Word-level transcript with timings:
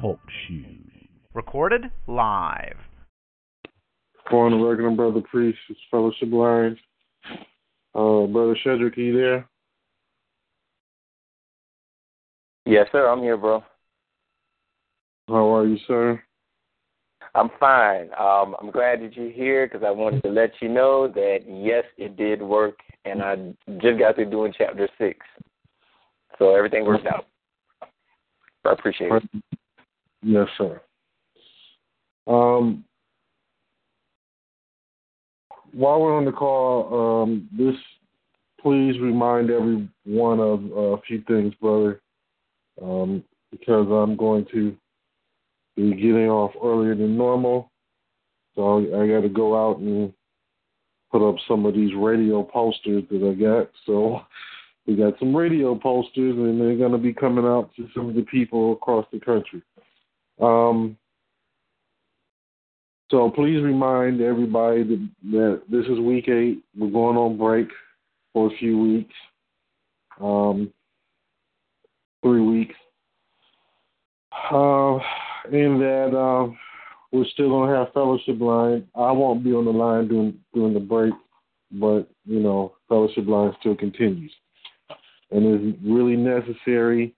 Talk 0.00 0.18
shoes. 0.46 0.90
Recorded 1.34 1.90
live. 2.06 2.76
On 4.30 4.50
the 4.50 4.56
record, 4.56 4.96
Brother 4.96 5.20
Priest, 5.20 5.58
it's 5.68 5.78
Fellowship 5.90 6.32
Line. 6.32 6.78
Uh, 7.94 8.26
Brother 8.26 8.56
Shedrick, 8.64 8.96
are 8.96 9.00
you 9.00 9.14
there? 9.14 9.46
Yes, 12.64 12.86
sir. 12.92 13.06
I'm 13.08 13.20
here, 13.20 13.36
bro. 13.36 13.62
How 15.28 15.54
are 15.54 15.66
you, 15.66 15.76
sir? 15.86 16.22
I'm 17.34 17.50
fine. 17.60 18.08
Um, 18.18 18.56
I'm 18.60 18.70
glad 18.70 19.02
that 19.02 19.14
you're 19.14 19.30
here 19.30 19.66
because 19.66 19.82
I 19.86 19.90
wanted 19.90 20.22
to 20.22 20.30
let 20.30 20.52
you 20.60 20.68
know 20.70 21.08
that 21.08 21.40
yes, 21.46 21.84
it 21.98 22.16
did 22.16 22.40
work, 22.40 22.78
and 23.04 23.22
I 23.22 23.36
just 23.80 23.98
got 23.98 24.14
through 24.14 24.30
doing 24.30 24.54
chapter 24.56 24.88
six, 24.98 25.18
so 26.42 26.56
everything 26.56 26.84
worked 26.84 27.06
out. 27.06 27.26
I 28.64 28.72
appreciate 28.72 29.12
it. 29.12 29.22
Yes, 30.22 30.48
sir. 30.58 30.80
Um, 32.26 32.84
while 35.72 36.00
we're 36.00 36.16
on 36.16 36.24
the 36.24 36.32
call, 36.32 37.22
um, 37.22 37.48
this 37.56 37.76
please 38.60 38.98
remind 39.00 39.50
everyone 39.50 40.40
of 40.40 40.64
a 40.76 41.00
few 41.02 41.22
things, 41.28 41.54
brother, 41.60 42.00
um, 42.82 43.22
because 43.52 43.86
I'm 43.88 44.16
going 44.16 44.44
to 44.52 44.76
be 45.76 45.94
getting 45.94 46.28
off 46.28 46.52
earlier 46.62 46.96
than 46.96 47.16
normal. 47.16 47.70
So 48.56 48.78
I 48.78 49.06
got 49.06 49.22
to 49.22 49.28
go 49.28 49.70
out 49.70 49.78
and 49.78 50.12
put 51.12 51.28
up 51.28 51.36
some 51.46 51.66
of 51.66 51.74
these 51.74 51.94
radio 51.96 52.42
posters 52.42 53.04
that 53.10 53.30
I 53.30 53.40
got. 53.40 53.70
So 53.86 54.22
we 54.86 54.96
got 54.96 55.18
some 55.18 55.34
radio 55.34 55.74
posters, 55.74 56.34
and 56.36 56.60
they're 56.60 56.76
going 56.76 56.92
to 56.92 56.98
be 56.98 57.12
coming 57.12 57.44
out 57.44 57.70
to 57.76 57.88
some 57.94 58.08
of 58.08 58.14
the 58.14 58.22
people 58.22 58.72
across 58.72 59.06
the 59.12 59.20
country. 59.20 59.62
Um, 60.40 60.96
so 63.10 63.30
please 63.30 63.62
remind 63.62 64.20
everybody 64.20 64.84
that, 65.30 65.62
this 65.70 65.84
is 65.86 66.00
week 66.00 66.28
eight. 66.28 66.64
We're 66.76 66.90
going 66.90 67.16
on 67.16 67.36
break 67.36 67.68
for 68.32 68.52
a 68.52 68.56
few 68.56 68.78
weeks, 68.78 69.14
um, 70.20 70.72
three 72.22 72.40
weeks. 72.40 72.74
Uh, 74.50 74.98
in 75.50 75.78
that 75.78 76.16
uh, 76.16 76.50
we're 77.10 77.26
still 77.32 77.50
gonna 77.50 77.76
have 77.76 77.92
fellowship 77.92 78.40
line. 78.40 78.86
I 78.94 79.12
won't 79.12 79.44
be 79.44 79.52
on 79.52 79.66
the 79.66 79.70
line 79.70 80.08
during 80.08 80.38
during 80.54 80.74
the 80.74 80.80
break, 80.80 81.12
but 81.72 82.08
you 82.24 82.40
know, 82.40 82.74
fellowship 82.88 83.26
line 83.26 83.54
still 83.60 83.76
continues, 83.76 84.32
and 85.32 85.46
it's 85.46 85.78
really 85.84 86.16
necessary 86.16 87.14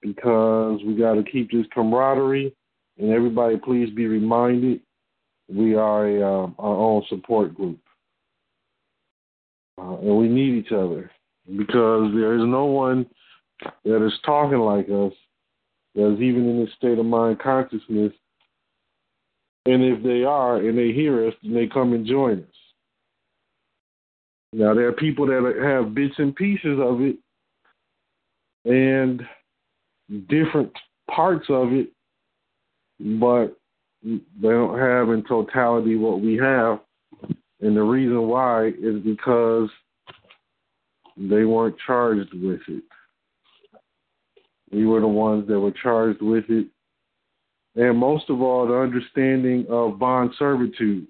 because 0.00 0.80
we 0.84 0.94
got 0.94 1.14
to 1.14 1.22
keep 1.22 1.50
this 1.50 1.66
camaraderie. 1.72 2.54
And 2.98 3.10
everybody, 3.10 3.56
please 3.56 3.90
be 3.94 4.06
reminded, 4.06 4.80
we 5.48 5.74
are 5.74 6.06
a, 6.06 6.20
uh, 6.20 6.50
our 6.58 6.76
own 6.76 7.02
support 7.08 7.54
group, 7.54 7.78
uh, 9.78 9.96
and 9.96 10.16
we 10.18 10.28
need 10.28 10.64
each 10.64 10.72
other 10.72 11.10
because 11.56 12.12
there 12.14 12.34
is 12.34 12.44
no 12.44 12.66
one 12.66 13.06
that 13.84 14.04
is 14.06 14.12
talking 14.24 14.58
like 14.58 14.88
us 14.88 15.12
that's 15.94 16.20
even 16.20 16.48
in 16.48 16.60
this 16.60 16.74
state 16.76 16.98
of 16.98 17.06
mind 17.06 17.38
consciousness. 17.40 18.12
And 19.64 19.82
if 19.82 20.02
they 20.02 20.24
are 20.24 20.56
and 20.56 20.76
they 20.76 20.92
hear 20.92 21.28
us, 21.28 21.34
then 21.42 21.54
they 21.54 21.66
come 21.66 21.92
and 21.92 22.06
join 22.06 22.40
us. 22.40 22.54
Now, 24.52 24.74
there 24.74 24.88
are 24.88 24.92
people 24.92 25.26
that 25.26 25.58
have 25.62 25.94
bits 25.94 26.14
and 26.18 26.34
pieces 26.34 26.78
of 26.80 27.00
it 27.00 27.16
and 28.64 29.22
different 30.28 30.72
parts 31.10 31.46
of 31.48 31.72
it, 31.72 31.90
but 33.00 33.56
they 34.02 34.48
don't 34.48 34.78
have 34.78 35.10
in 35.10 35.24
totality 35.28 35.96
what 35.96 36.20
we 36.20 36.36
have. 36.36 36.80
And 37.60 37.76
the 37.76 37.82
reason 37.82 38.28
why 38.28 38.68
is 38.68 39.02
because 39.04 39.68
they 41.16 41.44
weren't 41.44 41.76
charged 41.86 42.32
with 42.34 42.60
it. 42.68 42.82
We 44.72 44.86
were 44.86 45.00
the 45.00 45.06
ones 45.06 45.46
that 45.48 45.60
were 45.60 45.74
charged 45.82 46.22
with 46.22 46.44
it. 46.48 46.66
And 47.76 47.98
most 47.98 48.30
of 48.30 48.40
all, 48.40 48.66
the 48.66 48.74
understanding 48.74 49.66
of 49.68 49.98
bond 49.98 50.32
servitude. 50.38 51.06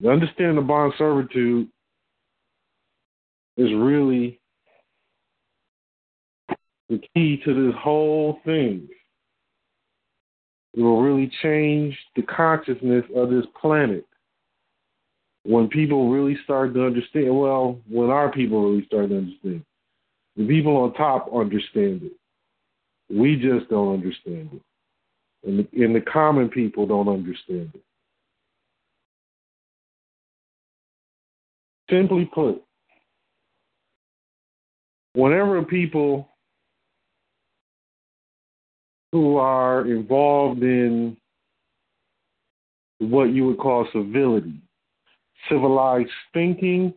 The 0.00 0.10
understanding 0.10 0.58
of 0.58 0.66
bond 0.66 0.92
servitude 0.98 1.68
is 3.56 3.68
really 3.72 4.39
the 6.90 7.00
key 7.14 7.40
to 7.44 7.54
this 7.54 7.74
whole 7.80 8.40
thing. 8.44 8.88
It 10.74 10.82
will 10.82 11.00
really 11.00 11.32
change 11.42 11.96
the 12.16 12.22
consciousness 12.22 13.04
of 13.14 13.30
this 13.30 13.46
planet 13.60 14.04
when 15.44 15.68
people 15.68 16.10
really 16.10 16.36
start 16.44 16.74
to 16.74 16.84
understand. 16.84 17.38
Well, 17.38 17.78
when 17.88 18.10
our 18.10 18.30
people 18.30 18.70
really 18.70 18.84
start 18.86 19.08
to 19.08 19.18
understand. 19.18 19.64
The 20.36 20.46
people 20.46 20.76
on 20.76 20.92
top 20.94 21.30
understand 21.34 22.02
it. 22.02 22.12
We 23.08 23.36
just 23.36 23.68
don't 23.70 23.94
understand 23.94 24.50
it. 24.52 24.62
And 25.44 25.60
the, 25.60 25.84
and 25.84 25.94
the 25.94 26.00
common 26.00 26.48
people 26.48 26.86
don't 26.86 27.08
understand 27.08 27.70
it. 27.74 27.82
Simply 31.90 32.30
put, 32.32 32.62
whenever 35.14 35.64
people 35.64 36.29
who 39.12 39.36
are 39.36 39.86
involved 39.86 40.62
in 40.62 41.16
what 42.98 43.24
you 43.24 43.46
would 43.46 43.58
call 43.58 43.86
civility, 43.92 44.54
civilized 45.48 46.10
thinking, 46.32 46.94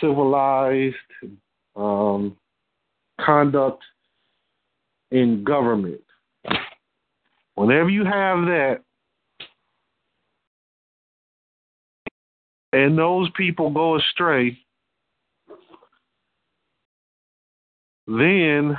civilized 0.00 0.94
um, 1.74 2.36
conduct 3.20 3.82
in 5.10 5.44
government. 5.44 6.00
Whenever 7.54 7.90
you 7.90 8.04
have 8.04 8.46
that, 8.46 8.80
and 12.72 12.98
those 12.98 13.30
people 13.36 13.70
go 13.70 13.96
astray, 13.96 14.58
then 18.06 18.76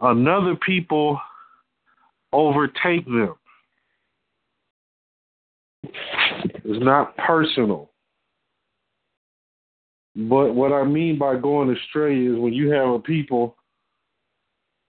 another 0.00 0.56
people 0.56 1.20
overtake 2.32 3.04
them. 3.06 3.34
It's 5.84 6.84
not 6.84 7.16
personal. 7.16 7.90
But 10.14 10.54
what 10.54 10.72
I 10.72 10.84
mean 10.84 11.18
by 11.18 11.36
going 11.36 11.74
astray 11.74 12.18
is 12.18 12.38
when 12.38 12.52
you 12.52 12.70
have 12.70 12.88
a 12.88 12.98
people 12.98 13.56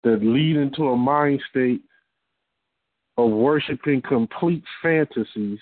that 0.05 0.23
lead 0.23 0.57
into 0.57 0.89
a 0.89 0.97
mind 0.97 1.43
state 1.51 1.81
of 3.17 3.31
worshiping 3.31 4.03
complete 4.03 4.63
fantasies 4.83 5.59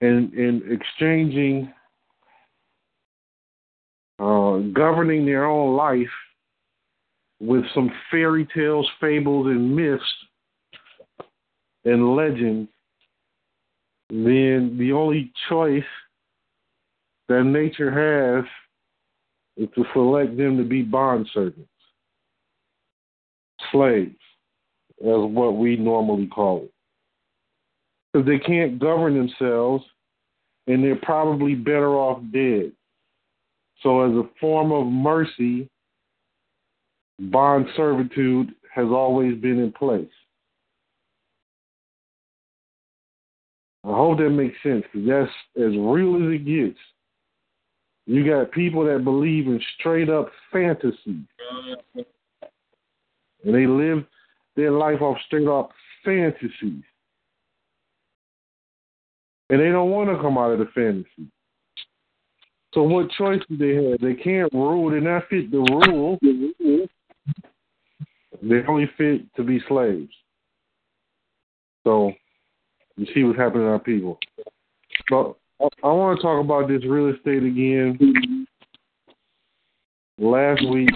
and, 0.00 0.32
and 0.32 0.62
exchanging, 0.70 1.72
uh, 4.20 4.58
governing 4.72 5.26
their 5.26 5.44
own 5.46 5.76
life 5.76 6.08
with 7.40 7.64
some 7.74 7.90
fairy 8.10 8.46
tales, 8.54 8.88
fables, 9.00 9.46
and 9.46 9.74
myths 9.74 10.04
and 11.84 12.16
legends, 12.16 12.70
then 14.08 14.76
the 14.78 14.92
only 14.92 15.32
choice 15.48 15.82
that 17.28 17.44
nature 17.44 17.90
has 17.90 18.44
is 19.56 19.68
to 19.74 19.84
select 19.92 20.36
them 20.36 20.56
to 20.56 20.64
be 20.64 20.82
bond 20.82 21.28
servants, 21.32 21.68
slaves, 23.72 24.16
as 25.00 25.06
what 25.06 25.56
we 25.56 25.76
normally 25.76 26.26
call 26.26 26.62
it. 26.64 26.72
Because 28.12 28.26
they 28.26 28.38
can't 28.38 28.78
govern 28.78 29.14
themselves 29.14 29.84
and 30.66 30.82
they're 30.82 30.96
probably 30.96 31.54
better 31.54 31.94
off 31.94 32.22
dead. 32.32 32.72
So, 33.82 34.02
as 34.02 34.12
a 34.12 34.28
form 34.40 34.72
of 34.72 34.86
mercy, 34.86 35.68
bond 37.18 37.66
servitude 37.76 38.54
has 38.74 38.86
always 38.86 39.40
been 39.40 39.58
in 39.58 39.72
place. 39.72 40.08
I 43.84 43.90
hope 43.90 44.18
that 44.18 44.30
makes 44.30 44.56
sense 44.62 44.84
because 44.92 45.08
that's 45.08 45.30
as 45.56 45.72
real 45.78 46.16
as 46.16 46.34
it 46.34 46.44
gets. 46.44 46.78
You 48.06 48.26
got 48.28 48.50
people 48.50 48.84
that 48.84 49.04
believe 49.04 49.46
in 49.46 49.60
straight 49.78 50.08
up 50.08 50.30
fantasy. 50.52 51.20
And 53.44 53.54
they 53.54 53.66
live 53.66 54.04
their 54.56 54.72
life 54.72 55.00
off 55.00 55.16
straight 55.26 55.46
up 55.46 55.70
fantasies. 56.04 56.82
And 59.50 59.60
they 59.60 59.70
don't 59.70 59.90
want 59.90 60.10
to 60.10 60.20
come 60.20 60.36
out 60.36 60.52
of 60.52 60.58
the 60.58 60.66
fantasy. 60.74 61.30
So 62.74 62.82
what 62.82 63.10
choice 63.12 63.40
do 63.48 63.56
they 63.56 63.90
have? 63.90 64.00
They 64.00 64.20
can't 64.20 64.52
rule. 64.52 64.90
They're 64.90 65.00
not 65.00 65.28
fit 65.30 65.50
to 65.52 65.58
rule. 65.58 66.18
They 68.42 68.62
only 68.68 68.90
fit 68.96 69.22
to 69.36 69.42
be 69.42 69.60
slaves. 69.68 70.12
So 71.84 72.12
you 72.96 73.06
see 73.14 73.24
what's 73.24 73.38
happening 73.38 73.64
to 73.64 73.70
our 73.70 73.78
people. 73.78 74.18
But 75.08 75.36
I, 75.82 75.88
want 75.88 76.18
to 76.18 76.22
talk 76.22 76.44
about 76.44 76.68
this 76.68 76.84
real 76.84 77.14
estate 77.14 77.42
again. 77.42 78.46
Last 80.18 80.62
week. 80.68 80.90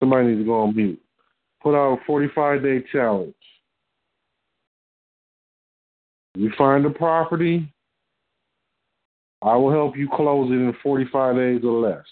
Somebody 0.00 0.28
needs 0.28 0.40
to 0.40 0.44
go 0.44 0.62
on 0.62 0.76
mute. 0.76 1.00
Put 1.62 1.74
out 1.74 1.98
a 1.98 2.04
45 2.06 2.62
day 2.62 2.84
challenge. 2.92 3.34
You 6.36 6.52
find 6.58 6.84
a 6.84 6.90
property, 6.90 7.72
I 9.44 9.56
will 9.56 9.70
help 9.70 9.96
you 9.96 10.08
close 10.08 10.50
it 10.50 10.54
in 10.54 10.74
45 10.82 11.36
days 11.36 11.60
or 11.64 11.80
less. 11.80 12.04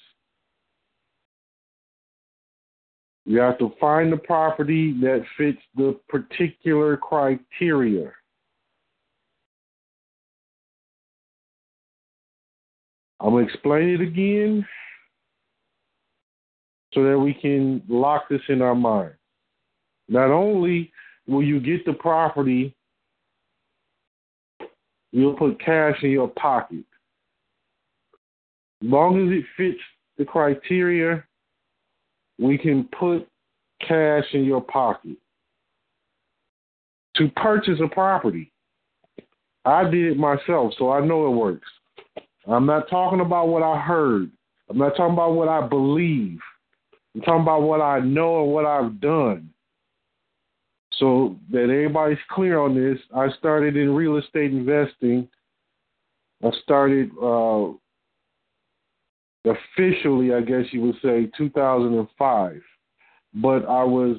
You 3.25 3.39
have 3.39 3.59
to 3.59 3.73
find 3.81 4.13
the 4.13 4.19
property 4.19 4.93
that 5.01 5.25
fits 5.39 5.59
the 5.75 5.99
particular 6.09 6.97
criteria. 6.97 8.13
I'm 13.21 13.31
going 13.31 13.47
to 13.47 13.53
explain 13.53 13.89
it 13.89 14.01
again 14.01 14.67
so 16.93 17.05
that 17.05 17.19
we 17.19 17.33
can 17.33 17.83
lock 17.89 18.29
this 18.29 18.43
in 18.49 18.61
our 18.61 18.75
mind. 18.75 19.15
Not 20.09 20.31
only 20.31 20.93
will 21.27 21.43
you 21.43 21.61
get 21.61 21.87
the 21.87 21.93
property 21.93 22.75
You'll 25.13 25.35
put 25.35 25.61
cash 25.61 25.97
in 26.03 26.11
your 26.11 26.29
pocket. 26.29 26.85
Long 28.83 29.27
as 29.27 29.39
it 29.39 29.45
fits 29.57 29.81
the 30.19 30.25
criteria, 30.25 31.25
we 32.39 32.59
can 32.59 32.89
put 32.99 33.29
cash 33.87 34.25
in 34.33 34.45
your 34.45 34.61
pocket 34.61 35.17
to 37.17 37.29
purchase 37.37 37.79
a 37.83 37.89
property. 37.89 38.51
I 39.65 39.85
did 39.85 40.13
it 40.13 40.17
myself, 40.17 40.73
so 40.77 40.91
I 40.91 41.05
know 41.05 41.27
it 41.27 41.37
works. 41.37 41.69
I'm 42.49 42.67
not 42.67 42.91
talking 42.91 43.21
about 43.21 43.49
what 43.49 43.63
I 43.63 43.81
heard. 43.81 44.31
I'm 44.69 44.79
not 44.79 44.97
talking 44.97 45.13
about 45.13 45.35
what 45.35 45.49
I 45.49 45.67
believe. 45.67 46.41
I'm 47.15 47.21
talking 47.21 47.43
about 47.43 47.63
what 47.63 47.81
I 47.81 48.01
know 48.01 48.43
and 48.43 48.53
what 48.53 48.65
I've 48.65 49.01
done. 49.01 49.51
So 50.99 51.37
that 51.51 51.65
everybody's 51.65 52.19
clear 52.31 52.59
on 52.59 52.75
this, 52.75 52.99
I 53.15 53.29
started 53.39 53.77
in 53.77 53.95
real 53.95 54.17
estate 54.17 54.53
investing. 54.53 55.29
I 56.43 56.51
started 56.63 57.11
uh, 57.23 57.73
officially, 59.45 60.35
I 60.35 60.41
guess 60.41 60.65
you 60.73 60.83
would 60.83 60.97
say, 61.03 61.31
2005. 61.37 62.63
But 63.35 63.67
I 63.67 63.83
was 63.83 64.19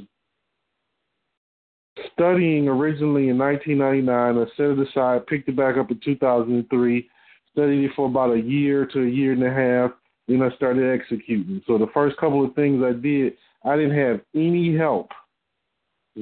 studying 2.13 2.67
originally 2.67 3.29
in 3.29 3.37
1999. 3.37 4.37
I 4.37 4.57
set 4.57 4.77
it 4.77 4.87
aside, 4.89 5.27
picked 5.27 5.49
it 5.49 5.55
back 5.55 5.77
up 5.77 5.91
in 5.91 5.99
2003, 6.03 7.09
studied 7.51 7.85
it 7.85 7.91
for 7.95 8.07
about 8.07 8.33
a 8.33 8.39
year 8.39 8.85
to 8.87 9.03
a 9.03 9.09
year 9.09 9.33
and 9.33 9.43
a 9.43 9.53
half. 9.53 9.91
Then 10.27 10.41
I 10.41 10.55
started 10.55 10.99
executing. 10.99 11.61
So 11.67 11.77
the 11.77 11.87
first 11.93 12.17
couple 12.17 12.43
of 12.43 12.55
things 12.55 12.83
I 12.83 12.93
did, 12.93 13.33
I 13.63 13.75
didn't 13.75 13.97
have 13.97 14.21
any 14.33 14.75
help 14.75 15.09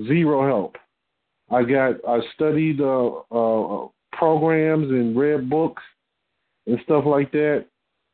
zero 0.07 0.47
help. 0.47 0.75
I 1.49 1.63
got 1.63 1.95
I 2.07 2.19
studied 2.33 2.79
uh, 2.81 3.07
uh, 3.31 3.87
programs 4.13 4.89
and 4.89 5.17
read 5.17 5.49
books 5.49 5.83
and 6.67 6.79
stuff 6.83 7.03
like 7.05 7.31
that, 7.31 7.65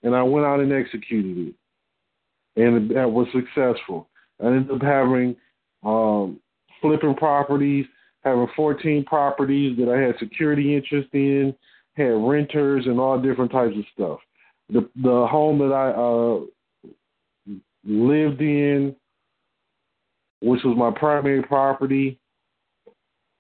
and 0.07 0.15
I 0.15 0.24
went 0.24 0.45
out 0.45 0.59
and 0.59 0.71
executed 0.71 1.50
it, 1.50 2.62
and 2.62 2.89
that 2.95 3.09
was 3.09 3.27
successful. 3.33 4.07
I 4.42 4.48
ended 4.48 4.71
up 4.71 4.81
having 4.81 5.36
um, 5.83 6.39
flipping 6.81 7.15
properties, 7.15 7.86
having 8.24 8.48
14 8.56 9.04
properties 9.06 9.77
that 9.77 9.89
I 9.89 10.00
had 10.00 10.15
security 10.19 10.75
interest 10.75 11.09
in, 11.13 11.54
had 11.95 12.04
renters 12.04 12.86
and 12.86 13.00
all 13.00 13.19
different 13.19 13.51
types 13.51 13.75
of 13.77 13.83
stuff. 13.94 14.19
The 14.69 14.89
the 15.01 15.27
home 15.30 15.59
that 15.59 15.74
I 15.74 15.92
uh, 15.92 17.56
lived 17.86 18.42
in 18.42 18.95
which 20.42 20.63
was 20.63 20.77
my 20.77 20.92
primary 20.92 21.42
property. 21.44 22.19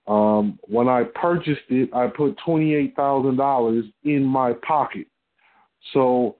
Um, 0.07 0.57
when 0.63 0.87
I 0.87 1.03
purchased 1.03 1.69
it, 1.69 1.89
I 1.93 2.07
put 2.07 2.37
twenty-eight 2.45 2.95
thousand 2.95 3.35
dollars 3.35 3.85
in 4.03 4.23
my 4.23 4.53
pocket, 4.65 5.07
so 5.93 6.37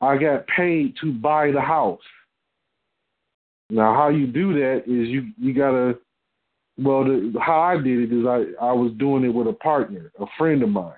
I 0.00 0.16
got 0.18 0.46
paid 0.46 0.94
to 1.00 1.12
buy 1.12 1.50
the 1.50 1.60
house. 1.60 2.00
Now, 3.70 3.94
how 3.94 4.08
you 4.08 4.26
do 4.26 4.54
that 4.54 4.82
is 4.86 5.08
you 5.08 5.28
you 5.38 5.52
gotta. 5.52 5.98
Well, 6.78 7.04
the, 7.04 7.32
how 7.40 7.60
I 7.60 7.76
did 7.76 8.12
it 8.12 8.12
is 8.12 8.26
I 8.26 8.64
I 8.64 8.72
was 8.72 8.92
doing 8.98 9.24
it 9.24 9.32
with 9.32 9.46
a 9.46 9.52
partner, 9.52 10.12
a 10.20 10.26
friend 10.38 10.62
of 10.62 10.68
mine, 10.68 10.92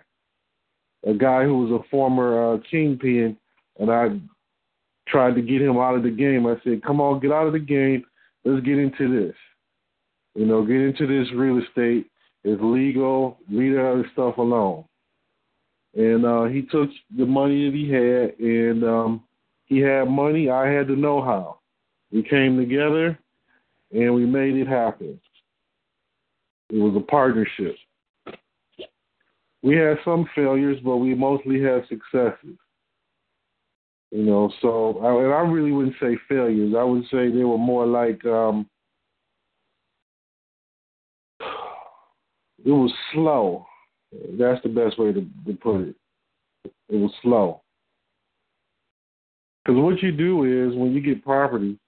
a 1.06 1.14
guy 1.14 1.44
who 1.44 1.58
was 1.58 1.80
a 1.80 1.88
former 1.88 2.54
uh, 2.54 2.58
kingpin, 2.70 3.36
and 3.78 3.90
I 3.90 4.20
tried 5.06 5.36
to 5.36 5.42
get 5.42 5.62
him 5.62 5.78
out 5.78 5.94
of 5.94 6.02
the 6.02 6.10
game. 6.10 6.46
I 6.46 6.56
said, 6.64 6.82
"Come 6.82 7.00
on, 7.00 7.20
get 7.20 7.32
out 7.32 7.46
of 7.46 7.52
the 7.52 7.58
game 7.60 8.04
let's 8.44 8.64
get 8.64 8.78
into 8.78 9.08
this. 9.08 9.36
You 10.34 10.46
know, 10.46 10.64
get 10.64 10.76
into 10.76 11.06
this 11.06 11.32
real 11.34 11.58
estate. 11.58 12.10
It's 12.44 12.62
legal. 12.62 13.38
Leave 13.50 13.74
the 13.74 13.86
other 13.86 14.06
stuff 14.12 14.38
alone. 14.38 14.84
And 15.98 16.24
uh, 16.24 16.44
he 16.44 16.62
took 16.62 16.90
the 17.16 17.26
money 17.26 17.68
that 17.68 17.76
he 17.76 17.90
had, 17.90 18.38
and 18.38 18.84
um, 18.84 19.24
he 19.64 19.78
had 19.80 20.04
money. 20.04 20.48
I 20.48 20.68
had 20.68 20.86
the 20.86 20.94
know-how. 20.94 21.58
We 22.12 22.22
came 22.22 22.56
together, 22.56 23.18
and 23.90 24.14
we 24.14 24.24
made 24.24 24.54
it 24.54 24.68
happen. 24.68 25.20
It 26.70 26.76
was 26.76 26.94
a 26.96 27.00
partnership. 27.00 27.74
We 29.64 29.74
had 29.74 29.98
some 30.04 30.28
failures, 30.36 30.78
but 30.84 30.98
we 30.98 31.16
mostly 31.16 31.60
had 31.60 31.82
successes. 31.88 32.56
You 34.12 34.22
know, 34.22 34.52
so 34.62 35.00
I, 35.02 35.24
and 35.24 35.34
I 35.34 35.40
really 35.40 35.72
wouldn't 35.72 35.96
say 36.00 36.16
failures. 36.28 36.74
I 36.78 36.84
would 36.84 37.02
say 37.10 37.28
they 37.28 37.42
were 37.42 37.58
more 37.58 37.86
like 37.86 38.24
um, 38.24 38.70
it 41.40 42.70
was 42.70 42.92
slow. 43.12 43.66
That's 44.12 44.62
the 44.62 44.68
best 44.68 44.98
way 44.98 45.12
to, 45.12 45.20
to 45.20 45.54
put 45.60 45.80
it. 45.82 45.96
It 46.64 46.96
was 46.96 47.12
slow. 47.22 47.62
Because 49.64 49.80
what 49.80 50.02
you 50.02 50.12
do 50.12 50.44
is 50.44 50.74
when 50.74 50.92
you 50.92 51.00
get 51.00 51.24
property, 51.24 51.78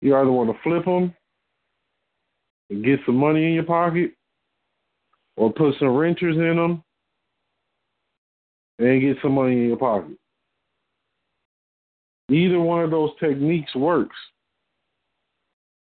you 0.00 0.16
either 0.16 0.30
want 0.30 0.50
to 0.50 0.62
flip 0.62 0.84
them 0.84 1.14
and 2.70 2.84
get 2.84 3.00
some 3.04 3.16
money 3.16 3.46
in 3.46 3.52
your 3.52 3.64
pocket, 3.64 4.12
or 5.36 5.52
put 5.52 5.74
some 5.78 5.94
renters 5.94 6.36
in 6.36 6.56
them 6.56 6.82
and 8.78 9.00
get 9.00 9.16
some 9.22 9.32
money 9.32 9.52
in 9.52 9.68
your 9.68 9.76
pocket. 9.76 10.16
Either 12.30 12.60
one 12.60 12.82
of 12.82 12.90
those 12.90 13.10
techniques 13.20 13.74
works. 13.74 14.16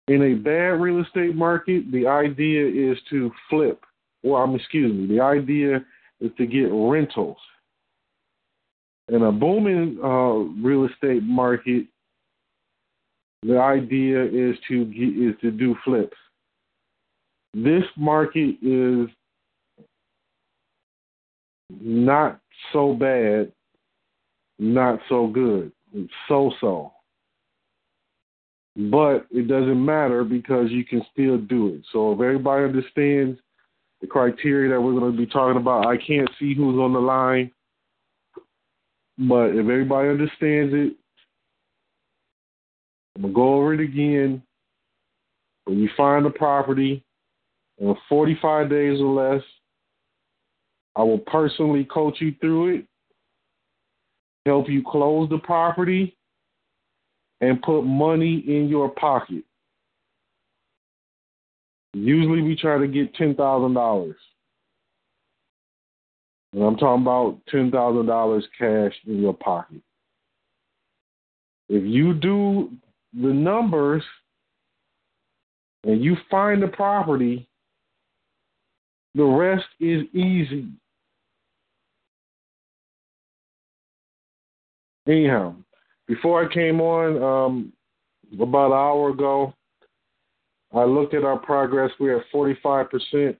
In 0.08 0.22
a 0.22 0.34
bad 0.34 0.80
real 0.80 1.02
estate 1.02 1.36
market, 1.36 1.90
the 1.92 2.06
idea 2.06 2.92
is 2.92 2.98
to 3.10 3.30
flip. 3.48 3.84
Well, 4.22 4.42
I'm 4.42 4.54
excuse 4.54 4.92
me. 4.92 5.14
The 5.14 5.22
idea 5.22 5.84
is 6.20 6.30
to 6.38 6.46
get 6.46 6.70
rentals. 6.72 7.38
In 9.08 9.22
a 9.22 9.32
booming 9.32 9.98
uh, 10.02 10.62
real 10.62 10.86
estate 10.86 11.22
market, 11.22 11.86
the 13.42 13.58
idea 13.58 14.22
is 14.24 14.56
to 14.68 14.84
get, 14.86 15.08
is 15.08 15.34
to 15.40 15.50
do 15.50 15.74
flips. 15.84 16.16
This 17.54 17.84
market 17.96 18.56
is 18.62 19.08
not 21.80 22.40
so 22.72 22.94
bad, 22.94 23.52
not 24.58 25.00
so 25.08 25.26
good 25.26 25.72
so 26.28 26.52
so. 26.60 26.92
But 28.76 29.26
it 29.30 29.48
doesn't 29.48 29.84
matter 29.84 30.24
because 30.24 30.70
you 30.70 30.84
can 30.84 31.02
still 31.12 31.38
do 31.38 31.68
it. 31.68 31.82
So 31.92 32.12
if 32.12 32.20
everybody 32.20 32.64
understands 32.64 33.38
the 34.02 34.06
criteria 34.06 34.70
that 34.70 34.80
we're 34.80 34.98
going 34.98 35.10
to 35.10 35.16
be 35.16 35.26
talking 35.26 35.60
about, 35.60 35.86
I 35.86 35.96
can't 35.96 36.28
see 36.38 36.54
who's 36.54 36.78
on 36.78 36.92
the 36.92 36.98
line. 36.98 37.50
But 39.16 39.50
if 39.50 39.60
everybody 39.60 40.10
understands 40.10 40.74
it, 40.74 40.94
I'm 43.16 43.22
going 43.22 43.32
to 43.32 43.34
go 43.34 43.54
over 43.54 43.74
it 43.74 43.80
again. 43.80 44.42
When 45.64 45.78
you 45.78 45.88
find 45.96 46.26
the 46.26 46.30
property 46.30 47.02
in 47.78 47.94
45 48.08 48.68
days 48.68 49.00
or 49.00 49.34
less, 49.34 49.42
I 50.96 51.02
will 51.02 51.18
personally 51.20 51.84
coach 51.84 52.16
you 52.20 52.34
through 52.40 52.76
it 52.76 52.86
help 54.46 54.68
you 54.68 54.82
close 54.86 55.28
the 55.30 55.38
property, 55.38 56.16
and 57.40 57.60
put 57.62 57.82
money 57.82 58.44
in 58.46 58.68
your 58.68 58.88
pocket. 58.90 59.44
Usually 61.94 62.42
we 62.42 62.56
try 62.56 62.78
to 62.78 62.86
get 62.86 63.14
ten 63.14 63.34
thousand 63.34 63.74
dollars. 63.74 64.16
And 66.52 66.62
I'm 66.62 66.76
talking 66.76 67.02
about 67.02 67.38
ten 67.48 67.70
thousand 67.70 68.06
dollars 68.06 68.46
cash 68.58 68.92
in 69.06 69.20
your 69.20 69.34
pocket. 69.34 69.80
If 71.68 71.84
you 71.84 72.14
do 72.14 72.70
the 73.14 73.32
numbers 73.32 74.02
and 75.84 76.02
you 76.02 76.16
find 76.30 76.62
the 76.62 76.68
property, 76.68 77.48
the 79.14 79.24
rest 79.24 79.66
is 79.80 80.02
easy. 80.14 80.68
Anyhow, 85.06 85.54
before 86.06 86.44
I 86.44 86.52
came 86.52 86.80
on 86.80 87.22
um, 87.22 87.72
about 88.40 88.66
an 88.66 88.72
hour 88.72 89.10
ago, 89.10 89.52
I 90.74 90.84
looked 90.84 91.14
at 91.14 91.24
our 91.24 91.38
progress. 91.38 91.90
We're 92.00 92.18
at 92.18 92.26
45% 92.34 93.36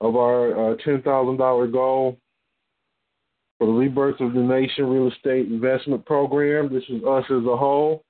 of 0.00 0.16
our 0.16 0.72
uh, 0.72 0.76
$10,000 0.76 1.72
goal 1.72 2.18
for 3.58 3.66
the 3.66 3.72
Rebirth 3.72 4.20
of 4.20 4.34
the 4.34 4.40
Nation 4.40 4.86
Real 4.86 5.10
Estate 5.10 5.46
Investment 5.46 6.04
Program. 6.04 6.72
This 6.72 6.84
is 6.88 7.02
us 7.04 7.24
as 7.30 7.46
a 7.46 7.56
whole. 7.56 8.04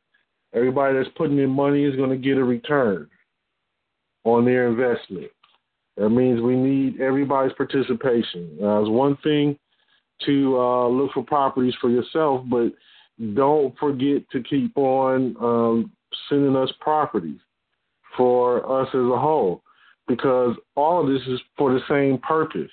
Everybody 0.55 0.97
that's 0.97 1.17
putting 1.17 1.39
in 1.39 1.51
money 1.51 1.85
is 1.85 1.97
going 1.97 2.11
to 2.11 2.17
get 2.17 2.39
a 2.39 2.45
return 2.45 3.09
on 4.25 4.45
their 4.45 4.69
investment. 4.69 5.31
That 5.97 6.11
means 6.11 6.41
we 6.41 6.57
need 6.57 7.01
everybody's 7.01 7.55
participation. 7.55 8.59
Uh, 8.61 8.81
it's 8.81 8.91
one 8.91 9.17
thing 9.23 9.57
to 10.27 10.59
uh, 10.59 10.89
look 10.89 11.13
for 11.13 11.25
properties 11.25 11.75
for 11.81 11.91
yourself, 11.91 12.45
but 12.49 12.73
don't 13.35 13.77
forget 13.79 14.29
to 14.31 14.43
keep 14.43 14.77
on 14.77 15.37
um, 15.41 15.93
sending 16.29 16.57
us 16.57 16.73
properties 16.81 17.39
for 18.17 18.83
us 18.83 18.89
as 18.89 19.01
a 19.01 19.19
whole 19.19 19.63
because 20.07 20.55
all 20.77 21.01
of 21.01 21.13
this 21.13 21.27
is 21.29 21.41
for 21.57 21.73
the 21.73 21.81
same 21.89 22.19
purpose. 22.19 22.71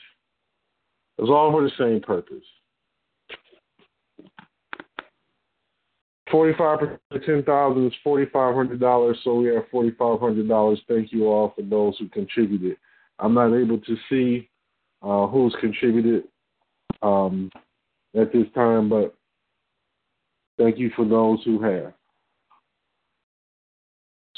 It's 1.18 1.30
all 1.30 1.52
for 1.52 1.64
the 1.64 1.72
same 1.78 2.02
purpose. 2.02 2.44
45 6.32 6.80
of 6.82 7.22
10000 7.26 7.88
is 7.88 7.94
$4,500, 8.06 9.16
so 9.24 9.36
we 9.36 9.48
have 9.50 9.66
$4,500. 9.74 10.78
Thank 10.88 11.12
you 11.12 11.28
all 11.28 11.54
for 11.56 11.62
those 11.62 11.98
who 12.00 12.08
contributed. 12.08 12.78
I'm 13.20 13.34
not 13.34 13.54
able 13.54 13.78
to 13.80 13.98
see 14.10 14.50
uh, 15.04 15.28
who's 15.28 15.56
contributed 15.60 16.24
um, 17.02 17.52
at 18.16 18.32
this 18.32 18.48
time, 18.56 18.90
but 18.90 19.14
thank 20.58 20.78
you 20.78 20.90
for 20.96 21.06
those 21.06 21.40
who 21.44 21.62
have. 21.62 21.94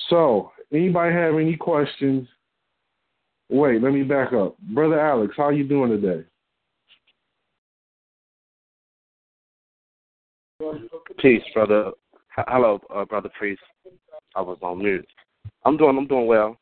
So, 0.09 0.51
anybody 0.73 1.13
have 1.13 1.35
any 1.35 1.55
questions? 1.55 2.27
Wait, 3.49 3.81
let 3.81 3.93
me 3.93 4.03
back 4.03 4.33
up. 4.33 4.57
Brother 4.59 4.99
Alex, 4.99 5.33
how 5.37 5.49
you 5.49 5.63
doing 5.67 5.89
today? 5.89 6.25
Peace, 11.19 11.43
brother. 11.53 11.91
Hello, 12.35 12.79
uh, 12.93 13.05
brother 13.05 13.29
priest. 13.37 13.61
I 14.35 14.41
was 14.41 14.57
on 14.61 14.79
mute. 14.79 15.07
I'm 15.65 15.77
doing. 15.77 15.97
I'm 15.97 16.07
doing 16.07 16.25
well. 16.25 16.57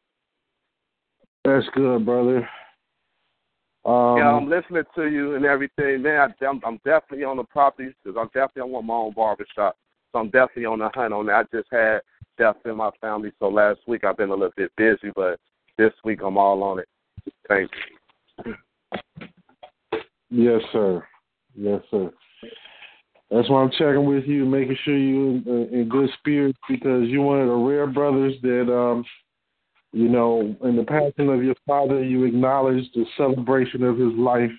That's 1.46 1.66
good, 1.74 2.06
brother. 2.06 2.48
Um, 3.84 4.18
yeah, 4.18 4.30
I'm 4.30 4.50
listening 4.50 4.84
to 4.96 5.08
you 5.08 5.36
and 5.36 5.46
everything, 5.46 6.04
man. 6.04 6.32
I, 6.42 6.46
I'm, 6.46 6.62
I'm 6.66 6.80
definitely 6.86 7.24
on 7.24 7.38
the 7.38 7.44
properties 7.44 7.94
because 8.04 8.18
I'm 8.20 8.28
definitely 8.28 8.64
I 8.64 8.66
want 8.66 8.86
my 8.86 8.94
own 8.94 9.14
barbershop. 9.14 9.76
So 10.12 10.20
I'm 10.20 10.30
definitely 10.30 10.66
on 10.66 10.80
the 10.80 10.90
hunt 10.94 11.14
on 11.14 11.26
that. 11.28 11.48
I 11.52 11.58
just 11.58 11.70
had 11.72 12.02
death 12.38 12.58
in 12.66 12.78
my 12.78 12.90
family, 13.00 13.32
so 13.40 13.50
last 13.50 13.80
week 13.88 14.04
I've 14.04 14.18
been 14.18 14.30
a 14.30 14.34
little 14.34 14.54
bit 14.56 14.72
busy, 14.78 15.12
but 15.16 15.40
this 15.78 15.94
week 16.04 16.20
I'm 16.24 16.38
all 16.38 16.64
on 16.64 16.80
it. 16.80 16.88
Thank 17.48 17.70
you. 18.46 18.54
Yes, 20.30 20.62
sir. 20.72 21.06
Yes, 21.56 21.82
sir. 21.92 22.12
That's 23.30 23.50
why 23.50 23.62
I'm 23.62 23.72
checking 23.72 24.06
with 24.06 24.26
you, 24.26 24.46
making 24.46 24.78
sure 24.84 24.98
you're 24.98 25.30
in, 25.30 25.44
uh, 25.48 25.76
in 25.76 25.90
good 25.90 26.10
spirits 26.20 26.60
because 26.70 27.08
you're 27.08 27.24
one 27.24 27.42
of 27.42 27.48
the 27.48 27.54
rare 27.54 27.88
brothers 27.88 28.34
that 28.42 28.74
um, 28.74 29.06
you 29.94 30.08
know, 30.08 30.56
in 30.64 30.76
the 30.78 30.84
passing 30.84 31.30
of 31.30 31.44
your 31.44 31.56
father, 31.68 32.04
you 32.04 32.24
acknowledge 32.24 32.86
the 32.96 33.06
celebration 33.18 33.84
of 33.84 33.98
his 33.98 34.14
life, 34.14 34.52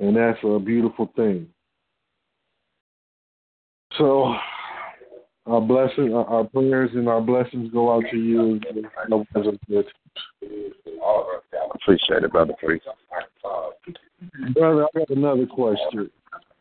and 0.00 0.16
that's 0.16 0.38
a 0.42 0.58
beautiful 0.58 1.12
thing. 1.16 1.48
So, 3.98 4.34
our 5.46 5.60
blessing, 5.60 6.14
our 6.14 6.44
prayers, 6.44 6.90
and 6.94 7.08
our 7.08 7.20
blessings 7.20 7.72
go 7.72 7.92
out 7.92 8.04
to 8.10 8.16
you 8.16 8.56
as 8.56 8.60
good. 9.68 9.86
Appreciate 11.74 12.22
it, 12.22 12.32
brother. 12.32 12.54
Priest. 12.62 12.86
Brother, 14.54 14.84
I 14.84 14.98
got 14.98 15.10
another 15.10 15.46
question. 15.46 16.10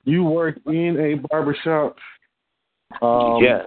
You 0.04 0.24
work 0.24 0.58
in 0.66 0.98
a 1.00 1.28
barbershop? 1.28 1.96
Um, 3.02 3.38
yes. 3.42 3.66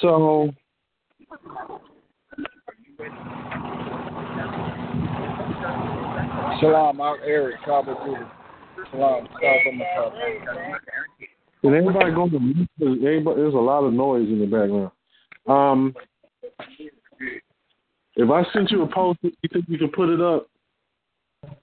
So, 0.00 0.50
Shalom, 6.60 7.00
I'm 7.00 7.16
Eric 7.24 7.56
Cabo 7.64 7.94
Shalom, 8.90 9.28
Did 11.62 11.74
everybody 11.74 12.12
go 12.12 12.28
to 12.28 12.36
anybody, 13.06 13.40
There's 13.40 13.54
a 13.54 13.58
lot 13.58 13.84
of 13.84 13.92
noise 13.92 14.28
in 14.28 14.40
the 14.40 14.46
background. 14.46 14.90
Um, 15.46 15.94
if 18.16 18.30
I 18.30 18.42
sent 18.52 18.70
you 18.70 18.82
a 18.82 18.86
post, 18.86 19.18
you 19.22 19.32
think 19.52 19.66
you 19.68 19.78
can 19.78 19.90
put 19.90 20.08
it 20.08 20.20
up 20.20 20.48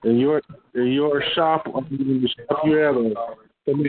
in 0.03 0.17
your 0.17 0.41
in 0.75 0.87
your 0.87 1.23
shop, 1.35 1.67
in 1.67 2.21
the 2.21 2.29
shop 2.47 2.61
you 2.65 2.83
at? 2.83 2.93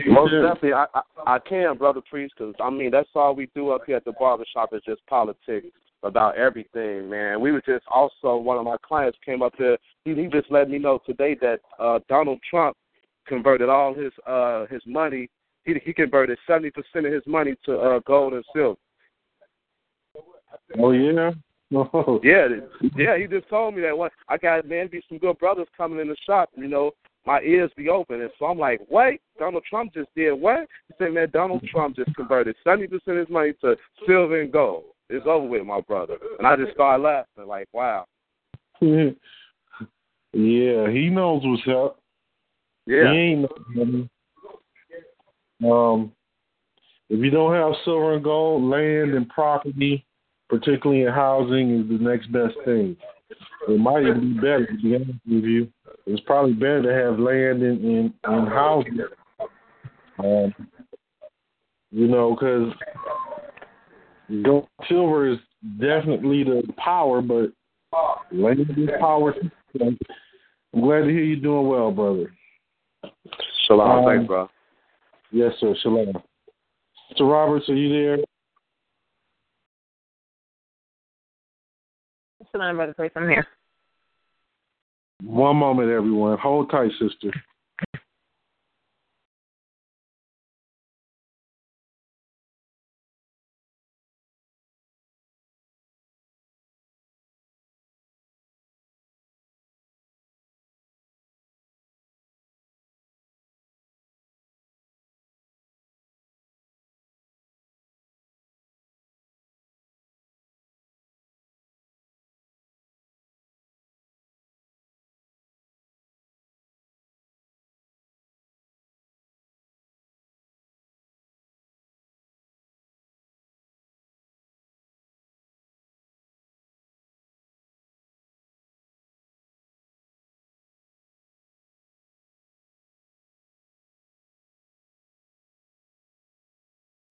Most 0.07 0.31
definitely, 0.31 0.73
I, 0.73 0.85
I 0.93 1.01
I 1.35 1.39
can, 1.39 1.77
brother 1.77 2.01
priest, 2.09 2.33
because 2.37 2.53
I 2.61 2.69
mean 2.69 2.91
that's 2.91 3.09
all 3.15 3.35
we 3.35 3.49
do 3.55 3.69
up 3.69 3.81
here 3.85 3.95
at 3.95 4.05
the 4.05 4.11
barber 4.13 4.45
shop 4.53 4.69
is 4.73 4.81
just 4.85 5.05
politics 5.07 5.67
about 6.03 6.37
everything, 6.37 7.09
man. 7.09 7.39
We 7.39 7.51
were 7.51 7.61
just 7.61 7.85
also 7.87 8.37
one 8.37 8.57
of 8.57 8.65
my 8.65 8.77
clients 8.85 9.17
came 9.25 9.41
up 9.41 9.53
here. 9.57 9.77
He, 10.05 10.15
he 10.15 10.27
just 10.27 10.51
let 10.51 10.69
me 10.69 10.79
know 10.79 10.99
today 11.05 11.35
that 11.41 11.59
uh 11.79 11.99
Donald 12.09 12.39
Trump 12.49 12.75
converted 13.27 13.69
all 13.69 13.93
his 13.93 14.11
uh 14.27 14.65
his 14.67 14.81
money. 14.85 15.29
He 15.65 15.75
he 15.83 15.93
converted 15.93 16.37
seventy 16.47 16.71
percent 16.71 17.05
of 17.05 17.13
his 17.13 17.23
money 17.25 17.55
to 17.65 17.77
uh 17.77 17.99
gold 18.05 18.33
and 18.33 18.45
silver. 18.53 18.79
Oh 20.77 20.91
yeah. 20.91 21.31
Oh. 21.71 22.19
Yeah, 22.23 22.47
yeah. 22.97 23.15
He 23.15 23.27
just 23.27 23.47
told 23.47 23.75
me 23.75 23.81
that 23.83 23.95
one. 23.95 24.09
I 24.27 24.37
got 24.37 24.67
man, 24.67 24.87
be 24.87 25.03
some 25.07 25.19
good 25.19 25.37
brothers 25.37 25.67
coming 25.77 25.99
in 25.99 26.07
the 26.07 26.15
shop. 26.25 26.49
You 26.55 26.67
know, 26.67 26.93
my 27.27 27.41
ears 27.41 27.69
be 27.77 27.89
open, 27.89 28.21
and 28.21 28.31
so 28.39 28.45
I'm 28.45 28.57
like, 28.57 28.81
wait, 28.89 29.21
Donald 29.37 29.63
Trump 29.69 29.93
just 29.93 30.09
did 30.15 30.31
what? 30.33 30.67
He 30.87 30.95
said, 30.97 31.13
man, 31.13 31.29
Donald 31.31 31.63
Trump 31.71 31.95
just 31.95 32.15
converted 32.15 32.55
seventy 32.63 32.87
percent 32.87 33.19
of 33.19 33.27
his 33.27 33.29
money 33.29 33.53
to 33.61 33.75
silver 34.07 34.41
and 34.41 34.51
gold. 34.51 34.85
It's 35.09 35.27
over 35.27 35.47
with, 35.47 35.63
my 35.65 35.81
brother. 35.81 36.17
And 36.37 36.47
I 36.47 36.55
just 36.55 36.73
started 36.73 37.03
laughing, 37.03 37.47
like, 37.47 37.67
wow. 37.73 38.05
yeah, 38.81 39.11
he 40.33 41.09
knows 41.09 41.41
what's 41.43 41.67
up. 41.67 41.99
Yeah. 42.85 43.11
He 43.11 43.17
ain't 43.17 44.09
um 45.63 46.11
if 47.09 47.19
you 47.23 47.31
don't 47.31 47.55
have 47.55 47.73
silver 47.83 48.13
and 48.13 48.23
gold, 48.23 48.63
land 48.63 49.15
and 49.15 49.27
property, 49.29 50.05
particularly 50.47 51.03
in 51.03 51.11
housing, 51.11 51.79
is 51.79 51.87
the 51.89 52.03
next 52.03 52.31
best 52.31 52.53
thing. 52.65 52.95
It 53.67 53.79
might 53.79 54.03
even 54.03 54.35
be 54.35 54.39
better 54.39 54.67
to 54.67 54.77
be 54.81 54.95
honest 54.95 55.19
with 55.27 55.43
you. 55.43 55.71
It's 56.05 56.21
probably 56.21 56.53
better 56.53 56.83
to 56.83 56.93
have 56.93 57.19
land 57.19 57.63
in 57.63 57.83
in, 57.83 58.13
in 58.31 58.45
housing. 58.47 58.99
Um, 60.19 60.53
you 61.91 62.07
know, 62.07 62.35
because 62.35 62.73
Gold 64.43 64.67
silver 64.87 65.27
is 65.27 65.39
definitely 65.79 66.43
the 66.43 66.61
power, 66.77 67.21
but 67.21 67.51
land 68.31 68.59
is 68.77 68.89
power. 68.99 69.33
I'm 69.81 69.97
glad 70.81 71.01
to 71.01 71.09
hear 71.09 71.23
you 71.23 71.37
doing 71.37 71.67
well, 71.67 71.91
brother. 71.91 72.31
Shalom, 73.65 73.89
um, 73.89 74.05
thanks, 74.05 74.27
bro. 74.27 74.49
Yes, 75.31 75.53
sir. 75.59 75.75
Shalom. 75.81 76.13
Mr. 77.11 77.21
Roberts, 77.21 77.69
are 77.69 77.75
you 77.75 77.89
there? 77.89 78.17
Shalom, 82.51 82.75
brother. 82.77 82.93
Place, 82.93 83.11
I'm 83.15 83.29
here. 83.29 83.45
One 85.23 85.57
moment, 85.57 85.89
everyone. 85.89 86.37
Hold 86.37 86.71
tight, 86.71 86.91
sister. 86.99 87.31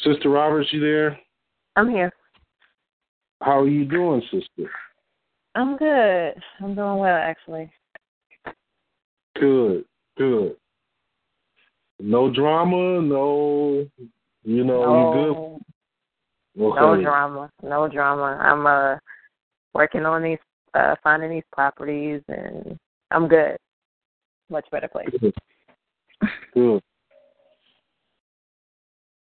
Sister 0.02 0.30
Roberts, 0.30 0.68
you 0.72 0.80
there? 0.80 1.18
I'm 1.74 1.90
here. 1.90 2.12
How 3.42 3.60
are 3.60 3.68
you 3.68 3.84
doing, 3.84 4.22
sister? 4.30 4.70
I'm 5.54 5.76
good. 5.76 6.34
I'm 6.60 6.74
doing 6.74 6.98
well, 6.98 7.16
actually. 7.16 7.70
Good, 9.40 9.84
good. 10.16 10.56
No 12.00 12.32
drama, 12.32 13.02
no, 13.02 13.86
you 14.44 14.64
know, 14.64 14.82
no, 14.82 14.98
you 14.98 15.12
good? 15.12 16.64
Okay. 16.64 16.80
No 16.80 17.00
drama, 17.02 17.50
no 17.62 17.88
drama. 17.88 18.38
I'm 18.40 18.66
uh 18.66 18.96
working 19.74 20.06
on 20.06 20.22
these, 20.22 20.38
uh 20.74 20.94
finding 21.02 21.30
these 21.30 21.44
properties, 21.52 22.22
and 22.28 22.78
I'm 23.10 23.26
good. 23.26 23.56
Much 24.48 24.66
better 24.70 24.88
place. 24.88 25.08
Good. 25.20 25.34
good. 26.54 26.82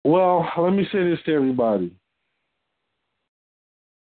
Well, 0.10 0.52
let 0.58 0.74
me 0.74 0.88
say 0.92 1.08
this 1.08 1.20
to 1.28 1.36
everybody. 1.36 1.92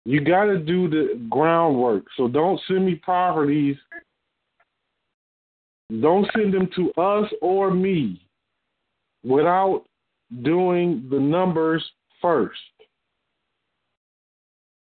You 0.05 0.21
got 0.21 0.45
to 0.45 0.57
do 0.57 0.89
the 0.89 1.21
groundwork. 1.29 2.05
So 2.15 2.29
don't 2.29 2.61
send 2.65 2.85
me 2.85 2.95
properties. 2.95 3.75
Don't 6.01 6.25
send 6.33 6.53
them 6.53 6.69
to 6.77 6.93
us 6.93 7.29
or 7.41 7.71
me 7.71 8.21
without 9.25 9.83
doing 10.43 11.05
the 11.11 11.19
numbers 11.19 11.85
first. 12.21 12.57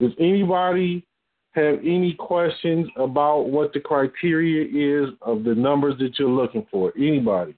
Does 0.00 0.12
anybody 0.18 1.04
have 1.50 1.74
any 1.80 2.14
questions 2.14 2.88
about 2.96 3.50
what 3.50 3.74
the 3.74 3.80
criteria 3.80 5.04
is 5.04 5.10
of 5.20 5.44
the 5.44 5.54
numbers 5.54 5.98
that 5.98 6.18
you're 6.18 6.30
looking 6.30 6.66
for? 6.70 6.90
Anybody? 6.96 7.54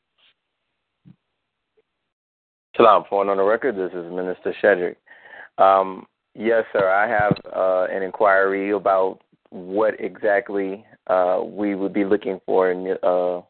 Shalom, 2.76 3.04
point 3.04 3.30
on 3.30 3.36
the 3.36 3.42
record. 3.44 3.76
This 3.76 3.92
is 3.92 4.12
Minister 4.12 4.52
Shedrick. 4.60 4.96
Um, 5.62 6.06
yes, 6.34 6.64
sir. 6.72 6.90
I 6.90 7.08
have 7.08 7.36
uh, 7.54 7.86
an 7.94 8.02
inquiry 8.02 8.72
about 8.72 9.20
what 9.50 9.94
exactly 10.00 10.84
uh, 11.06 11.42
we 11.46 11.76
would 11.76 11.92
be 11.92 12.04
looking 12.04 12.40
for 12.44 12.72
in 12.72 12.96
uh, 13.04 13.42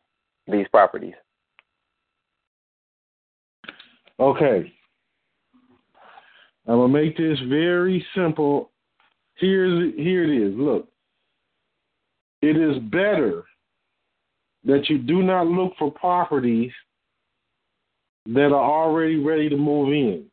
these 0.46 0.68
properties. 0.68 1.14
Okay. 4.20 4.70
I'm 6.66 6.76
gonna 6.76 6.88
make 6.88 7.16
this 7.16 7.38
very 7.48 8.04
simple. 8.14 8.72
Here's 9.36 9.94
here 9.94 10.24
it 10.24 10.48
is. 10.48 10.54
Look, 10.54 10.86
it 12.42 12.58
is 12.58 12.78
better 12.90 13.44
that 14.64 14.90
you 14.90 14.98
do 14.98 15.22
not 15.22 15.46
look 15.46 15.72
for 15.78 15.90
properties 15.90 16.72
that 18.26 18.46
are 18.46 18.54
already 18.54 19.16
ready 19.16 19.48
to 19.48 19.56
move 19.56 19.92
in. 19.92 20.24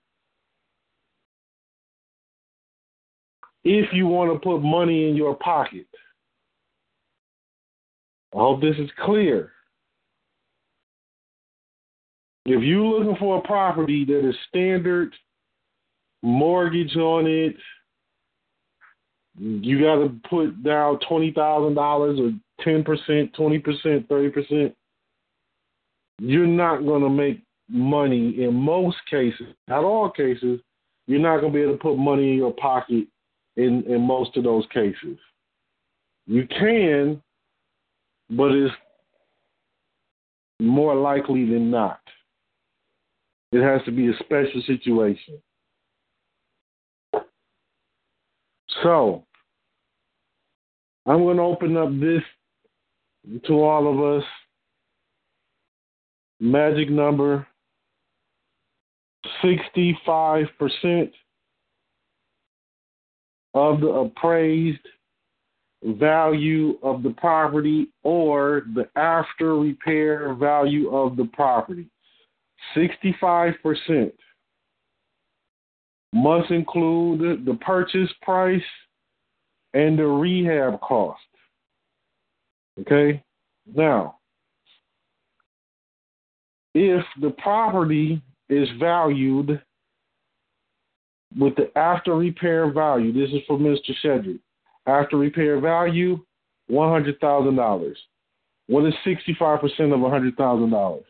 If 3.64 3.94
you 3.94 4.08
want 4.08 4.34
to 4.34 4.40
put 4.40 4.60
money 4.60 5.10
in 5.10 5.16
your 5.16 5.36
pocket, 5.36 5.86
I 8.34 8.38
hope 8.38 8.62
this 8.62 8.78
is 8.78 8.90
clear. 9.04 9.52
If 12.46 12.64
you're 12.64 12.84
looking 12.84 13.18
for 13.20 13.38
a 13.38 13.42
property 13.42 14.04
that 14.06 14.28
is 14.28 14.36
standard 14.50 15.14
mortgage 16.24 16.96
on 16.96 17.28
it, 17.28 17.56
you 19.38 19.80
got 19.80 19.96
to 19.96 20.16
put 20.30 20.64
down 20.64 21.00
twenty 21.08 21.32
thousand 21.32 21.76
dollars 21.76 22.20
or 22.20 22.32
ten 22.64 22.84
percent, 22.84 23.34
twenty 23.36 23.60
percent, 23.60 24.08
thirty 24.10 24.30
percent. 24.30 24.76
You're 26.20 26.48
not 26.48 26.86
going 26.86 27.04
to 27.04 27.10
make 27.10 27.42
money 27.72 28.44
in 28.44 28.54
most 28.54 28.98
cases, 29.10 29.48
not 29.68 29.84
all 29.84 30.10
cases, 30.10 30.60
you're 31.08 31.20
not 31.20 31.40
going 31.40 31.52
to 31.52 31.58
be 31.58 31.64
able 31.64 31.74
to 31.74 31.80
put 31.80 31.98
money 31.98 32.32
in 32.32 32.38
your 32.38 32.54
pocket 32.54 33.08
in, 33.56 33.84
in 33.88 34.02
most 34.02 34.36
of 34.38 34.44
those 34.44 34.66
cases. 34.74 35.18
You 36.28 36.48
can, 36.48 37.22
but 38.30 38.52
it's 38.52 38.74
more 40.60 40.96
likely 40.96 41.46
than 41.46 41.72
not. 41.72 42.00
It 43.52 43.62
has 43.62 43.84
to 43.86 43.92
be 43.92 44.08
a 44.08 44.14
special 44.20 44.62
situation. 44.66 45.42
So, 48.84 49.26
I'm 51.06 51.20
going 51.20 51.38
to 51.38 51.44
open 51.44 51.76
up 51.78 51.90
this 52.00 52.22
to 53.48 53.54
all 53.54 53.92
of 53.92 54.20
us. 54.20 54.28
Magic 56.40 56.90
number 56.90 57.46
65% 59.44 61.12
of 63.54 63.82
the 63.82 63.88
appraised 63.88 64.88
value 65.84 66.78
of 66.84 67.04
the 67.04 67.10
property 67.12 67.88
or 68.04 68.64
the 68.76 68.88
after 68.96 69.58
repair 69.58 70.34
value 70.36 70.96
of 70.96 71.18
the 71.18 71.26
property. 71.34 71.88
65% 72.76 74.12
must 76.14 76.52
include 76.52 77.46
the 77.46 77.56
purchase 77.56 78.10
price 78.22 78.62
and 79.74 79.98
the 79.98 80.06
rehab 80.06 80.80
cost. 80.82 81.20
Okay? 82.80 83.24
Now, 83.74 84.18
if 86.74 87.04
the 87.22 87.32
property 87.32 88.22
is 88.52 88.68
valued 88.80 89.62
with 91.40 91.56
the 91.56 91.76
after 91.78 92.16
repair 92.16 92.72
value. 92.72 93.14
This 93.14 93.32
is 93.32 93.42
for 93.48 93.58
Mr. 93.58 93.92
Shedrick. 94.04 94.40
After 94.86 95.18
repair 95.18 95.60
value, 95.60 96.20
one 96.68 96.92
hundred 96.92 97.20
thousand 97.20 97.56
dollars. 97.56 97.98
What 98.68 98.86
is 98.86 98.94
sixty 99.06 99.36
five 99.40 99.62
percent 99.62 99.94
of 99.94 100.02
hundred 100.02 100.36
thousand 100.36 100.72
dollars? 100.72 101.06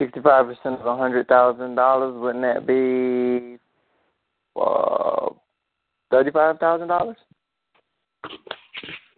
Sixty 0.00 0.20
five 0.20 0.46
percent 0.46 0.80
of 0.80 0.98
hundred 0.98 1.26
thousand 1.26 1.74
dollars, 1.74 2.14
wouldn't 2.20 2.44
that 2.44 2.66
be 2.66 3.58
uh 4.60 5.30
thirty 6.10 6.30
five 6.30 6.58
thousand 6.58 6.88
dollars? 6.88 7.16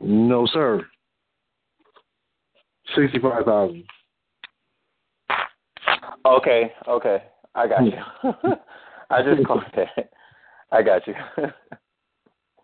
No, 0.00 0.46
sir. 0.46 0.86
Sixty 2.96 3.18
five 3.18 3.44
thousand. 3.44 3.84
Okay, 6.26 6.72
okay. 6.86 7.22
I 7.54 7.66
got 7.66 7.84
you. 7.84 7.92
I 9.10 9.22
just 9.22 9.46
caught 9.46 9.64
that. 9.76 10.10
I 10.70 10.82
got 10.82 11.06
you. 11.06 11.14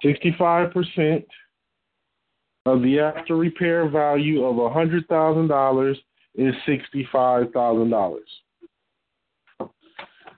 Sixty-five 0.03 0.73
percent 0.73 1.25
of 2.67 2.83
the 2.83 3.01
after 3.01 3.37
repair 3.37 3.89
value 3.89 4.45
of 4.45 4.59
a 4.59 4.71
hundred 4.71 5.07
thousand 5.09 5.49
dollars 5.49 5.99
is 6.35 6.55
sixty-five 6.67 7.53
thousand 7.53 7.91
dollars. 7.91 8.29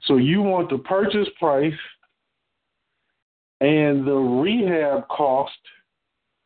So 0.05 0.19
you 0.19 0.43
want 0.43 0.71
the 0.71 0.79
purchase 0.79 1.29
price 1.39 1.73
and 3.61 4.07
the 4.07 4.15
rehab 4.15 5.09
cost 5.09 5.53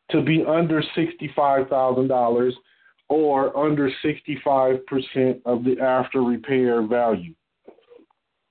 to 0.09 0.23
be 0.23 0.43
under 0.47 0.83
sixty-five 0.95 1.67
thousand 1.67 2.07
dollars 2.07 2.55
or 3.11 3.55
under 3.57 3.91
65% 4.05 5.41
of 5.45 5.65
the 5.65 5.77
after 5.81 6.23
repair 6.23 6.81
value. 6.81 7.33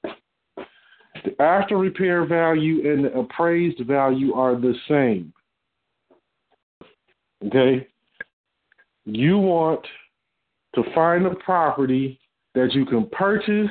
The 0.05 1.41
after 1.41 1.79
repair 1.79 2.27
value 2.27 2.93
and 2.93 3.07
the 3.07 3.13
appraised 3.19 3.83
value 3.87 4.35
are 4.35 4.57
the 4.57 4.75
same. 4.87 5.33
Okay? 7.47 7.89
You 9.07 9.39
want 9.39 9.81
to 10.75 10.83
find 10.95 11.25
a 11.25 11.35
property 11.37 12.21
that 12.55 12.75
you 12.75 12.85
can 12.85 13.09
purchase 13.09 13.71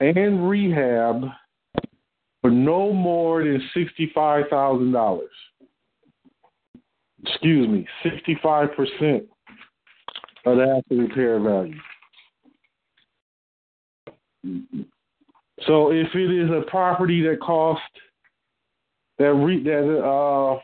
and 0.00 0.50
rehab 0.50 1.24
for 2.42 2.50
no 2.50 2.92
more 2.92 3.42
than 3.42 3.62
$65,000. 3.74 5.20
Excuse 7.24 7.68
me, 7.68 7.86
65% 8.04 9.26
of 10.46 10.84
the 10.88 10.96
repair 10.96 11.40
value. 11.40 11.74
So 15.66 15.90
if 15.90 16.14
it 16.14 16.30
is 16.30 16.50
a 16.50 16.62
property 16.70 17.20
that 17.22 17.40
cost 17.40 17.80
that 19.18 19.32
re, 19.32 19.62
that 19.64 19.98
uh 20.02 20.60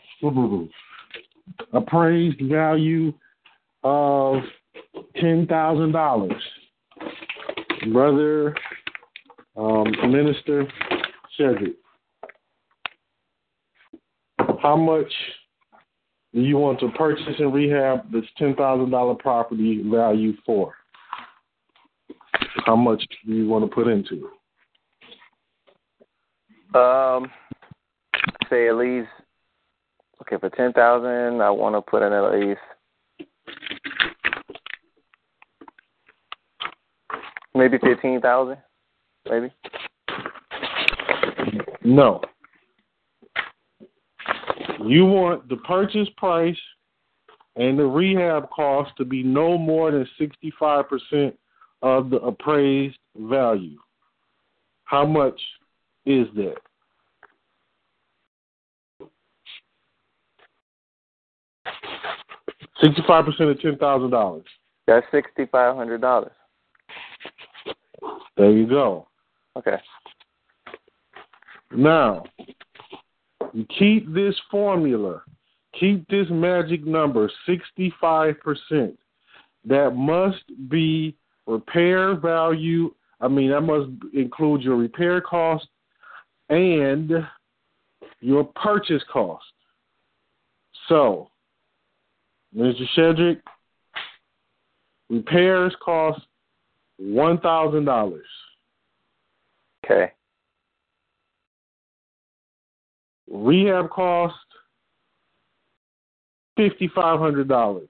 appraised 1.73 2.41
value 2.49 3.13
of 3.83 4.37
ten 5.17 5.47
thousand 5.49 5.93
dollars, 5.93 6.43
brother 7.93 8.55
um, 9.57 9.87
Minister 10.11 10.67
Cedric, 11.37 11.75
how 14.63 14.77
much 14.77 15.13
you 16.33 16.57
want 16.57 16.81
to 16.81 16.89
purchase 16.91 17.35
and 17.39 17.53
rehab 17.53 18.11
this 18.11 18.25
ten 18.39 18.55
thousand 18.55 18.91
dollar 18.91 19.15
property 19.15 19.83
value 19.89 20.33
for? 20.47 20.75
How 22.65 22.77
much 22.77 23.05
do 23.27 23.33
you 23.33 23.47
want 23.47 23.69
to 23.69 23.75
put 23.75 23.89
into 23.89 24.27
it? 24.27 24.33
Um, 26.77 27.31
say 28.49 28.69
at 28.69 28.77
least. 28.77 29.09
Okay, 30.23 30.39
for 30.39 30.49
ten 30.51 30.73
thousand, 30.73 31.43
I 31.43 31.51
want 31.51 31.75
to 31.75 31.83
put 31.83 32.03
in 32.03 32.13
at 32.13 32.33
least 32.33 32.61
maybe 37.55 37.79
fifteen 37.79 38.21
thousand, 38.21 38.59
maybe. 39.29 39.53
No. 41.85 42.21
You 44.89 45.05
want 45.05 45.49
the 45.49 45.57
purchase 45.57 46.09
price 46.17 46.57
and 47.57 47.79
the 47.79 47.85
rehab 47.85 48.49
cost 48.51 48.93
to 48.97 49.05
be 49.05 49.23
no 49.23 49.59
more 49.59 49.91
than 49.91 50.07
65% 50.21 51.35
of 51.83 52.11
the 52.11 52.17
appraised 52.17 52.99
value. 53.17 53.79
How 54.85 55.05
much 55.05 55.41
is 56.07 56.27
that? 56.37 56.57
Sixty-five 62.83 63.25
percent 63.25 63.49
of 63.49 63.61
ten 63.61 63.79
thousand 63.79 64.11
dollars. 64.11 64.45
That's 64.89 65.07
sixty 65.13 65.47
five 65.47 65.77
hundred 65.77 66.01
dollars. 66.01 66.33
There 68.37 68.51
you 68.51 68.67
go. 68.67 69.07
Okay. 69.57 69.77
Now, 71.71 72.25
you 73.53 73.67
keep 73.79 74.13
this 74.13 74.35
formula, 74.51 75.23
keep 75.79 76.07
this 76.09 76.27
magic 76.31 76.87
number, 76.87 77.31
65%. 77.49 78.97
That 79.65 79.95
must 79.95 80.43
be 80.69 81.17
repair 81.47 82.17
value. 82.17 82.93
I 83.21 83.29
mean, 83.29 83.51
that 83.51 83.61
must 83.61 83.91
include 84.15 84.63
your 84.63 84.77
repair 84.77 85.21
cost 85.21 85.67
and 86.49 87.13
your 88.21 88.45
purchase 88.45 89.03
cost. 89.13 89.45
So, 90.89 91.29
Mr. 92.57 92.83
Shedrick, 92.97 93.41
repairs 95.09 95.75
cost 95.83 96.21
$1,000. 97.01 98.21
Okay. 99.85 100.13
Rehab 103.33 103.89
cost 103.89 104.35
fifty 106.55 106.89
five 106.95 107.19
hundred 107.19 107.49
dollars. 107.49 107.89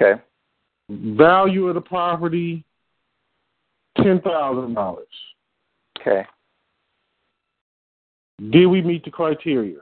Okay. 0.00 0.20
Value 0.88 1.68
of 1.68 1.74
the 1.74 1.80
property 1.82 2.64
ten 4.02 4.20
thousand 4.22 4.74
dollars. 4.74 5.06
Okay. 6.00 6.26
Did 8.50 8.66
we 8.66 8.80
meet 8.80 9.04
the 9.04 9.10
criteria? 9.10 9.78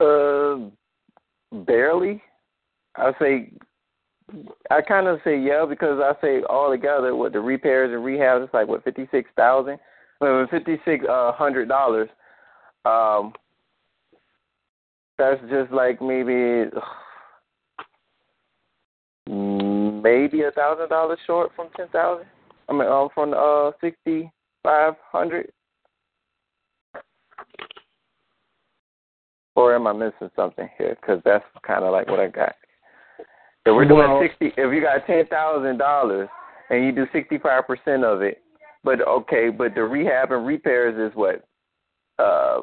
Uh, 0.00 0.68
barely. 1.64 2.22
I 2.96 3.12
say, 3.20 3.52
I 4.70 4.82
kind 4.82 5.06
of 5.06 5.20
say 5.24 5.40
yeah 5.40 5.64
because 5.66 6.00
I 6.02 6.20
say 6.20 6.42
all 6.42 6.70
together 6.70 7.14
with 7.14 7.32
the 7.32 7.40
repairs 7.40 7.92
and 7.94 8.02
rehabs, 8.02 8.44
it's 8.44 8.52
like 8.52 8.68
what 8.68 8.84
fifty 8.84 9.08
six 9.10 9.30
thousand. 9.34 9.78
Well, 10.20 10.46
fifty 10.50 10.76
six 10.84 11.04
uh, 11.08 11.32
hundred 11.32 11.68
dollars. 11.68 12.08
Um, 12.84 13.32
that's 15.18 15.40
just 15.50 15.72
like 15.72 16.00
maybe 16.02 16.70
maybe 19.28 20.42
a 20.42 20.50
thousand 20.50 20.88
dollars 20.88 21.18
short 21.26 21.52
from 21.56 21.68
ten 21.76 21.88
thousand. 21.88 22.26
I 22.68 22.72
mean, 22.72 22.86
um, 22.86 23.08
from 23.14 23.34
uh 23.34 23.72
sixty 23.80 24.30
five 24.62 24.94
hundred. 25.10 25.50
Or 29.56 29.74
am 29.74 29.86
I 29.86 29.92
missing 29.92 30.30
something 30.36 30.68
here? 30.78 30.96
Because 31.00 31.20
that's 31.24 31.44
kind 31.66 31.84
of 31.84 31.92
like 31.92 32.08
what 32.08 32.20
I 32.20 32.28
got. 32.28 32.54
If 33.66 33.74
we're 33.74 33.84
doing 33.84 34.08
Well- 34.08 34.22
sixty, 34.22 34.52
if 34.56 34.72
you 34.72 34.80
got 34.80 35.06
ten 35.06 35.26
thousand 35.26 35.78
dollars 35.78 36.28
and 36.70 36.84
you 36.84 36.92
do 36.92 37.06
sixty 37.12 37.38
five 37.38 37.66
percent 37.66 38.04
of 38.04 38.22
it, 38.22 38.42
but 38.84 39.06
okay, 39.06 39.50
but 39.50 39.74
the 39.74 39.82
rehab 39.82 40.32
and 40.32 40.46
repairs 40.46 41.10
is 41.10 41.16
what 41.16 41.44
uh 42.18 42.62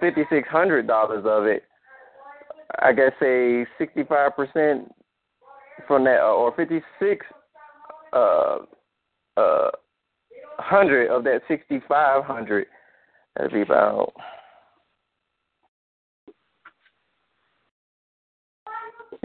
fifty 0.00 0.22
six 0.30 0.48
hundred 0.48 0.86
dollars 0.86 1.24
of 1.26 1.44
it. 1.44 1.64
I 2.80 2.92
guess 2.92 3.12
say 3.20 3.66
sixty 3.78 4.04
five 4.04 4.36
percent 4.36 4.92
from 5.86 6.04
that, 6.04 6.20
uh, 6.20 6.32
or 6.32 6.54
fifty 6.56 6.80
six 6.98 7.24
uh 8.12 8.58
uh 9.36 9.70
hundred 10.58 11.10
of 11.10 11.24
that 11.24 11.42
sixty 11.48 11.80
five 11.88 12.24
hundred. 12.24 12.66
That'd 13.36 13.52
be 13.52 13.62
about 13.62 14.12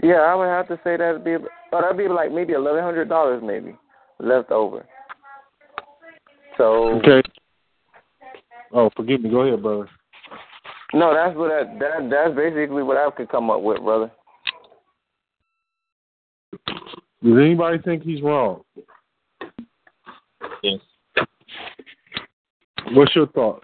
Yeah, 0.02 0.14
I 0.14 0.34
would 0.34 0.46
have 0.46 0.66
to 0.68 0.80
say 0.82 0.96
that'd 0.96 1.22
be, 1.22 1.36
oh, 1.72 1.80
that'd 1.80 1.96
be 1.96 2.08
like 2.08 2.32
maybe 2.32 2.54
eleven 2.54 2.82
hundred 2.82 3.08
dollars, 3.08 3.40
maybe 3.44 3.76
left 4.18 4.50
over. 4.50 4.84
So 6.56 7.00
Okay. 7.00 7.22
Oh, 8.72 8.90
forgive 8.96 9.22
me. 9.22 9.30
Go 9.30 9.40
ahead, 9.40 9.62
brother. 9.62 9.88
no, 10.94 11.12
that's 11.14 11.36
what 11.36 11.50
I, 11.50 11.64
that 11.78 12.08
that's 12.10 12.34
basically 12.34 12.82
what 12.82 12.96
I 12.96 13.10
could 13.10 13.28
come 13.28 13.50
up 13.50 13.60
with, 13.60 13.82
brother. 13.82 14.10
Does 17.22 17.38
anybody 17.38 17.78
think 17.78 18.02
he's 18.02 18.22
wrong? 18.22 18.62
Yes. 20.62 20.80
What's 22.92 23.14
your 23.14 23.28
thought? 23.28 23.62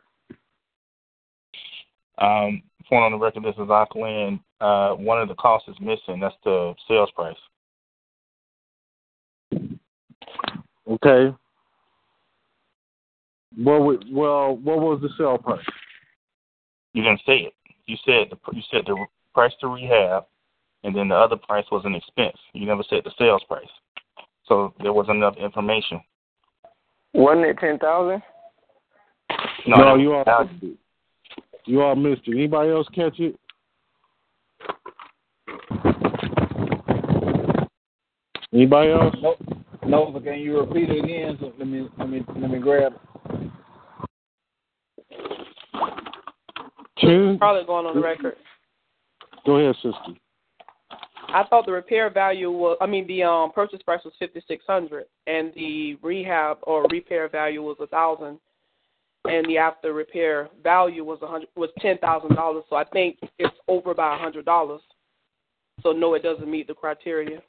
Um, 2.18 2.62
point 2.88 3.04
on 3.04 3.12
the 3.12 3.18
record, 3.18 3.44
this 3.44 3.54
is 3.54 3.70
Auckland. 3.70 4.40
Uh, 4.60 4.94
one 4.94 5.20
of 5.20 5.28
the 5.28 5.34
costs 5.34 5.68
is 5.68 5.76
missing. 5.80 6.20
That's 6.20 6.34
the 6.44 6.74
sales 6.86 7.10
price. 7.14 7.36
Okay. 10.88 11.34
What 13.62 13.82
would, 13.82 14.04
well, 14.10 14.56
what 14.56 14.78
was 14.78 15.00
the 15.02 15.08
sale 15.18 15.36
price? 15.36 15.64
You 16.92 17.02
didn't 17.02 17.20
say 17.26 17.38
it. 17.38 17.54
You 17.86 17.96
said 18.04 18.28
the 18.30 18.38
you 18.52 18.62
said 18.70 18.82
the 18.86 19.04
price 19.34 19.52
to 19.60 19.68
rehab, 19.68 20.26
and 20.84 20.94
then 20.94 21.08
the 21.08 21.14
other 21.14 21.36
price 21.36 21.64
was 21.72 21.82
an 21.84 21.94
expense. 21.94 22.36
You 22.52 22.66
never 22.66 22.82
said 22.88 23.00
the 23.04 23.12
sales 23.18 23.42
price. 23.48 23.66
So 24.46 24.74
there 24.82 24.92
wasn't 24.92 25.16
enough 25.16 25.36
information. 25.36 26.00
Wasn't 27.14 27.46
it 27.46 27.58
ten 27.58 27.78
thousand? 27.78 28.22
No, 29.66 29.96
you 29.96 30.14
all 30.14 30.24
missed 30.24 30.62
it. 30.62 30.78
You 31.64 31.82
all 31.82 31.96
missed 31.96 32.22
it. 32.26 32.36
Anybody 32.36 32.70
else 32.70 32.86
catch 32.94 33.18
it? 33.18 33.38
Anybody 38.52 38.92
else? 38.92 39.14
No, 39.20 39.36
no, 39.86 40.10
but 40.12 40.24
can 40.24 40.38
you 40.38 40.60
repeat 40.60 40.90
it 40.90 41.04
again? 41.04 41.36
So 41.40 41.52
let 41.58 41.66
me 41.66 41.88
let 41.98 42.08
me 42.08 42.24
let 42.36 42.50
me 42.50 42.58
grab. 42.58 42.94
Ten. 46.98 47.38
Probably 47.38 47.64
going 47.64 47.86
on 47.86 47.94
the 47.94 48.02
record. 48.02 48.36
Go 49.46 49.56
ahead, 49.56 49.74
sister. 49.76 50.18
I 51.28 51.44
thought 51.44 51.66
the 51.66 51.72
repair 51.72 52.10
value 52.10 52.50
was, 52.50 52.78
I 52.80 52.86
mean, 52.86 53.06
the 53.06 53.22
um 53.22 53.52
purchase 53.52 53.82
price 53.82 54.00
was 54.04 54.14
fifty 54.18 54.42
six 54.48 54.64
hundred, 54.66 55.04
and 55.26 55.52
the 55.54 55.96
rehab 56.02 56.58
or 56.62 56.86
repair 56.90 57.28
value 57.28 57.62
was 57.62 57.76
a 57.80 57.86
thousand, 57.86 58.38
and 59.24 59.46
the 59.46 59.58
after 59.58 59.92
repair 59.92 60.48
value 60.62 61.04
was 61.04 61.18
a 61.22 61.26
hundred 61.26 61.48
was 61.54 61.70
ten 61.80 61.98
thousand 61.98 62.34
dollars. 62.34 62.64
So 62.70 62.76
I 62.76 62.84
think 62.84 63.18
it's 63.38 63.56
over 63.68 63.94
by 63.94 64.14
a 64.14 64.18
hundred 64.18 64.44
dollars. 64.46 64.80
So 65.82 65.92
no, 65.92 66.14
it 66.14 66.22
doesn't 66.22 66.50
meet 66.50 66.66
the 66.66 66.74
criteria. 66.74 67.42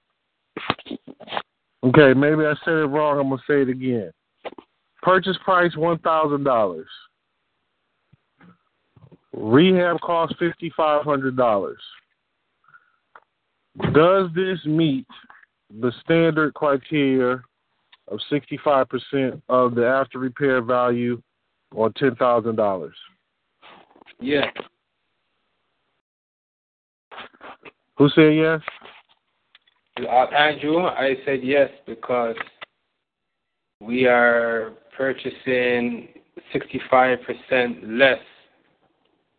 Okay, 1.83 2.13
maybe 2.13 2.45
I 2.45 2.53
said 2.65 2.73
it 2.73 2.87
wrong. 2.87 3.17
I'm 3.19 3.29
gonna 3.29 3.41
say 3.47 3.61
it 3.61 3.69
again. 3.69 4.11
Purchase 5.01 5.37
price 5.43 5.75
one 5.75 5.99
thousand 5.99 6.43
dollars. 6.43 6.87
Rehab 9.33 9.99
cost 10.01 10.35
fifty 10.37 10.71
five 10.75 11.03
hundred 11.03 11.37
dollars. 11.37 11.79
Does 13.93 14.29
this 14.35 14.59
meet 14.65 15.07
the 15.79 15.91
standard 16.03 16.53
criteria 16.53 17.41
of 18.09 18.19
sixty 18.29 18.59
five 18.63 18.87
percent 18.89 19.41
of 19.47 19.75
the 19.75 19.85
after 19.85 20.19
repair 20.19 20.61
value 20.61 21.21
or 21.73 21.91
ten 21.91 22.15
thousand 22.15 22.55
dollars? 22.55 22.95
Yes. 24.19 24.47
Who 27.97 28.09
said 28.09 28.35
yes? 28.35 28.61
Uh, 29.97 30.25
Andrew, 30.33 30.79
I 30.79 31.15
said 31.25 31.39
yes 31.43 31.69
because 31.85 32.35
we 33.81 34.05
are 34.05 34.73
purchasing 34.99 36.09
65% 36.53 37.97
less 37.97 38.19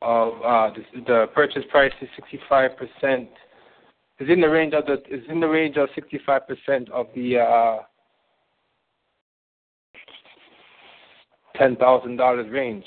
of 0.00 0.32
uh, 0.42 0.70
the, 0.74 1.00
the 1.06 1.26
purchase 1.34 1.62
price 1.70 1.92
is 2.00 2.08
65%. 2.50 3.28
Is 4.20 4.28
in 4.28 4.40
the 4.40 4.48
range 4.48 4.72
of 4.74 4.86
the 4.86 4.94
is 5.14 5.22
in 5.28 5.40
the 5.40 5.46
range 5.46 5.76
of 5.76 5.88
65% 5.90 6.90
of 6.90 7.06
the 7.14 7.38
uh, 7.38 7.78
ten 11.56 11.76
thousand 11.76 12.16
dollars 12.16 12.50
range. 12.50 12.84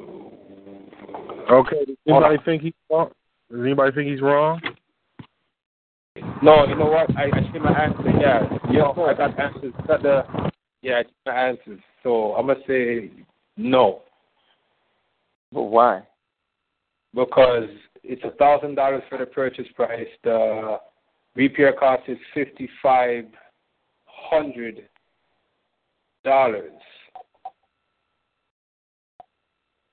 Okay. 0.00 1.84
Does 1.84 1.96
anybody 2.08 2.36
think 2.44 2.62
he's 2.62 2.72
wrong? 2.90 3.10
Does 3.52 3.60
anybody 3.60 3.92
think 3.92 4.10
he's 4.10 4.20
wrong? 4.20 4.60
No, 6.42 6.66
you 6.66 6.74
know 6.74 6.86
what? 6.86 7.16
I, 7.16 7.26
I 7.32 7.52
see 7.52 7.58
my 7.60 7.72
answer. 7.72 8.10
Yeah, 8.20 8.48
yeah, 8.72 8.82
I 8.82 9.14
got 9.14 9.38
answers. 9.38 9.72
Got 9.86 10.02
the 10.02 10.49
yeah, 10.82 11.02
I 11.26 11.28
my 11.28 11.48
answers. 11.48 11.80
So 12.02 12.34
I'm 12.34 12.46
gonna 12.46 12.60
say 12.66 13.10
no 13.56 14.02
But 15.52 15.64
why? 15.64 16.02
because 17.14 17.68
it's 18.02 18.22
a 18.24 18.30
thousand 18.36 18.76
dollars 18.76 19.02
for 19.08 19.18
the 19.18 19.26
purchase 19.26 19.66
price. 19.74 20.06
The 20.24 20.78
repair 21.34 21.72
cost 21.72 22.02
is 22.08 22.18
fifty 22.34 22.68
five 22.82 23.24
hundred 24.06 24.88
dollars. 26.24 26.72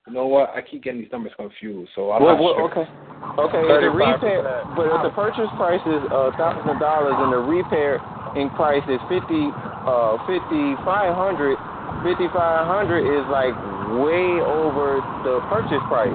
You 0.07 0.13
know 0.13 0.27
what? 0.27 0.51
I 0.51 0.61
keep 0.61 0.83
getting 0.83 1.01
these 1.01 1.11
numbers 1.11 1.33
confused. 1.35 1.91
So 1.95 2.11
I'm 2.11 2.23
Well, 2.23 2.35
not 2.35 2.43
well, 2.43 2.53
sure. 2.55 2.71
okay. 2.71 2.91
Okay, 3.37 3.61
the 3.61 3.89
repair, 3.89 4.63
but 4.75 4.87
if 4.87 5.03
the 5.03 5.09
purchase 5.13 5.49
price 5.57 5.81
is 5.81 6.01
a 6.09 6.31
thousand 6.37 6.79
dollars 6.79 7.13
and 7.17 7.33
the 7.33 7.37
repair 7.37 7.99
in 8.39 8.49
price 8.51 8.85
is 8.85 9.01
fifty, 9.09 9.49
uh, 9.89 10.17
fifty 10.29 10.77
five 10.85 11.17
hundred, 11.17 11.57
fifty 12.05 12.29
five 12.29 12.69
hundred 12.69 13.01
is 13.03 13.25
like 13.33 13.57
way 13.97 14.39
over 14.45 15.01
the 15.25 15.41
purchase 15.49 15.81
price. 15.89 16.13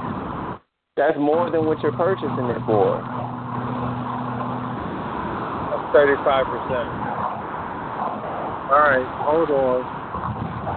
That's 0.96 1.18
more 1.18 1.50
than 1.50 1.66
what 1.66 1.80
you're 1.82 1.96
purchasing 1.96 2.46
it 2.52 2.62
for. 2.66 3.02
Thirty-five 5.92 6.46
percent. 6.46 6.88
All 8.72 8.80
right. 8.80 9.04
Hold 9.28 9.50
on. 9.50 9.82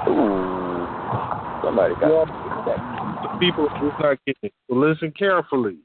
Ooh, 0.10 1.64
somebody 1.64 1.94
got 1.96 2.10
Well, 2.12 2.26
the 3.24 3.40
people 3.40 3.66
is 3.68 3.94
not 4.00 4.18
getting 4.26 4.44
it. 4.44 4.54
So 4.68 4.76
listen 4.76 5.12
carefully. 5.18 5.78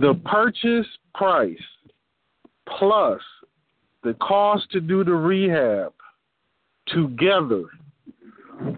The 0.00 0.14
purchase 0.24 0.86
price 1.14 1.56
plus 2.78 3.20
the 4.06 4.14
cost 4.14 4.70
to 4.70 4.80
do 4.80 5.02
the 5.02 5.12
rehab 5.12 5.92
together 6.86 7.64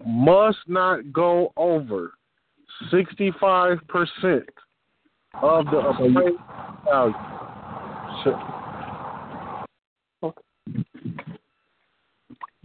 must 0.07 0.59
not 0.67 1.13
go 1.13 1.53
over 1.59 2.15
65% 2.91 3.79
of 5.43 5.67
the 5.67 5.77
appraised 5.77 6.39
value. 6.85 7.13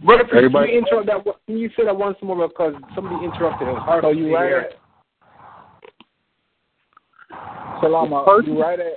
Brother, 0.00 0.24
please, 0.24 0.36
Everybody- 0.36 0.66
can 0.66 0.74
you 0.74 0.78
interrupt 0.80 1.06
that? 1.06 1.46
Can 1.46 1.58
you 1.58 1.68
say 1.76 1.84
that 1.84 1.96
once 1.96 2.16
more 2.22 2.48
because 2.48 2.74
somebody 2.94 3.24
interrupted. 3.24 3.68
Was 3.68 3.82
hard 3.82 4.04
So 4.04 4.10
you 4.10 4.34
right 4.34 4.52
at 4.52 4.78
Salama, 7.80 8.42
you 8.44 8.60
right 8.60 8.80
at 8.80 8.96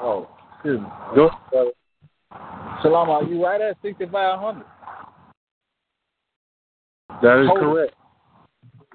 oh 0.00 0.28
Excuse 0.54 0.80
me. 0.80 0.86
Go, 1.14 1.30
Salama, 2.82 3.26
you 3.28 3.42
right 3.42 3.60
at 3.60 3.76
sixty 3.82 4.04
five 4.06 4.38
hundred. 4.38 4.66
that 7.22 7.42
is 7.42 7.48
correct. 7.58 7.94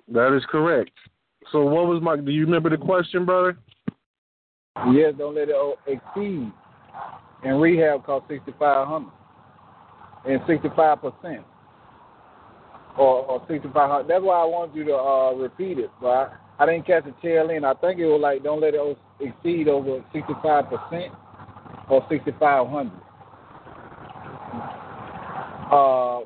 That 0.07 0.35
is 0.35 0.43
correct. 0.49 0.91
So 1.51 1.63
what 1.63 1.87
was 1.87 2.01
my 2.01 2.17
do 2.17 2.31
you 2.31 2.45
remember 2.45 2.69
the 2.69 2.77
question, 2.77 3.25
brother? 3.25 3.57
Yes, 4.91 5.13
don't 5.17 5.35
let 5.35 5.49
it 5.49 5.55
exceed. 5.87 6.51
And 7.43 7.61
rehab 7.61 8.05
cost 8.05 8.25
sixty 8.29 8.53
five 8.59 8.87
hundred. 8.87 9.11
And 10.25 10.41
sixty 10.47 10.69
five 10.75 10.99
percent. 11.01 11.43
Or 12.97 13.25
or 13.25 13.45
sixty 13.49 13.69
five 13.73 13.89
hundred. 13.89 14.07
That's 14.07 14.23
why 14.23 14.41
I 14.41 14.45
wanted 14.45 14.75
you 14.75 14.83
to 14.85 14.95
uh 14.95 15.33
repeat 15.33 15.79
it, 15.79 15.89
but 15.99 16.07
I, 16.07 16.29
I 16.59 16.65
didn't 16.65 16.85
catch 16.85 17.05
the 17.05 17.13
tail 17.21 17.49
end. 17.49 17.65
I 17.65 17.73
think 17.73 17.99
it 17.99 18.05
was 18.05 18.21
like 18.21 18.43
don't 18.43 18.61
let 18.61 18.75
it 18.75 18.97
exceed 19.19 19.67
over 19.67 20.03
sixty 20.13 20.33
five 20.43 20.65
percent 20.69 21.13
or 21.89 22.05
sixty 22.09 22.31
five 22.39 22.67
hundred. 22.67 23.01
Uh 25.71 26.21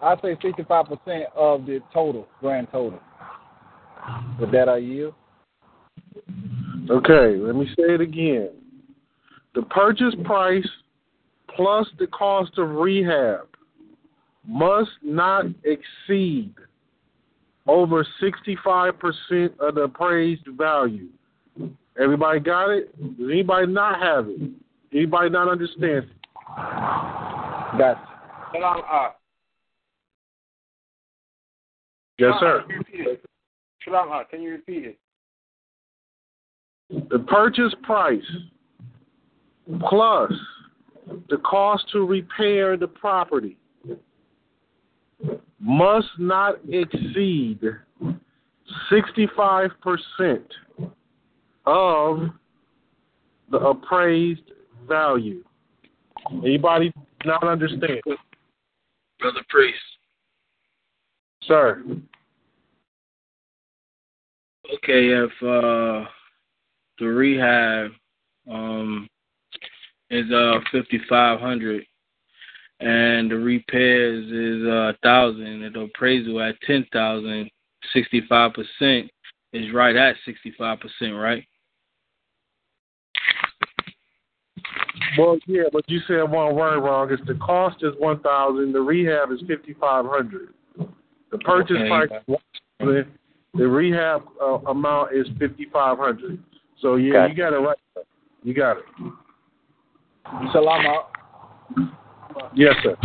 I 0.00 0.16
say 0.22 0.36
sixty 0.42 0.64
five 0.64 0.86
percent 0.86 1.24
of 1.34 1.66
the 1.66 1.80
total, 1.92 2.28
grand 2.40 2.68
total. 2.70 3.00
With 4.40 4.52
that 4.52 4.68
I 4.68 4.78
yield. 4.78 5.14
Okay, 6.90 7.36
let 7.36 7.54
me 7.54 7.66
say 7.76 7.94
it 7.94 8.00
again. 8.00 8.50
The 9.54 9.62
purchase 9.62 10.14
price 10.24 10.66
plus 11.54 11.86
the 11.98 12.06
cost 12.08 12.58
of 12.58 12.70
rehab 12.70 13.46
must 14.46 14.90
not 15.02 15.46
exceed 15.64 16.54
over 17.66 18.06
65% 18.20 19.60
of 19.60 19.74
the 19.74 19.82
appraised 19.82 20.46
value. 20.56 21.08
Everybody 22.00 22.40
got 22.40 22.70
it? 22.70 23.18
Does 23.18 23.30
anybody 23.30 23.66
not 23.66 24.00
have 24.00 24.28
it? 24.28 24.50
Anybody 24.92 25.30
not 25.30 25.48
understand? 25.48 26.06
Ah. 28.60 29.14
Yes, 32.18 32.34
sir. 32.40 32.62
Can 32.62 32.70
you 32.70 32.78
repeat 32.78 33.06
it? 33.06 33.24
Salam, 33.84 34.08
ah, 34.10 34.24
can 34.24 34.42
you 34.42 34.50
repeat 34.50 34.84
it? 34.84 34.98
The 37.10 37.18
purchase 37.20 37.74
price 37.82 38.22
plus 39.88 40.32
the 41.30 41.38
cost 41.38 41.84
to 41.92 42.06
repair 42.06 42.76
the 42.76 42.86
property 42.86 43.56
must 45.58 46.08
not 46.18 46.56
exceed 46.68 47.60
65% 48.90 49.70
of 51.66 52.30
the 53.50 53.58
appraised 53.58 54.50
value. 54.88 55.44
Anybody 56.44 56.92
not 57.24 57.46
understand? 57.46 58.00
Brother 59.22 59.40
Priest. 59.48 59.78
Sir. 61.44 61.84
Okay, 64.74 65.08
if 65.08 65.30
uh 65.42 66.08
the 66.98 67.06
rehab 67.06 67.92
um 68.50 69.08
is 70.10 70.30
uh 70.32 70.58
fifty 70.72 71.00
five 71.08 71.38
hundred 71.38 71.84
and 72.80 73.30
the 73.30 73.36
repairs 73.36 74.24
is 74.26 74.66
uh 74.68 74.92
thousand 75.04 75.62
and 75.62 75.74
the 75.74 75.80
appraisal 75.82 76.40
at 76.40 76.60
ten 76.66 76.84
thousand, 76.92 77.48
sixty 77.92 78.22
five 78.28 78.52
percent 78.54 79.08
is 79.52 79.72
right 79.72 79.94
at 79.94 80.16
sixty 80.24 80.52
five 80.58 80.80
percent, 80.80 81.14
right? 81.14 81.44
Well, 85.18 85.38
yeah, 85.46 85.64
but 85.72 85.84
you 85.88 86.00
said 86.06 86.22
one 86.22 86.54
word 86.54 86.80
wrong. 86.80 87.10
It's 87.10 87.22
the 87.26 87.34
cost 87.34 87.82
is 87.82 87.92
one 87.98 88.20
thousand. 88.20 88.72
The 88.72 88.80
rehab 88.80 89.30
is 89.30 89.40
fifty 89.46 89.74
five 89.74 90.04
hundred. 90.06 90.48
The 91.30 91.38
purchase 91.38 91.76
Okay. 91.76 91.88
price 91.88 92.10
is 92.10 92.22
one 92.26 92.40
thousand. 92.80 93.12
The 93.54 93.68
rehab 93.68 94.22
uh, 94.42 94.58
amount 94.68 95.14
is 95.14 95.26
fifty 95.38 95.66
five 95.72 95.98
hundred. 95.98 96.42
So 96.80 96.96
yeah, 96.96 97.26
you 97.26 97.34
got 97.34 97.52
it 97.52 97.56
right. 97.58 97.76
You 98.42 98.54
got 98.54 98.78
it. 98.78 98.84
Salama. 100.52 101.06
Yes, 102.54 102.74
sir. 102.82 102.96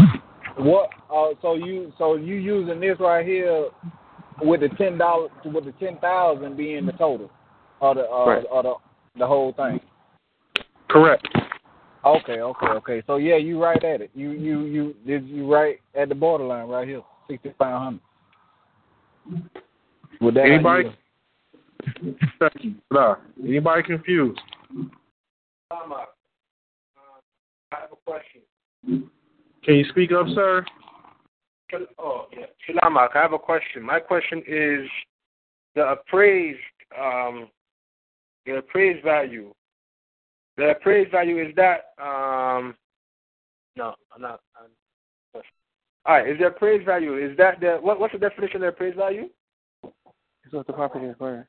What? 0.57 0.89
Uh, 1.13 1.29
so 1.41 1.55
you 1.55 1.91
so 1.97 2.15
you 2.15 2.35
using 2.35 2.79
this 2.79 2.97
right 2.99 3.25
here 3.25 3.67
with 4.41 4.61
the 4.61 4.69
ten 4.69 4.97
dollars 4.97 5.31
with 5.45 5.65
the 5.65 5.73
ten 5.73 5.97
thousand 5.97 6.57
being 6.57 6.85
the 6.85 6.93
total, 6.93 7.29
or 7.79 7.95
the 7.95 8.09
uh, 8.09 8.25
Right. 8.25 8.45
or 8.49 8.63
the 8.63 8.73
the 9.19 9.27
whole 9.27 9.53
thing. 9.53 9.79
Correct. 10.89 11.27
Okay, 12.05 12.41
okay, 12.41 12.67
okay. 12.67 13.03
So 13.07 13.17
yeah, 13.17 13.37
you 13.37 13.61
right 13.61 13.83
at 13.83 14.01
it. 14.01 14.11
You 14.13 14.31
you 14.31 14.65
you 14.65 14.95
did 15.05 15.27
you 15.27 15.51
right 15.51 15.79
at 15.95 16.09
the 16.09 16.15
borderline 16.15 16.67
right 16.67 16.87
here, 16.87 17.01
sixty 17.29 17.53
five 17.57 17.81
hundred. 17.81 18.01
With 20.21 20.35
that, 20.35 20.45
Anybody? 20.45 20.83
yield. 20.83 20.95
Nah. 22.91 23.15
Anybody 23.43 23.83
confused? 23.83 24.39
Salam. 25.69 25.91
Uh, 25.91 26.05
I 27.71 27.81
have 27.81 27.91
a 27.91 27.95
question. 28.05 28.41
Can 29.63 29.75
you 29.75 29.85
speak 29.89 30.11
up, 30.11 30.27
sir? 30.33 30.65
Oh, 31.99 32.27
yeah. 32.31 32.45
Shilama, 32.67 33.07
I 33.13 33.21
have 33.21 33.33
a 33.33 33.39
question. 33.39 33.83
My 33.83 33.99
question 33.99 34.41
is 34.47 34.87
the 35.75 35.89
appraised, 35.89 36.59
um, 36.99 37.49
the 38.45 38.57
appraised 38.57 39.03
value. 39.03 39.53
The 40.57 40.71
appraised 40.71 41.11
value 41.11 41.39
is 41.39 41.55
that, 41.55 41.93
um, 42.01 42.75
no, 43.75 43.93
I'm 44.13 44.21
not. 44.21 44.41
I'm, 44.59 45.41
all 46.07 46.15
right, 46.15 46.29
is 46.29 46.39
the 46.39 46.47
appraised 46.47 46.85
value 46.85 47.17
is 47.17 47.35
that 47.37 47.59
the 47.59 47.77
what? 47.81 47.99
What's 47.99 48.13
the 48.13 48.19
definition 48.19 48.63
of 48.63 48.69
appraised 48.69 48.95
value? 48.95 49.29
Is 50.45 50.53
what 50.53 50.65
the 50.65 50.73
property 50.73 51.05
is 51.05 51.19
worth. 51.19 51.45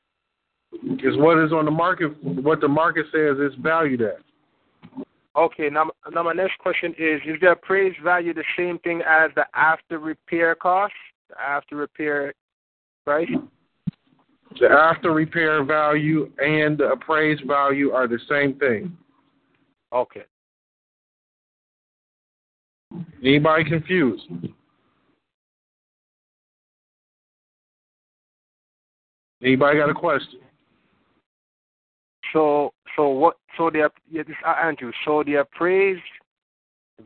Is 0.72 1.16
what 1.16 1.38
is 1.38 1.52
on 1.52 1.64
the 1.64 1.70
market. 1.70 2.08
What 2.22 2.60
the 2.60 2.66
market 2.66 3.06
says 3.12 3.36
it's 3.38 3.54
valued 3.62 4.02
at. 4.02 4.18
Okay, 5.36 5.70
now, 5.70 5.88
now 6.12 6.24
my 6.24 6.32
next 6.32 6.58
question 6.58 6.92
is: 6.98 7.20
Is 7.24 7.40
the 7.40 7.52
appraised 7.52 7.98
value 8.02 8.34
the 8.34 8.42
same 8.56 8.80
thing 8.80 9.00
as 9.08 9.30
the 9.36 9.44
after 9.54 10.00
repair 10.00 10.56
cost, 10.56 10.92
the 11.30 11.40
after 11.40 11.76
repair 11.76 12.34
price? 13.06 13.30
The 14.60 14.68
after 14.68 15.12
repair 15.12 15.62
value 15.64 16.30
and 16.38 16.78
the 16.78 16.90
appraised 16.90 17.44
value 17.46 17.92
are 17.92 18.08
the 18.08 18.18
same 18.28 18.58
thing. 18.58 18.96
Okay. 19.92 20.24
Anybody 23.22 23.64
confused? 23.64 24.24
Anybody 29.42 29.78
got 29.78 29.90
a 29.90 29.94
question? 29.94 30.40
So, 32.32 32.72
so 32.96 33.08
what? 33.08 33.36
So 33.56 33.70
the 33.70 33.90
yeah, 34.10 34.22
this 34.26 34.36
Andrew. 34.44 34.92
So 35.04 35.22
the 35.24 35.36
appraised 35.36 36.00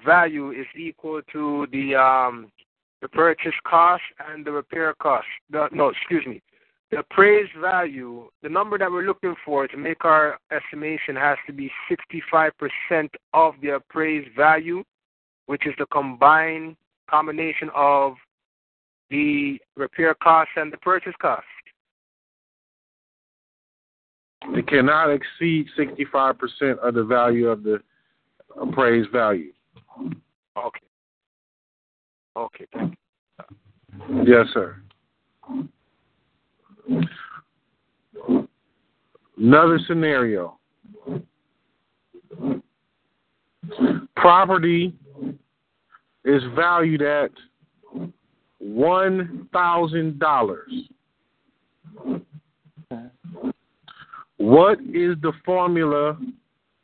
value 0.05 0.51
is 0.53 0.67
equal 0.77 1.21
to 1.33 1.67
the 1.71 1.95
um 1.95 2.51
the 3.03 3.09
purchase 3.09 3.53
cost 3.67 4.03
and 4.31 4.45
the 4.45 4.53
repair 4.53 4.95
cost. 4.95 5.27
The, 5.51 5.69
no, 5.73 5.89
excuse 5.89 6.25
me. 6.27 6.41
The 6.93 6.99
appraised 6.99 7.53
value, 7.59 8.29
the 8.43 8.51
number 8.51 8.77
that 8.77 8.91
we're 8.93 9.07
looking 9.07 9.35
for 9.47 9.67
to 9.67 9.77
make 9.79 10.05
our 10.05 10.39
estimation 10.51 11.17
has 11.17 11.39
to 11.47 11.53
be 11.55 11.71
65% 11.91 13.09
of 13.33 13.55
the 13.63 13.77
appraised 13.77 14.29
value, 14.37 14.85
which 15.47 15.67
is 15.67 15.73
the 15.79 15.87
combined 15.87 16.77
combination 17.09 17.71
of 17.75 18.17
the 19.09 19.59
repair 19.75 20.15
cost 20.23 20.51
and 20.57 20.71
the 20.71 20.77
purchase 20.77 21.15
cost. 21.19 21.47
It 24.49 24.67
cannot 24.67 25.09
exceed 25.09 25.69
65% 25.79 26.79
of 26.79 26.93
the 26.93 27.05
value 27.05 27.49
of 27.49 27.63
the 27.63 27.79
appraised 28.61 29.11
value. 29.11 29.53
Okay. 30.59 30.87
Okay, 32.37 32.67
thank 32.75 32.99
you. 34.11 34.25
Yes, 34.27 34.47
sir. 34.53 34.77
Another 39.37 39.79
scenario. 39.87 40.59
Property 44.17 44.95
is 46.25 46.43
valued 46.55 47.03
at 47.03 47.31
one 48.59 49.49
thousand 49.53 50.19
dollars. 50.21 50.71
What 54.37 54.79
is 54.81 55.17
the 55.23 55.33
formula 55.45 56.19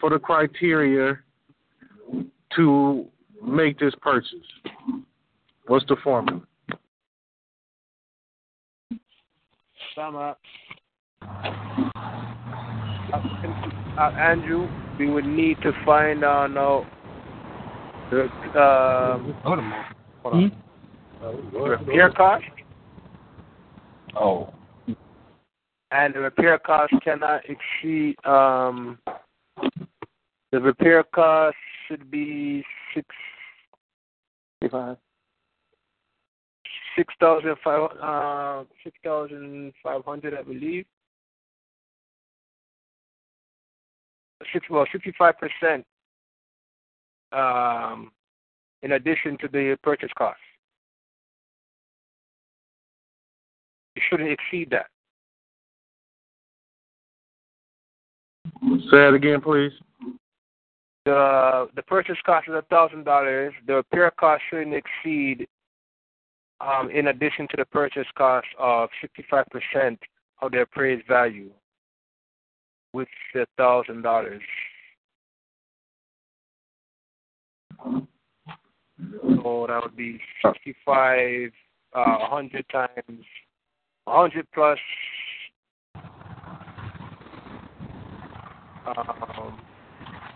for 0.00 0.10
the 0.10 0.18
criteria 0.18 1.18
to 2.56 3.06
make 3.44 3.78
this 3.78 3.94
purchase? 4.00 4.34
What's 5.66 5.84
the 5.86 5.96
formula? 6.02 6.42
Summer. 9.98 10.36
Uh, 13.98 14.10
Andrew, 14.16 14.68
we 14.96 15.10
would 15.10 15.24
need 15.24 15.60
to 15.62 15.72
find 15.84 16.22
out 16.22 16.52
now 16.52 16.86
the 18.12 18.26
uh, 18.56 19.18
hold 19.42 19.58
on, 19.58 19.84
hold 20.22 20.34
on. 20.34 20.52
Hmm? 21.20 21.56
Repair 21.56 22.12
cost. 22.12 22.44
Oh. 24.14 24.54
And 25.90 26.14
the 26.14 26.20
repair 26.20 26.60
cost 26.60 26.92
cannot 27.02 27.42
exceed 27.48 28.14
um 28.24 28.98
the 30.52 30.60
repair 30.60 31.02
cost 31.02 31.56
should 31.88 32.08
be 32.08 32.64
six 32.94 33.08
five 34.70 34.96
six 36.98 37.14
thousand 37.20 37.54
five 37.62 37.90
uh 38.02 38.64
six 38.82 38.96
thousand 39.04 39.72
five 39.82 40.04
hundred 40.04 40.34
I 40.34 40.42
believe. 40.42 40.84
Six 44.52 44.66
well 44.68 44.84
sixty 44.90 45.12
five 45.16 45.34
percent 45.38 45.84
um 47.32 48.10
in 48.82 48.92
addition 48.92 49.38
to 49.38 49.48
the 49.48 49.78
purchase 49.82 50.10
cost. 50.18 50.38
You 53.94 54.02
shouldn't 54.10 54.30
exceed 54.30 54.70
that. 54.70 54.86
Say 58.90 59.08
it 59.08 59.14
again, 59.14 59.40
please. 59.40 59.72
The 61.04 61.68
the 61.76 61.82
purchase 61.82 62.18
cost 62.26 62.48
is 62.48 62.54
a 62.54 62.64
thousand 62.70 63.04
dollars. 63.04 63.52
The 63.66 63.74
repair 63.74 64.10
cost 64.10 64.42
shouldn't 64.50 64.74
exceed, 64.74 65.46
um, 66.60 66.90
in 66.90 67.08
addition 67.08 67.46
to 67.48 67.56
the 67.56 67.64
purchase 67.64 68.06
cost 68.16 68.46
of 68.58 68.88
sixty 69.00 69.24
five 69.30 69.46
percent 69.50 69.98
of 70.42 70.52
the 70.52 70.62
appraised 70.62 71.06
value, 71.06 71.50
which 72.92 73.08
is 73.34 73.46
thousand 73.56 74.02
dollars. 74.02 74.42
So 77.82 79.66
that 79.68 79.80
would 79.82 79.96
be 79.96 80.20
sixty 80.44 80.74
five, 80.84 81.50
uh, 81.94 82.18
hundred 82.26 82.64
times, 82.70 83.24
hundred 84.06 84.46
plus 84.52 84.78
Um, 88.96 89.60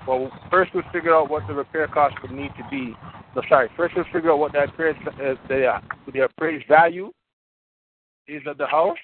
well, 0.07 0.31
first 0.51 0.75
we'll 0.75 0.85
figure 0.93 1.15
out 1.15 1.31
what 1.31 1.47
the 1.47 1.55
repair 1.55 1.87
cost 1.89 2.15
would 2.23 2.33
need 2.33 2.53
to 2.57 2.67
be. 2.71 2.95
No, 3.35 3.43
sorry. 3.49 3.69
First 3.77 3.95
we'll 3.97 4.05
figure 4.13 4.33
out 4.33 4.39
what 4.39 4.53
the 4.53 4.65
appraised, 4.65 4.99
uh, 5.07 5.35
the, 5.49 5.67
uh, 5.67 5.81
the 6.13 6.21
appraised 6.25 6.67
value 6.69 7.13
is 8.27 8.43
of 8.47 8.59
the 8.59 8.67
house. 8.67 8.97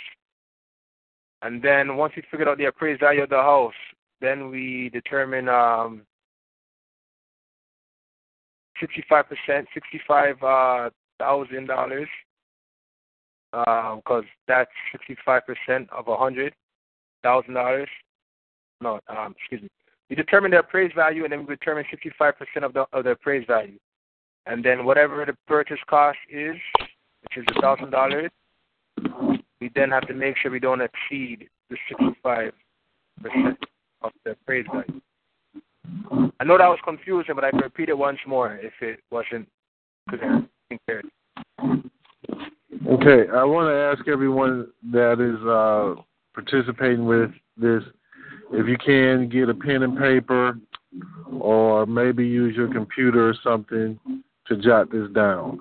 And 1.42 1.62
then 1.62 1.96
once 1.96 2.14
we 2.16 2.22
figured 2.30 2.48
out 2.48 2.58
the 2.58 2.66
appraised 2.66 3.00
value 3.00 3.22
of 3.22 3.30
the 3.30 3.36
house, 3.36 3.72
then 4.20 4.50
we 4.50 4.90
determine 4.92 5.48
um, 5.48 6.02
65%, 8.82 9.66
$65,000, 10.10 12.06
uh, 13.52 13.96
because 13.96 14.24
that's 14.46 14.70
65% 15.28 15.88
of 15.90 16.08
a 16.08 16.16
$100,000 16.16 17.86
no, 18.80 19.00
um, 19.08 19.34
excuse 19.38 19.62
me. 19.62 19.68
We 20.10 20.16
determine 20.16 20.52
the 20.52 20.60
appraised 20.60 20.94
value, 20.94 21.24
and 21.24 21.32
then 21.32 21.40
we 21.46 21.54
determine 21.54 21.84
65% 21.92 22.64
of 22.64 22.72
the 22.72 22.86
of 22.92 23.04
the 23.04 23.10
appraised 23.10 23.46
value, 23.46 23.78
and 24.46 24.64
then 24.64 24.84
whatever 24.84 25.24
the 25.26 25.36
purchase 25.46 25.78
cost 25.88 26.18
is, 26.30 26.56
which 27.22 27.36
is 27.36 27.44
a 27.56 27.60
thousand 27.60 27.90
dollars, 27.90 28.30
we 29.60 29.70
then 29.74 29.90
have 29.90 30.06
to 30.08 30.14
make 30.14 30.36
sure 30.38 30.50
we 30.50 30.60
don't 30.60 30.80
exceed 30.80 31.48
the 31.68 31.76
65% 31.90 32.52
of 34.02 34.12
the 34.24 34.30
appraised 34.30 34.68
value. 34.72 35.00
I 36.40 36.44
know 36.44 36.56
that 36.56 36.68
was 36.68 36.78
confusing, 36.84 37.34
but 37.34 37.44
I 37.44 37.50
can 37.50 37.60
repeat 37.60 37.88
it 37.88 37.98
once 37.98 38.18
more 38.26 38.56
if 38.56 38.72
it 38.80 39.00
wasn't 39.10 39.48
clear. 40.08 41.02
Okay, 41.60 43.30
I 43.34 43.44
want 43.44 43.68
to 43.68 43.74
ask 43.74 44.08
everyone 44.08 44.68
that 44.92 45.20
is 45.20 45.44
uh, 45.46 46.00
participating 46.34 47.04
with 47.04 47.30
this 47.56 47.82
if 48.52 48.66
you 48.66 48.76
can 48.78 49.28
get 49.28 49.48
a 49.48 49.54
pen 49.54 49.82
and 49.82 49.98
paper 49.98 50.58
or 51.38 51.86
maybe 51.86 52.26
use 52.26 52.56
your 52.56 52.72
computer 52.72 53.28
or 53.28 53.34
something 53.42 53.98
to 54.46 54.56
jot 54.56 54.90
this 54.90 55.10
down. 55.14 55.60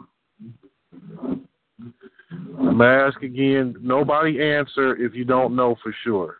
I'm 2.59 2.81
ask 2.81 3.21
again 3.21 3.75
nobody 3.81 4.41
answer 4.41 4.95
if 4.95 5.13
you 5.13 5.25
don't 5.25 5.55
know 5.55 5.75
for 5.81 5.93
sure. 6.03 6.37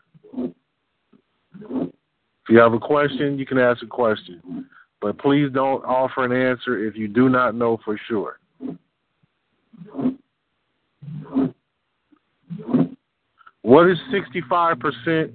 If 2.48 2.50
you 2.50 2.58
have 2.58 2.72
a 2.72 2.78
question, 2.78 3.38
you 3.38 3.46
can 3.46 3.58
ask 3.58 3.82
a 3.82 3.86
question. 3.86 4.66
But 5.00 5.18
please 5.18 5.50
don't 5.52 5.84
offer 5.84 6.24
an 6.24 6.32
answer 6.32 6.84
if 6.86 6.96
you 6.96 7.08
do 7.08 7.28
not 7.28 7.54
know 7.54 7.78
for 7.84 7.98
sure. 8.08 8.40
What 13.62 13.88
is 13.90 13.98
65% 14.12 15.30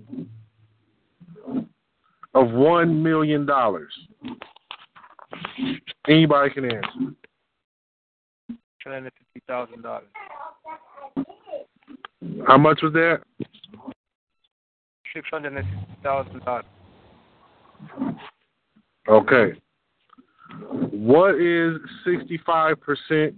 of 2.33 2.51
one 2.51 3.01
million 3.01 3.45
dollars? 3.45 3.93
Anybody 6.07 6.49
can 6.53 6.65
answer. 6.65 6.89
Two 8.49 8.89
hundred 8.89 9.13
fifty 9.17 9.43
thousand 9.47 9.81
dollars. 9.81 10.07
How 12.47 12.57
much 12.57 12.81
was 12.81 12.93
that? 12.93 13.21
Six 15.13 15.27
hundred 15.31 15.53
and 15.53 15.65
fifty 15.65 16.03
thousand 16.03 16.43
dollars. 16.43 16.65
Okay. 19.07 19.59
What 20.91 21.35
is 21.35 21.77
sixty 22.05 22.39
five 22.45 22.79
percent 22.81 23.35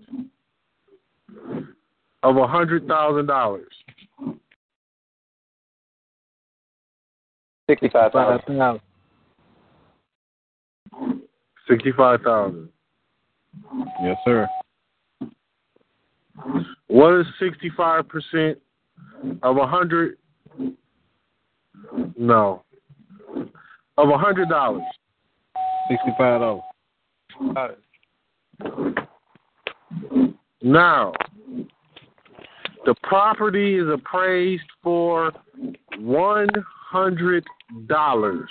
of 2.23 2.37
a 2.37 2.47
hundred 2.47 2.87
thousand 2.87 3.27
dollars? 3.27 3.67
Sixty-five 11.67 12.21
thousand. 12.21 12.69
Yes, 14.01 14.17
sir. 14.25 14.47
What 16.87 17.19
is 17.19 17.25
sixty-five 17.39 18.07
percent 18.07 18.59
of 19.41 19.57
a 19.57 19.65
hundred? 19.65 20.17
No. 22.17 22.63
Of 23.97 24.09
a 24.09 24.17
hundred 24.17 24.49
dollars. 24.49 24.83
Sixty-five 25.89 26.41
dollars. 26.41 26.63
Now, 30.61 31.13
the 32.85 32.95
property 33.03 33.77
is 33.77 33.87
appraised 33.89 34.63
for 34.83 35.31
one 35.99 36.49
hundred 36.89 37.43
dollars. 37.87 38.49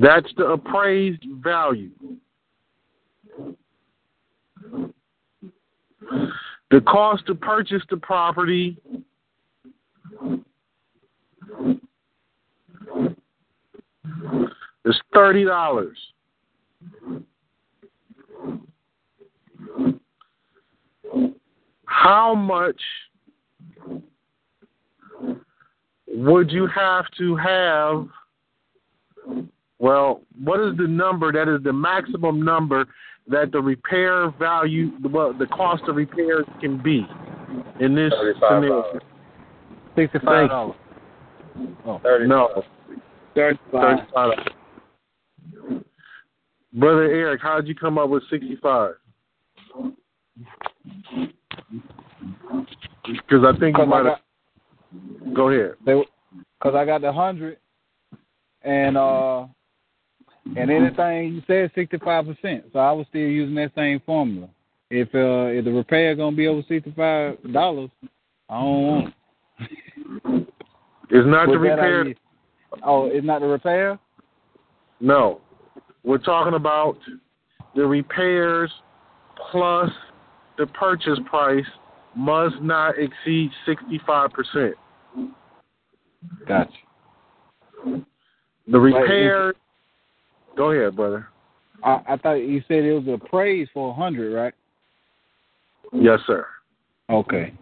That's 0.00 0.32
the 0.36 0.44
appraised 0.44 1.24
value. 1.42 1.90
The 6.70 6.80
cost 6.82 7.26
to 7.26 7.34
purchase 7.34 7.82
the 7.90 7.96
property 7.96 8.76
is 14.84 15.00
thirty 15.12 15.44
dollars. 15.44 15.98
How 21.86 22.34
much 22.34 22.80
would 26.14 26.50
you 26.50 26.66
have 26.66 27.04
to 27.18 27.36
have? 27.36 28.08
Well, 29.78 30.22
what 30.42 30.60
is 30.60 30.76
the 30.76 30.88
number 30.88 31.32
that 31.32 31.48
is 31.52 31.62
the 31.62 31.72
maximum 31.72 32.44
number 32.44 32.86
that 33.28 33.52
the 33.52 33.60
repair 33.60 34.30
value, 34.32 34.90
well, 35.02 35.32
the 35.32 35.46
cost 35.46 35.84
of 35.88 35.96
repairs 35.96 36.46
can 36.60 36.82
be 36.82 37.06
in 37.80 37.94
this 37.94 38.12
scenario? 38.40 38.98
Sixty-five 39.94 40.48
dollars. 40.48 40.76
Oh, 41.84 42.00
no. 42.26 42.64
Thirty-five. 43.34 43.98
35. 44.14 45.82
Brother 46.74 47.04
Eric, 47.04 47.40
how'd 47.42 47.66
you 47.66 47.74
come 47.74 47.98
up 47.98 48.10
with 48.10 48.22
65? 48.30 48.94
Because 53.04 53.44
I 53.44 53.58
think 53.58 53.78
you 53.78 53.86
might 53.86 54.04
have. 54.04 54.18
Go 55.34 55.50
ahead. 55.50 55.74
Because 55.84 56.74
I 56.74 56.84
got 56.84 57.00
the 57.00 57.12
hundred, 57.12 57.58
and 58.62 58.96
uh, 58.96 59.46
and 60.56 60.70
anything 60.70 61.34
you 61.34 61.42
said 61.46 61.70
sixty-five 61.74 62.26
percent. 62.26 62.64
So 62.72 62.78
I 62.78 62.92
was 62.92 63.06
still 63.08 63.20
using 63.20 63.54
that 63.56 63.72
same 63.74 64.00
formula. 64.06 64.48
If 64.90 65.08
uh, 65.14 65.52
if 65.56 65.64
the 65.64 65.72
repair 65.72 66.14
gonna 66.14 66.34
be 66.34 66.46
over 66.46 66.62
sixty-five 66.68 67.52
dollars, 67.52 67.90
I 68.48 68.60
don't 68.60 68.86
want. 68.86 69.14
It. 69.60 70.48
It's 71.10 71.26
not 71.26 71.48
the 71.48 71.58
repair. 71.58 72.14
Oh, 72.82 73.06
it's 73.06 73.26
not 73.26 73.40
the 73.40 73.46
repair. 73.46 73.98
No. 75.00 75.40
We're 76.04 76.18
talking 76.18 76.54
about 76.54 76.96
the 77.74 77.86
repairs 77.86 78.70
plus 79.50 79.90
the 80.56 80.66
purchase 80.66 81.18
price 81.28 81.64
must 82.16 82.60
not 82.60 82.94
exceed 82.98 83.50
65%. 83.66 84.72
Gotcha. 86.46 86.70
The 88.66 88.78
repair. 88.78 89.54
Go 90.56 90.72
ahead, 90.72 90.96
brother. 90.96 91.28
I, 91.82 92.00
I 92.08 92.16
thought 92.16 92.34
you 92.34 92.62
said 92.66 92.84
it 92.84 92.92
was 92.92 93.20
appraised 93.22 93.70
for 93.72 93.90
a 93.90 93.94
hundred, 93.94 94.34
right? 94.34 94.54
Yes, 95.92 96.18
sir. 96.26 96.46
Okay. 97.08 97.54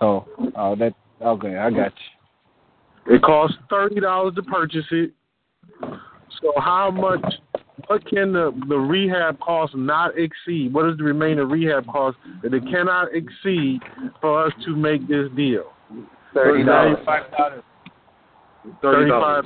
So, 0.00 0.26
oh, 0.56 0.74
that 0.76 0.94
okay. 1.20 1.56
I 1.56 1.70
got 1.70 1.92
you. 3.06 3.14
It 3.14 3.22
costs 3.22 3.56
thirty 3.68 4.00
dollars 4.00 4.34
to 4.36 4.42
purchase 4.42 4.86
it. 4.90 5.12
So 5.80 6.52
how 6.56 6.90
much? 6.90 7.34
What 7.86 8.04
can 8.06 8.32
the 8.32 8.52
the 8.68 8.76
rehab 8.76 9.38
cost 9.40 9.74
not 9.74 10.16
exceed? 10.18 10.72
What 10.72 10.88
is 10.88 10.96
the 10.96 11.04
remaining 11.04 11.48
rehab 11.48 11.86
cost 11.86 12.16
that 12.42 12.54
it 12.54 12.62
cannot 12.70 13.08
exceed 13.14 13.80
for 14.20 14.46
us 14.46 14.52
to 14.64 14.74
make 14.76 15.06
this 15.08 15.28
deal? 15.36 15.72
Thirty 16.34 16.64
dollars. 16.64 16.98
Thirty-five. 18.80 19.44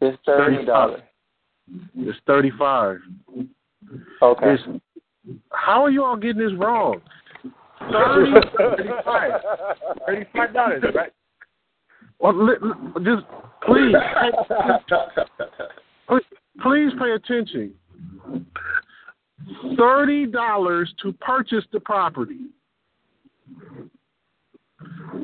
It's 0.00 0.18
thirty 0.24 0.64
dollars. 0.64 1.00
It's 1.96 2.18
thirty-five. 2.26 2.98
Okay. 4.22 4.54
It's, 4.54 4.62
how 5.50 5.84
are 5.84 5.90
you 5.90 6.04
all 6.04 6.16
getting 6.16 6.38
this 6.38 6.52
wrong? 6.56 7.00
Thirty. 7.90 8.32
Thirty-five 10.06 10.54
dollars, 10.54 10.84
right? 10.94 11.12
Well, 12.18 12.32
li- 12.34 12.54
li- 12.62 13.04
just 13.04 13.26
please, 13.66 13.94
please, 16.08 16.22
Please 16.62 16.92
pay 16.98 17.12
attention. 17.12 17.74
$30 19.78 20.86
to 21.02 21.12
purchase 21.14 21.64
the 21.72 21.80
property. 21.80 22.46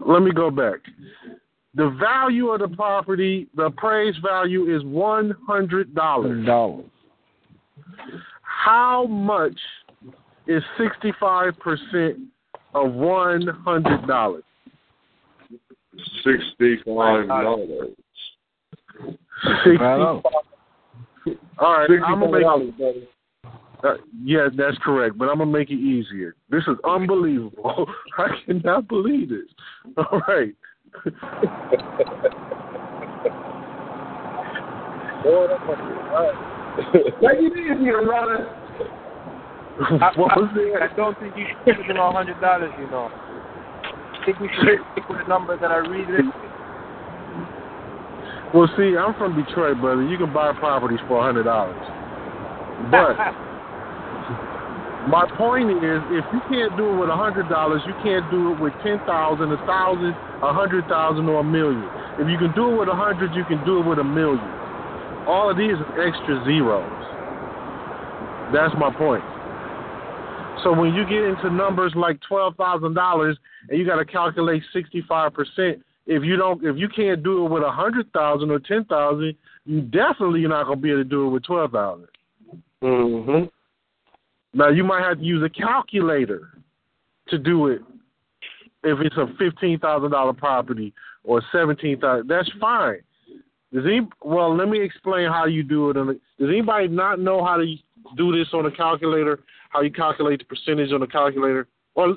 Let 0.07 0.23
me 0.23 0.31
go 0.33 0.51
back. 0.51 0.81
The 1.75 1.91
value 1.99 2.49
of 2.49 2.61
the 2.61 2.69
property, 2.69 3.49
the 3.57 3.65
appraised 3.65 4.19
value 4.23 4.75
is 4.75 4.83
$100. 4.83 5.95
Dollars. 5.95 6.85
How 8.43 9.07
much 9.07 9.59
is 10.47 10.63
65% 10.79 12.27
of 12.75 12.87
$100? 12.93 14.43
$65. 16.27 17.95
$65. 19.67 20.23
All 21.59 21.79
right, 21.79 21.91
I'm 22.05 22.21
gonna 22.21 22.33
make. 22.33 22.45
Uh, 23.85 23.95
yeah, 24.23 24.49
that's 24.57 24.79
correct, 24.85 25.19
but 25.19 25.29
I'm 25.29 25.39
gonna 25.39 25.51
make 25.51 25.71
it 25.71 25.75
easier. 25.75 26.37
This 26.51 26.63
is 26.69 26.77
unbelievable. 26.85 27.87
I 28.19 28.29
cannot 28.47 28.89
believe 28.89 29.29
this. 29.29 29.49
All 29.97 30.23
right. 30.29 30.55
Make 37.21 37.39
it 37.39 37.53
easier, 37.59 38.03
brother. 38.03 38.59
what 40.17 40.37
was 40.37 40.51
it? 40.55 40.83
I 40.83 40.95
don't 40.97 41.19
think 41.19 41.37
you 41.37 41.47
should 41.49 41.77
keep 41.77 41.91
it 41.91 41.97
on 41.97 42.15
hundred 42.15 42.41
dollars. 42.41 42.73
You 42.79 42.87
know. 42.91 43.11
I 43.11 44.25
think 44.25 44.39
we 44.39 44.49
should 44.59 44.79
stick 44.93 45.09
with 45.09 45.19
the 45.19 45.29
numbers 45.29 45.59
that 45.61 45.71
I 45.71 45.79
read. 45.79 46.09
It. 46.09 46.25
Well, 48.55 48.69
see, 48.77 48.97
I'm 49.01 49.17
from 49.17 49.33
Detroit, 49.33 49.81
brother. 49.81 50.05
You 50.05 50.19
can 50.19 50.33
buy 50.33 50.53
properties 50.53 51.01
for 51.09 51.21
a 51.21 51.23
hundred 51.25 51.45
dollars, 51.45 51.81
but 52.93 53.17
my 55.09 55.25
point 55.41 55.73
is, 55.73 56.01
if 56.13 56.25
you 56.37 56.41
can't 56.53 56.77
do 56.77 56.93
it 56.93 56.97
with 57.01 57.09
a 57.09 57.17
hundred 57.17 57.49
dollars, 57.49 57.81
you 57.87 57.97
can't 58.05 58.29
do 58.31 58.53
it 58.53 58.61
with 58.61 58.77
ten 58.85 59.01
thousand, 59.09 59.53
a 59.53 59.61
thousand, 59.65 60.13
a 60.45 60.53
hundred 60.53 60.85
thousand, 60.85 61.25
or 61.33 61.41
a 61.41 61.45
million. 61.45 61.89
If 62.21 62.29
you 62.29 62.37
can 62.37 62.53
do 62.53 62.77
it 62.77 62.77
with 62.77 62.89
a 62.93 62.95
hundred, 62.95 63.33
you 63.33 63.45
can 63.49 63.65
do 63.65 63.81
it 63.81 63.87
with 63.89 63.99
a 63.99 64.05
million. 64.05 64.45
All 65.25 65.49
of 65.49 65.57
these 65.57 65.73
are 65.73 66.05
extra 66.05 66.45
zeros. 66.45 66.85
That's 68.53 68.75
my 68.77 68.93
point. 68.93 69.25
So 70.63 70.77
when 70.77 70.93
you 70.93 71.09
get 71.09 71.25
into 71.25 71.49
numbers 71.49 71.93
like 71.97 72.21
twelve 72.29 72.57
thousand 72.57 72.93
dollars 72.93 73.39
and 73.71 73.79
you 73.79 73.87
got 73.87 73.97
to 73.97 74.05
calculate 74.05 74.63
sixty 74.73 75.03
five 75.09 75.33
percent, 75.33 75.83
if 76.07 76.23
you 76.25 76.37
don't, 76.37 76.65
if 76.65 76.77
you 76.77 76.89
can't 76.89 77.23
do 77.23 77.45
it 77.45 77.51
with 77.51 77.63
a 77.63 77.71
hundred 77.71 78.13
thousand 78.13 78.51
or 78.51 78.59
ten 78.59 78.85
thousand, 78.85 79.35
you 79.65 79.81
definitely 79.83 80.41
you're 80.41 80.51
not 80.51 80.65
gonna 80.65 80.77
be 80.77 80.91
able 80.91 81.01
to 81.01 81.09
do 81.09 81.27
it 81.27 81.31
with 81.31 81.45
twelve 81.45 81.73
thousand. 81.73 82.09
Mm-hmm. 82.83 83.45
Now 84.59 84.69
you 84.69 84.85
might 84.85 85.03
have 85.03 85.19
to 85.19 85.25
use 85.25 85.43
a 85.43 85.49
calculator 85.49 86.49
to 87.29 87.39
do 87.39 87.69
it. 87.69 87.83
If 88.83 88.99
it's 89.01 89.17
a 89.17 89.27
fifteen 89.39 89.79
thousand 89.79 90.11
dollar 90.11 90.33
property 90.33 90.93
or 91.25 91.41
seventeen 91.53 92.01
thousand, 92.01 92.29
that's 92.29 92.51
fine. 92.61 93.01
Does 93.73 93.85
any 93.87 94.07
well? 94.23 94.55
Let 94.57 94.69
me 94.69 94.81
explain 94.83 95.29
how 95.29 95.47
you 95.47 95.63
do 95.63 95.91
it. 95.91 95.95
Does 95.95 96.17
anybody 96.41 96.89
not 96.89 97.21
know 97.21 97.45
how 97.45 97.57
to 97.57 97.75
do 98.17 98.37
this 98.37 98.49
on 98.53 98.67
a 98.67 98.71
calculator? 98.71 99.39
How 99.71 99.81
you 99.81 99.93
calculate 99.93 100.41
the 100.41 100.45
percentage 100.45 100.93
on 100.93 101.03
a 101.03 101.07
calculator? 101.07 101.69
Or 101.95 102.17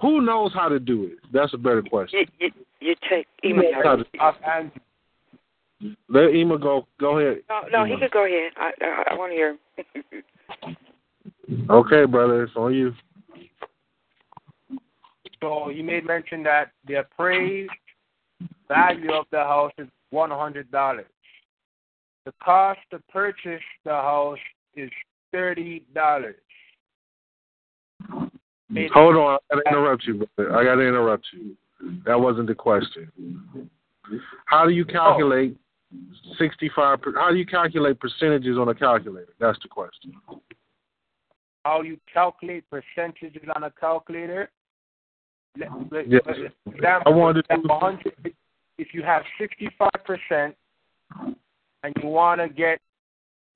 who 0.00 0.20
knows 0.20 0.52
how 0.52 0.68
to 0.68 0.78
do 0.78 1.04
it? 1.04 1.18
That's 1.32 1.54
a 1.54 1.58
better 1.58 1.82
question. 1.82 2.26
You, 2.82 2.88
you, 2.88 2.88
you 2.90 2.94
take 3.08 3.26
email. 3.44 3.72
How 3.82 3.96
to- 3.96 4.70
Let 6.08 6.34
Ema 6.34 6.58
go. 6.58 6.86
Go 7.00 7.18
ahead. 7.18 7.42
No, 7.48 7.62
no, 7.72 7.84
he 7.84 7.98
could 7.98 8.10
go 8.10 8.24
ahead. 8.24 8.52
I, 8.56 8.70
I, 8.80 9.04
I 9.10 9.14
want 9.14 9.32
to 9.32 9.36
hear. 9.36 9.58
Okay, 11.70 12.04
brother, 12.04 12.44
it's 12.44 12.52
on 12.56 12.72
you. 12.72 12.94
So 15.40 15.68
you 15.70 15.82
made 15.82 16.06
mention 16.06 16.42
that 16.44 16.70
the 16.86 16.94
appraised 17.00 17.70
value 18.68 19.12
of 19.12 19.26
the 19.32 19.38
house 19.38 19.72
is 19.76 19.88
one 20.10 20.30
hundred 20.30 20.70
dollars. 20.70 21.06
The 22.24 22.32
cost 22.42 22.78
to 22.90 23.00
purchase 23.12 23.60
the 23.84 23.90
house 23.90 24.38
is 24.76 24.90
thirty 25.32 25.84
dollars. 25.94 26.36
Hold 28.94 29.16
on, 29.16 29.38
I 29.50 29.56
gotta 29.56 29.68
interrupt 29.68 30.04
you, 30.04 30.14
brother. 30.36 30.56
I 30.56 30.64
gotta 30.64 30.82
interrupt 30.82 31.26
you. 31.32 31.56
That 32.04 32.20
wasn't 32.20 32.46
the 32.46 32.54
question. 32.54 33.10
How 34.46 34.64
do 34.64 34.70
you 34.70 34.84
calculate 34.84 35.56
sixty-five? 36.38 37.02
Per, 37.02 37.12
how 37.14 37.30
do 37.30 37.36
you 37.36 37.46
calculate 37.46 37.98
percentages 37.98 38.56
on 38.58 38.68
a 38.68 38.74
calculator? 38.74 39.32
That's 39.40 39.58
the 39.62 39.68
question. 39.68 40.12
How 41.64 41.82
do 41.82 41.88
you 41.88 41.98
calculate 42.12 42.64
percentages 42.70 43.42
on 43.54 43.64
a 43.64 43.70
calculator? 43.70 44.50
Let, 45.56 45.68
let, 45.92 46.08
Yes. 46.08 46.22
let- 46.26 46.74
example, 46.74 47.12
I 47.12 47.16
wanted 47.16 47.46
to- 47.48 47.56
100 47.58 48.34
If 48.78 48.94
you 48.94 49.02
have 49.02 49.22
sixty-five 49.38 50.04
percent, 50.04 50.56
and 51.82 51.94
you 52.02 52.08
want 52.08 52.40
to 52.40 52.48
get 52.48 52.80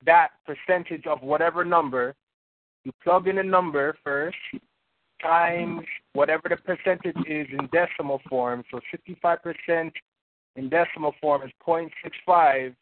that 0.05 0.29
percentage 0.45 1.07
of 1.07 1.21
whatever 1.21 1.65
number, 1.65 2.13
you 2.83 2.91
plug 3.03 3.27
in 3.27 3.39
a 3.39 3.43
number 3.43 3.97
first 4.03 4.37
times 5.21 5.81
whatever 6.13 6.49
the 6.49 6.57
percentage 6.57 7.15
is 7.27 7.47
in 7.51 7.67
decimal 7.71 8.21
form. 8.29 8.63
So 8.71 8.79
65% 9.15 9.91
in 10.55 10.69
decimal 10.69 11.13
form 11.21 11.43
is 11.43 11.51
0.65. 11.65 12.75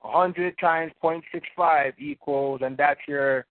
100 0.00 0.58
times 0.58 0.92
0.65 1.02 1.92
equals, 1.98 2.60
and 2.64 2.76
that's 2.76 3.00
your 3.06 3.46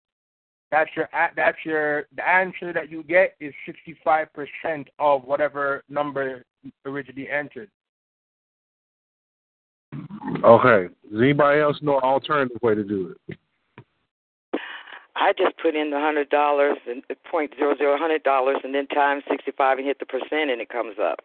that's 0.69 0.89
your 0.95 1.09
that's 1.35 1.57
your 1.65 2.07
the 2.15 2.27
answer 2.27 2.73
that 2.73 2.89
you 2.89 3.03
get 3.03 3.35
is 3.39 3.53
65% 3.67 4.87
of 4.99 5.23
whatever 5.23 5.83
number 5.89 6.43
originally 6.85 7.29
entered. 7.29 7.69
Okay. 10.43 10.93
Does 11.11 11.21
anybody 11.21 11.59
else 11.59 11.77
know 11.81 11.97
an 11.97 12.03
alternative 12.03 12.57
way 12.61 12.75
to 12.75 12.83
do 12.83 13.15
it? 13.27 13.37
I 15.21 15.33
just 15.37 15.55
put 15.61 15.75
in 15.75 15.91
the 15.91 15.99
hundred 15.99 16.29
dollars 16.29 16.77
and 16.87 17.03
point 17.29 17.53
zero 17.55 17.77
zero 17.77 17.95
hundred 17.95 18.23
dollars 18.23 18.57
and 18.63 18.73
then 18.73 18.87
times 18.87 19.23
sixty 19.29 19.51
five 19.55 19.77
and 19.77 19.85
hit 19.85 19.99
the 19.99 20.05
percent 20.07 20.49
and 20.49 20.59
it 20.59 20.67
comes 20.67 20.95
up. 20.99 21.19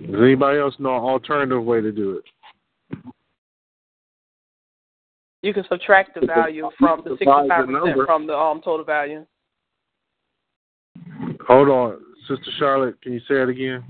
Does 0.00 0.20
anybody 0.20 0.58
else 0.58 0.74
know 0.80 0.96
an 0.96 1.04
alternative 1.04 1.62
way 1.62 1.80
to 1.80 1.92
do 1.92 2.18
it? 2.18 2.24
You 5.42 5.54
can 5.54 5.64
subtract 5.68 6.18
the 6.18 6.26
value 6.26 6.68
from 6.80 7.02
the 7.04 7.10
sixty-five 7.10 7.66
percent 7.66 8.06
from 8.06 8.26
the 8.26 8.34
um 8.34 8.60
total 8.64 8.84
value. 8.84 9.24
Hold 11.46 11.68
on, 11.68 12.00
Sister 12.28 12.50
Charlotte. 12.58 13.00
Can 13.02 13.12
you 13.12 13.20
say 13.28 13.40
it 13.40 13.48
again? 13.48 13.84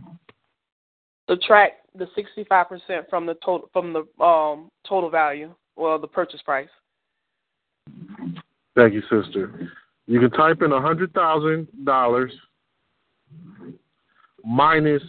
Subtract 1.26 1.86
the 1.96 2.06
sixty-five 2.14 2.68
percent 2.68 3.06
from 3.08 3.24
the 3.24 3.34
total 3.42 3.70
from 3.72 3.94
the 3.94 4.22
um 4.22 4.70
total 4.86 5.08
value, 5.08 5.54
well, 5.76 5.98
the 5.98 6.06
purchase 6.06 6.42
price. 6.42 6.68
Thank 8.74 8.94
you, 8.94 9.02
sister. 9.02 9.70
You 10.06 10.20
can 10.20 10.30
type 10.30 10.62
in 10.62 10.72
a 10.72 10.80
hundred 10.80 11.12
thousand 11.12 11.68
dollars 11.84 12.32
minus 14.44 15.02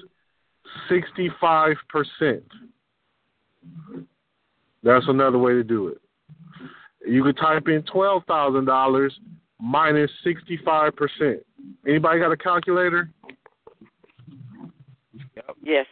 sixty-five 0.89 1.75
percent. 1.89 2.43
That's 4.83 5.05
another 5.07 5.37
way 5.37 5.53
to 5.53 5.63
do 5.63 5.87
it. 5.87 6.01
You 7.07 7.23
could 7.23 7.37
type 7.37 7.67
in 7.67 7.83
twelve 7.83 8.23
thousand 8.27 8.65
dollars 8.65 9.17
minus 9.59 10.11
sixty-five 10.23 10.95
percent. 10.95 11.39
Anybody 11.87 12.19
got 12.19 12.31
a 12.31 12.37
calculator? 12.37 13.09
Yes. 15.63 15.85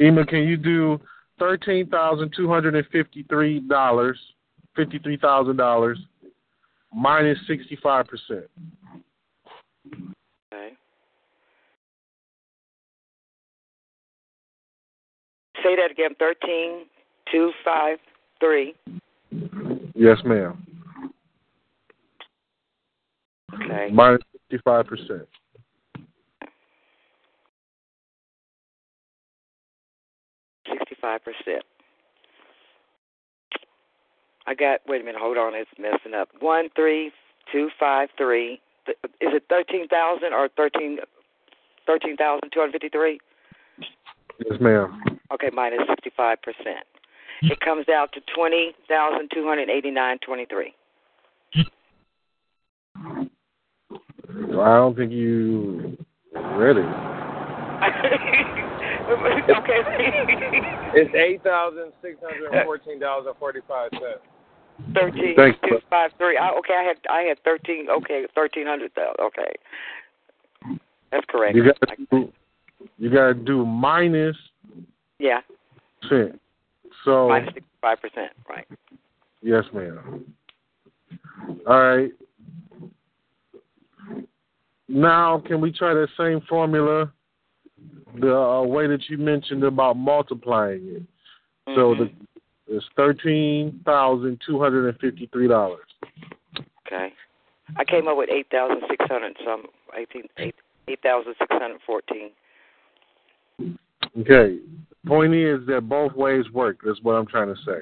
Ema, 0.00 0.24
can 0.24 0.44
you 0.44 0.56
do 0.56 0.98
thirteen 1.38 1.86
thousand 1.88 2.32
two 2.34 2.48
hundred 2.48 2.74
and 2.74 2.86
fifty-three 2.86 3.60
dollars, 3.60 4.18
fifty-three 4.76 5.18
thousand 5.18 5.56
dollars 5.56 5.98
minus 6.94 7.38
sixty-five 7.46 8.06
percent? 8.06 8.44
Okay. 10.52 10.74
Say 15.62 15.76
that 15.76 15.90
again. 15.90 16.10
Thirteen 16.18 16.86
two 17.30 17.52
five 17.64 17.98
three. 18.40 18.74
Yes, 19.94 20.18
ma'am. 20.24 20.66
Okay. 23.54 23.90
Minus 23.92 24.22
sixty-five 24.32 24.86
percent. 24.86 25.28
Sixty 30.66 30.96
five 31.00 31.20
percent. 31.24 31.64
I 34.46 34.54
got 34.54 34.80
wait 34.86 35.00
a 35.00 35.04
minute, 35.04 35.20
hold 35.20 35.38
on, 35.38 35.54
it's 35.54 35.70
messing 35.78 36.14
up. 36.14 36.28
One 36.40 36.68
three 36.74 37.12
two 37.50 37.70
five 37.78 38.08
three. 38.16 38.60
Th- 38.86 38.98
Is 39.20 39.32
it 39.34 39.44
thirteen 39.48 39.86
thousand 39.88 40.32
or 40.32 40.48
thirteen 40.56 40.98
thirteen 41.86 42.16
thousand 42.16 42.50
two 42.52 42.60
hundred 42.60 42.72
fifty 42.72 42.88
three? 42.88 43.20
Yes, 44.38 44.60
ma'am. 44.60 45.18
Okay, 45.32 45.50
minus 45.52 45.80
sixty 45.88 46.10
five 46.16 46.42
percent. 46.42 46.84
It 47.42 47.60
comes 47.60 47.88
out 47.88 48.12
to 48.12 48.20
twenty 48.34 48.74
thousand 48.88 49.30
two 49.32 49.46
hundred 49.46 49.68
eighty 49.68 49.90
nine 49.90 50.18
twenty 50.24 50.46
three. 50.46 50.74
I 53.04 54.76
don't 54.76 54.96
think 54.96 55.12
you 55.12 55.96
read 56.32 56.76
it. 56.76 56.86
okay. 59.50 59.82
It's 60.94 61.14
eight 61.14 61.42
thousand 61.42 61.92
six 62.02 62.16
hundred 62.22 62.52
and 62.52 62.64
fourteen 62.64 62.98
dollars 63.00 63.26
and 63.28 63.36
forty 63.38 63.60
five 63.66 63.90
cents. 63.92 64.20
Thirteen 64.94 65.36
Thanks, 65.36 65.58
two 65.68 65.78
five 65.88 66.10
three. 66.18 66.36
I, 66.36 66.50
okay, 66.58 66.74
I 66.78 66.82
had 66.82 66.96
I 67.08 67.22
had 67.22 67.42
thirteen. 67.44 67.88
Okay, 67.88 68.26
thirteen 68.34 68.66
hundred 68.66 68.94
thousand. 68.94 69.14
Okay, 69.20 69.52
that's 71.10 71.24
correct. 71.28 71.56
You 71.56 71.64
got 71.64 71.88
to 71.88 72.06
do, 72.10 72.32
you 72.98 73.10
got 73.10 73.26
to 73.28 73.34
do 73.34 73.64
minus 73.64 74.36
yeah, 75.18 75.40
percent. 76.02 76.40
So 77.04 77.28
minus 77.28 77.54
sixty 77.54 77.70
five 77.80 78.00
percent. 78.00 78.32
Right. 78.48 78.66
yes, 79.42 79.64
ma'am. 79.72 80.24
All 81.66 81.80
right. 81.80 82.12
Now, 84.88 85.42
can 85.46 85.60
we 85.60 85.72
try 85.72 85.94
that 85.94 86.08
same 86.18 86.42
formula 86.48 87.10
the 88.20 88.36
uh, 88.36 88.62
way 88.62 88.86
that 88.88 89.08
you 89.08 89.16
mentioned 89.16 89.64
about 89.64 89.96
multiplying 89.96 90.86
it? 90.86 91.02
So 91.74 91.94
the 91.94 92.10
it's 92.72 92.86
thirteen 92.96 93.80
thousand 93.84 94.40
two 94.46 94.60
hundred 94.60 94.88
and 94.88 94.98
fifty-three 94.98 95.48
dollars. 95.48 95.84
Okay. 96.86 97.12
I 97.76 97.84
came 97.84 98.08
up 98.08 98.16
with 98.16 98.30
eight 98.30 98.46
thousand 98.50 98.82
six 98.88 99.04
hundred 99.08 99.36
some 99.44 99.64
eighteen 99.96 100.24
eight 100.38 100.54
eight 100.88 101.00
thousand 101.02 101.34
six 101.38 101.48
hundred 101.50 101.80
fourteen. 101.86 102.30
Okay. 104.18 104.58
Point 105.06 105.34
is 105.34 105.66
that 105.66 105.88
both 105.88 106.14
ways 106.14 106.44
work. 106.52 106.78
That's 106.84 107.00
what 107.02 107.14
I'm 107.14 107.26
trying 107.26 107.54
to 107.54 107.60
say. 107.64 107.80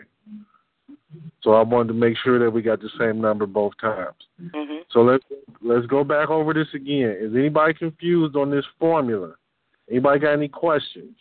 So 1.42 1.52
I 1.54 1.62
wanted 1.62 1.88
to 1.88 1.94
make 1.94 2.16
sure 2.22 2.38
that 2.38 2.50
we 2.50 2.62
got 2.62 2.80
the 2.80 2.90
same 2.98 3.20
number 3.20 3.46
both 3.46 3.72
times. 3.80 4.14
Mhm. 4.40 4.80
So 4.90 5.02
let's 5.02 5.24
let's 5.60 5.86
go 5.86 6.04
back 6.04 6.30
over 6.30 6.52
this 6.52 6.72
again. 6.74 7.16
Is 7.18 7.34
anybody 7.34 7.74
confused 7.74 8.36
on 8.36 8.50
this 8.50 8.64
formula? 8.78 9.34
Anybody 9.90 10.20
got 10.20 10.32
any 10.32 10.48
questions? 10.48 11.16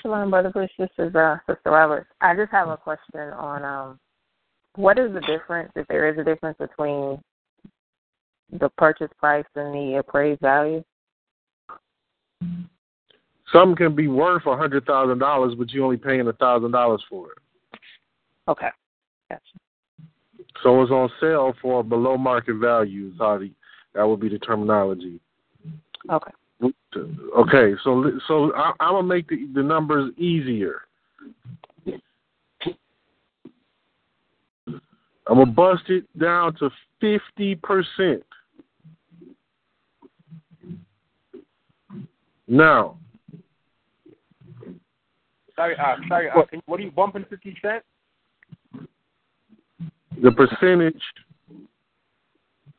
Shalom, 0.00 0.30
Brother 0.30 0.50
Bush. 0.50 0.70
This 0.78 0.90
is 0.98 1.14
uh, 1.14 1.36
Sister 1.46 1.70
Roberts. 1.70 2.08
I 2.20 2.34
just 2.34 2.50
have 2.52 2.68
a 2.68 2.76
question 2.76 3.20
on 3.20 3.64
um, 3.64 3.98
what 4.76 4.98
is 4.98 5.12
the 5.12 5.20
difference, 5.20 5.72
if 5.76 5.86
there 5.88 6.08
is 6.08 6.18
a 6.18 6.24
difference 6.24 6.58
between 6.58 7.20
the 8.58 8.68
purchase 8.76 9.10
price 9.18 9.44
and 9.56 9.74
the 9.74 9.98
appraised 9.98 10.40
value? 10.40 10.82
Some 13.52 13.74
can 13.76 13.94
be 13.94 14.08
worth 14.08 14.46
a 14.46 14.56
hundred 14.56 14.86
thousand 14.86 15.18
dollars, 15.18 15.54
but 15.56 15.70
you're 15.70 15.84
only 15.84 15.96
paying 15.96 16.26
a 16.26 16.32
thousand 16.32 16.72
dollars 16.72 17.02
for 17.08 17.32
it. 17.32 17.38
Okay. 18.48 18.68
Gotcha. 19.30 19.42
So 20.62 20.82
it's 20.82 20.90
on 20.90 21.10
sale 21.20 21.54
for 21.60 21.84
below 21.84 22.16
market 22.16 22.54
value. 22.54 23.08
is 23.08 23.14
How 23.18 23.38
the, 23.38 23.50
that 23.94 24.04
would 24.04 24.20
be 24.20 24.28
the 24.28 24.38
terminology. 24.38 25.20
Okay. 26.10 26.32
Okay, 26.62 27.74
so 27.82 28.10
so 28.28 28.52
I, 28.54 28.72
I'm 28.80 28.92
gonna 28.94 29.06
make 29.06 29.28
the, 29.28 29.48
the 29.54 29.62
numbers 29.62 30.12
easier. 30.16 30.82
I'm 35.26 35.38
gonna 35.38 35.46
bust 35.46 35.84
it 35.88 36.04
down 36.18 36.54
to 36.56 36.70
fifty 37.00 37.56
percent. 37.56 38.22
Now, 42.46 42.98
Sorry, 45.56 45.76
uh, 45.76 45.96
sorry. 46.08 46.28
Uh, 46.30 46.42
can, 46.46 46.60
what 46.66 46.80
are 46.80 46.82
you 46.82 46.90
bumping 46.90 47.24
fifty 47.28 47.56
cent? 47.62 47.82
the 50.22 50.30
percentage 50.30 51.02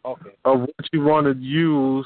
Okay. 0.05 0.29
of 0.45 0.61
what 0.61 0.89
you 0.93 1.01
want 1.01 1.25
to 1.25 1.43
use 1.43 2.05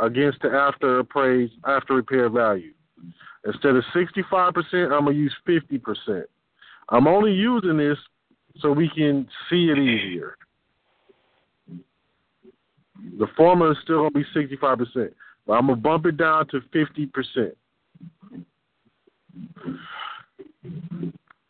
against 0.00 0.40
the 0.42 0.48
after 0.50 1.00
appraised 1.00 1.54
after 1.66 1.94
repair 1.94 2.28
value. 2.28 2.72
Instead 3.44 3.76
of 3.76 3.84
65%, 3.94 4.92
I'm 4.92 5.04
going 5.04 5.06
to 5.06 5.12
use 5.12 5.34
50%. 5.46 6.24
I'm 6.90 7.06
only 7.06 7.32
using 7.32 7.76
this 7.76 7.98
so 8.60 8.72
we 8.72 8.88
can 8.88 9.28
see 9.48 9.70
it 9.70 9.78
easier. 9.78 10.36
The 13.18 13.28
formula 13.36 13.72
is 13.72 13.78
still 13.82 14.08
going 14.08 14.24
to 14.24 14.34
be 14.34 14.46
65%, 14.58 15.12
but 15.46 15.52
I'm 15.52 15.66
going 15.66 15.78
to 15.78 15.82
bump 15.82 16.06
it 16.06 16.16
down 16.16 16.48
to 16.48 16.60
50%. 16.74 17.52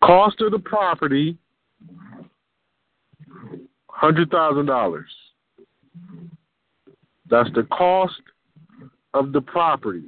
Cost 0.04 0.40
of 0.40 0.52
the 0.52 0.58
property, 0.58 1.38
$100,000. 4.02 5.04
That's 7.30 7.50
the 7.54 7.64
cost 7.64 8.20
of 9.18 9.32
the 9.32 9.40
property. 9.40 10.04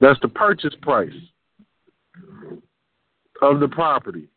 That's 0.00 0.18
the 0.20 0.28
purchase 0.28 0.74
price 0.80 1.12
of 3.42 3.60
the 3.60 3.68
property. 3.68 4.28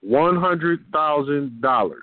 One 0.00 0.36
hundred 0.36 0.84
thousand 0.92 1.60
dollars. 1.62 2.02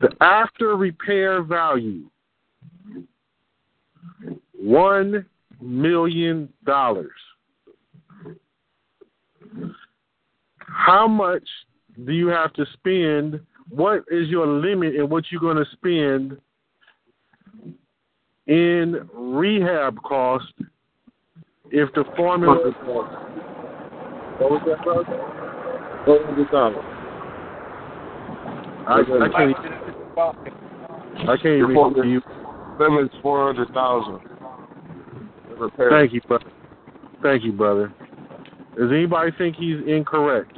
The 0.00 0.10
after 0.20 0.76
repair 0.76 1.42
value 1.42 2.08
one 4.54 5.26
million 5.60 6.48
dollars. 6.64 7.10
How 10.58 11.06
much 11.06 11.46
do 12.06 12.12
you 12.12 12.28
have 12.28 12.52
to 12.54 12.66
spend? 12.74 13.40
What 13.68 14.04
is 14.10 14.28
your 14.28 14.46
limit 14.46 14.94
in 14.96 15.08
what 15.08 15.24
you're 15.30 15.40
going 15.40 15.56
to 15.56 15.70
spend 15.72 16.38
in 18.46 19.08
rehab 19.14 20.02
cost 20.02 20.52
if 21.70 21.92
the 21.94 22.04
formula 22.16 22.72
what 24.40 24.52
was 24.52 24.62
that, 24.66 24.82
brother? 24.82 25.04
What 26.06 26.26
was 26.26 26.34
the 26.38 26.46
time? 26.48 26.74
I, 28.88 29.00
I 29.00 29.28
can't. 29.36 29.56
I 31.28 31.36
can't 31.36 31.68
read 31.68 32.08
you. 32.08 32.22
Limit's 32.78 33.14
four 33.20 33.44
hundred 33.44 33.68
thousand. 33.74 34.20
Thank 35.90 36.14
you, 36.14 36.22
brother. 36.22 36.50
Thank 37.22 37.44
you, 37.44 37.52
brother. 37.52 37.92
Does 38.78 38.90
anybody 38.90 39.30
think 39.36 39.56
he's 39.56 39.76
incorrect? 39.86 40.56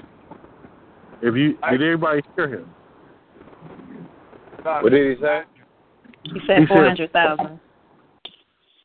If 1.23 1.37
you 1.37 1.53
did 1.71 1.83
everybody 1.83 2.21
hear 2.35 2.49
him? 2.49 2.69
What 4.63 4.91
did 4.91 5.17
he 5.17 5.23
say? 5.23 5.43
He 6.25 6.41
said 6.47 6.69
four 6.69 6.85
hundred 6.85 7.13
thousand. 7.13 7.61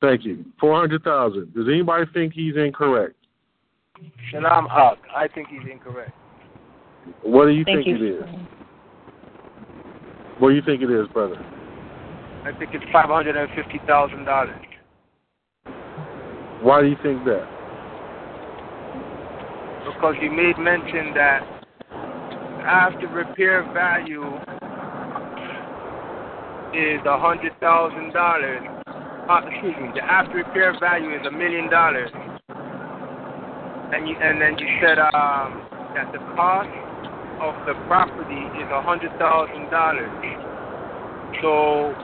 Thank 0.01 0.23
you. 0.23 0.45
Four 0.59 0.79
hundred 0.79 1.03
thousand. 1.03 1.53
Does 1.55 1.65
anybody 1.67 2.05
think 2.13 2.33
he's 2.33 2.55
incorrect? 2.55 3.15
Shalom 4.29 4.67
Haq. 4.67 4.99
I 5.15 5.27
think 5.27 5.47
he's 5.49 5.67
incorrect. 5.71 6.11
What 7.23 7.45
do 7.45 7.51
you 7.51 7.63
Thank 7.65 7.85
think 7.85 7.87
you. 7.87 7.95
it 7.95 8.19
is? 8.19 8.23
What 10.37 10.49
do 10.49 10.55
you 10.55 10.61
think 10.61 10.83
it 10.83 10.91
is, 10.91 11.07
brother? 11.07 11.37
I 12.45 12.51
think 12.59 12.71
it's 12.73 12.85
five 12.93 13.09
hundred 13.09 13.35
and 13.35 13.49
fifty 13.55 13.79
thousand 13.87 14.25
dollars. 14.25 14.61
Why 16.61 16.81
do 16.81 16.87
you 16.87 16.97
think 17.01 17.25
that? 17.25 17.47
Because 19.85 20.15
you 20.21 20.29
made 20.29 20.59
mention 20.59 21.13
that 21.15 21.56
after 22.67 23.07
repair 23.07 23.63
value 23.73 24.27
is 26.75 26.99
a 27.07 27.17
hundred 27.17 27.55
thousand 27.59 28.11
dollars. 28.11 28.61
Uh, 28.87 29.41
excuse 29.47 29.75
me, 29.79 29.89
the 29.95 30.03
after 30.03 30.43
repair 30.43 30.75
value 30.79 31.15
is 31.15 31.25
a 31.25 31.31
million 31.31 31.71
dollars. 31.71 32.11
And 33.95 34.07
you 34.07 34.15
and 34.19 34.41
then 34.41 34.59
you 34.59 34.67
said 34.83 34.99
um, 34.99 35.63
that 35.95 36.11
the 36.11 36.19
cost 36.35 36.67
of 37.39 37.55
the 37.65 37.73
property 37.87 38.43
is 38.59 38.67
a 38.67 38.81
hundred 38.83 39.15
thousand 39.17 39.71
dollars. 39.71 40.11
So 41.41 41.95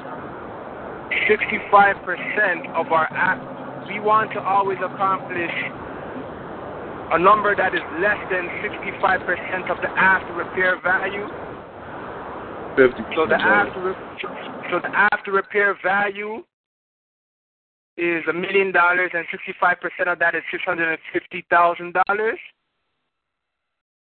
sixty-five 1.27 1.97
percent 2.07 2.71
of 2.71 2.87
our 2.95 3.11
we 3.87 3.99
want 3.99 4.31
to 4.31 4.39
always 4.39 4.79
accomplish 4.79 5.51
a 7.11 7.19
number 7.19 7.55
that 7.55 7.73
is 7.75 7.81
less 7.99 8.17
than 8.31 8.47
sixty-five 8.61 9.21
percent 9.21 9.69
of 9.69 9.77
the 9.81 9.89
after 9.89 10.33
repair 10.33 10.81
value. 10.81 11.27
Fifty. 12.75 13.03
So 13.15 13.27
the 13.27 13.35
after 13.35 13.95
so 14.71 14.79
the 14.79 14.89
after 15.13 15.31
repair 15.31 15.77
value 15.83 16.43
is 17.97 18.23
a 18.29 18.33
million 18.33 18.71
dollars, 18.71 19.11
and 19.13 19.25
sixty-five 19.29 19.77
percent 19.81 20.09
of 20.09 20.19
that 20.19 20.33
is 20.35 20.41
six 20.51 20.63
hundred 20.63 20.89
and 20.89 20.99
fifty 21.11 21.45
thousand 21.49 21.95
dollars. 22.07 22.39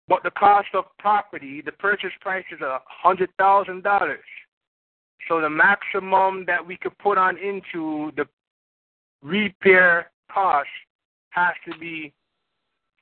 But 0.08 0.22
the 0.22 0.30
cost 0.30 0.68
of 0.74 0.84
property, 0.98 1.62
the 1.64 1.72
purchase 1.72 2.12
price 2.20 2.44
is 2.52 2.60
a 2.60 2.78
hundred 2.86 3.30
thousand 3.38 3.82
dollars. 3.82 4.24
So 5.28 5.40
the 5.40 5.50
maximum 5.50 6.44
that 6.46 6.64
we 6.64 6.76
could 6.76 6.96
put 6.98 7.18
on 7.18 7.36
into 7.38 8.12
the 8.16 8.26
repair 9.22 10.10
cost 10.32 10.68
has 11.30 11.54
to 11.70 11.78
be 11.78 12.12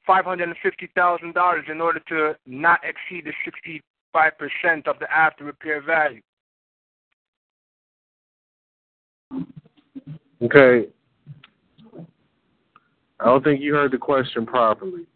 five 0.07 0.25
hundred 0.25 0.49
and 0.49 0.57
fifty 0.63 0.89
thousand 0.95 1.35
dollars 1.35 1.65
in 1.71 1.81
order 1.81 2.01
to 2.09 2.35
not 2.47 2.81
exceed 2.85 3.25
the 3.25 3.33
sixty-five 3.45 4.33
percent 4.39 4.87
of 4.87 4.99
the 4.99 5.11
after 5.13 5.45
repair 5.45 5.83
value. 5.83 6.21
Okay. 10.43 10.89
I 13.21 13.27
don't 13.27 13.43
think 13.43 13.63
you 13.63 13.73
heard 13.75 13.93
the 13.93 13.99
question 13.99 14.45
properly. 14.45 15.07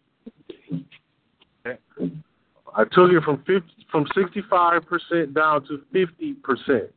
I 2.75 2.83
took 2.83 3.11
it 3.11 3.23
from 3.23 3.43
50, 3.45 3.61
from 3.91 4.05
65% 4.15 5.33
down 5.33 5.65
to 5.67 5.81
50%. 5.93 6.87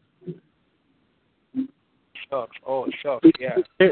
Shucks. 2.31 2.57
Oh, 2.67 2.87
shucks. 3.03 3.29
Yeah. 3.41 3.89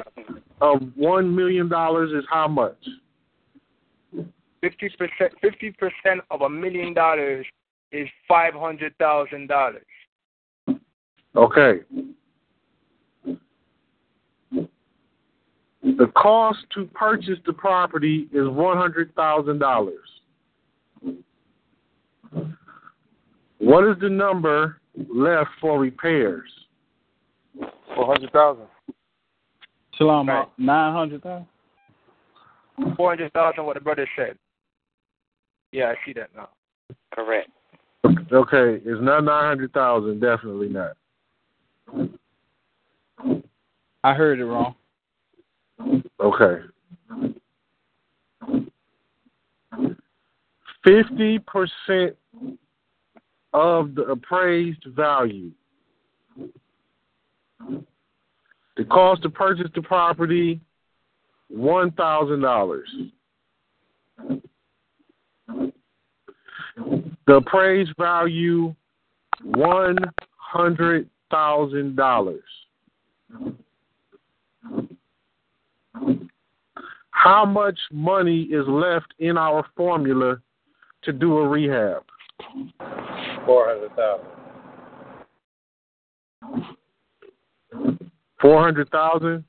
Of 0.61 0.81
$1 0.81 1.35
million 1.35 1.67
is 1.67 2.25
how 2.31 2.49
much? 2.49 2.77
Fifty 4.61 4.91
percent. 4.99 5.33
Fifty 5.41 5.71
percent 5.73 6.21
of 6.31 6.43
a 6.43 6.49
million 6.49 6.93
dollars 6.95 7.47
is 7.93 8.09
five 8.29 8.55
hundred 8.55 8.95
thousand 8.99 9.49
dollars. 9.49 9.87
Okay. 11.37 11.81
The 15.83 16.07
cost 16.15 16.59
to 16.75 16.85
purchase 16.87 17.39
the 17.47 17.53
property 17.55 18.29
is 18.33 18.45
$100,000. 18.45 19.91
What 23.59 23.89
is 23.89 23.97
the 24.01 24.09
number 24.09 24.79
left 25.09 25.51
for 25.61 25.79
repairs? 25.79 26.51
Four 27.95 28.07
hundred 28.07 28.33
thousand. 28.33 28.67
Shalom, 29.95 30.29
Right. 30.29 30.49
nine 30.59 30.95
hundred 30.95 31.23
thousand. 31.23 31.47
Four 32.97 33.11
hundred 33.11 33.33
thousand. 33.33 33.65
What 33.65 33.75
the 33.75 33.81
brother 33.81 34.09
said. 34.17 34.39
Yeah, 35.73 35.87
I 35.87 35.95
see 36.05 36.13
that 36.15 36.31
now. 36.37 36.49
Correct. 37.13 37.51
Okay, 38.33 38.81
it's 38.85 39.03
not 39.03 39.25
900,000, 39.25 40.21
definitely 40.21 40.69
not. 40.69 40.97
I 44.03 44.15
heard 44.15 44.39
it 44.41 44.45
wrong. 44.45 44.75
Okay. 46.21 46.61
Fifty 50.85 51.39
percent 51.39 52.17
of 53.53 53.95
the 53.95 54.05
appraised 54.05 54.85
value. 54.97 55.51
The 58.77 58.85
cost 58.85 59.23
to 59.23 59.31
purchase 59.31 59.69
the 59.75 59.83
property, 59.83 60.61
one 61.49 61.91
thousand 61.93 62.41
dollars. 62.41 62.89
The 67.27 67.35
appraised 67.35 67.93
value, 67.99 68.75
one 69.43 69.97
hundred 70.37 71.09
thousand 71.31 71.97
dollars. 71.97 72.43
How 77.11 77.45
much 77.45 77.79
money 77.93 78.43
is 78.45 78.67
left 78.67 79.13
in 79.19 79.37
our 79.37 79.65
formula 79.77 80.41
to 81.03 81.13
do 81.13 81.39
a 81.39 81.47
rehab? 81.47 82.03
Four 83.45 83.69
hundred 83.69 83.95
thousand. 83.95 84.27
Four 88.41 88.63
hundred 88.63 88.89
thousand. 88.89 89.45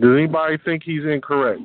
Does 0.00 0.16
anybody 0.16 0.56
think 0.64 0.84
he's 0.84 1.04
incorrect? 1.04 1.62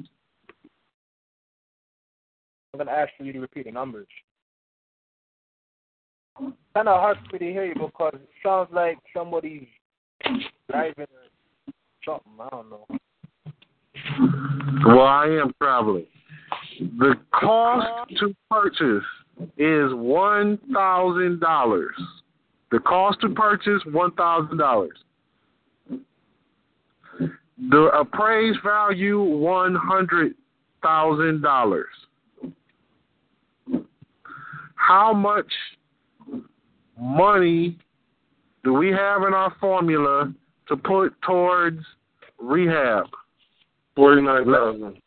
I'm 2.73 2.79
gonna 2.79 2.91
ask 2.91 3.11
for 3.17 3.23
you 3.23 3.33
to 3.33 3.39
repeat 3.39 3.65
the 3.65 3.71
numbers. 3.71 4.07
Kind 6.39 6.87
of 6.87 6.99
hard 6.99 7.17
for 7.17 7.33
me 7.33 7.39
to 7.45 7.51
hear 7.51 7.65
you 7.65 7.75
because 7.75 8.15
it 8.15 8.27
sounds 8.43 8.69
like 8.73 8.97
somebody's 9.15 9.67
driving 10.71 10.93
or 10.97 11.73
something. 12.03 12.31
I 12.39 12.49
don't 12.49 12.69
know. 12.71 12.87
Well, 14.87 15.05
I 15.05 15.25
am 15.27 15.53
traveling. 15.61 16.07
The 16.79 17.13
cost 17.31 18.09
to 18.19 18.35
purchase 18.49 19.05
is 19.57 19.93
one 19.93 20.57
thousand 20.73 21.39
dollars. 21.41 21.95
The 22.71 22.79
cost 22.79 23.21
to 23.21 23.29
purchase 23.29 23.83
one 23.91 24.13
thousand 24.13 24.57
dollars. 24.57 24.97
The 27.69 27.91
appraised 27.93 28.59
value 28.63 29.21
one 29.21 29.75
hundred 29.75 30.33
thousand 30.81 31.43
dollars. 31.43 31.85
How 34.87 35.13
much 35.13 35.51
money 36.99 37.77
do 38.65 38.73
we 38.73 38.89
have 38.89 39.23
in 39.23 39.33
our 39.33 39.55
formula 39.61 40.33
to 40.67 40.75
put 40.75 41.13
towards 41.21 41.79
rehab? 42.37 43.05
Forty 43.95 44.21
nine 44.21 44.43
thousand. 44.45 44.97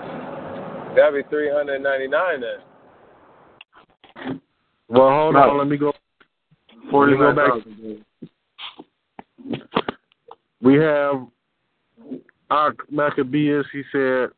That'd 0.96 1.24
be 1.24 1.28
three 1.28 1.50
hundred 1.50 1.80
ninety 1.80 2.08
nine 2.08 2.40
then. 2.40 4.40
Well, 4.88 5.10
hold 5.10 5.34
No. 5.34 5.40
on. 5.40 5.58
Let 5.58 5.68
me 5.68 5.76
go. 5.76 5.92
Go 6.90 7.34
back. 7.34 7.50
49,000. 7.50 8.04
We 10.62 10.74
have 10.76 11.26
Ak 12.50 12.74
Maccabeus. 12.90 13.66
He 13.72 13.82
said 13.92 14.30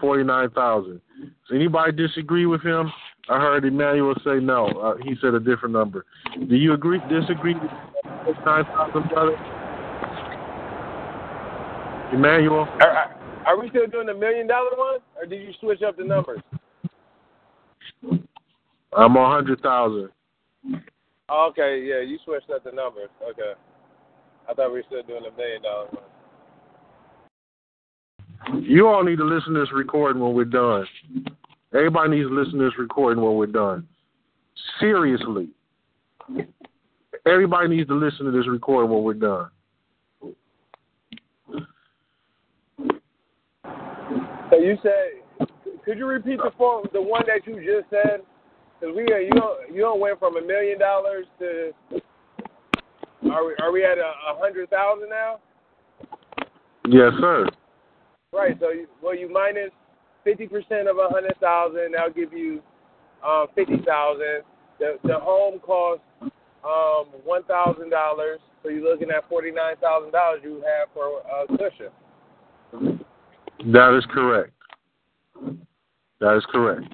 forty 0.00 0.24
nine 0.24 0.48
thousand. 0.50 1.00
Does 1.20 1.54
anybody 1.54 1.92
disagree 1.92 2.46
with 2.46 2.62
him? 2.62 2.90
I 3.28 3.40
heard 3.40 3.64
Emmanuel 3.64 4.14
say 4.24 4.38
no. 4.40 4.66
Uh, 4.66 4.94
he 5.02 5.14
said 5.20 5.34
a 5.34 5.40
different 5.40 5.72
number. 5.72 6.04
Do 6.48 6.54
you 6.54 6.74
agree? 6.74 7.00
Disagree 7.08 7.54
Nine 7.54 7.64
thousand 7.64 7.84
forty 8.22 8.40
nine 8.44 8.64
thousand, 8.64 9.08
brother? 9.08 9.36
Emmanuel. 12.12 12.68
Are, 12.80 12.88
are, 12.88 13.44
are 13.46 13.60
we 13.60 13.68
still 13.70 13.86
doing 13.88 14.06
the 14.06 14.14
million 14.14 14.46
dollar 14.46 14.70
one, 14.76 15.00
or 15.16 15.26
did 15.26 15.42
you 15.42 15.52
switch 15.60 15.82
up 15.82 15.96
the 15.96 16.04
numbers? 16.04 16.40
I'm 18.96 19.16
a 19.16 19.28
hundred 19.28 19.60
thousand. 19.60 20.10
Oh, 21.28 21.48
okay, 21.50 21.82
yeah, 21.84 22.00
you 22.00 22.18
switched 22.24 22.50
up 22.50 22.62
the 22.62 22.70
numbers. 22.70 23.08
Okay, 23.30 23.54
I 24.48 24.54
thought 24.54 24.68
we 24.68 24.78
were 24.78 24.84
still 24.86 25.02
doing 25.02 25.24
the 25.24 25.36
million 25.36 25.62
dollar 25.62 25.88
one. 25.90 26.04
You 28.62 28.86
all 28.86 29.02
need 29.02 29.16
to 29.16 29.24
listen 29.24 29.54
to 29.54 29.60
this 29.60 29.72
recording 29.72 30.22
when 30.22 30.34
we're 30.34 30.44
done. 30.44 30.86
Everybody 31.76 32.16
needs 32.16 32.28
to 32.30 32.34
listen 32.34 32.58
to 32.58 32.64
this 32.64 32.78
recording 32.78 33.22
when 33.22 33.34
we're 33.34 33.46
done. 33.46 33.86
Seriously. 34.80 35.50
Everybody 37.26 37.68
needs 37.68 37.88
to 37.88 37.94
listen 37.94 38.24
to 38.24 38.32
this 38.32 38.48
recording 38.48 38.90
when 38.90 39.02
we're 39.02 39.12
done. 39.12 39.50
So 44.50 44.58
you 44.58 44.78
said, 44.82 45.48
could 45.84 45.98
you 45.98 46.06
repeat 46.06 46.38
the 46.38 46.50
form, 46.56 46.86
the 46.94 47.02
one 47.02 47.24
that 47.26 47.46
you 47.46 47.56
just 47.56 47.90
said? 47.90 48.20
Because 48.80 48.96
we 48.96 49.02
uh, 49.12 49.18
you 49.18 49.30
don't 49.30 49.74
you 49.74 49.80
don't 49.82 50.00
went 50.00 50.18
from 50.18 50.36
a 50.36 50.40
million 50.40 50.78
dollars 50.78 51.26
to 51.38 51.72
are 53.30 53.46
we 53.46 53.54
are 53.60 53.72
we 53.72 53.84
at 53.84 53.98
a, 53.98 54.12
a 54.30 54.38
hundred 54.38 54.70
thousand 54.70 55.08
now? 55.10 55.40
Yes, 56.88 57.12
sir. 57.20 57.46
Right. 58.32 58.56
So 58.60 58.70
you, 58.70 58.86
well 59.02 59.16
you 59.16 59.30
minus 59.30 59.70
fifty 60.26 60.48
percent 60.48 60.88
of 60.88 60.98
a 60.98 61.08
hundred 61.08 61.36
thousand, 61.40 61.94
that'll 61.94 62.12
give 62.12 62.32
you 62.32 62.60
um, 63.24 63.46
fifty 63.54 63.78
thousand. 63.86 64.42
The 64.80 64.98
the 65.04 65.18
home 65.18 65.60
costs 65.60 66.02
um, 66.20 67.06
one 67.24 67.44
thousand 67.44 67.90
dollars, 67.90 68.40
so 68.62 68.68
you're 68.68 68.82
looking 68.82 69.10
at 69.10 69.28
forty 69.28 69.52
nine 69.52 69.76
thousand 69.80 70.10
dollars 70.10 70.40
you 70.42 70.62
have 70.66 70.88
for 70.92 71.20
a 71.20 71.46
cushion. 71.56 71.92
That 73.72 73.96
is 73.96 74.04
correct. 74.10 74.52
That 76.20 76.36
is 76.36 76.44
correct. 76.50 76.92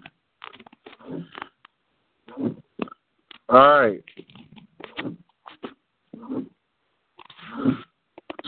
All 3.49 3.81
right. 3.81 4.05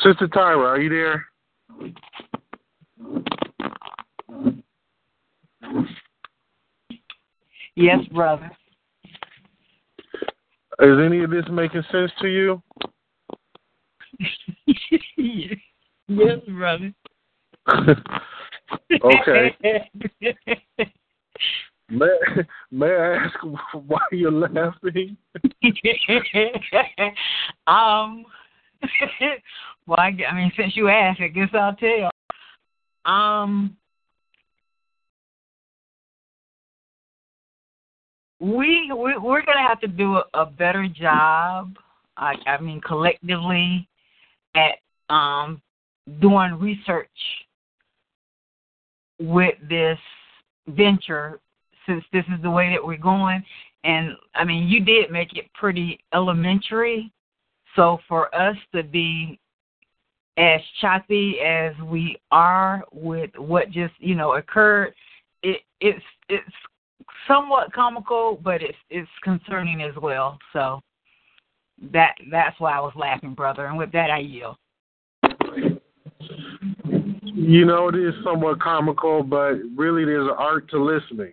Sister 0.03 0.29
Tyra, 0.29 0.67
are 0.67 0.81
you 0.81 0.91
there? 0.91 1.25
Yes, 7.77 8.01
brother. 8.13 8.51
Is 10.81 10.99
any 11.05 11.23
of 11.23 11.31
this 11.31 11.45
making 11.51 11.83
sense 11.91 12.11
to 12.21 12.29
you? 12.29 12.63
yes, 15.17 16.41
brother. 16.49 16.93
okay. 19.05 19.57
May, 21.91 22.19
may 22.71 22.87
I 22.87 23.15
ask 23.17 23.37
why 23.73 24.01
you're 24.11 24.33
laughing? 24.33 25.17
um, 27.67 28.25
well, 29.87 29.99
I, 29.99 30.17
I 30.29 30.35
mean, 30.35 30.51
since 30.57 30.77
you 30.77 30.89
asked, 30.89 31.21
I 31.21 31.29
guess 31.29 31.51
I'll 31.53 31.77
tell. 31.77 32.11
Um, 33.05 33.77
we, 38.45 38.93
we 38.93 39.17
we're 39.17 39.45
gonna 39.45 39.67
have 39.67 39.81
to 39.81 39.89
do 39.89 40.17
a, 40.17 40.25
a 40.35 40.47
better 40.47 40.87
job. 40.87 41.77
I, 42.17 42.35
I 42.47 42.61
mean, 42.61 42.81
collectively, 42.81 43.89
at 44.55 44.75
um 45.09 45.61
doing 46.21 46.53
research 46.61 47.09
with 49.19 49.55
this 49.69 49.99
venture 50.69 51.41
since 51.87 52.05
this 52.13 52.25
is 52.35 52.43
the 52.43 52.51
way 52.51 52.71
that 52.71 52.85
we're 52.85 52.97
going 52.97 53.43
and 53.85 54.13
i 54.35 54.45
mean 54.45 54.67
you 54.69 54.85
did 54.85 55.11
make 55.11 55.37
it 55.37 55.47
pretty 55.55 55.99
elementary 56.13 57.13
so 57.77 57.99
for 58.09 58.35
us 58.35 58.57
to 58.75 58.83
be 58.83 59.39
as 60.37 60.61
choppy 60.81 61.39
as 61.41 61.73
we 61.85 62.17
are 62.31 62.83
with 62.93 63.31
what 63.37 63.71
just 63.71 63.95
you 63.99 64.15
know 64.15 64.35
occurred 64.35 64.93
it 65.43 65.61
it's 65.81 66.05
it's 66.29 66.55
somewhat 67.29 67.73
comical 67.73 68.41
but 68.43 68.63
it's 68.63 68.79
it's 68.91 69.09
concerning 69.23 69.83
as 69.83 69.95
well 70.01 70.39
so 70.53 70.81
that 71.93 72.15
that's 72.31 72.59
why 72.61 72.73
i 72.73 72.81
was 72.81 72.93
laughing 72.97 73.35
brother 73.35 73.67
and 73.67 73.77
with 73.77 73.93
that 73.93 74.11
i 74.11 74.19
yield 74.19 74.57
You 77.37 77.65
know, 77.65 77.89
it 77.89 77.97
is 77.97 78.15
somewhat 78.23 78.61
comical, 78.61 79.23
but 79.23 79.55
really 79.77 80.05
there's 80.05 80.29
an 80.29 80.37
art 80.39 80.71
to 80.71 80.83
listening. 80.83 81.33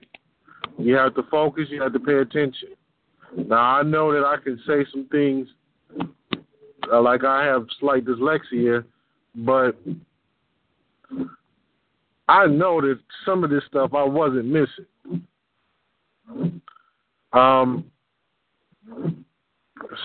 You 0.80 0.96
have 0.96 1.14
to 1.16 1.24
focus, 1.30 1.68
you 1.70 1.82
have 1.82 1.94
to 1.94 2.00
pay 2.00 2.16
attention. 2.16 2.70
Now, 3.38 3.78
I 3.78 3.84
know 3.84 4.12
that 4.12 4.26
I 4.26 4.38
can 4.44 4.60
say 4.68 4.86
some 4.92 5.08
things 5.12 5.48
uh, 6.92 7.02
like 7.02 7.24
I 7.24 7.46
have 7.46 7.68
slight 7.80 8.06
dyslexia, 8.06 8.84
but 9.36 9.78
I 12.28 12.48
know 12.48 12.82
that 12.82 13.00
some 13.26 13.44
of 13.44 13.50
this 13.50 13.64
stuff 13.68 13.94
I 13.94 14.04
wasn't 14.04 14.46
missing. 14.46 14.86
Um, 17.34 17.86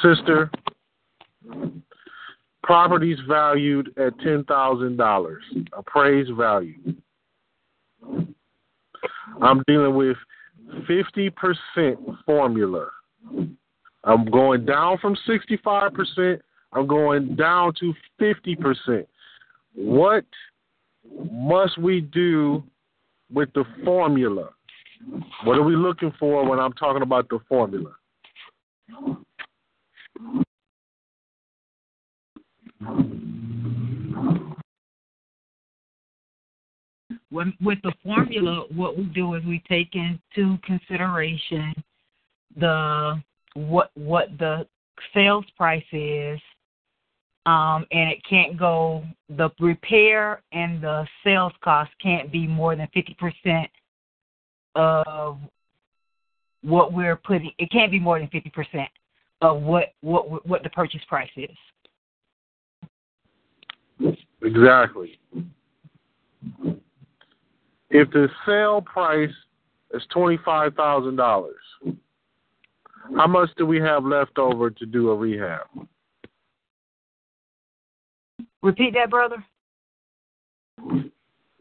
sister, 0.03 0.51
properties 2.63 3.19
valued 3.29 3.93
at 3.99 4.19
ten 4.21 4.45
thousand 4.45 4.97
dollars, 4.97 5.43
appraised 5.73 6.33
value. 6.37 6.75
I'm 9.41 9.63
dealing 9.67 9.95
with 9.95 10.17
fifty 10.87 11.31
percent 11.31 11.99
formula. 12.25 12.89
I'm 14.05 14.25
going 14.31 14.65
down 14.65 14.99
from 14.99 15.17
sixty 15.27 15.59
five 15.63 15.93
percent. 15.95 16.43
I'm 16.73 16.87
going 16.87 17.37
down 17.37 17.73
to 17.81 17.95
fifty 18.19 18.55
percent. 18.55 19.09
What 19.75 20.25
must 21.31 21.79
we 21.79 22.01
do 22.01 22.63
with 23.33 23.53
the 23.55 23.65
formula? 23.85 24.51
What 25.45 25.59
are 25.59 25.63
we 25.63 25.77
looking 25.77 26.13
for 26.19 26.49
when 26.49 26.59
I'm 26.59 26.73
talking 26.73 27.03
about 27.03 27.29
the 27.29 27.39
formula? 27.49 27.93
When, 37.31 37.53
with 37.61 37.79
the 37.83 37.93
formula, 38.03 38.65
what 38.75 38.97
we 38.97 39.05
do 39.05 39.35
is 39.35 39.45
we 39.45 39.63
take 39.69 39.95
into 39.95 40.59
consideration 40.63 41.75
the 42.59 43.23
what 43.55 43.91
what 43.95 44.29
the 44.39 44.67
sales 45.13 45.45
price 45.57 45.85
is, 45.93 46.41
um, 47.45 47.85
and 47.91 48.11
it 48.11 48.25
can't 48.29 48.59
go. 48.59 49.05
The 49.29 49.51
repair 49.61 50.43
and 50.53 50.83
the 50.83 51.07
sales 51.25 51.53
cost 51.63 51.91
can't 52.03 52.33
be 52.33 52.47
more 52.47 52.75
than 52.75 52.89
fifty 52.95 53.15
percent 53.15 53.71
of 54.77 55.39
what 56.63 56.93
we're 56.93 57.17
putting. 57.17 57.51
It 57.59 57.71
can't 57.73 57.91
be 57.91 57.99
more 57.99 58.19
than 58.19 58.29
fifty 58.29 58.51
percent 58.51 58.89
of 59.41 59.63
what 59.63 59.95
what 60.03 60.47
what 60.47 60.63
the 60.63 60.71
purchase 60.71 61.01
price 61.09 61.31
is. 61.37 61.57
Exactly. 64.43 65.19
If 67.91 68.11
the 68.11 68.29
sale 68.45 68.83
price 68.83 69.31
is 69.93 70.03
twenty 70.13 70.39
five 70.45 70.75
thousand 70.75 71.17
dollars, 71.17 71.63
how 73.17 73.27
much 73.27 73.49
do 73.57 73.65
we 73.65 73.81
have 73.81 74.05
left 74.05 74.39
over 74.39 74.71
to 74.71 74.87
do 74.87 75.11
a 75.11 75.17
rehab? 75.17 75.67
Repeat 78.63 78.95
that, 78.95 79.11
brother. 79.11 79.43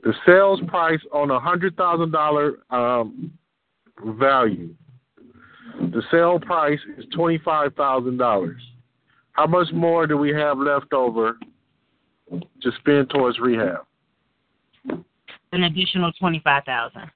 The 0.05 0.13
sales 0.23 0.61
price 0.67 0.99
on 1.11 1.31
a 1.31 1.39
hundred 1.39 1.75
thousand 1.75 2.11
dollar 2.11 2.59
um, 2.69 3.31
value. 4.03 4.69
The 5.79 6.03
sale 6.11 6.39
price 6.39 6.79
is 6.95 7.05
twenty 7.11 7.39
five 7.39 7.73
thousand 7.73 8.17
dollars. 8.17 8.61
How 9.31 9.47
much 9.47 9.67
more 9.73 10.05
do 10.05 10.15
we 10.15 10.29
have 10.29 10.59
left 10.59 10.93
over 10.93 11.39
to 12.31 12.71
spend 12.79 13.09
towards 13.09 13.39
rehab? 13.39 13.79
An 15.51 15.63
additional 15.63 16.11
twenty 16.19 16.39
five 16.43 16.63
thousand. 16.65 17.09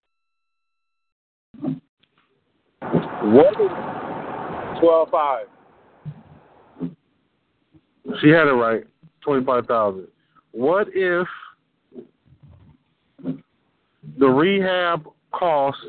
What 3.21 3.53
is 3.61 4.79
twelve 4.81 5.09
five? 5.11 5.45
She 8.19 8.29
had 8.29 8.47
it 8.47 8.53
right. 8.53 8.83
Twenty 9.21 9.45
five 9.45 9.67
thousand. 9.67 10.07
What 10.53 10.87
if 10.95 11.27
the 14.17 14.27
rehab 14.27 15.07
costs 15.31 15.83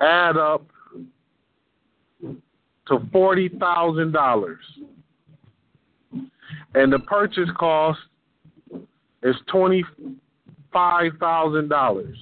add 0.00 0.36
up 0.36 0.66
to 2.88 2.98
forty 3.12 3.48
thousand 3.48 4.12
dollars, 4.12 4.60
and 6.74 6.92
the 6.92 6.98
purchase 7.00 7.48
cost 7.58 7.98
is 9.22 9.36
twenty 9.46 9.84
five 10.72 11.12
thousand 11.20 11.68
dollars. 11.68 12.16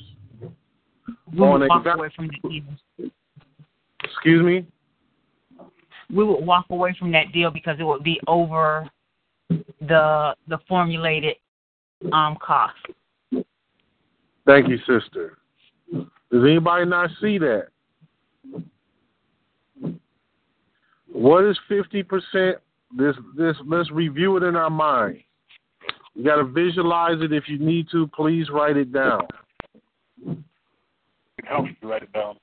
We 1.32 1.40
would 1.40 1.68
walk 1.68 1.86
away 1.86 2.10
from 2.14 2.28
that 2.28 2.48
deal. 2.48 3.10
Excuse 4.02 4.44
me. 4.44 4.66
We 6.14 6.24
would 6.24 6.44
walk 6.44 6.66
away 6.70 6.96
from 6.98 7.12
that 7.12 7.32
deal 7.32 7.50
because 7.50 7.76
it 7.78 7.84
would 7.84 8.02
be 8.02 8.20
over 8.26 8.88
the 9.48 10.34
the 10.48 10.58
formulated 10.68 11.36
um 12.12 12.36
cost. 12.42 12.74
Thank 14.47 14.68
you, 14.68 14.78
sister. 14.78 15.38
Does 15.93 16.45
anybody 16.45 16.86
not 16.86 17.11
see 17.20 17.38
that? 17.38 17.68
What 21.12 21.45
is 21.45 21.59
fifty 21.68 22.03
percent? 22.03 22.59
This 22.97 23.16
this 23.36 23.57
let's 23.66 23.91
review 23.91 24.36
it 24.36 24.43
in 24.43 24.57
our 24.57 24.70
mind. 24.70 25.18
You 26.14 26.24
got 26.24 26.36
to 26.36 26.45
visualize 26.45 27.20
it. 27.20 27.32
If 27.32 27.49
you 27.49 27.59
need 27.59 27.88
to, 27.93 28.07
please 28.09 28.49
write 28.51 28.76
it 28.76 28.93
down. 28.93 29.22
It 30.26 31.47
helps 31.47 31.70
to 31.80 31.86
write 31.88 32.03
it 32.03 32.12
down. 32.12 32.36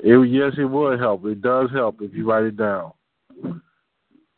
It, 0.00 0.28
yes, 0.28 0.52
it 0.58 0.64
would 0.64 0.98
help. 0.98 1.24
It 1.26 1.42
does 1.42 1.70
help 1.72 2.00
if 2.00 2.14
you 2.14 2.28
write 2.28 2.44
it 2.44 2.56
down. 2.56 2.92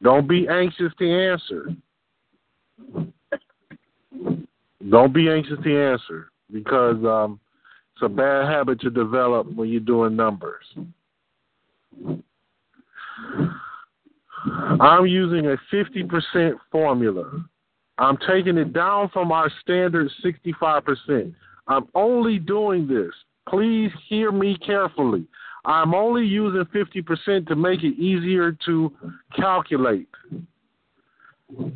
Don't 0.03 0.28
be 0.28 0.47
anxious 0.49 0.93
to 0.99 1.11
answer. 1.11 1.74
Don't 4.91 5.12
be 5.12 5.28
anxious 5.28 5.59
to 5.62 5.93
answer 5.93 6.30
because 6.53 6.97
um, 7.05 7.41
it's 7.95 8.03
a 8.03 8.09
bad 8.09 8.49
habit 8.49 8.80
to 8.80 8.91
develop 8.91 9.53
when 9.55 9.68
you're 9.68 9.80
doing 9.80 10.16
numbers. 10.16 10.64
I'm 14.80 15.07
using 15.07 15.47
a 15.47 15.57
50% 15.72 16.55
formula. 16.70 17.45
I'm 17.99 18.16
taking 18.28 18.57
it 18.57 18.72
down 18.72 19.11
from 19.12 19.32
our 19.32 19.51
standard 19.61 20.11
65%. 20.24 21.34
I'm 21.66 21.86
only 21.95 22.39
doing 22.39 22.86
this. 22.86 23.12
Please 23.49 23.91
hear 24.09 24.30
me 24.30 24.57
carefully. 24.64 25.26
I'm 25.64 25.95
only 25.95 26.24
using 26.24 26.64
50% 26.66 27.47
to 27.49 27.57
make 27.57 27.82
it 27.82 27.99
easier 27.99 28.57
to 28.66 28.93
calculate. 29.36 30.09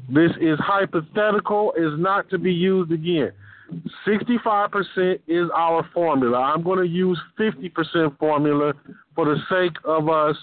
This 0.09 0.31
is 0.41 0.59
hypothetical, 0.59 1.73
is 1.77 1.93
not 1.99 2.29
to 2.31 2.39
be 2.39 2.53
used 2.53 2.93
again. 2.93 3.33
65% 4.07 5.19
is 5.27 5.49
our 5.57 5.89
formula. 5.95 6.39
I'm 6.39 6.63
going 6.63 6.79
to 6.79 6.87
use 6.87 7.19
50% 7.39 8.19
formula 8.19 8.75
for 9.15 9.25
the 9.25 9.39
sake 9.49 9.77
of 9.85 10.09
us 10.11 10.37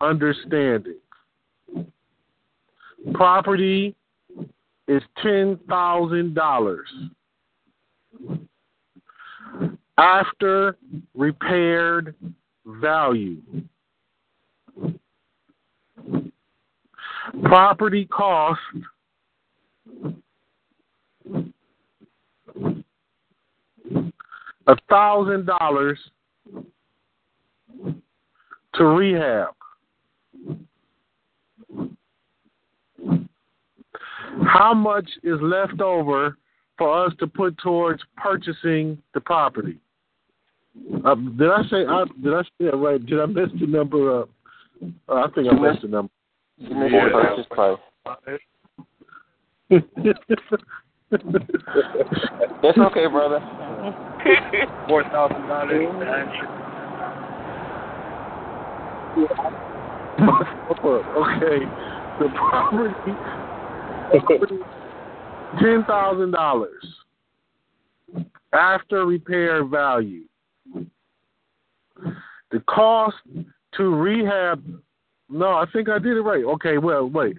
understanding. 0.00 0.98
Property 3.14 3.96
is 4.86 5.02
$10,000. 5.24 6.78
After 9.98 10.76
repaired 11.14 12.14
value. 12.64 13.42
Property 17.44 18.06
cost 18.06 18.60
a 24.66 24.76
thousand 24.88 25.46
dollars 25.46 25.98
to 28.74 28.84
rehab. 28.84 29.48
How 34.46 34.74
much 34.74 35.08
is 35.22 35.38
left 35.40 35.80
over 35.80 36.36
for 36.78 37.06
us 37.06 37.12
to 37.18 37.26
put 37.26 37.56
towards 37.58 38.02
purchasing 38.16 38.98
the 39.14 39.20
property? 39.20 39.78
Uh, 41.04 41.14
did 41.14 41.50
I 41.50 41.62
say 41.70 41.84
I, 41.86 42.04
did 42.22 42.34
I 42.34 42.42
say 42.42 42.66
that 42.66 42.76
right? 42.76 43.04
Did 43.04 43.20
I 43.20 43.26
mess 43.26 43.48
the 43.58 43.66
number 43.66 44.20
up? 44.22 44.30
Uh, 45.08 45.14
I 45.14 45.26
think 45.34 45.48
I 45.50 45.54
messed 45.58 45.82
the 45.82 45.88
number. 45.88 46.12
You 46.60 46.74
missed 46.74 46.92
the 46.92 47.10
purchase 47.10 47.46
price. 47.50 47.78
That's 52.62 52.78
okay, 52.78 53.06
brother. 53.06 53.40
Four 54.86 55.02
thousand 55.04 55.48
dollars. 55.48 55.72
okay, 61.16 61.64
the 62.20 62.28
property, 62.36 63.12
property 64.20 64.58
ten 65.60 65.84
thousand 65.88 66.30
dollars 66.32 66.84
after 68.52 69.06
repair 69.06 69.64
value. 69.64 70.24
The 72.50 72.60
cost 72.68 73.16
to 73.76 73.94
rehab. 73.94 74.62
No, 75.30 75.50
I 75.50 75.64
think 75.72 75.88
I 75.88 75.98
did 75.98 76.16
it 76.16 76.22
right. 76.22 76.44
Okay, 76.44 76.78
well, 76.78 77.08
wait. 77.08 77.36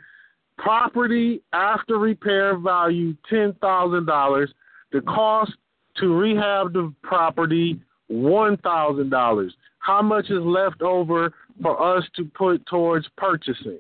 Property 0.57 1.41
after 1.53 1.97
repair 1.97 2.57
value 2.57 3.15
ten 3.29 3.53
thousand 3.61 4.05
dollars. 4.05 4.53
The 4.91 5.01
cost 5.01 5.53
to 5.97 6.13
rehab 6.15 6.73
the 6.73 6.93
property 7.01 7.79
one 8.07 8.57
thousand 8.57 9.09
dollars. 9.09 9.53
How 9.79 10.01
much 10.01 10.25
is 10.25 10.41
left 10.41 10.81
over 10.81 11.33
for 11.61 11.97
us 11.97 12.05
to 12.15 12.25
put 12.25 12.65
towards 12.67 13.07
purchasing? 13.17 13.79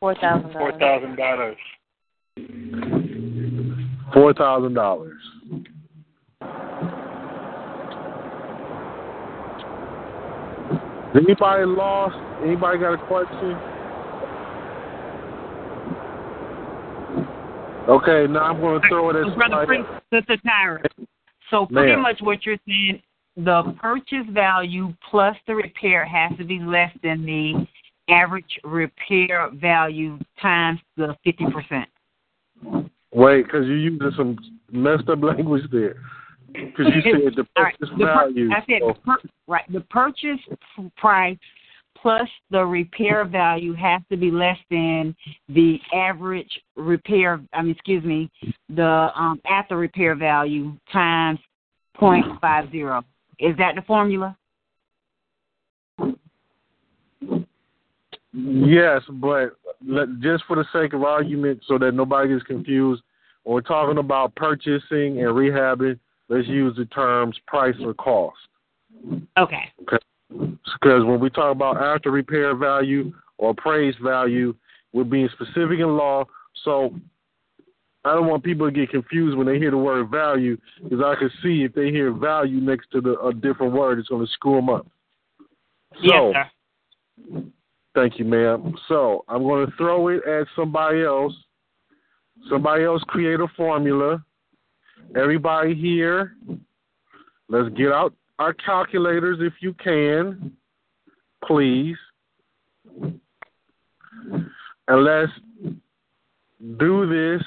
Four 0.00 0.14
thousand 0.14 0.52
dollars. 0.52 0.54
Four 0.54 0.78
thousand 0.78 1.16
dollars. 1.16 1.56
Four 4.14 4.34
thousand 4.34 4.74
dollars. 4.74 5.19
Anybody 11.14 11.64
lost? 11.66 12.16
Anybody 12.44 12.78
got 12.78 12.94
a 12.94 13.06
question? 13.06 13.56
Okay, 17.88 18.32
now 18.32 18.44
I'm 18.44 18.60
going 18.60 18.80
to 18.80 18.88
throw 18.88 19.10
it 19.10 19.16
at 19.16 19.26
So, 19.26 19.34
Brother. 19.34 19.66
Prince, 19.66 19.86
Sister 20.12 20.36
Tyra. 20.46 20.84
So 21.50 21.66
pretty 21.66 21.92
Ma'am. 21.92 22.02
much 22.02 22.18
what 22.20 22.46
you're 22.46 22.58
saying, 22.68 23.02
the 23.36 23.74
purchase 23.80 24.26
value 24.30 24.94
plus 25.10 25.36
the 25.48 25.54
repair 25.56 26.04
has 26.04 26.36
to 26.38 26.44
be 26.44 26.60
less 26.60 26.92
than 27.02 27.26
the 27.26 27.66
average 28.08 28.58
repair 28.62 29.50
value 29.54 30.18
times 30.40 30.78
the 30.96 31.16
fifty 31.24 31.44
percent. 31.46 31.88
Wait, 33.12 33.44
because 33.44 33.66
you're 33.66 33.76
using 33.76 34.10
some 34.16 34.36
messed 34.70 35.08
up 35.08 35.22
language 35.22 35.64
there. 35.72 35.96
Because 36.52 36.92
you 36.94 37.02
said 37.02 37.34
the 37.36 37.46
All 37.56 37.64
right, 37.64 37.78
purchase 37.78 37.94
the 37.98 38.04
per- 38.04 38.14
value. 38.14 38.50
I 38.50 38.60
said 38.60 38.80
so- 38.80 38.88
the 38.88 39.00
per- 39.00 39.28
right. 39.46 39.72
The 39.72 39.80
purchase 39.80 40.40
price 40.96 41.38
plus 41.96 42.28
the 42.50 42.64
repair 42.64 43.24
value 43.24 43.74
has 43.74 44.00
to 44.10 44.16
be 44.16 44.30
less 44.30 44.56
than 44.70 45.14
the 45.48 45.78
average 45.94 46.50
repair. 46.76 47.40
I 47.52 47.62
mean, 47.62 47.72
excuse 47.72 48.04
me, 48.04 48.30
the 48.68 49.08
um, 49.14 49.40
after 49.48 49.76
repair 49.76 50.14
value 50.14 50.76
times 50.92 51.38
0.50. 52.00 53.04
Is 53.38 53.56
that 53.58 53.74
the 53.74 53.82
formula? 53.82 54.36
Yes, 58.32 59.02
but 59.14 59.56
let, 59.86 60.08
just 60.20 60.44
for 60.46 60.56
the 60.56 60.64
sake 60.72 60.92
of 60.92 61.02
argument, 61.02 61.62
so 61.66 61.78
that 61.78 61.92
nobody 61.92 62.28
gets 62.28 62.44
confused, 62.44 63.02
we're 63.44 63.60
talking 63.60 63.98
about 63.98 64.34
purchasing 64.36 65.18
and 65.18 65.34
rehabbing, 65.34 65.98
let's 66.30 66.48
use 66.48 66.74
the 66.76 66.86
terms 66.86 67.36
price 67.46 67.74
or 67.82 67.92
cost. 67.92 68.38
Okay. 69.36 69.70
Okay. 69.82 69.98
Because 70.30 71.04
when 71.04 71.20
we 71.20 71.28
talk 71.28 71.52
about 71.52 71.76
after 71.76 72.10
repair 72.10 72.54
value 72.54 73.12
or 73.36 73.50
appraised 73.50 73.98
value, 74.02 74.54
we're 74.92 75.04
being 75.04 75.28
specific 75.34 75.80
in 75.80 75.96
law. 75.96 76.24
So 76.64 76.94
I 78.04 78.14
don't 78.14 78.28
want 78.28 78.44
people 78.44 78.66
to 78.66 78.72
get 78.72 78.90
confused 78.90 79.36
when 79.36 79.46
they 79.46 79.58
hear 79.58 79.70
the 79.70 79.76
word 79.76 80.08
value, 80.08 80.56
because 80.82 81.00
I 81.04 81.16
can 81.16 81.30
see 81.42 81.64
if 81.64 81.74
they 81.74 81.90
hear 81.90 82.12
value 82.12 82.60
next 82.60 82.90
to 82.92 83.00
the, 83.00 83.18
a 83.20 83.34
different 83.34 83.74
word, 83.74 83.98
it's 83.98 84.08
going 84.08 84.24
to 84.24 84.32
screw 84.32 84.56
them 84.56 84.70
up. 84.70 84.86
So, 86.04 86.32
yes, 86.32 86.46
sir. 87.34 87.42
Thank 87.94 88.18
you, 88.18 88.24
ma'am. 88.24 88.74
So 88.88 89.24
I'm 89.28 89.42
going 89.42 89.66
to 89.66 89.76
throw 89.76 90.08
it 90.08 90.24
at 90.24 90.46
somebody 90.54 91.02
else. 91.02 91.34
Somebody 92.48 92.84
else 92.84 93.02
create 93.08 93.40
a 93.40 93.48
formula. 93.56 94.24
Everybody 95.16 95.74
here, 95.74 96.36
let's 97.48 97.68
get 97.76 97.92
out 97.92 98.14
our 98.38 98.54
calculators 98.54 99.38
if 99.40 99.54
you 99.60 99.74
can, 99.74 100.52
please. 101.44 101.96
And 103.02 105.04
let's 105.04 105.32
do 106.78 107.06
this 107.06 107.42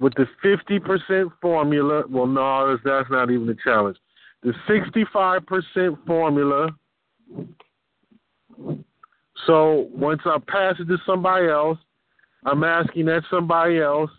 with 0.00 0.12
the 0.14 0.26
50% 0.44 1.30
formula. 1.40 2.02
Well, 2.10 2.26
no, 2.26 2.76
that's 2.84 3.10
not 3.10 3.30
even 3.30 3.48
a 3.48 3.54
challenge. 3.62 3.96
The 4.42 4.52
65% 4.68 6.06
formula. 6.06 6.68
So 9.46 9.88
once 9.94 10.20
I 10.24 10.38
pass 10.48 10.74
it 10.80 10.88
to 10.88 10.98
somebody 11.06 11.48
else, 11.48 11.78
I'm 12.44 12.64
asking 12.64 13.06
that 13.06 13.22
somebody 13.30 13.78
else 13.78 14.10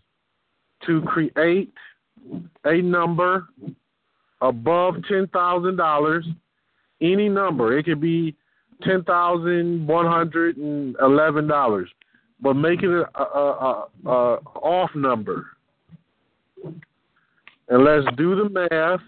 to 0.86 1.02
create 1.02 1.74
a 2.66 2.82
number 2.82 3.48
above 4.42 4.96
ten 5.10 5.28
thousand 5.34 5.78
dollars, 5.78 6.26
any 7.02 7.30
number. 7.30 7.78
It 7.78 7.84
could 7.84 8.02
be 8.02 8.36
ten 8.84 9.04
thousand 9.04 9.88
one 9.88 10.06
hundred 10.06 10.58
and 10.58 10.96
eleven 11.02 11.48
dollars, 11.48 11.90
but 12.42 12.54
make 12.56 12.84
it 12.84 12.90
a, 12.90 13.20
a, 13.20 13.88
a, 14.06 14.10
a 14.10 14.36
off 14.62 14.92
number. 14.96 15.48
And 17.70 17.84
let's 17.84 18.06
do 18.18 18.36
the 18.36 18.68
math. 18.70 19.00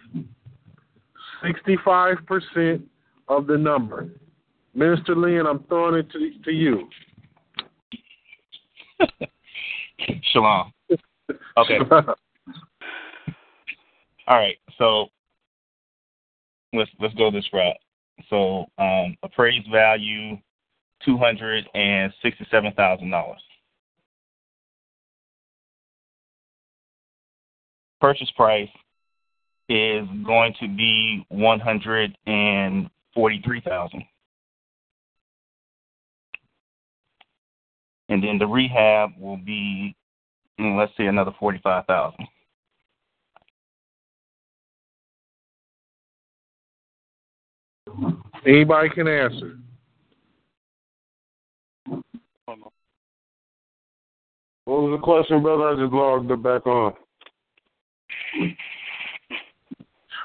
Sixty-five 1.44 2.18
percent 2.26 2.88
of 3.28 3.48
the 3.48 3.58
number. 3.58 4.10
Minister 4.74 5.16
Lynn, 5.16 5.46
I'm 5.46 5.64
throwing 5.66 5.96
it 5.96 6.12
to, 6.12 6.32
to 6.44 6.52
you. 6.52 6.88
Shalom. 10.32 10.72
Okay. 11.58 11.80
All 14.28 14.38
right. 14.38 14.58
So 14.78 15.08
let's 16.74 16.92
let's 17.00 17.14
go 17.16 17.32
this 17.32 17.48
route. 17.54 17.78
So 18.30 18.66
um, 18.78 19.16
appraised 19.24 19.68
value 19.72 20.38
two 21.04 21.18
hundred 21.18 21.66
and 21.74 22.14
sixty 22.22 22.46
seven 22.50 22.74
thousand 22.74 23.10
dollars. 23.10 23.42
Purchase 28.02 28.32
price 28.36 28.70
is 29.70 30.08
going 30.26 30.54
to 30.60 30.68
be 30.68 31.26
one 31.30 31.60
hundred 31.60 32.18
and 32.26 32.90
forty 33.14 33.42
three 33.44 33.62
thousand. 33.62 34.04
And 38.10 38.24
then 38.24 38.38
the 38.38 38.46
rehab 38.46 39.12
will 39.20 39.38
be 39.38 39.96
let's 40.60 40.92
see 40.98 41.06
another 41.06 41.32
forty 41.40 41.60
five 41.64 41.86
thousand. 41.86 42.28
Anybody 48.46 48.90
can 48.90 49.08
answer. 49.08 49.58
What 54.66 54.82
was 54.82 55.00
the 55.00 55.04
question, 55.04 55.42
brother? 55.42 55.70
I 55.70 55.76
just 55.76 55.94
logged 55.94 56.32
it 56.32 56.44
back 56.44 56.66
on. 56.66 56.94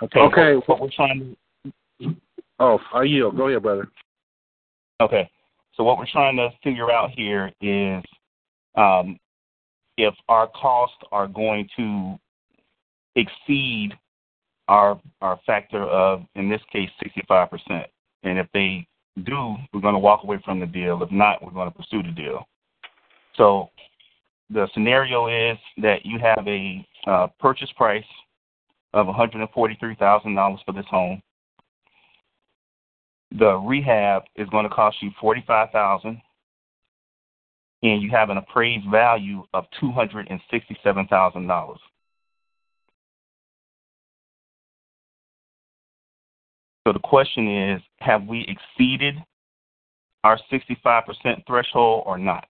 Okay. 0.03 0.21
Okay. 0.21 0.55
What, 0.57 0.69
what 0.69 0.81
we're 0.81 0.91
trying 0.97 1.21
to 1.21 1.37
Oh, 2.61 2.79
I 2.93 3.03
yield. 3.05 3.37
Go 3.37 3.49
ahead, 3.49 3.63
brother. 3.63 3.89
Okay. 5.01 5.29
So 5.75 5.83
what 5.83 5.99
we're 5.99 6.07
trying 6.13 6.37
to 6.37 6.51
figure 6.63 6.91
out 6.91 7.11
here 7.11 7.51
is 7.63 8.05
um, 8.77 9.19
if 10.05 10.15
our 10.29 10.49
costs 10.49 10.97
are 11.13 11.27
going 11.27 11.69
to 11.77 12.19
exceed 13.17 13.93
our 14.69 15.01
our 15.21 15.39
factor 15.47 15.83
of, 15.83 16.23
in 16.37 16.49
this 16.49 16.61
case, 16.73 16.89
65%. 17.05 17.85
And 18.23 18.39
if 18.39 18.47
they 18.55 18.87
do, 19.25 19.57
we're 19.73 19.81
going 19.81 19.95
to 19.95 19.99
walk 19.99 20.23
away 20.23 20.41
from 20.45 20.61
the 20.61 20.67
deal. 20.67 21.03
If 21.03 21.11
not, 21.11 21.45
we're 21.45 21.53
going 21.53 21.71
to 21.71 21.77
pursue 21.77 22.03
the 22.03 22.13
deal. 22.13 22.47
So 23.37 23.71
the 24.49 24.69
scenario 24.73 25.27
is 25.27 25.59
that 25.83 26.05
you 26.05 26.19
have 26.19 26.47
a 26.47 26.87
uh, 27.07 27.27
purchase 27.39 27.71
price 27.77 28.05
of 28.93 29.07
$143,000 29.07 30.59
for 30.65 30.73
this 30.73 30.85
home. 30.91 31.23
The 33.39 33.55
rehab 33.55 34.23
is 34.37 34.49
going 34.49 34.69
to 34.69 34.75
cost 34.75 34.97
you 35.01 35.11
45000 35.21 36.21
and 37.83 38.03
you 38.03 38.11
have 38.11 38.31
an 38.31 38.37
appraised 38.37 38.89
value 38.91 39.45
of 39.55 39.65
$267,000. 39.83 41.77
So 46.87 46.93
the 46.93 46.99
question 46.99 47.71
is, 47.73 47.83
have 48.01 48.25
we 48.27 48.47
exceeded 48.49 49.17
our 50.25 50.39
65% 50.51 51.47
threshold 51.47 52.05
or 52.07 52.19
not? 52.19 52.47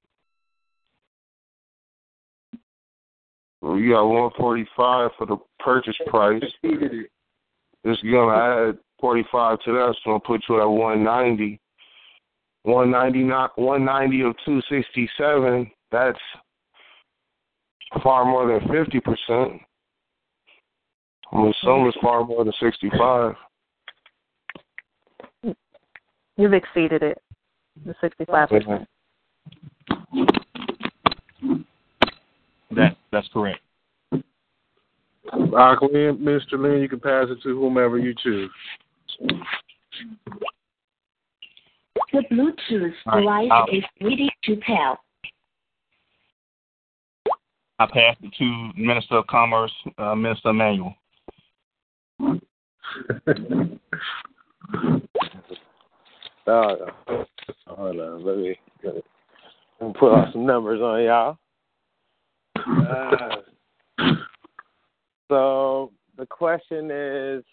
You 3.63 3.91
got 3.91 4.05
145 4.05 5.11
for 5.19 5.27
the 5.27 5.37
purchase 5.59 5.97
price. 6.07 6.43
It's 6.63 8.03
gonna 8.03 8.69
add 8.69 8.79
45 9.01 9.61
to 9.65 9.73
that, 9.73 9.95
so 10.03 10.11
gonna 10.11 10.21
put 10.21 10.43
you 10.49 10.61
at 10.61 10.65
190. 10.65 11.61
190, 12.63 13.25
not 13.25 13.59
190 13.59 14.21
of 14.23 14.35
267. 14.45 15.71
That's 15.91 16.19
far 18.03 18.25
more 18.25 18.47
than 18.47 18.69
50 18.69 19.01
percent. 19.01 19.61
I'm 21.33 21.47
assuming 21.47 21.87
it's 21.87 21.99
far 22.03 22.25
more 22.25 22.45
than 22.45 22.53
65. 22.61 23.35
You've 26.37 26.55
exceeded 26.55 27.03
it, 27.03 27.23
the 27.85 27.95
65%. 28.03 28.87
That 32.73 32.97
that's 33.13 33.29
correct. 33.33 33.61
Lynn, 35.33 36.19
Mr. 36.19 36.59
Lynn, 36.59 36.81
you 36.81 36.89
can 36.89 37.01
pass 37.01 37.27
it 37.29 37.43
to 37.43 37.59
whomever 37.59 37.99
you 37.99 38.15
choose. 38.23 38.51
The 42.13 42.23
Bluetooth 42.31 42.93
All 43.07 43.25
right, 43.25 43.45
device 43.45 43.51
I'll- 43.53 43.77
is 43.77 43.85
ready 44.01 44.31
to 44.45 44.57
pair. 44.57 44.97
I 47.79 47.87
pass 47.87 48.17
it 48.21 48.33
to 48.35 48.73
Minister 48.77 49.17
of 49.17 49.27
Commerce, 49.27 49.73
uh, 49.97 50.15
Minister 50.15 50.51
Emmanuel. 50.51 50.95
Oh, 52.21 52.39
no. 56.47 57.27
hold 57.67 58.01
on. 58.01 58.25
Let 58.25 58.37
me, 58.37 58.59
let 58.85 58.95
me 58.97 59.03
let 59.81 59.87
me 59.89 59.95
put 59.99 60.13
out 60.13 60.33
some 60.33 60.45
numbers 60.45 60.81
on 60.81 61.03
y'all. 61.05 61.39
Uh, 62.57 63.37
so 65.31 65.93
the 66.19 66.27
question 66.27 66.91
is 66.91 67.45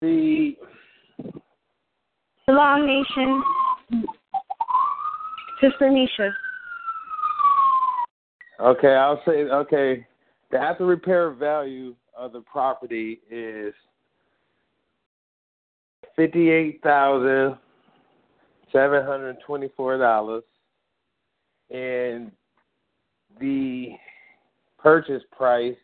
the 0.00 0.56
Long 2.48 2.86
Nation. 2.86 3.42
Sister 5.60 5.90
Nisha. 5.90 6.30
okay. 8.60 8.94
I'll 8.94 9.22
say 9.26 9.44
okay. 9.44 10.06
The 10.50 10.58
after 10.58 10.84
repair 10.84 11.30
value 11.30 11.94
of 12.16 12.32
the 12.32 12.40
property 12.40 13.20
is 13.30 13.72
fifty-eight 16.16 16.80
thousand 16.82 17.56
seven 18.72 19.04
hundred 19.04 19.36
twenty-four 19.46 19.98
dollars, 19.98 20.44
and 21.70 22.30
the 23.40 23.92
purchase 24.78 25.22
price 25.32 25.76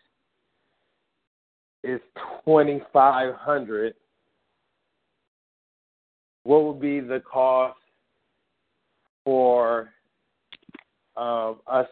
is 1.83 2.01
twenty-five 2.45 3.35
hundred. 3.35 3.95
What 6.45 6.64
would 6.64 6.80
be 6.80 7.01
the 7.01 7.20
cost 7.20 7.78
for 9.24 9.91
um, 11.16 11.61
us 11.66 11.86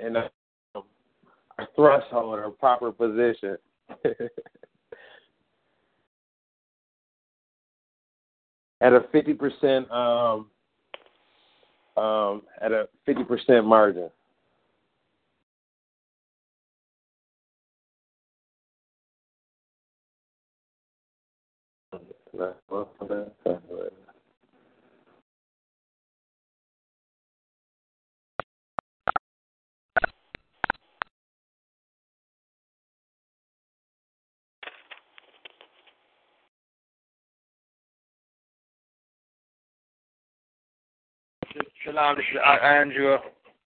in 0.00 0.16
a, 0.16 0.30
a 1.58 1.66
threshold 1.76 2.38
or 2.38 2.50
proper 2.50 2.92
position? 2.92 3.56
at 8.84 8.92
a 8.92 9.00
fifty 9.12 9.32
percent 9.34 9.90
um 9.90 10.46
um 11.96 12.42
at 12.60 12.70
a 12.72 12.88
fifty 13.06 13.24
percent 13.24 13.66
margin. 13.66 14.10
Shalom, 22.36 22.86
this 42.16 42.24
is 42.32 42.40
Andrew. 42.64 43.16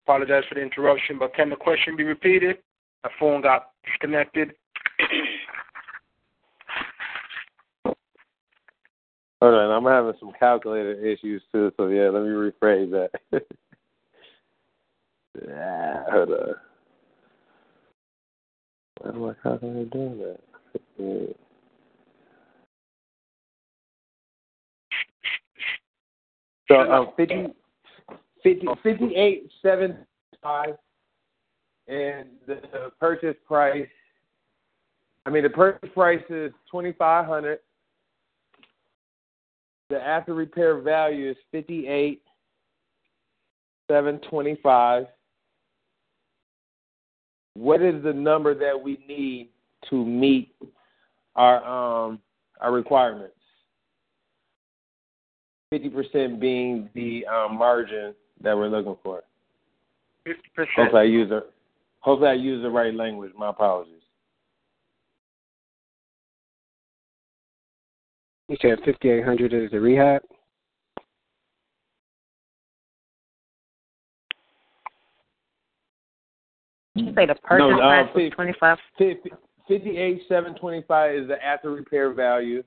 Apologize 0.04 0.42
for 0.48 0.56
the 0.56 0.60
interruption, 0.60 1.18
but 1.18 1.34
can 1.34 1.50
the 1.50 1.56
question 1.56 1.94
be 1.96 2.02
repeated? 2.02 2.58
My 3.04 3.10
phone 3.20 3.42
got 3.42 3.70
disconnected. 3.84 4.54
Hold 9.42 9.54
on, 9.54 9.70
I'm 9.70 9.84
having 9.84 10.18
some 10.18 10.32
calculator 10.38 10.94
issues 10.94 11.42
too, 11.52 11.70
so 11.76 11.88
yeah, 11.88 12.08
let 12.08 12.22
me 12.22 12.28
rephrase 12.28 12.90
that. 12.90 13.10
yeah, 15.46 16.04
hold 16.10 16.30
on. 16.30 16.54
Why 19.00 19.10
do 19.12 19.18
my 19.18 19.34
calculator 19.42 19.84
doing 19.90 20.18
that? 20.18 20.40
So 26.68 26.74
um, 26.80 27.10
50, 27.16 27.48
50, 28.42 28.66
58, 28.82 29.50
75, 29.62 30.74
and 31.88 32.28
the 32.46 32.60
purchase 32.98 33.36
price. 33.46 33.86
I 35.24 35.30
mean, 35.30 35.42
the 35.42 35.50
purchase 35.50 35.90
price 35.94 36.22
is 36.30 36.52
twenty 36.70 36.92
five 36.92 37.26
hundred. 37.26 37.60
The 39.88 40.00
after 40.00 40.34
repair 40.34 40.80
value 40.80 41.30
is 41.30 41.36
fifty 41.52 41.86
eight, 41.86 42.22
seven 43.88 44.18
twenty 44.28 44.58
five. 44.62 45.06
What 47.54 47.80
is 47.80 48.02
the 48.02 48.12
number 48.12 48.54
that 48.54 48.80
we 48.80 48.98
need 49.08 49.50
to 49.90 50.04
meet 50.04 50.54
our 51.36 51.64
um 51.64 52.18
our 52.60 52.72
requirements? 52.72 53.34
Fifty 55.70 55.88
percent 55.88 56.40
being 56.40 56.90
the 56.94 57.24
um, 57.26 57.56
margin 57.56 58.14
that 58.42 58.56
we're 58.56 58.68
looking 58.68 58.96
for. 59.02 59.22
Fifty 60.24 60.48
percent. 60.54 60.74
Hopefully 60.76 61.02
I 61.02 61.04
use 61.04 61.28
the 61.28 61.46
hopefully 62.00 62.30
I 62.30 62.34
use 62.34 62.62
the 62.62 62.70
right 62.70 62.94
language. 62.94 63.32
My 63.38 63.50
apologies. 63.50 63.95
You 68.48 68.56
said 68.62 68.78
5800 68.84 69.52
is 69.52 69.70
the 69.72 69.80
rehab? 69.80 70.22
You 76.94 77.12
say 77.14 77.26
the 77.26 77.34
purchase 77.34 77.58
No, 77.58 77.74
uh, 77.74 77.78
price 77.78 78.08
was 78.14 78.22
fif- 78.24 78.32
twenty 78.34 78.54
five. 78.58 78.78
Fif- 78.98 79.18
Fifty-eight 79.68 80.22
seven 80.28 80.54
twenty-five 80.54 81.14
is 81.16 81.28
the 81.28 81.44
after 81.44 81.72
repair 81.72 82.12
value. 82.12 82.62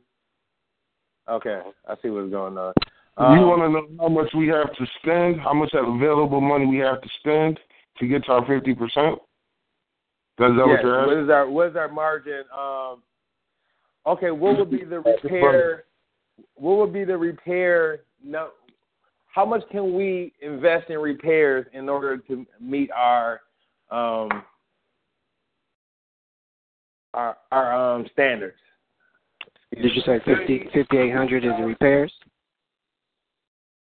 Okay, 1.30 1.62
I 1.88 1.96
see 2.02 2.10
what's 2.10 2.30
going 2.30 2.58
on. 2.58 2.74
you 3.18 3.26
Um, 3.26 3.48
want 3.48 3.62
to 3.62 3.70
know 3.70 3.88
how 4.04 4.10
much 4.10 4.28
we 4.36 4.48
have 4.50 4.74
to 4.76 4.86
spend? 5.02 5.40
How 5.40 5.54
much 5.54 5.70
available 5.74 6.42
money 6.42 6.66
we 6.66 6.78
have 6.80 7.02
to 7.02 7.10
spend 7.20 7.58
to 8.00 8.08
get 8.08 8.26
to 8.26 8.34
our 8.34 8.46
fifty 8.46 8.76
percent? 8.76 9.16
Is 9.16 9.20
that 10.40 10.50
yes, 10.58 10.68
what 10.68 10.84
you're 10.84 11.00
asking? 11.00 11.24
is 11.24 11.30
our 11.30 11.50
what 11.50 11.70
is 11.70 11.76
our 11.78 11.88
margin? 11.88 12.44
Um, 12.54 13.02
okay, 14.08 14.32
what 14.32 14.58
would 14.58 14.72
be 14.72 14.84
the 14.84 15.00
repair? 15.00 15.86
What 16.56 16.78
would 16.78 16.94
be 16.94 17.04
the 17.04 17.18
repair? 17.18 18.02
No, 18.24 18.50
how 19.28 19.46
much 19.46 19.64
can 19.72 19.96
we 19.96 20.34
invest 20.42 20.90
in 20.90 21.00
repairs 21.00 21.66
in 21.74 21.88
order 21.88 22.18
to 22.18 22.46
meet 22.60 22.92
our 22.92 23.42
um, 23.92 24.44
our 27.14 27.38
our 27.52 27.96
um, 27.96 28.06
standards? 28.14 28.58
Did 29.76 29.92
you 29.94 30.02
say 30.02 30.20
50, 30.26 30.70
5800 30.74 31.46
is 31.46 31.52
the 31.60 31.66
repairs? 31.66 32.12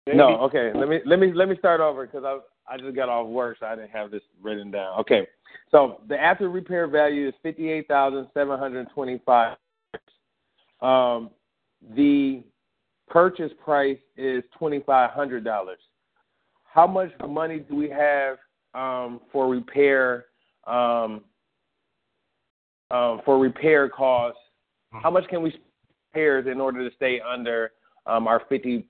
No, 0.07 0.39
okay. 0.41 0.71
Let 0.75 0.89
me 0.89 0.99
let 1.05 1.19
me 1.19 1.31
let 1.33 1.49
me 1.49 1.55
start 1.57 1.81
over 1.81 2.05
because 2.05 2.23
I 2.23 2.39
I 2.71 2.77
just 2.77 2.95
got 2.95 3.09
off 3.09 3.27
work, 3.27 3.57
so 3.59 3.65
I 3.65 3.75
didn't 3.75 3.91
have 3.91 4.11
this 4.11 4.21
written 4.41 4.71
down. 4.71 4.99
Okay, 4.99 5.27
so 5.69 6.01
the 6.07 6.19
after 6.19 6.49
repair 6.49 6.87
value 6.87 7.27
is 7.27 7.33
fifty 7.43 7.69
eight 7.69 7.87
thousand 7.87 8.27
seven 8.33 8.57
hundred 8.57 8.87
twenty 8.93 9.21
five. 9.25 9.57
Um, 10.81 11.29
the 11.95 12.43
purchase 13.07 13.51
price 13.63 13.99
is 14.17 14.43
twenty 14.57 14.81
five 14.85 15.11
hundred 15.11 15.43
dollars. 15.43 15.79
How 16.63 16.87
much 16.87 17.09
money 17.27 17.59
do 17.59 17.75
we 17.75 17.89
have 17.89 18.37
um, 18.73 19.19
for 19.31 19.49
repair 19.49 20.25
um, 20.65 21.21
um, 22.89 23.21
for 23.25 23.37
repair 23.39 23.89
costs? 23.89 24.39
How 24.93 25.09
much 25.09 25.27
can 25.29 25.41
we 25.41 25.51
spend 25.51 25.63
on 25.63 25.95
repairs 26.13 26.45
in 26.51 26.59
order 26.59 26.87
to 26.87 26.95
stay 26.95 27.21
under 27.21 27.71
um, 28.05 28.27
our 28.27 28.41
50 28.49 28.85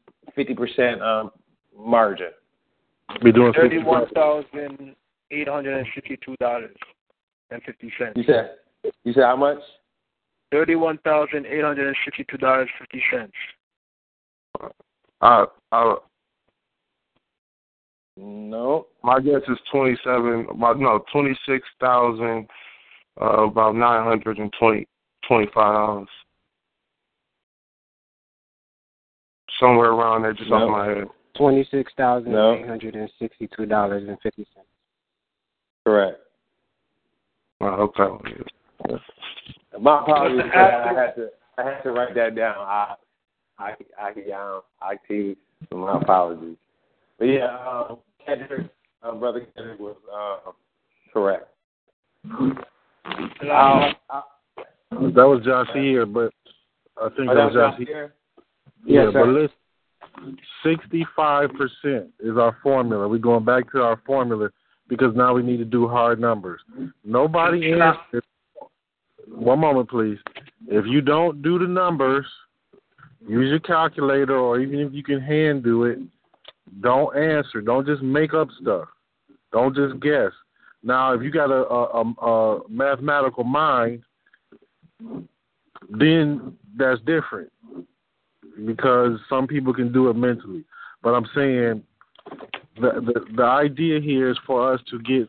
percent 0.55 1.01
um, 1.01 1.31
margin? 1.77 2.31
We're 3.21 3.31
doing 3.31 3.53
Thirty-one 3.53 4.07
thousand 4.15 4.95
eight 5.31 5.47
hundred 5.47 5.77
and 5.77 5.87
fifty-two 5.93 6.35
dollars 6.39 6.75
and 7.49 7.61
fifty 7.63 7.91
cents. 7.99 8.13
You 8.15 8.23
said 8.25 8.51
you 9.03 9.13
said 9.13 9.23
how 9.23 9.35
much? 9.35 9.59
Thirty-one 10.51 10.97
thousand 11.05 11.45
eight 11.45 11.63
hundred 11.63 11.87
and 11.87 11.95
fifty-two 12.03 12.37
dollars 12.37 12.69
fifty 12.77 13.01
cents. 13.11 13.31
Uh, 15.21 15.45
uh, 15.71 15.95
no. 18.17 18.87
My 19.03 19.19
guess 19.19 19.41
is 19.47 19.57
twenty 19.71 19.97
seven. 20.03 20.45
About 20.49 20.79
no 20.79 21.03
twenty 21.11 21.37
six 21.47 21.65
thousand. 21.79 22.47
Uh, 23.21 23.43
about 23.43 23.75
nine 23.75 24.03
hundred 24.03 24.39
and 24.39 24.53
twenty 24.59 24.87
twenty 25.27 25.47
five 25.53 25.73
dollars. 25.73 26.07
Somewhere 29.59 29.91
around 29.91 30.23
there, 30.23 30.33
just 30.33 30.51
off 30.51 30.61
No. 30.61 30.69
my 30.69 30.85
head. 30.87 31.07
Twenty-six 31.37 31.93
thousand 31.95 32.35
eight 32.35 32.67
hundred 32.67 32.95
and 32.95 33.09
sixty-two 33.19 33.67
dollars 33.67 34.03
and 34.07 34.17
fifty 34.21 34.45
cents. 34.53 34.67
Correct. 35.85 36.19
Oh, 37.61 37.91
okay. 37.97 38.99
My 39.81 39.99
apologies. 40.01 40.51
I 40.53 40.93
had 40.95 41.15
to 41.15 41.29
I 41.57 41.63
had 41.63 41.81
to 41.81 41.91
write 41.91 42.15
that 42.15 42.35
down. 42.35 42.55
I 42.57 42.95
I 43.59 43.75
I 43.99 44.09
um, 44.33 44.61
I 44.81 44.95
tease. 45.07 45.35
So 45.69 45.77
my 45.77 45.97
apologies. 45.99 46.55
But 47.19 47.25
yeah, 47.25 47.57
um, 47.67 47.97
Kendrick, 48.25 48.67
uh, 49.03 49.13
brother 49.15 49.45
Kendrick 49.55 49.79
was 49.79 49.95
uh, 50.11 50.51
correct. 51.13 51.47
Um, 52.25 52.63
I, 53.41 54.21
That 54.91 55.25
was 55.27 55.41
Josh 55.45 55.67
here, 55.73 56.05
but 56.05 56.31
I 57.01 57.09
think 57.09 57.29
Oh, 57.29 57.35
that 57.35 57.35
that 57.35 57.45
was 57.45 57.53
was 57.53 57.53
Josh 57.53 57.71
Josh 57.71 57.77
here. 57.79 57.87
here? 57.87 58.13
Yeah, 58.85 59.03
Yes, 59.05 59.13
but 59.13 59.25
sir. 59.25 59.49
listen, 60.23 60.37
sixty-five 60.63 61.49
percent 61.53 62.09
is 62.19 62.37
our 62.37 62.57
formula. 62.63 63.07
We're 63.07 63.17
going 63.19 63.45
back 63.45 63.71
to 63.73 63.81
our 63.81 64.01
formula 64.05 64.49
because 64.87 65.15
now 65.15 65.33
we 65.33 65.43
need 65.43 65.57
to 65.57 65.65
do 65.65 65.87
hard 65.87 66.19
numbers. 66.19 66.61
Nobody 67.03 67.71
answered. 67.71 68.23
One 69.33 69.59
moment, 69.59 69.89
please. 69.89 70.17
If 70.67 70.85
you 70.85 71.01
don't 71.01 71.41
do 71.41 71.57
the 71.57 71.67
numbers, 71.67 72.25
use 73.27 73.49
your 73.49 73.59
calculator, 73.59 74.37
or 74.37 74.59
even 74.59 74.79
if 74.79 74.93
you 74.93 75.03
can 75.03 75.19
hand 75.21 75.63
do 75.63 75.85
it. 75.85 75.99
Don't 76.81 77.15
answer. 77.17 77.61
Don't 77.61 77.85
just 77.85 78.01
make 78.01 78.33
up 78.33 78.49
stuff. 78.61 78.87
Don't 79.51 79.75
just 79.75 79.99
guess. 80.01 80.31
Now, 80.83 81.13
if 81.13 81.21
you 81.21 81.31
got 81.31 81.51
a, 81.51 81.65
a, 81.65 82.01
a, 82.01 82.69
mathematical 82.69 83.43
mind, 83.43 84.03
then 85.89 86.57
that's 86.77 86.99
different 87.01 87.51
because 88.65 89.19
some 89.29 89.47
people 89.47 89.73
can 89.73 89.91
do 89.91 90.09
it 90.09 90.15
mentally. 90.15 90.63
But 91.03 91.13
I'm 91.13 91.27
saying 91.35 91.83
the 92.75 93.01
the, 93.01 93.25
the 93.35 93.43
idea 93.43 93.99
here 93.99 94.29
is 94.29 94.37
for 94.45 94.73
us 94.73 94.79
to 94.89 94.99
get 94.99 95.27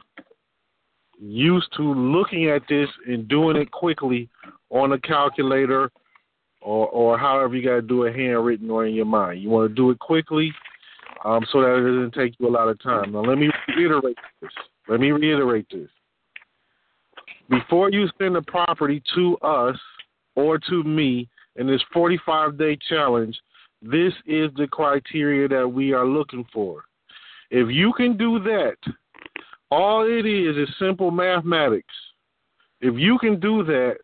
used 1.23 1.69
to 1.77 1.83
looking 1.83 2.49
at 2.49 2.63
this 2.69 2.89
and 3.07 3.29
doing 3.29 3.57
it 3.57 3.71
quickly 3.71 4.29
on 4.71 4.93
a 4.93 4.99
calculator 4.99 5.91
or 6.61 6.89
or 6.89 7.19
however 7.19 7.57
you 7.57 7.65
got 7.65 7.77
to 7.77 7.83
do 7.83 8.05
it 8.05 8.15
handwritten 8.15 8.71
or 8.71 8.87
in 8.87 8.95
your 8.95 9.05
mind. 9.05 9.41
You 9.43 9.51
want 9.51 9.71
to 9.71 9.75
do 9.75 9.91
it 9.91 9.99
quickly 9.99 10.53
um, 11.25 11.45
so 11.53 11.61
that 11.61 11.77
it 11.77 11.83
doesn't 11.83 12.15
take 12.15 12.35
you 12.39 12.49
a 12.49 12.51
lot 12.51 12.69
of 12.69 12.81
time. 12.83 13.13
Now 13.13 13.23
let 13.23 13.39
me 13.39 13.51
reiterate 13.77 14.17
this. 14.41 14.51
Let 14.89 15.01
me 15.01 15.11
reiterate 15.13 15.67
this. 15.71 15.89
Before 17.49 17.91
you 17.91 18.09
send 18.19 18.35
the 18.35 18.43
property 18.43 19.03
to 19.15 19.37
us 19.39 19.77
or 20.35 20.59
to 20.59 20.83
me 20.83 21.29
in 21.57 21.67
this 21.67 21.83
45 21.93 22.59
day 22.59 22.77
challenge, 22.89 23.39
this 23.81 24.13
is 24.27 24.51
the 24.57 24.67
criteria 24.71 25.49
that 25.49 25.69
we 25.69 25.93
are 25.93 26.07
looking 26.07 26.47
for. 26.53 26.85
If 27.51 27.69
you 27.71 27.93
can 27.93 28.17
do 28.17 28.39
that, 28.41 28.77
all 29.73 30.05
it 30.05 30.27
is 30.27 30.55
is 30.59 30.69
simple 30.79 31.11
mathematics. 31.11 31.95
If 32.83 32.95
you 32.99 33.17
can 33.19 33.41
do 33.41 33.65
that, 33.65 33.95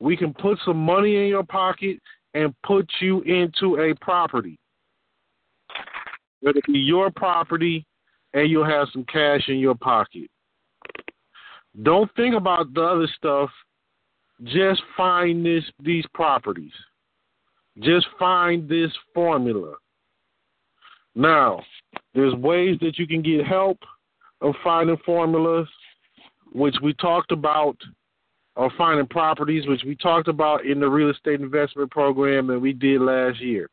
we 0.00 0.16
can 0.16 0.32
put 0.32 0.58
some 0.64 0.78
money 0.78 1.16
in 1.16 1.26
your 1.26 1.44
pocket 1.44 1.98
and 2.32 2.54
put 2.62 2.88
you 3.00 3.20
into 3.20 3.76
a 3.76 3.94
property. 4.02 4.58
It'll 6.40 6.54
be 6.66 6.78
your 6.78 7.10
property 7.10 7.84
and 8.32 8.48
you'll 8.48 8.64
have 8.64 8.88
some 8.94 9.04
cash 9.04 9.42
in 9.48 9.58
your 9.58 9.74
pocket. 9.74 10.30
Don't 11.82 12.10
think 12.16 12.34
about 12.34 12.72
the 12.72 12.82
other 12.82 13.08
stuff. 13.14 13.50
Just 14.44 14.80
find 14.96 15.44
this 15.44 15.64
these 15.80 16.04
properties. 16.14 16.72
Just 17.80 18.06
find 18.18 18.66
this 18.66 18.90
formula. 19.12 19.74
Now, 21.14 21.62
there's 22.14 22.34
ways 22.36 22.78
that 22.80 22.98
you 22.98 23.06
can 23.06 23.20
get 23.20 23.46
help 23.46 23.78
of 24.40 24.54
finding 24.62 24.96
formulas, 25.04 25.68
which 26.52 26.76
we 26.82 26.92
talked 26.94 27.32
about, 27.32 27.76
or 28.56 28.70
finding 28.78 29.06
properties, 29.06 29.66
which 29.66 29.82
we 29.84 29.96
talked 29.96 30.28
about 30.28 30.64
in 30.64 30.80
the 30.80 30.88
real 30.88 31.10
estate 31.10 31.40
investment 31.40 31.90
program 31.90 32.46
that 32.46 32.58
we 32.58 32.72
did 32.72 33.00
last 33.00 33.40
year. 33.40 33.68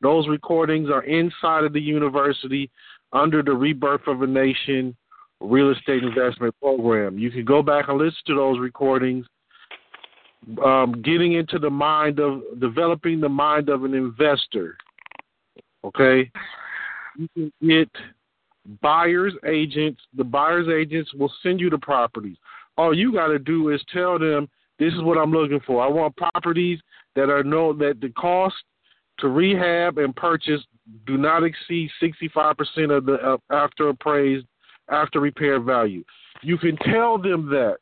Those 0.00 0.26
recordings 0.28 0.90
are 0.90 1.04
inside 1.04 1.64
of 1.64 1.72
the 1.72 1.80
university 1.80 2.70
under 3.12 3.42
the 3.42 3.52
Rebirth 3.52 4.06
of 4.06 4.22
a 4.22 4.26
Nation 4.26 4.96
real 5.40 5.70
estate 5.70 6.02
investment 6.02 6.54
program. 6.60 7.18
You 7.18 7.30
can 7.30 7.44
go 7.44 7.62
back 7.62 7.88
and 7.88 7.98
listen 7.98 8.18
to 8.26 8.34
those 8.34 8.58
recordings. 8.58 9.26
Um, 10.64 11.02
getting 11.02 11.34
into 11.34 11.60
the 11.60 11.70
mind 11.70 12.18
of 12.18 12.42
developing 12.58 13.20
the 13.20 13.28
mind 13.28 13.68
of 13.68 13.84
an 13.84 13.94
investor. 13.94 14.76
Okay, 15.84 16.30
you 17.16 17.28
can 17.34 17.52
get 17.64 17.88
buyers 18.80 19.34
agents. 19.46 20.00
The 20.16 20.24
buyers 20.24 20.68
agents 20.68 21.12
will 21.14 21.32
send 21.42 21.60
you 21.60 21.70
the 21.70 21.78
properties. 21.78 22.36
All 22.76 22.96
you 22.96 23.12
got 23.12 23.28
to 23.28 23.38
do 23.38 23.70
is 23.70 23.80
tell 23.92 24.18
them 24.18 24.48
this 24.78 24.92
is 24.94 25.02
what 25.02 25.18
I'm 25.18 25.32
looking 25.32 25.60
for. 25.66 25.82
I 25.82 25.88
want 25.88 26.16
properties 26.16 26.80
that 27.14 27.28
are 27.28 27.44
no 27.44 27.72
that 27.74 28.00
the 28.00 28.08
cost 28.10 28.56
to 29.18 29.28
rehab 29.28 29.98
and 29.98 30.14
purchase 30.16 30.60
do 31.06 31.16
not 31.16 31.44
exceed 31.44 31.90
65% 32.02 32.96
of 32.96 33.06
the 33.06 33.14
uh, 33.14 33.36
after 33.50 33.90
appraised 33.90 34.46
after 34.88 35.20
repair 35.20 35.60
value. 35.60 36.02
You 36.42 36.58
can 36.58 36.76
tell 36.78 37.18
them 37.18 37.48
that. 37.50 37.78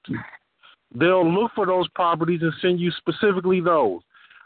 They'll 0.92 1.32
look 1.32 1.52
for 1.54 1.66
those 1.66 1.88
properties 1.90 2.42
and 2.42 2.52
send 2.60 2.80
you 2.80 2.90
specifically 2.98 3.60
those. 3.60 4.00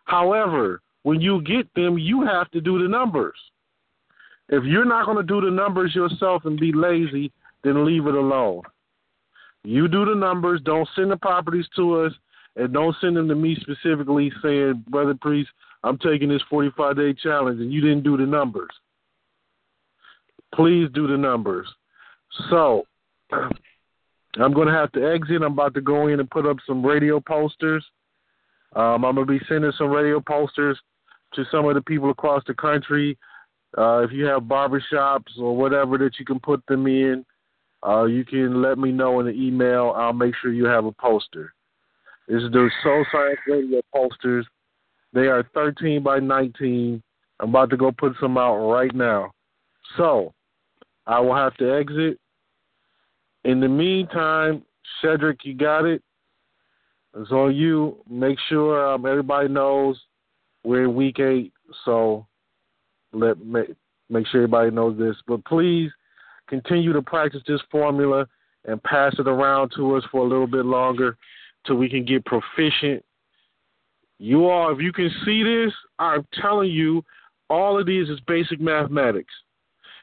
However, 0.04 0.82
when 1.02 1.20
you 1.20 1.42
get 1.42 1.72
them, 1.74 1.98
you 1.98 2.22
have 2.22 2.50
to 2.50 2.60
do 2.60 2.82
the 2.82 2.88
numbers. 2.88 3.36
If 4.48 4.64
you're 4.64 4.84
not 4.84 5.06
going 5.06 5.16
to 5.16 5.22
do 5.22 5.40
the 5.40 5.50
numbers 5.50 5.94
yourself 5.94 6.44
and 6.44 6.58
be 6.58 6.72
lazy, 6.72 7.32
then 7.62 7.84
leave 7.86 8.06
it 8.06 8.14
alone. 8.14 8.62
You 9.64 9.88
do 9.88 10.04
the 10.04 10.14
numbers. 10.14 10.60
Don't 10.64 10.88
send 10.94 11.10
the 11.10 11.16
properties 11.16 11.66
to 11.76 12.02
us, 12.02 12.12
and 12.56 12.72
don't 12.72 12.94
send 13.00 13.16
them 13.16 13.28
to 13.28 13.34
me 13.34 13.56
specifically 13.60 14.30
saying, 14.42 14.84
Brother 14.88 15.16
Priest, 15.20 15.48
I'm 15.82 15.98
taking 15.98 16.28
this 16.28 16.42
45 16.50 16.96
day 16.96 17.14
challenge, 17.14 17.60
and 17.60 17.72
you 17.72 17.80
didn't 17.80 18.04
do 18.04 18.16
the 18.16 18.26
numbers. 18.26 18.70
Please 20.54 20.88
do 20.94 21.06
the 21.06 21.16
numbers. 21.16 21.66
So, 22.50 22.84
I'm 23.32 24.52
going 24.52 24.68
to 24.68 24.74
have 24.74 24.92
to 24.92 25.12
exit. 25.12 25.42
I'm 25.42 25.52
about 25.52 25.74
to 25.74 25.80
go 25.80 26.08
in 26.08 26.20
and 26.20 26.30
put 26.30 26.46
up 26.46 26.56
some 26.66 26.84
radio 26.84 27.20
posters. 27.20 27.84
Um, 28.74 29.04
I'm 29.04 29.14
going 29.14 29.26
to 29.26 29.38
be 29.38 29.44
sending 29.48 29.72
some 29.78 29.90
radio 29.90 30.20
posters 30.20 30.78
to 31.34 31.44
some 31.50 31.66
of 31.66 31.74
the 31.74 31.82
people 31.82 32.10
across 32.10 32.42
the 32.46 32.54
country. 32.54 33.16
Uh, 33.76 33.98
if 33.98 34.12
you 34.12 34.24
have 34.24 34.42
barbershops 34.42 35.38
or 35.38 35.56
whatever 35.56 35.98
that 35.98 36.18
you 36.18 36.24
can 36.24 36.38
put 36.38 36.64
them 36.66 36.86
in, 36.86 37.24
uh, 37.86 38.04
you 38.04 38.24
can 38.24 38.62
let 38.62 38.78
me 38.78 38.92
know 38.92 39.20
in 39.20 39.26
the 39.26 39.32
email. 39.32 39.92
I'll 39.96 40.12
make 40.12 40.34
sure 40.40 40.52
you 40.52 40.64
have 40.66 40.84
a 40.84 40.92
poster. 40.92 41.52
This 42.28 42.42
is 42.42 42.50
the 42.52 42.70
Soul 42.82 43.04
Science 43.12 43.40
Radio 43.46 43.82
posters. 43.94 44.46
They 45.12 45.26
are 45.26 45.48
13 45.54 46.02
by 46.02 46.20
19. 46.20 47.02
I'm 47.40 47.48
about 47.48 47.70
to 47.70 47.76
go 47.76 47.92
put 47.92 48.14
some 48.20 48.38
out 48.38 48.56
right 48.70 48.94
now. 48.94 49.32
So, 49.96 50.32
I 51.06 51.20
will 51.20 51.34
have 51.34 51.56
to 51.58 51.74
exit. 51.74 52.18
In 53.44 53.60
the 53.60 53.68
meantime, 53.68 54.62
Cedric, 55.02 55.44
you 55.44 55.54
got 55.54 55.84
it. 55.84 56.02
It's 57.16 57.30
on 57.30 57.54
you. 57.54 57.98
Make 58.08 58.38
sure 58.48 58.94
um, 58.94 59.04
everybody 59.04 59.48
knows 59.48 60.00
we're 60.64 60.84
in 60.84 60.94
week 60.94 61.20
eight, 61.20 61.52
so 61.84 62.26
let 63.14 63.44
make, 63.44 63.74
make 64.10 64.26
sure 64.26 64.42
everybody 64.42 64.70
knows 64.70 64.98
this. 64.98 65.16
But 65.26 65.44
please 65.44 65.90
continue 66.48 66.92
to 66.92 67.02
practice 67.02 67.42
this 67.46 67.60
formula 67.70 68.26
and 68.66 68.82
pass 68.82 69.14
it 69.18 69.28
around 69.28 69.72
to 69.76 69.96
us 69.96 70.04
for 70.10 70.20
a 70.20 70.28
little 70.28 70.46
bit 70.46 70.64
longer 70.64 71.16
till 71.66 71.76
we 71.76 71.88
can 71.88 72.04
get 72.04 72.24
proficient. 72.24 73.04
You 74.18 74.48
all, 74.48 74.72
if 74.72 74.80
you 74.80 74.92
can 74.92 75.10
see 75.24 75.42
this, 75.42 75.72
I'm 75.98 76.26
telling 76.40 76.70
you, 76.70 77.04
all 77.50 77.78
of 77.78 77.86
these 77.86 78.08
is 78.08 78.20
basic 78.26 78.60
mathematics. 78.60 79.32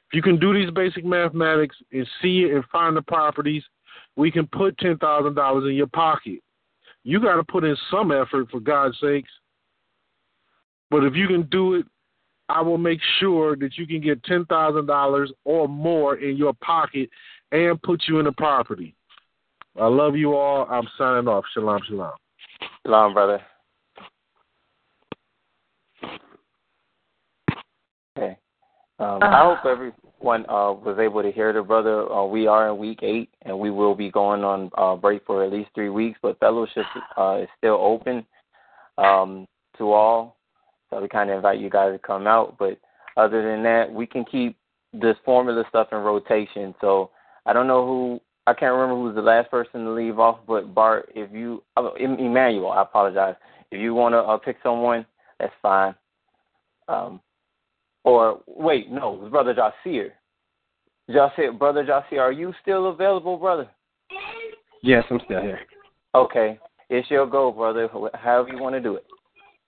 If 0.09 0.15
you 0.15 0.21
can 0.21 0.39
do 0.39 0.53
these 0.53 0.71
basic 0.71 1.05
mathematics 1.05 1.75
and 1.91 2.05
see 2.21 2.41
it 2.41 2.53
and 2.53 2.63
find 2.65 2.95
the 2.95 3.01
properties, 3.01 3.63
we 4.15 4.29
can 4.29 4.45
put 4.47 4.77
ten 4.77 4.97
thousand 4.97 5.35
dollars 5.35 5.63
in 5.67 5.75
your 5.75 5.87
pocket. 5.87 6.39
You 7.03 7.19
got 7.19 7.37
to 7.37 7.43
put 7.43 7.63
in 7.63 7.75
some 7.89 8.11
effort, 8.11 8.49
for 8.51 8.59
God's 8.59 8.97
sakes. 9.01 9.31
But 10.91 11.03
if 11.03 11.15
you 11.15 11.27
can 11.27 11.43
do 11.43 11.75
it, 11.75 11.85
I 12.53 12.61
will 12.61 12.77
make 12.77 12.99
sure 13.19 13.55
that 13.55 13.77
you 13.77 13.87
can 13.87 14.01
get 14.01 14.23
ten 14.23 14.45
thousand 14.45 14.85
dollars 14.85 15.31
or 15.45 15.67
more 15.67 16.17
in 16.17 16.35
your 16.35 16.53
pocket 16.53 17.09
and 17.51 17.81
put 17.81 18.03
you 18.07 18.19
in 18.19 18.25
the 18.25 18.31
property. 18.33 18.95
I 19.79 19.87
love 19.87 20.15
you 20.15 20.35
all. 20.35 20.67
I'm 20.69 20.87
signing 20.97 21.27
off. 21.27 21.45
Shalom, 21.53 21.81
shalom. 21.87 22.11
Shalom, 22.85 23.13
brother. 23.13 23.41
Okay. 28.17 28.37
Um, 28.99 29.23
I 29.23 29.39
hope 29.43 29.65
everyone 29.65 30.45
uh, 30.49 30.73
was 30.73 30.97
able 30.99 31.23
to 31.23 31.31
hear 31.31 31.53
the 31.53 31.63
brother. 31.63 32.11
Uh, 32.11 32.25
we 32.25 32.47
are 32.47 32.69
in 32.69 32.77
week 32.77 32.99
eight, 33.01 33.29
and 33.43 33.57
we 33.57 33.71
will 33.71 33.95
be 33.95 34.11
going 34.11 34.43
on 34.43 34.69
uh, 34.77 34.95
break 34.95 35.25
for 35.25 35.43
at 35.43 35.51
least 35.51 35.69
three 35.73 35.89
weeks. 35.89 36.19
But 36.21 36.37
fellowship 36.39 36.85
uh, 37.17 37.39
is 37.41 37.49
still 37.57 37.79
open 37.81 38.25
um, 38.97 39.47
to 39.77 39.91
all, 39.93 40.37
so 40.91 41.01
we 41.01 41.07
kind 41.07 41.29
of 41.29 41.37
invite 41.37 41.59
you 41.59 41.69
guys 41.69 41.93
to 41.93 41.99
come 41.99 42.27
out. 42.27 42.57
But 42.59 42.77
other 43.17 43.41
than 43.41 43.63
that, 43.63 43.91
we 43.91 44.05
can 44.05 44.23
keep 44.23 44.57
this 44.93 45.15
formula 45.25 45.63
stuff 45.69 45.87
in 45.91 45.97
rotation. 45.99 46.75
So 46.81 47.09
I 47.45 47.53
don't 47.53 47.67
know 47.67 47.85
who. 47.85 48.21
I 48.47 48.53
can't 48.53 48.73
remember 48.73 48.95
who 48.95 49.03
was 49.03 49.15
the 49.15 49.21
last 49.21 49.51
person 49.51 49.85
to 49.85 49.91
leave 49.91 50.19
off, 50.19 50.39
but 50.47 50.73
Bart, 50.73 51.11
if 51.15 51.31
you, 51.31 51.63
uh, 51.77 51.93
Emmanuel, 51.93 52.71
I 52.71 52.81
apologize. 52.81 53.35
If 53.69 53.79
you 53.79 53.93
want 53.93 54.13
to 54.13 54.19
uh, 54.19 54.37
pick 54.37 54.57
someone, 54.63 55.05
that's 55.39 55.53
fine. 55.61 55.93
Um, 56.87 57.21
or 58.03 58.41
wait, 58.47 58.91
no, 58.91 59.13
it 59.13 59.21
was 59.21 59.31
Brother 59.31 59.53
Jasier. 59.53 60.09
Jasier, 61.09 61.57
Brother 61.57 61.85
Jasier, 61.85 62.19
are 62.19 62.31
you 62.31 62.51
still 62.63 62.89
available, 62.89 63.37
brother? 63.37 63.69
Yes, 64.81 65.03
I'm 65.11 65.21
still 65.25 65.41
here. 65.41 65.59
Okay, 66.15 66.59
it's 66.89 67.09
your 67.11 67.27
go, 67.27 67.51
brother. 67.51 67.87
However 68.15 68.49
you 68.49 68.61
want 68.61 68.73
to 68.73 68.81
do 68.81 68.95
it. 68.95 69.05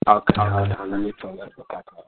Okay, 0.05 0.33
uh-huh. 0.35 0.49
hold 0.49 0.71
on. 0.73 0.91
Let 0.91 0.99
me 0.99 1.13
pull 1.21 1.41
up 1.41 1.49
the 1.57 1.63
calculator. 1.69 2.07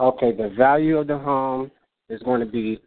Okay, 0.00 0.32
the 0.32 0.50
value 0.56 0.98
of 0.98 1.06
the 1.06 1.18
home 1.18 1.70
is 2.08 2.20
going 2.22 2.40
to 2.40 2.46
be 2.46 2.80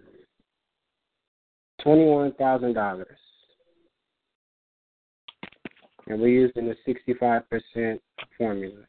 twenty-one 1.82 2.34
thousand 2.34 2.74
dollars, 2.74 3.18
and 6.08 6.20
we're 6.20 6.28
using 6.28 6.68
the 6.68 6.76
sixty-five 6.86 7.44
percent 7.50 8.02
formula. 8.38 8.80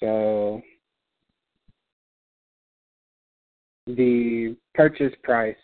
So 0.00 0.60
the 3.86 4.56
purchase 4.74 5.12
price 5.22 5.56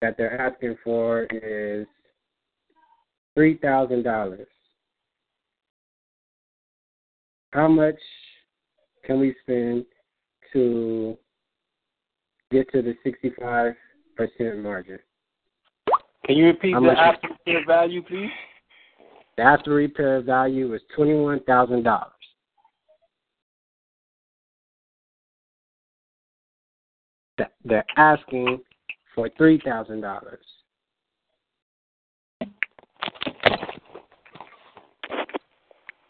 that 0.00 0.16
they're 0.18 0.40
asking 0.40 0.76
for 0.82 1.24
is 1.24 1.86
three 3.34 3.56
thousand 3.58 4.02
dollars, 4.02 4.46
how 7.52 7.68
much 7.68 7.98
can 9.04 9.20
we 9.20 9.34
spend 9.42 9.84
to 10.52 11.16
get 12.50 12.70
to 12.72 12.82
the 12.82 12.94
sixty-five 13.04 13.74
percent 14.16 14.58
margin? 14.58 14.98
Can 16.26 16.36
you 16.36 16.46
repeat 16.46 16.74
How 16.74 16.80
the 16.80 16.90
after 16.90 17.28
repair 17.28 17.64
value, 17.66 18.02
please? 18.02 18.30
The 19.36 19.42
after 19.42 19.70
repair 19.70 20.20
value 20.20 20.74
is 20.74 20.82
twenty-one 20.94 21.40
thousand 21.44 21.82
dollars. 21.84 22.12
They're 27.64 27.84
asking 27.96 28.60
for 29.14 29.28
three 29.36 29.60
thousand 29.64 30.02
dollars. 30.02 30.44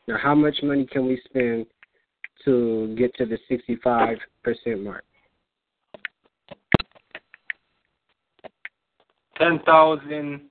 Now, 0.09 0.19
how 0.21 0.35
much 0.35 0.57
money 0.63 0.87
can 0.87 1.07
we 1.07 1.21
spend 1.25 1.67
to 2.45 2.95
get 2.99 3.15
to 3.17 3.27
the 3.27 3.39
sixty-five 3.49 4.19
percent 4.43 4.83
mark? 4.83 5.05
Ten 9.39 9.61
thousand 9.65 10.43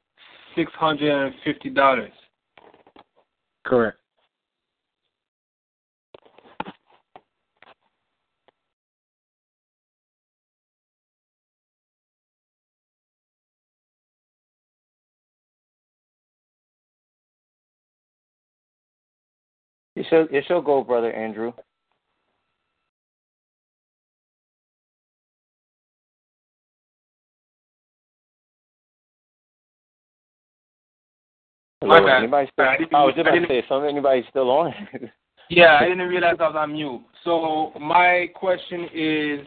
six 0.56 0.72
hundred 0.74 1.12
and 1.12 1.36
fifty 1.44 1.70
dollars. 1.70 2.12
Correct. 3.66 3.98
It 20.02 20.08
should 20.10 20.34
it 20.34 20.44
should 20.48 20.66
go, 20.66 20.84
brother 20.84 21.14
Andrew. 21.14 21.54
My 31.84 32.00
bad. 32.00 32.24
Anybody 32.24 32.50
still, 32.52 32.66
I 32.66 32.78
didn't- 32.78 32.96
I 32.96 33.04
was 33.04 33.14
just 33.14 33.28
about 33.28 33.40
to 33.40 33.48
say 33.48 33.64
something. 33.70 33.90
Anybody 33.90 34.26
still 34.30 34.50
on? 34.50 34.74
Yeah, 35.50 35.80
I 35.82 35.90
didn't 35.90 36.08
realize 36.08 36.38
I 36.40 36.48
was 36.48 36.56
on 36.56 36.72
mute. 36.72 37.02
So 37.26 37.74
my 37.78 38.30
question 38.34 38.88
is, 38.94 39.46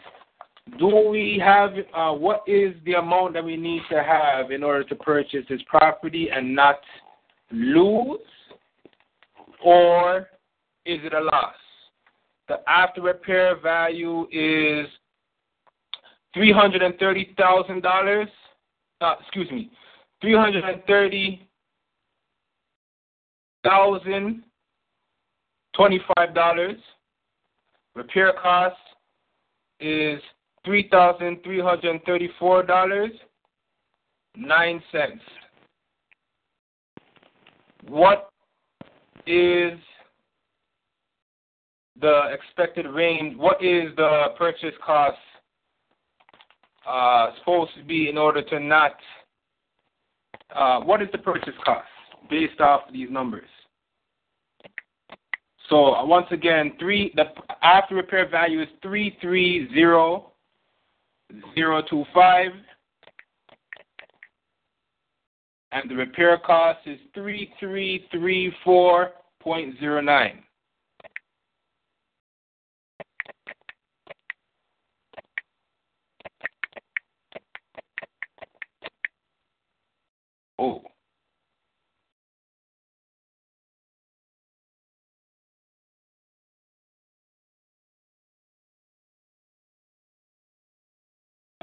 do 0.78 1.08
we 1.08 1.40
have 1.42 1.70
uh, 1.94 2.12
what 2.12 2.42
is 2.46 2.74
the 2.84 2.94
amount 2.94 3.32
that 3.32 3.44
we 3.44 3.56
need 3.56 3.80
to 3.90 4.02
have 4.02 4.50
in 4.50 4.62
order 4.62 4.84
to 4.84 4.94
purchase 4.96 5.46
this 5.48 5.62
property 5.66 6.28
and 6.30 6.54
not 6.54 6.80
lose, 7.50 8.18
or 9.64 10.28
is 10.86 11.00
it 11.02 11.14
a 11.14 11.20
loss? 11.20 11.54
The 12.48 12.60
after 12.68 13.00
repair 13.00 13.56
value 13.60 14.26
is 14.30 14.86
three 16.34 16.52
hundred 16.52 16.82
and 16.82 16.98
thirty 16.98 17.34
thousand 17.38 17.82
dollars. 17.82 18.28
Uh, 19.00 19.14
excuse 19.20 19.50
me, 19.50 19.70
three 20.20 20.36
hundred 20.36 20.64
and 20.64 20.82
thirty 20.86 21.48
thousand 23.64 24.42
twenty-five 25.74 26.34
dollars. 26.34 26.76
Repair 27.94 28.32
cost 28.40 28.76
is 29.80 30.20
three 30.64 30.88
thousand 30.90 31.42
three 31.44 31.60
hundred 31.60 31.90
and 31.90 32.02
thirty-four 32.04 32.62
dollars 32.64 33.10
nine 34.36 34.82
cents. 34.90 35.22
What 37.88 38.30
is 39.26 39.78
the 42.00 42.22
expected 42.32 42.86
range? 42.86 43.36
What 43.36 43.62
is 43.62 43.94
the 43.96 44.26
purchase 44.36 44.74
cost 44.84 45.18
uh, 46.86 47.30
supposed 47.38 47.72
to 47.76 47.84
be 47.84 48.08
in 48.08 48.18
order 48.18 48.42
to 48.42 48.60
not? 48.60 48.96
Uh, 50.54 50.80
what 50.80 51.02
is 51.02 51.08
the 51.12 51.18
purchase 51.18 51.54
cost 51.64 51.86
based 52.28 52.60
off 52.60 52.82
these 52.92 53.08
numbers? 53.10 53.48
So 55.70 55.94
uh, 55.94 56.04
once 56.04 56.26
again, 56.30 56.72
three 56.78 57.12
the 57.16 57.24
after 57.62 57.94
repair 57.94 58.28
value 58.28 58.62
is 58.62 58.68
three 58.82 59.16
three 59.20 59.68
zero 59.72 60.32
zero 61.54 61.82
two 61.88 62.04
five, 62.12 62.52
and 65.72 65.90
the 65.90 65.94
repair 65.94 66.38
cost 66.38 66.80
is 66.86 66.98
three 67.14 67.52
three 67.58 68.06
three 68.10 68.52
four 68.62 69.12
point 69.40 69.78
zero 69.80 70.00
nine. 70.00 70.42
Oh. 80.58 80.82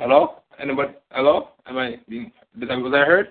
Hello? 0.01 0.41
Anybody? 0.59 0.93
Hello? 1.11 1.49
Am 1.67 1.77
I 1.77 1.97
being? 2.09 2.31
Did 2.59 2.71
I 2.71 2.77
was 2.77 2.91
I 2.91 3.05
heard? 3.05 3.27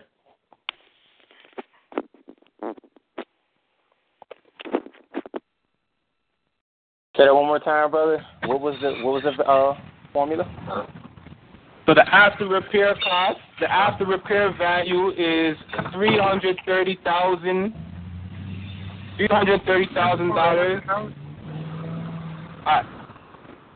Say 7.16 7.24
that 7.24 7.34
one 7.34 7.46
more 7.46 7.58
time, 7.58 7.90
brother. 7.90 8.24
What 8.44 8.60
was 8.60 8.76
the 8.80 9.02
what 9.02 9.14
was 9.14 9.24
the 9.24 9.42
uh, 9.42 9.76
formula? 10.12 10.48
So 11.86 11.94
the 11.94 12.08
after 12.08 12.46
repair 12.46 12.94
cost, 13.02 13.40
the 13.58 13.68
after 13.68 14.06
repair 14.06 14.56
value 14.56 15.08
is 15.10 15.56
three 15.92 16.16
hundred 16.16 16.56
thirty 16.64 17.00
thousand, 17.02 17.74
three 19.16 19.26
hundred 19.28 19.60
thirty 19.66 19.92
thousand 19.92 20.28
dollars. 20.28 20.80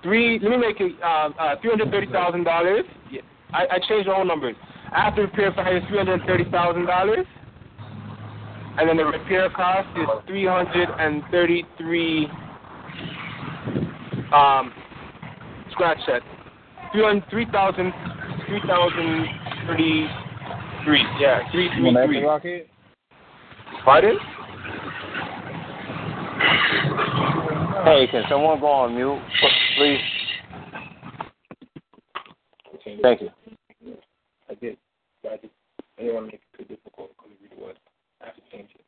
Three. 0.05 0.39
Let 0.39 0.51
me 0.51 0.57
make 0.59 0.81
it 0.81 0.93
uh, 1.03 1.31
uh, 1.39 1.57
three 1.61 1.71
hundred 1.71 1.91
thirty 1.91 2.07
thousand 2.13 2.45
dollars. 2.45 2.85
Yeah, 3.11 3.23
I, 3.53 3.67
I 3.73 3.79
changed 3.89 4.09
all 4.09 4.25
numbers. 4.25 4.55
After 4.93 5.23
repair 5.23 5.51
value 5.53 5.79
is 5.79 5.85
three 5.89 5.99
hundred 5.99 6.21
thirty 6.27 6.45
thousand 6.51 6.87
dollars, 6.87 7.27
and 8.79 8.87
then 8.87 8.99
the 8.99 9.07
repair 9.07 9.49
cost 9.51 9.89
is 9.99 10.07
three 10.27 10.47
hundred 10.47 10.89
and 11.01 11.25
thirty-three. 11.33 12.29
Um, 14.33 14.73
scratch 15.73 15.99
that. 16.07 16.23
3,000, 16.95 17.25
3,000, 17.29 17.93
3,033. 18.47 21.03
Yeah, 21.19 21.43
333. 21.51 22.63
Pardon? 23.85 24.17
Hey, 27.85 28.07
can 28.11 28.23
someone 28.31 28.61
go 28.61 28.67
on 28.69 28.95
mute, 28.95 29.21
please? 29.77 30.01
Thank 33.03 33.23
you. 33.23 33.31
I 34.51 34.55
did. 34.55 34.77
I, 35.25 35.37
just, 35.37 35.53
didn't 35.97 36.15
want 36.15 36.27
to 36.27 36.33
make 36.33 36.35
it 36.35 36.43
too 36.59 36.65
difficult 36.65 37.13
because 37.17 37.31
it 37.33 37.39
really 37.51 37.63
was. 37.63 37.77
I 38.21 38.27
have 38.27 38.37
to 38.37 38.43
change 38.53 38.69
it. 38.75 38.83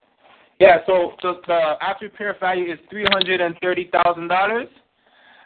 Yeah, 0.58 0.78
so, 0.86 1.12
so 1.20 1.40
the 1.46 1.74
after 1.80 2.06
repair 2.06 2.34
value 2.40 2.72
is 2.72 2.78
$330,000, 2.92 4.68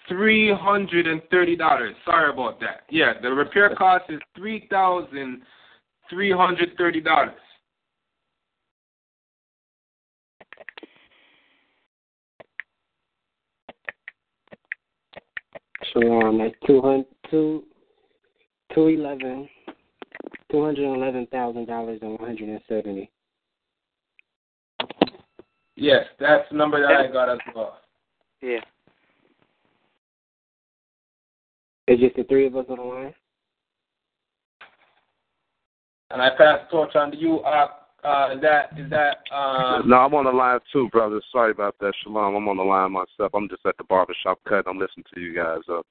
three 0.08 0.54
hundred 0.54 1.06
and 1.06 1.22
thirty 1.30 1.56
dollars. 1.56 1.94
Sorry 2.04 2.30
about 2.30 2.60
that. 2.60 2.82
Yeah, 2.90 3.14
the 3.22 3.30
repair 3.30 3.74
cost 3.74 4.04
is 4.10 4.20
three 4.36 4.66
thousand 4.70 5.40
three 6.10 6.32
hundred 6.32 6.76
thirty 6.76 7.00
dollars. 7.00 7.32
So 15.96 16.20
um, 16.20 16.40
at 16.42 16.52
two 16.66 16.82
hundred 16.82 17.06
two 17.30 17.64
two 18.74 18.88
eleven 18.88 19.48
Two 20.50 20.64
hundred 20.64 20.94
eleven 20.94 21.26
thousand 21.32 21.66
dollars 21.66 21.98
and 22.02 22.12
one 22.12 22.24
hundred 22.24 22.48
and 22.48 22.60
seventy. 22.68 23.10
Yes, 25.74 26.04
that's 26.20 26.48
the 26.50 26.56
number 26.56 26.80
that 26.80 26.90
I 26.92 27.12
got 27.12 27.28
as 27.28 27.38
well. 27.54 27.78
Yeah. 28.40 28.60
It's 31.88 32.00
just 32.00 32.16
the 32.16 32.24
three 32.24 32.46
of 32.46 32.56
us 32.56 32.66
on 32.68 32.76
the 32.76 32.82
line. 32.82 33.14
And 36.10 36.22
I 36.22 36.30
pass 36.30 36.60
the 36.64 36.70
torch 36.70 36.94
on 36.94 37.10
to 37.10 37.16
you. 37.16 37.40
Uh, 37.40 37.68
uh, 38.04 38.30
is 38.34 38.40
that 38.40 38.78
is 38.78 38.90
that 38.90 39.18
um? 39.34 39.88
No, 39.88 39.96
I'm 39.96 40.14
on 40.14 40.24
the 40.24 40.30
line 40.30 40.60
too, 40.72 40.88
brother. 40.90 41.20
Sorry 41.32 41.50
about 41.50 41.76
that, 41.80 41.92
Shalom. 42.02 42.36
I'm 42.36 42.48
on 42.48 42.56
the 42.56 42.62
line 42.62 42.92
myself. 42.92 43.32
I'm 43.34 43.48
just 43.48 43.64
at 43.66 43.76
the 43.78 43.84
barbershop 43.84 44.38
cut. 44.48 44.66
I'm 44.68 44.78
listening 44.78 45.04
to 45.14 45.20
you 45.20 45.34
guys 45.34 45.60
up. 45.70 45.86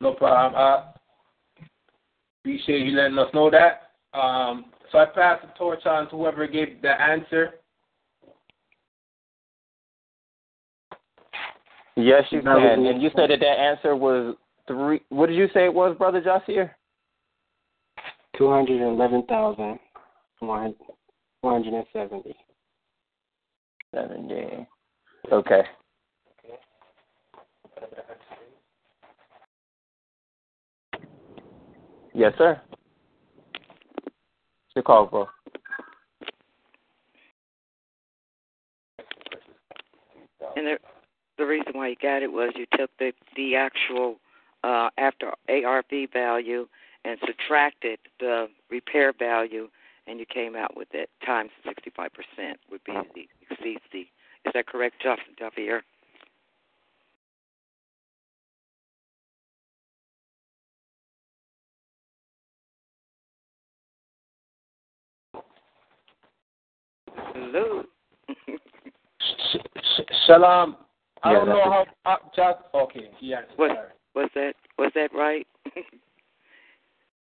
No 0.00 0.12
problem. 0.12 0.54
Uh, 0.54 0.92
appreciate 2.42 2.86
you 2.86 2.92
letting 2.92 3.18
us 3.18 3.32
know 3.32 3.50
that. 3.50 3.92
Um, 4.18 4.66
so 4.92 4.98
I 4.98 5.06
pass 5.06 5.40
the 5.42 5.48
torch 5.58 5.84
on 5.86 6.08
to 6.10 6.16
whoever 6.16 6.46
gave 6.46 6.82
the 6.82 7.00
answer. 7.00 7.54
Yes, 11.96 12.24
you 12.30 12.42
That 12.42 12.56
can. 12.56 12.84
And 12.84 13.00
you 13.00 13.10
said 13.16 13.30
that 13.30 13.40
that 13.40 13.58
answer 13.58 13.96
was 13.96 14.36
three. 14.68 15.00
What 15.08 15.28
did 15.28 15.36
you 15.36 15.48
say 15.54 15.64
it 15.64 15.72
was, 15.72 15.96
brother 15.96 16.20
Jasier? 16.20 16.70
Two 18.36 18.50
hundred 18.50 18.86
eleven 18.86 19.24
thousand 19.26 19.78
one 20.40 20.74
hundred 21.42 21.74
and 21.74 21.86
seventy. 21.92 22.34
Seventy. 23.94 24.66
Okay. 25.32 25.62
Yes, 32.14 32.32
sir. 32.38 32.60
It's 34.06 34.74
your 34.74 34.82
call, 34.82 35.06
bro. 35.06 35.28
And 40.56 40.66
the 40.66 40.78
the 41.36 41.44
reason 41.44 41.72
why 41.74 41.88
you 41.88 41.96
got 42.00 42.22
it 42.22 42.32
was 42.32 42.52
you 42.56 42.64
took 42.72 42.90
the 42.98 43.12
the 43.36 43.56
actual 43.56 44.16
uh 44.64 44.88
after 44.96 45.32
ARV 45.48 46.10
value 46.12 46.66
and 47.04 47.18
subtracted 47.26 47.98
the 48.18 48.48
repair 48.70 49.12
value 49.18 49.68
and 50.06 50.18
you 50.20 50.26
came 50.26 50.56
out 50.56 50.76
with 50.76 50.88
it 50.92 51.10
times 51.24 51.50
sixty 51.64 51.90
five 51.96 52.10
percent 52.12 52.58
would 52.70 52.82
be 52.84 52.92
the 53.14 53.28
exceeds 53.50 53.82
the 53.92 54.06
is 54.46 54.52
that 54.54 54.66
correct, 54.68 55.02
Justin 55.02 55.34
Javier? 55.40 55.80
Hello. 67.34 67.82
Sh- 68.28 69.56
sh- 69.76 70.00
Shalom. 70.26 70.76
I 71.24 71.32
Yeah, 71.32 71.38
don't 71.38 71.48
know 71.48 71.62
how. 71.64 71.86
Uh, 72.04 72.16
just 72.36 72.58
okay. 72.72 73.10
Yes. 73.20 73.44
Was 73.58 73.76
was 74.14 74.30
that 74.36 74.54
was 74.78 74.92
that 74.94 75.12
right? 75.12 75.46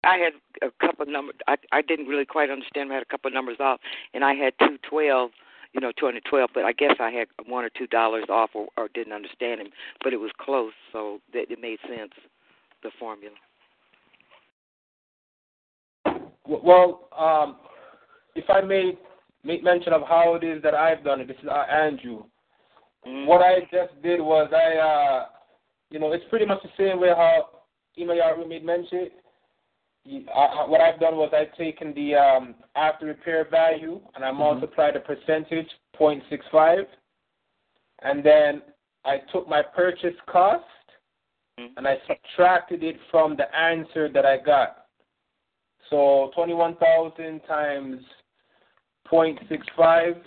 I 0.06 0.18
had 0.18 0.34
a 0.62 0.72
couple 0.86 1.04
of 1.04 1.10
numbers. 1.10 1.36
I 1.48 1.56
I 1.72 1.82
didn't 1.82 2.08
really 2.08 2.26
quite 2.26 2.50
understand. 2.50 2.92
I 2.92 2.96
had 2.96 3.04
a 3.04 3.08
couple 3.08 3.28
of 3.30 3.34
numbers 3.34 3.58
off, 3.60 3.80
and 4.14 4.24
I 4.24 4.34
had 4.34 4.54
two 4.60 4.78
twelve. 4.90 5.32
You 5.74 5.82
know, 5.82 5.92
two 6.00 6.06
hundred 6.06 6.24
twelve. 6.30 6.52
But 6.54 6.64
I 6.64 6.72
guess 6.72 6.96
I 7.00 7.10
had 7.12 7.28
one 7.46 7.66
or 7.66 7.70
two 7.70 7.88
dollars 7.88 8.26
off, 8.30 8.52
or, 8.54 8.68
or 8.78 8.88
didn't 8.94 9.14
understand 9.14 9.60
him. 9.60 9.68
But 10.04 10.14
it 10.14 10.18
was 10.18 10.32
close, 10.40 10.72
so 10.94 11.20
that 11.34 11.52
it 11.52 11.60
made 11.60 11.80
sense. 11.88 12.14
The 12.84 12.92
formula. 13.00 13.36
Well, 16.48 17.10
um, 17.18 17.58
if 18.36 18.48
I 18.50 18.62
may 18.62 18.98
make 19.44 19.64
mention 19.64 19.92
of 19.94 20.04
how 20.08 20.36
it 20.36 20.44
is 20.44 20.62
that 20.62 20.76
I've 20.76 21.04
done 21.04 21.22
it, 21.22 21.28
this 21.28 21.38
is 21.42 21.50
uh, 21.50 21.66
Andrew. 21.72 22.24
What 23.04 23.42
I 23.42 23.62
just 23.72 24.02
did 24.02 24.20
was 24.20 24.52
I, 24.52 24.78
uh, 24.78 25.26
you 25.92 26.00
know, 26.00 26.12
it's 26.14 26.26
pretty 26.30 26.46
much 26.46 26.60
the 26.64 26.70
same 26.78 27.00
way 27.00 27.10
how 27.10 27.50
Ima 27.98 28.14
Yaru 28.14 28.48
made 28.48 28.64
mention. 28.66 29.00
You- 29.00 29.10
I- 30.08 30.66
What 30.68 30.82
I've 30.82 31.00
done 31.00 31.16
was 31.18 31.32
I've 31.34 31.56
taken 31.56 31.94
the 31.94 32.16
um, 32.16 32.56
after 32.76 33.06
repair 33.08 33.46
value 33.50 34.00
and 34.16 34.24
I 34.24 34.32
multiplied 34.32 34.94
the 34.96 35.00
percentage 35.00 35.68
0.65, 36.00 36.86
and 38.04 38.24
then 38.24 38.62
I 39.04 39.18
took 39.32 39.48
my 39.48 39.62
purchase 39.62 40.16
cost 40.28 40.64
and 41.58 41.88
I 41.88 41.98
subtracted 42.08 42.84
it 42.84 42.98
from 43.10 43.38
the 43.38 43.56
answer 43.56 44.10
that 44.10 44.26
I 44.26 44.38
got. 44.38 44.88
So 45.90 46.32
21,000 46.36 47.40
times 47.48 48.02
0.65, 49.12 50.22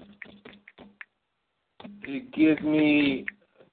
it 2.03 2.33
gives 2.33 2.61
me 2.63 3.27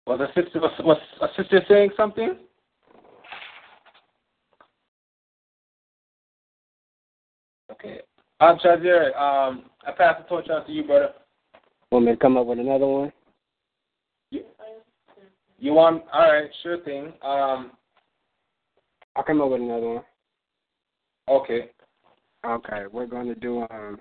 Was 0.08 0.20
a 0.20 0.28
sister 0.34 0.60
was, 0.60 0.72
was 0.84 0.98
a 1.22 1.28
sister 1.38 1.62
saying 1.68 1.92
something? 1.96 2.38
Okay. 7.72 8.02
Um, 8.40 8.58
Shazir, 8.64 9.16
um, 9.16 9.66
I 9.86 9.92
pass 9.92 10.16
the 10.22 10.28
torch 10.28 10.50
on 10.50 10.66
to 10.66 10.72
you, 10.72 10.84
brother. 10.84 11.14
Want 11.92 12.06
me 12.06 12.12
to 12.12 12.18
come 12.18 12.38
up 12.38 12.48
with 12.48 12.60
another 12.60 12.88
one? 12.88 13.12
You 15.62 15.74
want? 15.74 16.04
All 16.12 16.22
right, 16.22 16.50
sure 16.64 16.80
thing. 16.80 17.14
Um, 17.22 17.72
I'll 19.16 19.24
come 19.24 19.42
up 19.42 19.52
with 19.52 19.62
another 19.62 19.90
one. 19.90 20.04
okay. 21.28 21.70
Okay, 22.44 22.86
we're 22.92 23.06
going 23.06 23.28
to 23.28 23.36
do 23.36 23.68
um, 23.70 24.00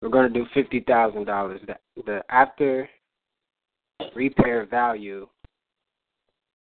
we're 0.00 0.08
going 0.08 0.32
to 0.32 0.38
do 0.38 0.46
fifty 0.54 0.80
thousand 0.80 1.26
dollars. 1.26 1.60
The 1.66 1.74
the 2.06 2.22
after 2.30 2.88
repair 4.14 4.66
value 4.66 5.26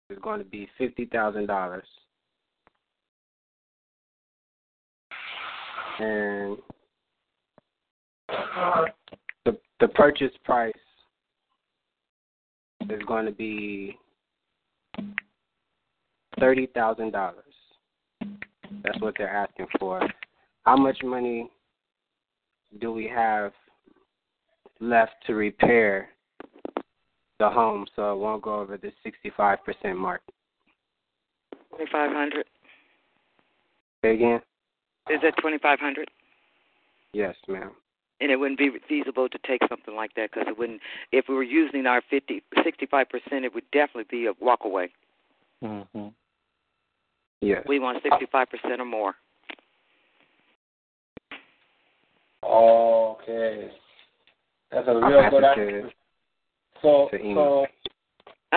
is 0.09 0.17
going 0.21 0.39
to 0.39 0.45
be 0.45 0.67
fifty 0.77 1.05
thousand 1.05 1.47
dollars, 1.47 1.87
and 5.99 6.57
the 9.45 9.57
the 9.79 9.87
purchase 9.89 10.31
price 10.43 10.73
is 12.89 13.01
going 13.07 13.25
to 13.25 13.31
be 13.31 13.97
thirty 16.39 16.67
thousand 16.67 17.11
dollars. 17.11 17.43
That's 18.83 18.99
what 18.99 19.15
they're 19.17 19.29
asking 19.29 19.67
for. 19.79 20.01
How 20.63 20.75
much 20.75 20.97
money 21.03 21.49
do 22.81 22.91
we 22.91 23.07
have 23.07 23.51
left 24.79 25.13
to 25.27 25.35
repair 25.35 26.09
the 27.43 27.49
home 27.49 27.85
so 27.95 28.13
it 28.13 28.17
won't 28.17 28.41
go 28.41 28.61
over 28.61 28.77
the 28.77 28.91
65% 29.05 29.97
mark? 29.97 30.21
Twenty 31.69 31.91
five 31.91 32.11
hundred. 32.11 32.45
Say 34.01 34.13
again? 34.13 34.39
Is 35.09 35.19
that 35.23 35.33
twenty 35.41 35.57
five 35.57 35.79
hundred? 35.79 36.09
Yes, 37.13 37.35
ma'am. 37.47 37.71
And 38.21 38.31
it 38.31 38.37
wouldn't 38.37 38.59
be 38.59 38.69
feasible 38.87 39.27
to 39.27 39.37
take 39.45 39.61
something 39.67 39.95
like 39.95 40.13
that 40.15 40.31
because 40.31 40.47
it 40.47 40.57
wouldn't. 40.57 40.79
If 41.11 41.25
we 41.27 41.35
were 41.35 41.43
using 41.43 41.85
our 41.87 42.01
50, 42.09 42.41
65 42.63 43.09
percent, 43.09 43.43
it 43.43 43.53
would 43.53 43.69
definitely 43.73 44.05
be 44.09 44.27
a 44.27 44.33
walk 44.39 44.61
away. 44.63 44.89
Mm-hmm. 45.63 46.07
Yes. 47.41 47.63
We 47.67 47.79
want 47.79 48.01
65 48.03 48.47
percent 48.49 48.79
or 48.79 48.85
more. 48.85 49.15
Okay. 52.45 53.71
That's 54.71 54.87
a 54.87 54.91
I'll 54.91 55.01
real 55.01 55.29
good 55.29 55.43
it 55.43 55.83
answer. 55.83 55.91
So, 56.83 57.09
so 57.11 57.65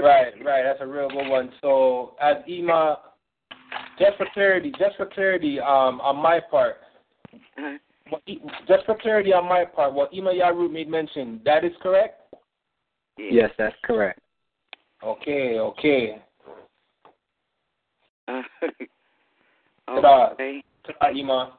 right, 0.00 0.32
right. 0.44 0.62
That's 0.62 0.80
a 0.80 0.86
real 0.86 1.08
good 1.10 1.28
one. 1.28 1.52
So, 1.60 2.14
as 2.22 2.36
Ema, 2.48 3.00
just 3.98 4.16
for 4.16 4.26
clarity, 4.32 4.72
just 4.78 4.96
for 4.96 5.06
clarity, 5.06 5.60
um, 5.60 6.00
on 6.00 6.16
my 6.16 6.40
part, 6.40 6.76
Uh-huh. 7.58 7.76
just 8.68 8.86
for 8.86 8.96
clarity 9.02 9.32
on 9.32 9.46
my 9.48 9.64
part, 9.64 9.92
what 9.92 10.14
Ema 10.14 10.30
Yarut 10.30 10.70
made 10.72 10.88
mention, 10.88 11.40
that 11.44 11.64
is 11.64 11.72
correct. 11.82 12.34
Yes, 13.18 13.50
that's 13.58 13.76
correct. 13.84 14.20
Okay, 15.02 15.58
okay. 15.58 16.22
Uh, 18.28 18.42
Ta-da. 19.86 20.30
okay. 20.32 20.62
Ta-da, 20.86 21.16
Ema. 21.16 21.58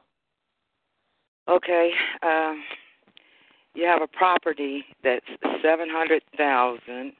Okay. 1.48 1.90
Um, 2.22 2.62
you 3.74 3.84
have 3.86 4.02
a 4.02 4.06
property 4.06 4.84
that's 5.02 5.24
seven 5.62 5.88
hundred 5.90 6.22
thousand, 6.36 7.12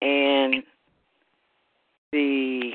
and 0.00 0.62
the 2.12 2.72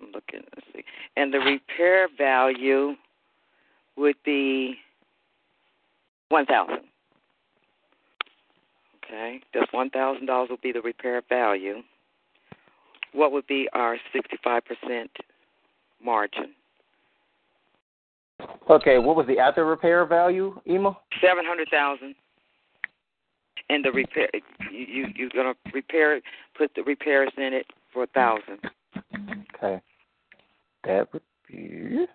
I'm 0.00 0.12
looking. 0.12 0.42
Let's 0.54 0.66
see, 0.74 0.84
and 1.16 1.32
the 1.32 1.38
repair 1.38 2.08
value 2.16 2.94
would 3.96 4.16
be 4.24 4.76
one 6.28 6.46
thousand. 6.46 6.80
Okay, 9.04 9.40
just 9.54 9.72
one 9.72 9.90
thousand 9.90 10.26
dollars 10.26 10.50
would 10.50 10.60
be 10.60 10.72
the 10.72 10.82
repair 10.82 11.22
value. 11.28 11.82
What 13.12 13.32
would 13.32 13.46
be 13.46 13.68
our 13.72 13.96
sixty-five 14.12 14.62
percent 14.66 15.10
margin? 16.04 16.50
Okay, 18.70 18.98
what 18.98 19.16
was 19.16 19.26
the 19.26 19.38
after 19.38 19.64
repair 19.64 20.04
value, 20.04 20.60
Ema? 20.68 20.96
Seven 21.20 21.44
hundred 21.46 21.68
thousand. 21.70 22.14
And 23.70 23.84
the 23.84 23.92
repair, 23.92 24.28
you 24.70 24.86
you 24.86 25.06
you're 25.14 25.30
gonna 25.34 25.54
repair 25.72 26.16
it, 26.16 26.22
put 26.56 26.70
the 26.74 26.82
repairs 26.82 27.30
in 27.36 27.52
it 27.52 27.66
for 27.92 28.04
a 28.04 28.06
thousand. 28.08 28.60
Okay. 29.54 29.80
That 30.84 31.12
would 31.12 31.22
be 31.48 32.06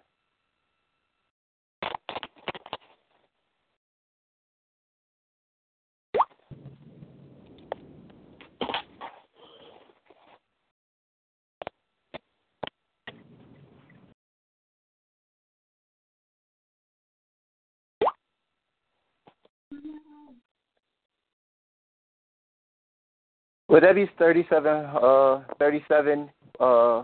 Would 23.74 23.82
that 23.82 23.96
be 23.96 24.08
thirty-seven? 24.20 24.86
Uh, 25.02 25.42
thirty-seven. 25.58 26.30
Uh, 26.60 27.04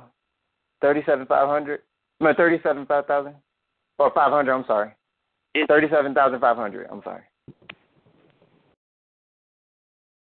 thirty-seven 0.81 1.25
five 1.25 1.47
hundred. 1.49 1.79
No, 2.19 2.31
thirty-seven 2.37 2.85
five 2.85 3.07
thousand. 3.07 3.33
Or 3.97 4.11
five 4.13 4.31
hundred. 4.31 4.53
I'm 4.53 4.65
sorry. 4.67 4.91
Five 6.39 6.57
hundred. 6.57 6.87
I'm 6.91 7.01
sorry. 7.03 7.23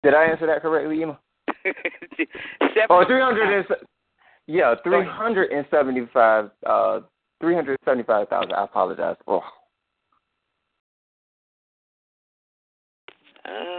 Did 0.03 0.13
I 0.13 0.25
answer 0.25 0.45
that 0.45 0.61
correctly, 0.61 1.01
Ema? 1.01 1.19
Oh, 2.91 3.03
three 3.07 3.21
hundred 3.21 3.51
and 3.57 3.65
yeah, 4.45 4.75
three 4.83 5.03
hundred 5.03 5.51
and 5.51 5.65
seventy-five. 5.71 6.51
Uh, 6.63 6.99
three 7.41 7.55
hundred 7.55 7.79
seventy-five 7.85 8.29
thousand. 8.29 8.53
I 8.53 8.65
apologize. 8.65 9.15
Oh, 9.27 9.41
Uh, 13.45 13.74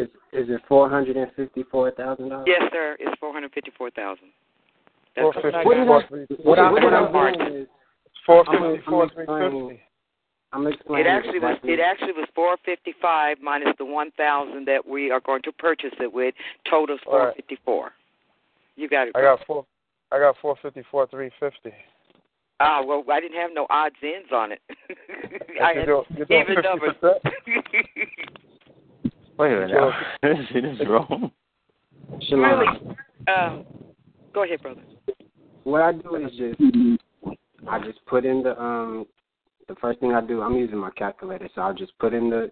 Is 0.00 0.08
is 0.32 0.48
it 0.48 0.60
four 0.68 0.88
hundred 0.88 1.16
and 1.16 1.30
fifty 1.36 1.62
four 1.70 1.90
thousand 1.90 2.28
dollars? 2.30 2.46
yes, 2.48 2.62
sir. 2.72 2.96
It's 2.98 3.18
four 3.20 3.32
hundred 3.32 3.52
fifty-four 3.52 3.90
thousand. 3.90 4.28
That's 5.16 5.26
what 5.26 5.54
I 5.54 5.62
four 5.64 5.74
got. 6.00 6.08
three 6.08 6.26
fifty. 6.26 6.42
What 6.44 6.58
I- 6.58 6.70
what 6.72 6.94
I'm 6.94 7.12
doing 7.12 7.54
is 7.62 7.68
Four 8.26 8.48
I'm- 8.48 8.62
I'm 8.62 8.72
fifty 8.76 8.90
four 8.90 9.04
explaining- 9.04 9.68
fifty. 9.68 9.82
I'm 10.52 10.66
It 10.66 11.06
actually 11.06 11.38
was 11.38 11.50
exactly. 11.50 11.72
it 11.74 11.80
actually 11.80 12.12
was 12.12 12.28
four 12.34 12.56
fifty 12.64 12.92
five 13.00 13.38
minus 13.40 13.74
the 13.78 13.84
one 13.84 14.10
thousand 14.12 14.66
that 14.66 14.84
we 14.86 15.10
are 15.10 15.20
going 15.20 15.42
to 15.42 15.52
purchase 15.52 15.94
it 16.00 16.12
with. 16.12 16.34
Totals 16.68 17.00
All 17.06 17.18
right. 17.18 17.24
four 17.26 17.32
fifty 17.34 17.56
four. 17.64 17.92
You 18.76 18.88
got 18.88 19.08
it. 19.08 19.16
I 19.16 19.20
got 19.22 19.44
four. 19.46 19.64
I 20.12 20.18
got 20.18 20.36
four 20.42 20.56
fifty 20.62 20.82
four 20.90 21.06
three 21.08 21.30
fifty. 21.38 21.72
Ah, 22.58 22.82
well, 22.84 23.02
I 23.10 23.20
didn't 23.20 23.38
have 23.38 23.52
no 23.54 23.66
odds 23.70 23.96
ends 24.02 24.28
on 24.32 24.52
it. 24.52 24.60
I 25.62 25.68
had 25.68 25.76
You're 25.76 25.86
doing- 25.86 26.04
you're 26.16 26.26
doing 26.26 26.42
even 26.50 26.62
numbers. 26.62 26.96
50%? 29.40 29.42
wait 29.42 29.52
a 29.52 29.60
minute. 29.60 29.94
this 30.22 30.80
is 30.80 30.88
wrong. 30.88 31.30
really? 32.30 32.66
Um, 33.28 33.64
go 34.34 34.44
ahead, 34.44 34.62
brother. 34.62 34.82
What 35.64 35.82
I 35.82 35.92
do 35.92 36.16
is 36.16 36.30
just 36.36 36.60
I 37.68 37.78
just 37.84 38.04
put 38.06 38.24
in 38.24 38.42
the 38.42 38.60
um 38.60 39.06
the 39.68 39.74
first 39.76 40.00
thing 40.00 40.12
I 40.12 40.20
do 40.20 40.42
I'm 40.42 40.56
using 40.56 40.78
my 40.78 40.90
calculator, 40.90 41.48
so 41.54 41.60
I'll 41.60 41.74
just 41.74 41.96
put 41.98 42.14
in 42.14 42.30
the 42.30 42.50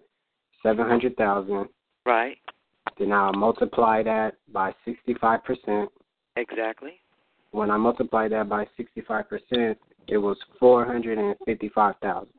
seven 0.63 0.87
hundred 0.87 1.15
thousand. 1.17 1.67
Right. 2.05 2.37
Then 2.97 3.11
I'll 3.11 3.33
multiply 3.33 4.03
that 4.03 4.35
by 4.53 4.73
sixty 4.85 5.15
five 5.15 5.43
percent. 5.43 5.89
Exactly. 6.35 6.93
When 7.51 7.71
I 7.71 7.77
multiply 7.77 8.27
that 8.29 8.47
by 8.47 8.67
sixty 8.77 9.01
five 9.01 9.27
percent, 9.27 9.77
it 10.07 10.17
was 10.17 10.37
four 10.59 10.85
hundred 10.85 11.17
and 11.17 11.35
fifty 11.45 11.69
five 11.69 11.95
thousand. 12.01 12.33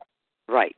Right. 0.47 0.75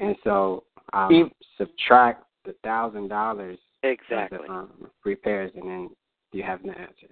And 0.00 0.16
so 0.24 0.64
I'll 0.92 1.30
subtract 1.58 2.24
the 2.44 2.54
thousand 2.64 3.08
dollars 3.08 3.58
Exactly. 3.82 4.38
the 4.46 4.52
um, 4.52 4.70
repairs, 5.04 5.50
and 5.54 5.64
then 5.68 5.90
you 6.32 6.42
have 6.42 6.62
the 6.62 6.70
answer. 6.70 7.06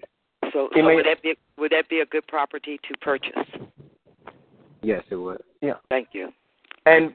So, 0.52 0.68
so 0.74 0.82
made- 0.82 0.94
would 0.96 1.06
that 1.06 1.22
be 1.22 1.34
would 1.56 1.72
that 1.72 1.88
be 1.88 2.00
a 2.00 2.06
good 2.06 2.26
property 2.26 2.78
to 2.88 2.98
purchase? 2.98 3.32
Yes, 4.82 5.02
it 5.10 5.16
would. 5.16 5.42
Yeah. 5.60 5.74
Thank 5.88 6.08
you. 6.12 6.28
And 6.86 7.12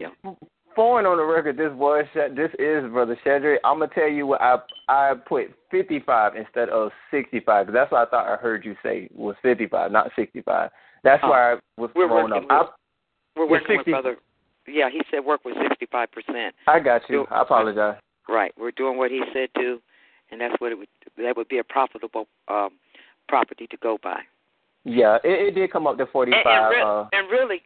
foreign 0.76 1.06
on 1.06 1.18
the 1.18 1.24
record, 1.24 1.58
this 1.58 1.72
was 1.74 2.06
this 2.14 2.52
is 2.60 2.90
brother 2.92 3.18
Shedrick. 3.26 3.58
I'm 3.64 3.80
gonna 3.80 3.92
tell 3.94 4.08
you 4.10 4.28
what 4.28 4.42
I 4.42 4.58
I 4.90 5.14
put 5.28 5.54
55 5.72 6.36
instead 6.36 6.70
of 6.70 6.92
65. 7.12 7.68
'cause 7.68 7.74
That's 7.74 7.92
what 7.92 8.08
I 8.08 8.10
thought 8.12 8.28
I 8.28 8.36
heard 8.36 8.66
you 8.66 8.76
say 8.84 9.08
was 9.14 9.36
55, 9.42 9.92
not 9.92 10.12
65. 10.16 10.70
That's 11.04 11.24
Oh. 11.24 11.30
why 11.30 11.54
I 11.54 11.60
was 11.78 11.90
We're 11.96 12.08
thrown 12.08 12.32
working 12.32 12.52
up. 12.52 12.66
with- 12.66 12.74
We're 13.38 13.46
working 13.48 13.68
60 13.78 13.92
with 13.94 14.04
brother. 14.04 14.18
Yeah, 14.68 14.90
he 14.90 15.02
said 15.12 15.26
work 15.26 15.42
five 15.92 16.12
percent. 16.12 16.56
I, 16.68 16.74
I 16.74 16.80
got 16.80 17.02
you. 17.10 17.26
I 17.30 17.42
apologize. 17.42 18.00
Right. 18.28 18.54
We're 18.58 18.72
doing 18.72 18.98
what 18.98 19.12
he 19.12 19.22
said 19.34 19.50
to, 19.56 19.82
and 20.32 20.40
that's 20.42 20.56
what 20.60 20.72
it 20.72 20.78
would. 20.78 20.88
That 21.18 21.38
would 21.38 21.50
be 21.50 21.60
a 21.60 21.64
profitable 21.64 22.28
um, 22.48 22.72
property 23.28 23.68
to 23.68 23.78
go 23.78 23.98
by. 24.02 24.22
Yeah, 24.86 25.18
it, 25.24 25.48
it 25.48 25.56
did 25.56 25.72
come 25.72 25.88
up 25.88 25.98
to 25.98 26.06
45. 26.06 26.42
And, 26.46 26.54
and, 26.54 26.70
re- 26.70 26.82
uh, 26.82 27.06
and 27.14 27.32
really, 27.32 27.62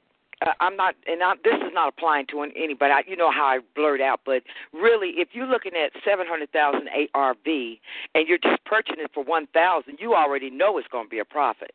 uh, 0.45 0.51
I'm 0.59 0.75
not, 0.75 0.95
and 1.07 1.23
I, 1.23 1.33
this 1.43 1.55
is 1.55 1.73
not 1.73 1.89
applying 1.89 2.27
to 2.27 2.41
an- 2.41 2.51
anybody. 2.55 2.91
I, 2.91 3.03
you 3.07 3.15
know 3.15 3.31
how 3.31 3.45
I 3.45 3.59
blurt 3.75 4.01
out, 4.01 4.21
but 4.25 4.43
really, 4.73 5.13
if 5.15 5.29
you're 5.33 5.47
looking 5.47 5.71
at 5.73 5.91
seven 6.05 6.27
hundred 6.27 6.51
thousand 6.51 6.89
ARV 7.13 7.37
and 8.13 8.27
you're 8.27 8.37
just 8.37 8.63
purchasing 8.65 9.03
it 9.03 9.11
for 9.13 9.23
one 9.23 9.47
thousand, 9.47 9.97
you 9.99 10.13
already 10.13 10.49
know 10.49 10.77
it's 10.77 10.87
going 10.89 11.05
to 11.05 11.09
be 11.09 11.19
a 11.19 11.25
profit. 11.25 11.71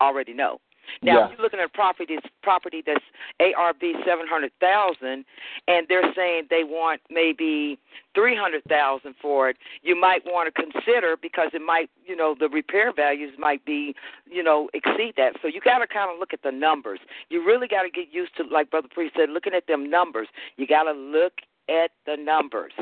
Already 0.00 0.34
know. 0.34 0.60
Now, 1.02 1.18
Yeah. 1.18 1.24
if 1.26 1.32
you're 1.32 1.42
looking 1.42 1.60
at 1.60 1.66
a 1.66 1.68
property, 1.68 2.14
that's 2.16 2.26
property 2.42 2.82
that's 2.84 3.04
ARV 3.40 3.80
seven 4.04 4.26
hundred 4.26 4.52
thousand, 4.60 5.24
and 5.68 5.86
they're 5.88 6.12
saying 6.14 6.46
they 6.50 6.64
want 6.64 7.00
maybe 7.10 7.78
three 8.14 8.34
hundred 8.36 8.62
thousand 8.64 9.14
for 9.20 9.48
it, 9.48 9.56
you 9.82 9.94
might 9.96 10.24
want 10.26 10.52
to 10.52 10.62
consider 10.62 11.16
because 11.16 11.50
it 11.54 11.62
might, 11.62 11.90
you 12.04 12.14
know, 12.16 12.34
the 12.38 12.48
repair 12.48 12.92
values 12.92 13.32
might 13.38 13.64
be, 13.64 13.94
you 14.30 14.42
know, 14.42 14.68
exceed 14.74 15.14
that. 15.16 15.36
So 15.40 15.48
you 15.48 15.60
got 15.60 15.78
to 15.78 15.86
kind 15.86 16.10
of 16.10 16.18
look 16.18 16.32
at 16.32 16.42
the 16.42 16.52
numbers. 16.52 17.00
You 17.30 17.44
really 17.44 17.68
got 17.68 17.82
to 17.82 17.90
get 17.90 18.12
used 18.12 18.36
to, 18.36 18.44
like 18.44 18.70
Brother 18.70 18.88
Priest 18.90 19.14
said, 19.16 19.30
looking 19.30 19.54
at 19.54 19.66
them 19.66 19.88
numbers. 19.88 20.28
You 20.56 20.66
got 20.66 20.84
to 20.84 20.92
look 20.92 21.34
at 21.68 21.92
the 22.06 22.16
numbers, 22.16 22.72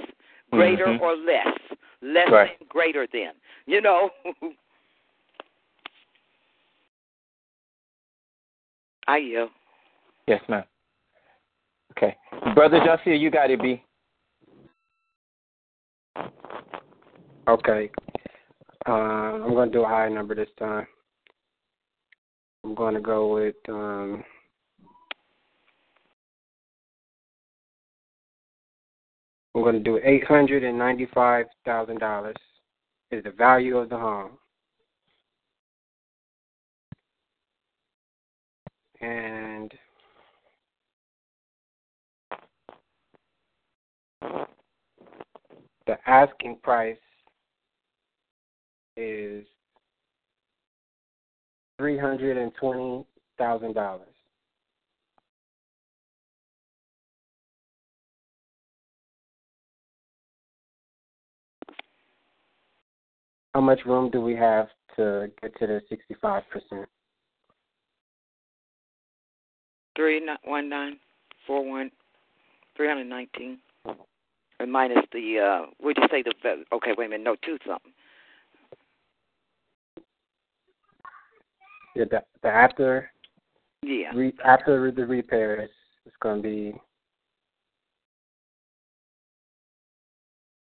greater 0.51 0.87
Mhm. 0.87 1.01
or 1.01 1.15
less, 1.17 1.59
less 2.03 2.29
Right. 2.31 2.59
than, 2.59 2.69
greater 2.69 3.07
than. 3.07 3.33
You 3.67 3.81
know. 3.81 4.11
I 9.11 9.17
yield. 9.17 9.51
Yes, 10.29 10.41
ma'am. 10.49 10.63
Okay. 11.91 12.17
Brother 12.55 12.79
Jussia, 12.79 13.19
you 13.19 13.29
got 13.29 13.51
it, 13.51 13.61
B. 13.61 13.83
Okay. 17.49 17.91
Uh, 18.87 18.93
I'm 18.93 19.51
going 19.51 19.69
to 19.69 19.77
do 19.77 19.83
a 19.83 19.89
higher 19.89 20.09
number 20.09 20.37
this 20.37 20.49
time. 20.61 20.87
I'm 22.63 22.77
going 22.77 22.95
to 22.95 23.01
go 23.01 23.35
with. 23.35 23.57
Um, 23.69 24.23
I'm 29.57 29.63
going 29.63 29.75
to 29.75 29.81
do 29.81 29.99
$895,000 30.31 32.33
is 33.11 33.25
the 33.25 33.33
value 33.33 33.79
of 33.79 33.89
the 33.89 33.99
home. 33.99 34.39
And 39.01 39.73
the 45.87 45.97
asking 46.07 46.59
price 46.63 46.97
is 48.97 49.47
three 51.79 51.99
hundred 51.99 52.37
and 52.37 52.53
twenty 52.61 53.05
thousand 53.39 53.75
dollars. 53.75 54.07
How 63.55 63.61
much 63.61 63.81
room 63.87 64.11
do 64.11 64.21
we 64.21 64.37
have 64.37 64.69
to 64.97 65.31
get 65.43 65.59
to 65.59 65.67
the 65.67 65.81
sixty-five 65.89 66.43
percent? 66.51 66.89
Three 70.01 70.27
one 70.45 70.71
nine 70.71 70.97
four 71.47 71.63
one 71.63 71.91
three 72.75 72.89
hundred 72.89 73.05
nineteen. 73.05 73.59
And 74.59 74.73
minus 74.73 75.05
the 75.13 75.39
uh 75.39 75.67
would 75.83 75.99
you 75.99 76.05
say 76.11 76.23
the 76.23 76.33
okay, 76.73 76.93
wait 76.97 77.05
a 77.05 77.09
minute, 77.11 77.25
no 77.25 77.37
two 77.45 77.59
something. 77.67 77.93
Yeah, 81.95 82.05
the, 82.11 82.23
the 82.41 82.49
after 82.49 83.13
Yeah. 83.83 84.13
re, 84.15 84.33
after 84.43 84.91
the 84.91 85.05
repairs, 85.05 85.69
it's 86.07 86.17
going 86.23 86.43
to 86.43 86.49
be 86.49 86.75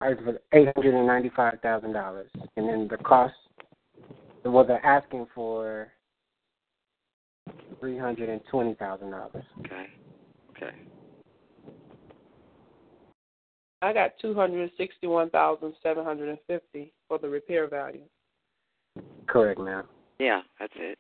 eight 0.02 0.70
hundred 0.76 0.96
and 0.96 1.06
ninety-five 1.06 1.60
thousand 1.62 1.94
dollars, 1.94 2.32
and 2.56 2.68
then 2.68 2.88
the 2.90 2.98
cost. 3.04 3.36
Well, 4.44 4.66
they're 4.66 4.84
asking 4.84 5.28
for 5.36 5.92
three 7.80 7.98
hundred 7.98 8.30
and 8.30 8.42
twenty 8.50 8.74
thousand 8.76 9.12
dollars. 9.12 9.44
Okay. 9.60 9.86
Okay. 10.56 10.72
I 13.82 13.94
got 13.94 14.12
two 14.22 14.34
hundred 14.34 14.72
sixty-one 14.78 15.30
thousand 15.30 15.74
seven 15.84 16.04
hundred 16.04 16.30
and 16.30 16.40
fifty 16.48 16.92
for 17.08 17.20
the 17.20 17.30
repair 17.30 17.68
value. 17.68 18.02
Correct, 19.28 19.60
ma'am. 19.60 19.84
Yeah, 20.20 20.42
that's 20.60 20.74
it. 20.78 20.98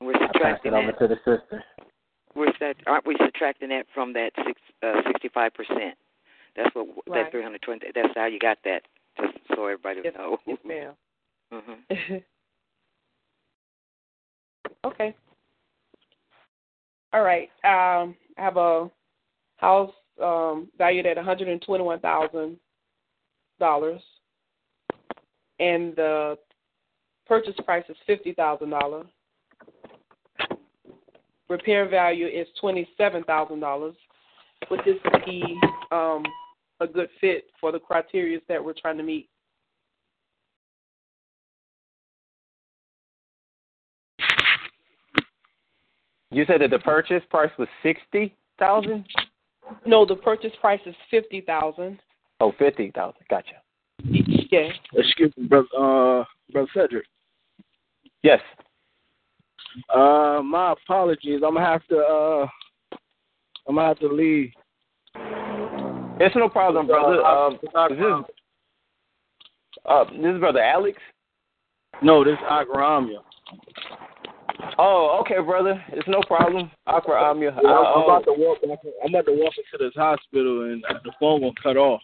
We're 0.00 0.14
I 0.14 0.18
passed 0.18 0.32
subtracting 0.34 0.72
it 0.72 0.76
over 0.76 0.92
that. 0.92 0.98
to 0.98 1.08
the 1.08 1.16
sister. 1.16 1.64
We're 2.34 2.52
that 2.60 2.76
aren't 2.86 3.06
we 3.06 3.16
subtracting 3.24 3.70
that 3.70 3.86
from 3.94 4.12
that 4.14 4.30
six 4.44 4.60
uh 4.82 5.00
sixty-five 5.06 5.54
percent? 5.54 5.94
That's 6.56 6.74
what 6.74 6.86
Right. 7.06 7.24
that 7.24 7.30
three 7.30 7.42
hundred 7.42 7.62
twenty. 7.62 7.86
That's 7.94 8.08
how 8.14 8.26
you 8.26 8.38
got 8.38 8.58
that. 8.64 8.82
Just 9.20 9.38
so 9.54 9.64
everybody 9.66 10.00
Yes, 10.04 10.14
know. 10.16 10.38
yes, 10.46 10.58
ma'am. 10.64 10.92
hmm 11.52 12.16
okay. 14.86 15.14
All 17.12 17.22
right. 17.22 17.48
Um, 17.64 18.14
I 18.36 18.42
have 18.42 18.56
a 18.56 18.90
house 19.56 19.92
um, 20.22 20.68
valued 20.76 21.06
at 21.06 21.16
one 21.16 21.24
hundred 21.24 21.48
and 21.48 21.62
twenty-one 21.62 22.00
thousand 22.00 22.58
dollars, 23.58 24.02
and 25.60 25.94
the 25.96 26.36
purchase 27.26 27.54
price 27.64 27.84
is 27.88 27.96
fifty 28.06 28.34
thousand 28.34 28.70
dollars. 28.70 29.06
Repair 31.48 31.88
value 31.88 32.26
is 32.26 32.46
twenty-seven 32.60 33.24
thousand 33.24 33.60
dollars. 33.60 33.94
Would 34.70 34.80
this 34.84 34.96
be 35.24 35.58
um, 35.92 36.24
a 36.80 36.86
good 36.86 37.08
fit 37.20 37.46
for 37.60 37.72
the 37.72 37.78
criteria 37.78 38.38
that 38.48 38.64
we're 38.64 38.74
trying 38.74 38.96
to 38.98 39.02
meet? 39.02 39.28
You 46.30 46.44
said 46.46 46.60
that 46.60 46.70
the 46.70 46.78
purchase 46.80 47.22
price 47.30 47.50
was 47.58 47.68
sixty 47.82 48.34
thousand. 48.58 49.06
No, 49.86 50.04
the 50.04 50.16
purchase 50.16 50.52
price 50.60 50.80
is 50.84 50.94
fifty 51.10 51.40
thousand. 51.40 51.98
Oh, 52.40 52.52
fifty 52.58 52.90
thousand. 52.90 53.22
Gotcha. 53.30 53.54
Yeah. 54.02 54.68
Excuse 54.92 55.32
me, 55.36 55.46
brother, 55.46 55.66
uh, 55.78 56.24
brother 56.52 56.68
Cedric. 56.74 57.06
Yes. 58.22 58.40
Uh, 59.94 60.42
my 60.44 60.72
apologies. 60.72 61.40
I'm 61.42 61.54
gonna 61.54 61.64
have 61.64 61.86
to. 61.86 61.98
Uh, 61.98 62.46
I'm 63.68 63.76
gonna 63.76 63.88
have 63.88 63.98
to 64.00 64.08
leave. 64.08 64.52
It's 66.18 66.36
no 66.36 66.48
problem, 66.48 66.86
brother. 66.86 67.22
Um, 67.24 67.58
this 67.60 67.70
is 67.70 68.04
uh, 69.84 70.04
this 70.04 70.34
is 70.34 70.40
brother 70.40 70.62
Alex. 70.62 70.98
No, 72.02 72.24
this 72.24 72.34
is 72.34 72.38
Akramia. 72.50 73.18
Oh, 74.78 75.18
okay, 75.20 75.40
brother. 75.44 75.82
It's 75.92 76.08
no 76.08 76.20
problem. 76.26 76.70
Akra 76.86 77.14
Amia. 77.14 77.54
Yeah, 77.62 77.70
I'm, 77.70 78.02
about 78.02 78.24
to 78.24 78.32
walk. 78.32 78.58
I'm 78.62 79.10
about 79.10 79.26
to 79.26 79.32
walk 79.32 79.52
into 79.56 79.84
this 79.84 79.94
hospital, 79.94 80.72
and 80.72 80.82
the 81.04 81.12
phone 81.20 81.42
will 81.42 81.54
cut 81.62 81.76
off. 81.76 82.00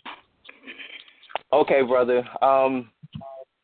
Okay, 1.53 1.83
brother. 1.83 2.23
Um, 2.41 2.91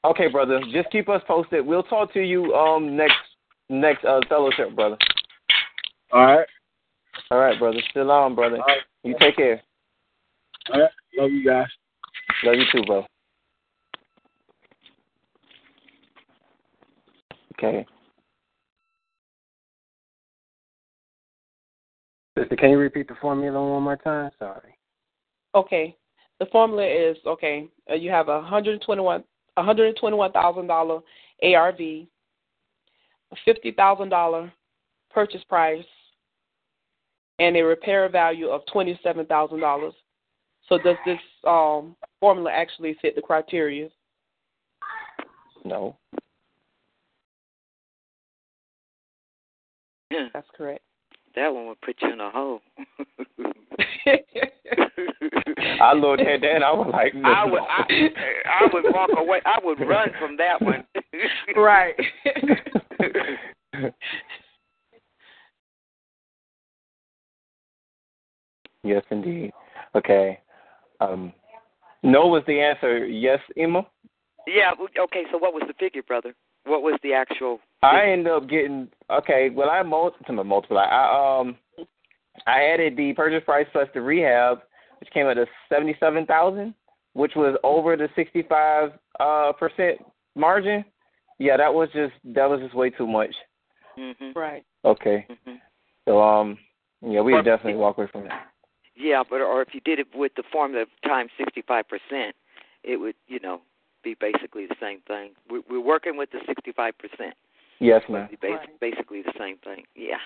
okay, 0.04 0.28
brother. 0.28 0.60
Just 0.72 0.90
keep 0.90 1.08
us 1.08 1.22
posted. 1.26 1.64
We'll 1.66 1.82
talk 1.84 2.12
to 2.14 2.20
you 2.20 2.54
um 2.54 2.96
next 2.96 3.16
next 3.68 4.04
uh 4.04 4.20
fellowship, 4.28 4.74
brother. 4.74 4.96
All 6.12 6.24
right. 6.24 6.46
All 7.30 7.38
right, 7.38 7.58
brother. 7.58 7.80
Still 7.90 8.10
on, 8.10 8.34
brother. 8.34 8.56
Right. 8.56 8.80
You 9.04 9.14
take 9.20 9.36
care. 9.36 9.62
All 10.72 10.80
right. 10.80 10.90
Love 11.16 11.30
you 11.30 11.44
guys. 11.44 11.66
Love 12.44 12.56
you 12.56 12.64
too, 12.72 12.84
bro. 12.86 13.04
Okay. 17.54 17.86
Sister, 22.38 22.56
can 22.56 22.70
you 22.70 22.78
repeat 22.78 23.08
the 23.08 23.16
formula 23.20 23.72
one 23.72 23.82
more 23.82 23.96
time? 23.96 24.30
Sorry. 24.38 24.76
Okay. 25.54 25.96
The 26.38 26.46
formula 26.46 26.86
is 26.86 27.16
okay. 27.26 27.68
Uh, 27.90 27.94
you 27.94 28.10
have 28.10 28.28
a 28.28 28.40
hundred 28.40 28.80
twenty-one, 28.82 29.24
a 29.56 29.62
hundred 29.62 29.96
twenty-one 29.96 30.30
thousand 30.30 30.68
dollar 30.68 31.00
ARV, 31.42 31.80
a 31.80 32.06
fifty 33.44 33.72
thousand 33.72 34.10
dollar 34.10 34.52
purchase 35.10 35.42
price, 35.48 35.84
and 37.40 37.56
a 37.56 37.62
repair 37.62 38.08
value 38.08 38.48
of 38.50 38.60
twenty-seven 38.70 39.26
thousand 39.26 39.58
dollars. 39.58 39.94
So 40.68 40.78
does 40.78 40.96
this 41.06 41.18
um, 41.46 41.96
formula 42.20 42.50
actually 42.52 42.96
fit 43.00 43.14
the 43.14 43.22
criteria? 43.22 43.88
No. 45.64 45.96
That's 50.10 50.48
correct. 50.56 50.82
That 51.36 51.48
one 51.54 51.66
would 51.68 51.80
put 51.80 51.96
you 52.02 52.12
in 52.12 52.20
a 52.20 52.30
hole. 52.30 52.60
I 55.80 55.92
looked 55.94 56.22
at 56.22 56.40
that 56.40 56.54
and 56.54 56.64
I 56.64 56.72
was 56.72 56.90
like, 56.92 57.14
no. 57.14 57.28
I 57.28 57.44
would, 57.44 57.60
I, 57.60 58.10
I 58.60 58.68
would 58.72 58.84
walk 58.92 59.10
away. 59.16 59.40
I 59.44 59.58
would 59.62 59.80
run 59.80 60.08
from 60.18 60.36
that 60.38 60.60
one. 60.60 60.84
right. 61.56 61.94
yes, 68.82 69.02
indeed. 69.10 69.52
Okay. 69.94 70.40
Um, 71.00 71.32
no 72.02 72.26
was 72.26 72.42
the 72.46 72.60
answer. 72.60 73.06
Yes, 73.06 73.40
Emma. 73.56 73.86
yeah. 74.46 74.70
Okay. 75.00 75.24
So 75.30 75.38
what 75.38 75.54
was 75.54 75.62
the 75.66 75.74
figure, 75.74 76.02
brother? 76.02 76.34
What 76.64 76.82
was 76.82 76.98
the 77.02 77.12
actual? 77.12 77.60
I 77.82 78.10
ended 78.10 78.32
up 78.32 78.48
getting 78.48 78.88
okay. 79.10 79.50
Well, 79.50 79.70
I 79.70 79.82
multi- 79.82 80.16
multiply. 80.32 80.84
I 80.84 81.40
um, 81.40 81.56
I 82.46 82.64
added 82.64 82.96
the 82.96 83.12
purchase 83.14 83.42
price 83.44 83.66
plus 83.72 83.88
the 83.94 84.00
rehab, 84.00 84.60
which 85.00 85.10
came 85.12 85.26
out 85.26 85.34
to 85.34 85.46
seventy-seven 85.68 86.26
thousand, 86.26 86.74
which 87.14 87.32
was 87.36 87.58
over 87.62 87.96
the 87.96 88.08
sixty-five 88.16 88.90
uh 89.20 89.52
percent 89.52 89.98
margin. 90.34 90.84
Yeah, 91.38 91.56
that 91.56 91.72
was 91.72 91.88
just 91.92 92.12
that 92.34 92.48
was 92.48 92.60
just 92.60 92.74
way 92.74 92.90
too 92.90 93.06
much. 93.06 93.34
Mm-hmm. 93.98 94.38
Right. 94.38 94.64
Okay. 94.84 95.26
Mm-hmm. 95.30 95.56
So 96.06 96.20
um, 96.20 96.58
yeah, 97.02 97.20
we 97.20 97.34
definitely 97.34 97.74
walk 97.74 97.98
away 97.98 98.08
from 98.10 98.24
that. 98.24 98.46
Yeah, 98.98 99.22
but 99.28 99.40
or 99.40 99.62
if 99.62 99.68
you 99.72 99.80
did 99.80 99.98
it 99.98 100.08
with 100.14 100.32
the 100.36 100.42
formula 100.50 100.86
times 101.04 101.30
sixty-five 101.38 101.84
percent, 101.88 102.34
it 102.82 102.96
would, 102.96 103.14
you 103.28 103.38
know, 103.40 103.60
be 104.02 104.16
basically 104.20 104.66
the 104.66 104.74
same 104.80 105.00
thing. 105.06 105.30
We're, 105.48 105.62
we're 105.70 105.80
working 105.80 106.16
with 106.16 106.30
the 106.32 106.40
sixty-five 106.46 106.94
percent. 106.98 107.34
Yes, 107.78 108.02
ma'am. 108.08 108.28
Bas- 108.42 108.66
Basically 108.80 109.22
the 109.22 109.32
same 109.38 109.56
thing. 109.58 109.84
Yeah. 109.94 110.16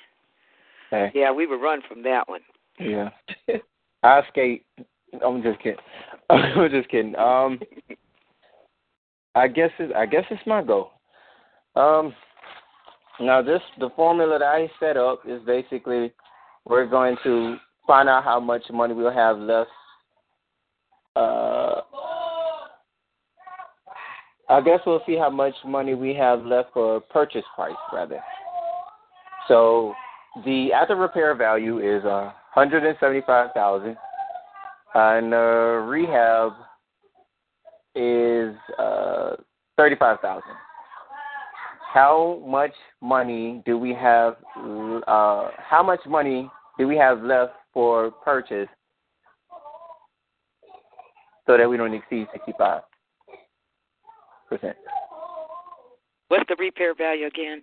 Hey. 0.90 1.10
Yeah, 1.14 1.32
we 1.32 1.46
would 1.46 1.60
run 1.60 1.80
from 1.86 2.02
that 2.04 2.28
one. 2.28 2.40
Yeah. 2.78 3.10
I 4.02 4.22
skate. 4.30 4.64
I'm 5.24 5.42
just 5.42 5.58
kidding. 5.60 5.78
I'm 6.30 6.70
just 6.70 6.88
kidding. 6.88 7.14
Um, 7.16 7.60
I 9.34 9.48
guess 9.48 9.70
it, 9.78 9.94
I 9.94 10.06
guess 10.06 10.24
it's 10.30 10.46
my 10.46 10.62
goal. 10.62 10.92
Um, 11.76 12.14
Now, 13.20 13.42
this 13.42 13.60
the 13.78 13.90
formula 13.96 14.38
that 14.38 14.44
I 14.44 14.70
set 14.80 14.96
up 14.96 15.20
is 15.26 15.40
basically 15.46 16.12
we're 16.64 16.86
going 16.86 17.16
to 17.24 17.56
find 17.86 18.08
out 18.08 18.24
how 18.24 18.40
much 18.40 18.62
money 18.72 18.94
we'll 18.94 19.12
have 19.12 19.38
left. 19.38 19.70
Uh, 21.14 21.80
I 24.48 24.60
guess 24.64 24.80
we'll 24.86 25.02
see 25.06 25.16
how 25.16 25.30
much 25.30 25.54
money 25.64 25.94
we 25.94 26.14
have 26.14 26.44
left 26.44 26.72
for 26.72 27.00
purchase 27.00 27.44
price, 27.54 27.74
rather. 27.92 28.20
So, 29.48 29.94
the 30.44 30.72
after 30.72 30.96
repair 30.96 31.34
value 31.34 31.78
is 31.78 32.04
a 32.04 32.08
uh, 32.08 32.32
hundred 32.50 32.84
and 32.84 32.96
seventy-five 33.00 33.50
thousand, 33.54 33.96
and 34.94 35.34
uh, 35.34 35.36
rehab 35.86 36.52
is 37.94 38.54
uh, 38.78 39.36
thirty-five 39.76 40.20
thousand 40.20 40.54
how 41.92 42.42
much 42.46 42.72
money 43.02 43.62
do 43.66 43.76
we 43.76 43.92
have? 43.92 44.36
Uh, 44.56 45.48
how 45.58 45.82
much 45.84 46.00
money 46.06 46.50
do 46.78 46.88
we 46.88 46.96
have 46.96 47.22
left 47.22 47.52
for 47.72 48.10
purchase 48.10 48.68
so 51.46 51.56
that 51.56 51.68
we 51.68 51.76
don't 51.76 51.94
exceed 51.94 52.26
sixty-five 52.32 52.82
percent? 54.48 54.76
What's 56.28 56.44
the 56.48 56.56
repair 56.58 56.94
value 56.94 57.26
again? 57.26 57.62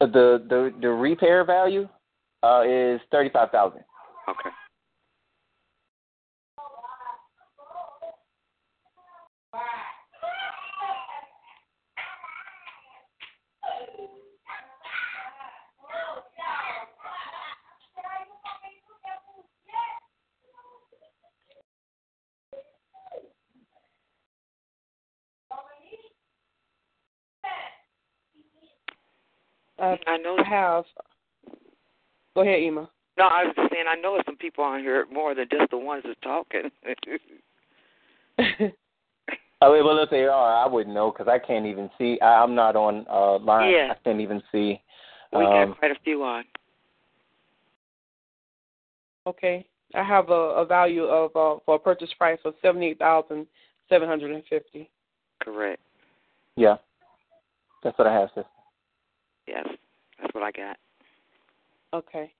The 0.00 0.06
the 0.48 0.74
the 0.80 0.90
repair 0.90 1.44
value 1.44 1.88
uh, 2.42 2.62
is 2.66 3.00
thirty-five 3.10 3.50
thousand. 3.50 3.80
Okay. 4.28 4.50
Uh, 30.06 30.10
I 30.10 30.16
know. 30.18 30.36
I 30.38 30.48
have. 30.48 30.84
Go 32.34 32.42
ahead, 32.42 32.60
Ema. 32.60 32.90
No, 33.16 33.24
I 33.24 33.44
was 33.44 33.54
just 33.56 33.72
saying 33.72 33.84
I 33.88 33.94
know 34.00 34.20
some 34.26 34.36
people 34.36 34.64
on 34.64 34.80
here 34.80 35.06
more 35.12 35.34
than 35.34 35.46
just 35.50 35.70
the 35.70 35.78
ones 35.78 36.02
that's 36.04 36.18
talking. 36.20 36.70
oh, 39.62 39.84
well, 39.84 40.02
if 40.02 40.10
they 40.10 40.24
are, 40.24 40.64
I 40.64 40.66
wouldn't 40.66 40.94
know 40.94 41.12
because 41.12 41.28
I 41.28 41.38
can't 41.38 41.66
even 41.66 41.88
see. 41.96 42.18
I, 42.20 42.42
I'm 42.42 42.56
not 42.56 42.74
on 42.74 43.06
uh, 43.08 43.38
line. 43.38 43.70
Yeah. 43.70 43.92
I 43.92 43.94
can't 44.02 44.20
even 44.20 44.42
see. 44.50 44.80
We 45.32 45.44
um, 45.44 45.70
got 45.70 45.78
quite 45.78 45.90
a 45.92 46.00
few 46.02 46.24
on. 46.24 46.44
Okay. 49.26 49.66
I 49.94 50.02
have 50.02 50.30
a, 50.30 50.32
a 50.32 50.66
value 50.66 51.04
of 51.04 51.30
uh, 51.36 51.60
for 51.64 51.76
a 51.76 51.78
purchase 51.78 52.10
price 52.18 52.40
of 52.44 52.54
seventy 52.60 52.86
eight 52.86 52.98
thousand 52.98 53.46
seven 53.88 54.08
hundred 54.08 54.32
and 54.32 54.42
fifty. 54.50 54.90
Correct. 55.40 55.80
Yeah, 56.56 56.76
that's 57.82 57.96
what 57.98 58.08
I 58.08 58.12
have, 58.12 58.28
sister. 58.30 58.44
Yes, 59.46 59.66
that's 59.66 59.78
what 60.34 60.44
I 60.44 60.50
got. 60.50 60.76
Okay. 61.92 62.32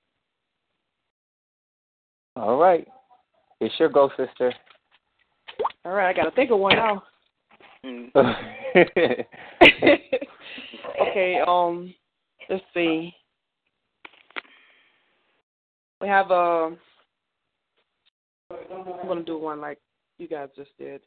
All 2.37 2.57
right. 2.57 2.87
It's 3.61 3.75
your 3.79 3.89
go, 3.89 4.11
sister. 4.17 4.53
All 5.85 5.93
right, 5.93 6.11
I 6.11 6.13
got 6.13 6.29
to 6.29 6.35
think 6.35 6.51
of 6.51 6.59
one 6.59 6.75
now. 6.75 7.03
Mm. 7.85 8.11
okay, 11.01 11.39
um, 11.47 11.95
let's 12.51 12.65
see. 12.75 13.15
We 16.01 16.09
have 16.09 16.31
a. 16.31 16.73
I'm 18.51 19.07
gonna 19.07 19.23
do 19.23 19.39
one 19.39 19.61
like 19.61 19.79
you 20.19 20.29
guys 20.29 20.49
just 20.57 20.77
did. 20.79 21.01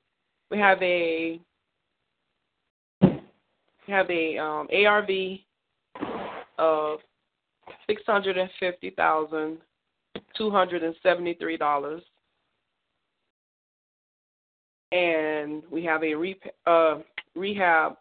We 0.50 0.58
have 0.58 0.82
a. 0.82 1.40
We 3.02 3.94
have 3.94 4.10
a 4.10 4.38
um, 4.38 4.68
ARV 4.74 5.10
of 6.58 7.00
six 7.86 8.02
hundred 8.06 8.38
and 8.38 8.50
fifty 8.60 8.92
thousand 8.92 9.58
two 10.38 10.50
hundred 10.50 10.84
and 10.84 10.96
seventy 11.04 11.34
three 11.36 11.58
dollars, 11.58 12.02
and 14.92 15.64
we 15.72 15.84
have 15.84 16.04
a 16.04 16.14
re- 16.14 16.40
uh, 16.66 17.00
rehab 17.36 17.94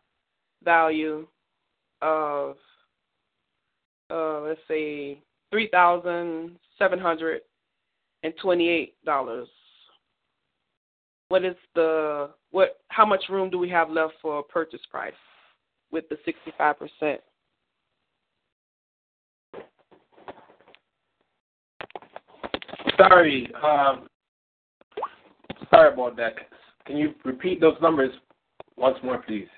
value 0.64 1.26
of 2.02 2.56
uh, 4.10 4.40
let's 4.40 4.60
say 4.68 5.20
three 5.50 5.68
thousand 5.68 6.56
seven 6.78 6.98
hundred 6.98 7.42
and 8.22 8.32
twenty 8.40 8.68
eight 8.68 8.94
dollars. 9.04 9.48
What 11.28 11.44
is 11.44 11.56
the 11.74 12.30
what? 12.50 12.78
How 12.88 13.04
much 13.04 13.24
room 13.28 13.50
do 13.50 13.58
we 13.58 13.68
have 13.70 13.90
left 13.90 14.14
for 14.22 14.38
a 14.38 14.42
purchase 14.42 14.80
price 14.90 15.12
with 15.90 16.08
the 16.08 16.16
sixty 16.24 16.52
five 16.56 16.78
percent? 16.78 17.20
Sorry, 22.96 23.52
um, 23.62 24.08
sorry 25.70 25.92
about 25.92 26.16
that. 26.16 26.32
Can 26.86 26.96
you 26.96 27.14
repeat 27.24 27.60
those 27.60 27.76
numbers 27.82 28.12
once 28.76 28.96
more, 29.02 29.18
please? 29.18 29.48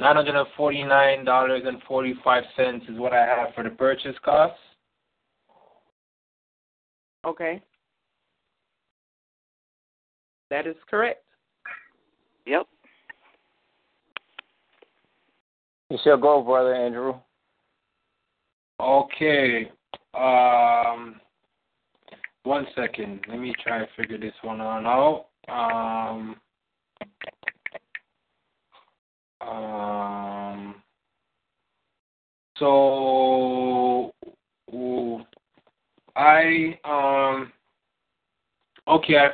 nine 0.00 0.16
hundred 0.16 0.34
and 0.34 0.48
forty 0.56 0.82
nine 0.84 1.26
dollars 1.26 1.64
and 1.66 1.82
forty 1.86 2.14
five 2.24 2.44
cents 2.56 2.86
is 2.88 2.98
what 2.98 3.12
I 3.12 3.26
have 3.26 3.54
for 3.54 3.62
the 3.62 3.68
purchase 3.68 4.16
cost. 4.24 4.54
Okay. 7.26 7.60
That 10.48 10.66
is 10.66 10.76
correct. 10.88 11.22
Yep. 12.46 12.66
You 15.90 15.98
shall 16.02 16.16
go, 16.16 16.40
brother 16.40 16.74
Andrew. 16.74 17.16
Okay. 18.80 19.70
Um 20.14 21.20
one 22.44 22.66
second. 22.76 23.20
Let 23.28 23.38
me 23.38 23.54
try 23.62 23.78
to 23.80 23.88
figure 23.96 24.18
this 24.18 24.34
one 24.42 24.60
on 24.60 24.86
out. 24.86 25.26
Um 25.48 26.36
um 29.40 30.74
so 32.58 34.12
I 36.16 36.78
um 36.84 37.52
okay 38.88 39.16
I've, 39.16 39.32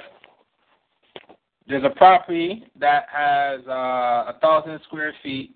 there's 1.69 1.85
a 1.85 1.91
property 1.91 2.65
that 2.81 3.05
has 3.13 3.61
uh, 3.69 4.33
a 4.33 4.37
thousand 4.43 4.81
square 4.85 5.15
feet, 5.23 5.55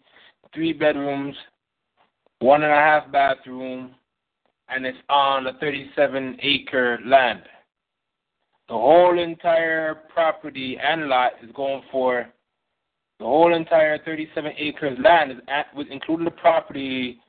three 0.55 0.73
bedrooms, 0.73 1.35
one 2.39 2.63
and 2.63 2.73
a 2.73 2.77
half 2.77 3.11
bathroom, 3.11 3.95
and 4.75 4.85
it's 4.85 4.99
on 5.09 5.47
a 5.47 5.53
37 5.61 6.39
acre 6.43 6.99
land. 7.07 7.43
The 8.69 8.75
whole 8.75 9.19
entire 9.19 9.95
property 10.13 10.79
and 10.83 11.09
lot 11.09 11.33
is 11.43 11.51
going 11.55 11.83
for 11.93 12.27
the 13.19 13.25
whole 13.25 13.55
entire 13.55 13.99
37 14.05 14.53
acres 14.57 14.99
land 15.03 15.31
is 15.31 15.39
at, 15.49 15.67
including 15.91 16.25
the 16.25 16.31
property 16.31 17.21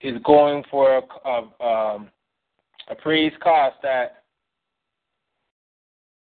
is 0.00 0.16
going 0.24 0.64
for 0.70 0.98
a, 0.98 1.28
a 1.28 1.64
um, 1.64 2.08
appraised 2.88 3.38
cost 3.40 3.76
that 3.82 4.24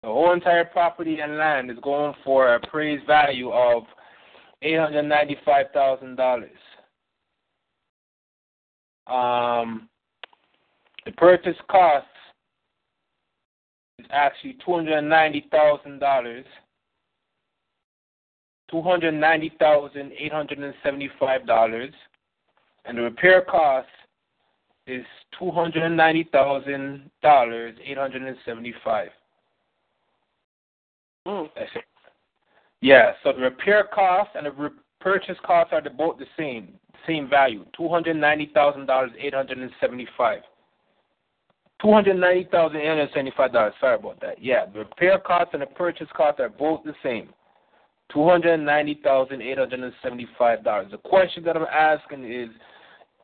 the 0.01 0.07
whole 0.07 0.33
entire 0.33 0.65
property 0.65 1.19
and 1.19 1.37
land 1.37 1.71
is 1.71 1.77
going 1.81 2.13
for 2.23 2.53
a 2.53 2.57
appraised 2.57 3.05
value 3.07 3.51
of 3.51 3.83
eight 4.61 4.77
hundred 4.77 5.03
ninety-five 5.03 5.65
thousand 5.73 6.15
dollars. 6.15 6.51
Um, 9.07 9.89
the 11.05 11.11
purchase 11.13 11.57
cost 11.69 12.07
is 13.99 14.05
actually 14.09 14.57
two 14.65 14.73
hundred 14.73 14.97
and 14.97 15.09
ninety 15.09 15.47
thousand 15.51 15.99
dollars. 15.99 16.45
Two 18.69 18.81
hundred 18.81 19.13
ninety 19.13 19.53
thousand 19.59 20.11
eight 20.17 20.33
hundred 20.33 20.59
and 20.59 20.73
seventy-five 20.83 21.45
dollars, 21.45 21.93
and 22.85 22.97
the 22.97 23.03
repair 23.03 23.41
cost 23.41 23.87
is 24.87 25.05
two 25.37 25.51
hundred 25.51 25.87
ninety 25.89 26.27
thousand 26.31 27.09
dollars 27.21 27.75
eight 27.85 27.97
hundred 27.97 28.23
and 28.23 28.35
seventy-five. 28.43 29.09
Mm. 31.27 31.49
Yeah, 32.81 33.13
so 33.23 33.33
the 33.33 33.41
repair 33.41 33.83
cost 33.93 34.31
and 34.35 34.47
the 34.47 34.51
re- 34.51 34.69
purchase 34.99 35.37
cost 35.45 35.71
are 35.71 35.81
both 35.81 36.17
the 36.17 36.25
same, 36.37 36.73
same 37.07 37.29
value, 37.29 37.65
two 37.77 37.87
hundred 37.87 38.15
ninety 38.15 38.51
thousand 38.53 38.87
dollars 38.87 39.11
eight 39.19 39.33
hundred 39.33 39.59
and 39.59 39.71
seventy-five. 39.79 40.41
Two 41.81 41.91
hundred 41.91 42.15
ninety 42.15 42.47
thousand 42.49 42.77
eight 42.77 42.87
hundred 42.87 43.09
seventy-five 43.13 43.51
dollars. 43.51 43.73
Sorry 43.79 43.95
about 43.95 44.19
that. 44.21 44.41
Yeah, 44.41 44.65
the 44.65 44.79
repair 44.79 45.19
cost 45.19 45.49
and 45.53 45.61
the 45.61 45.67
purchase 45.67 46.07
cost 46.15 46.39
are 46.39 46.49
both 46.49 46.83
the 46.83 46.93
same. 47.03 47.29
Two 48.13 48.27
hundred 48.27 48.57
ninety 48.57 48.99
thousand 49.03 49.41
eight 49.41 49.57
hundred 49.57 49.81
and 49.81 49.93
seventy-five 50.01 50.63
dollars. 50.63 50.87
The 50.91 50.97
question 50.97 51.43
that 51.43 51.57
I'm 51.57 51.63
asking 51.63 52.31
is, 52.31 52.49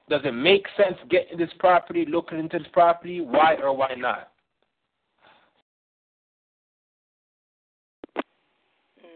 does 0.09 0.21
it 0.25 0.33
make 0.33 0.65
sense 0.75 0.97
getting 1.09 1.37
this 1.37 1.49
property, 1.59 2.05
looking 2.05 2.39
into 2.39 2.59
this 2.59 2.67
property? 2.73 3.21
Why 3.21 3.55
or 3.55 3.75
why 3.75 3.95
not? 3.95 4.31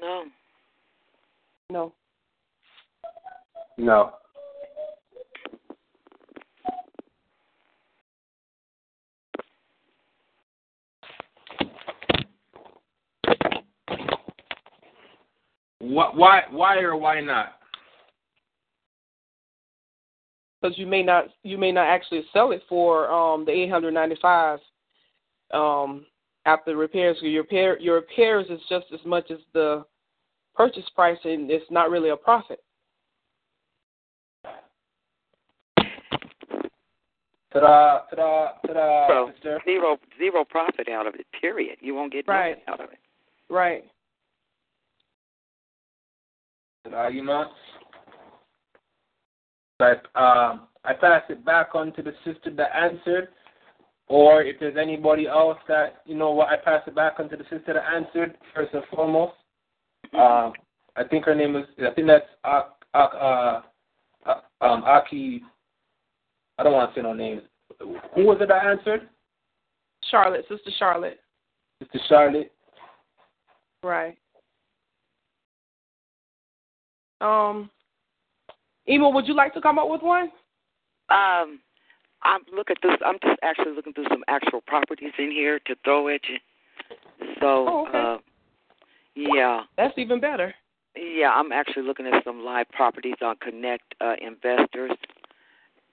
No. 0.01 0.23
No. 1.69 1.93
No. 3.77 4.13
Why, 15.93 16.11
why, 16.13 16.41
why 16.51 16.77
or 16.79 16.95
why 16.95 17.21
not? 17.21 17.53
Because 20.61 20.77
you 20.79 20.87
may 20.87 21.03
not 21.03 21.25
you 21.43 21.57
may 21.59 21.71
not 21.71 21.85
actually 21.87 22.23
sell 22.33 22.51
it 22.51 22.63
for 22.67 23.09
um 23.11 23.45
the 23.45 23.51
eight 23.51 23.69
hundred 23.69 23.93
ninety 23.93 24.15
five 24.21 24.59
um 25.53 26.05
after 26.45 26.75
repairs. 26.75 27.17
Your 27.21 27.43
repair 27.43 27.79
your 27.79 27.95
repairs 27.95 28.47
is 28.49 28.59
just 28.67 28.87
as 28.93 28.99
much 29.05 29.29
as 29.29 29.37
the 29.53 29.85
purchase 30.55 30.89
price 30.95 31.19
and 31.23 31.51
it's 31.51 31.69
not 31.69 31.91
really 31.91 32.09
a 32.09 32.15
profit. 32.15 32.59
Ta-da, 37.53 37.99
ta-da, 38.09 38.47
ta-da, 38.65 39.07
So 39.07 39.31
sister. 39.33 39.61
zero 39.65 39.97
zero 40.17 40.43
profit 40.43 40.89
out 40.89 41.05
of 41.07 41.15
it. 41.15 41.25
Period. 41.39 41.77
You 41.79 41.93
won't 41.93 42.11
get 42.11 42.27
Right. 42.27 42.57
nothing 42.57 42.63
out 42.67 42.79
of 42.81 42.91
it. 42.91 42.99
Right. 43.49 43.85
You 47.11 47.23
know. 47.23 47.45
But 49.77 50.05
um, 50.15 50.67
I 50.83 50.93
pass 50.93 51.23
it 51.29 51.45
back 51.45 51.75
on 51.75 51.91
to 51.93 52.01
the 52.01 52.13
sister 52.23 52.51
that 52.55 52.75
answered, 52.75 53.29
or 54.07 54.41
if 54.41 54.59
there's 54.59 54.77
anybody 54.77 55.27
else 55.27 55.57
that 55.67 56.01
you 56.05 56.15
know 56.15 56.31
what, 56.31 56.49
I 56.49 56.57
pass 56.57 56.81
it 56.87 56.95
back 56.95 57.19
on 57.19 57.29
to 57.29 57.37
the 57.37 57.43
sister 57.43 57.73
that 57.73 57.83
answered 57.93 58.37
first 58.53 58.73
and 58.73 58.83
foremost. 58.93 59.33
Um, 60.13 60.53
I 60.95 61.03
think 61.09 61.25
her 61.25 61.35
name 61.35 61.55
is. 61.55 61.65
I 61.79 61.93
think 61.93 62.07
that's 62.07 62.25
Ak, 62.45 62.77
uh, 62.93 63.61
uh, 64.25 64.41
um, 64.61 64.83
Aki. 64.83 65.41
I 66.57 66.63
don't 66.63 66.73
want 66.73 66.93
to 66.93 66.99
say 66.99 67.03
no 67.03 67.13
names. 67.13 67.41
Who 67.79 68.23
was 68.23 68.37
it 68.39 68.47
that 68.47 68.65
answered? 68.65 69.09
Charlotte, 70.09 70.45
Sister 70.47 70.71
Charlotte. 70.77 71.19
Sister 71.81 71.99
Charlotte. 72.07 72.51
Right. 73.83 74.17
Um 77.25 77.69
Emo, 78.87 79.09
would 79.09 79.27
you 79.27 79.33
like 79.33 79.53
to 79.55 79.61
come 79.61 79.79
up 79.79 79.89
with 79.89 80.01
one? 80.01 80.29
Um, 81.09 81.59
I'm 82.23 82.41
looking 82.55 82.75
through. 82.81 82.97
I'm 83.05 83.17
just 83.23 83.39
actually 83.43 83.73
looking 83.75 83.93
through 83.93 84.07
some 84.09 84.23
actual 84.27 84.61
properties 84.61 85.13
in 85.17 85.31
here 85.31 85.59
to 85.65 85.75
throw 85.83 86.07
at 86.09 86.21
you. 86.29 86.37
So, 87.39 87.67
Oh, 87.67 87.85
okay. 87.87 87.97
uh, 87.97 88.17
yeah, 89.15 89.61
That's 89.77 89.97
even 89.97 90.19
better. 90.19 90.53
yeah, 90.95 91.31
I'm 91.31 91.51
actually 91.51 91.83
looking 91.83 92.05
at 92.07 92.23
some 92.23 92.43
live 92.43 92.69
properties 92.69 93.15
on 93.21 93.37
Connect 93.37 93.83
uh, 94.01 94.15
Investors, 94.21 94.91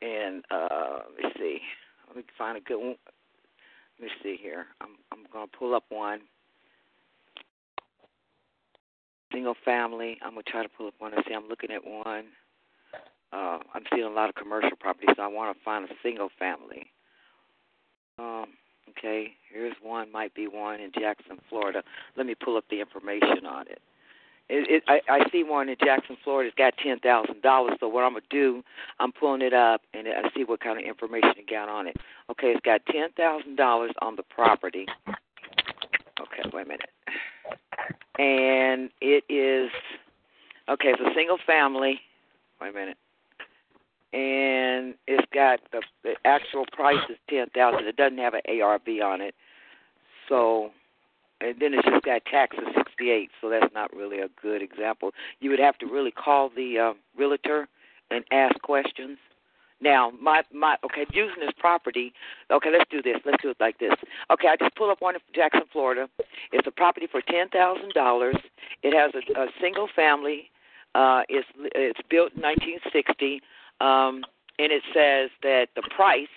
and 0.00 0.44
uh, 0.50 0.98
let 1.16 1.24
me 1.24 1.30
see. 1.38 1.58
Let 2.08 2.16
me 2.16 2.24
find 2.36 2.58
a 2.58 2.60
good 2.60 2.78
one. 2.78 2.96
Let 3.98 4.06
me 4.06 4.10
see 4.22 4.36
here. 4.40 4.66
I'm 4.80 4.90
I'm 5.12 5.26
gonna 5.32 5.46
pull 5.58 5.74
up 5.74 5.84
one. 5.88 6.20
Single 9.32 9.56
family. 9.64 10.18
I'm 10.22 10.30
gonna 10.32 10.42
try 10.42 10.62
to 10.62 10.68
pull 10.68 10.88
up 10.88 10.94
one 10.98 11.14
and 11.14 11.24
see. 11.26 11.34
I'm 11.34 11.48
looking 11.48 11.70
at 11.70 11.84
one. 11.84 12.26
Uh, 13.32 13.58
I'm 13.74 13.84
seeing 13.92 14.04
a 14.04 14.10
lot 14.10 14.28
of 14.28 14.34
commercial 14.34 14.76
properties, 14.78 15.10
so 15.16 15.22
I 15.22 15.26
want 15.26 15.56
to 15.56 15.64
find 15.64 15.84
a 15.86 15.94
single 16.02 16.28
family. 16.38 16.90
Um, 18.18 18.46
okay, 18.90 19.32
here's 19.50 19.74
one. 19.82 20.12
Might 20.12 20.34
be 20.34 20.46
one 20.46 20.80
in 20.80 20.92
Jackson, 20.92 21.38
Florida. 21.48 21.82
Let 22.16 22.26
me 22.26 22.34
pull 22.34 22.56
up 22.58 22.64
the 22.70 22.80
information 22.80 23.46
on 23.46 23.68
it. 23.68 23.80
It, 24.48 24.68
it 24.68 24.82
I, 24.86 25.00
I 25.08 25.30
see 25.30 25.44
one 25.44 25.70
in 25.70 25.76
Jackson, 25.82 26.16
Florida. 26.22 26.48
It's 26.48 26.58
got 26.58 26.74
ten 26.82 26.98
thousand 26.98 27.40
dollars. 27.40 27.76
So 27.80 27.88
what 27.88 28.04
I'm 28.04 28.12
gonna 28.12 28.24
do, 28.28 28.62
I'm 29.00 29.12
pulling 29.12 29.40
it 29.40 29.54
up 29.54 29.80
and 29.94 30.06
I 30.08 30.28
see 30.36 30.44
what 30.44 30.60
kind 30.60 30.78
of 30.78 30.84
information 30.84 31.32
it 31.38 31.48
got 31.48 31.70
on 31.70 31.86
it. 31.86 31.96
Okay, 32.30 32.48
it's 32.48 32.60
got 32.64 32.84
ten 32.86 33.12
thousand 33.16 33.56
dollars 33.56 33.92
on 34.02 34.16
the 34.16 34.24
property. 34.24 34.86
Okay, 35.08 36.48
wait 36.52 36.66
a 36.66 36.68
minute. 36.68 36.90
And 38.18 38.90
it 39.00 39.24
is 39.28 39.70
okay. 40.68 40.88
It's 40.90 41.00
a 41.00 41.14
single 41.14 41.38
family. 41.46 42.00
Wait 42.60 42.70
a 42.70 42.72
minute. 42.72 42.96
And 44.12 44.94
it's 45.06 45.26
got 45.32 45.60
the, 45.72 45.82
the 46.02 46.14
actual 46.24 46.64
price 46.72 47.02
is 47.08 47.16
ten 47.30 47.46
thousand. 47.54 47.86
It 47.86 47.96
doesn't 47.96 48.18
have 48.18 48.34
an 48.34 48.42
ARV 48.60 48.88
on 49.02 49.20
it. 49.22 49.34
So, 50.28 50.70
and 51.40 51.54
then 51.58 51.74
it's 51.74 51.88
just 51.88 52.04
got 52.04 52.24
taxes 52.26 52.64
sixty 52.76 53.10
eight. 53.10 53.30
So 53.40 53.48
that's 53.48 53.72
not 53.74 53.94
really 53.94 54.20
a 54.20 54.28
good 54.40 54.62
example. 54.62 55.12
You 55.40 55.50
would 55.50 55.58
have 55.58 55.78
to 55.78 55.86
really 55.86 56.10
call 56.10 56.50
the 56.54 56.78
uh, 56.78 56.92
realtor 57.16 57.68
and 58.10 58.24
ask 58.30 58.60
questions. 58.60 59.16
Now, 59.82 60.12
my 60.20 60.42
my 60.54 60.76
okay, 60.84 61.04
using 61.12 61.40
this 61.40 61.50
property. 61.58 62.12
Okay, 62.52 62.70
let's 62.70 62.88
do 62.88 63.02
this. 63.02 63.16
Let's 63.26 63.42
do 63.42 63.50
it 63.50 63.56
like 63.58 63.78
this. 63.80 63.92
Okay, 64.30 64.46
I 64.46 64.56
just 64.56 64.76
pulled 64.76 64.90
up 64.90 65.00
one 65.00 65.16
in 65.16 65.20
Jackson, 65.34 65.62
Florida. 65.72 66.08
It's 66.52 66.66
a 66.68 66.70
property 66.70 67.08
for 67.10 67.20
ten 67.20 67.48
thousand 67.48 67.92
dollars. 67.92 68.36
It 68.84 68.94
has 68.94 69.10
a, 69.14 69.40
a 69.40 69.46
single 69.60 69.88
family. 69.94 70.50
Uh, 70.94 71.22
it's 71.28 71.48
it's 71.74 72.00
built 72.08 72.32
in 72.36 72.42
1960, 72.42 73.40
um, 73.80 74.22
and 74.60 74.70
it 74.70 74.82
says 74.94 75.30
that 75.42 75.66
the 75.74 75.82
price 75.94 76.28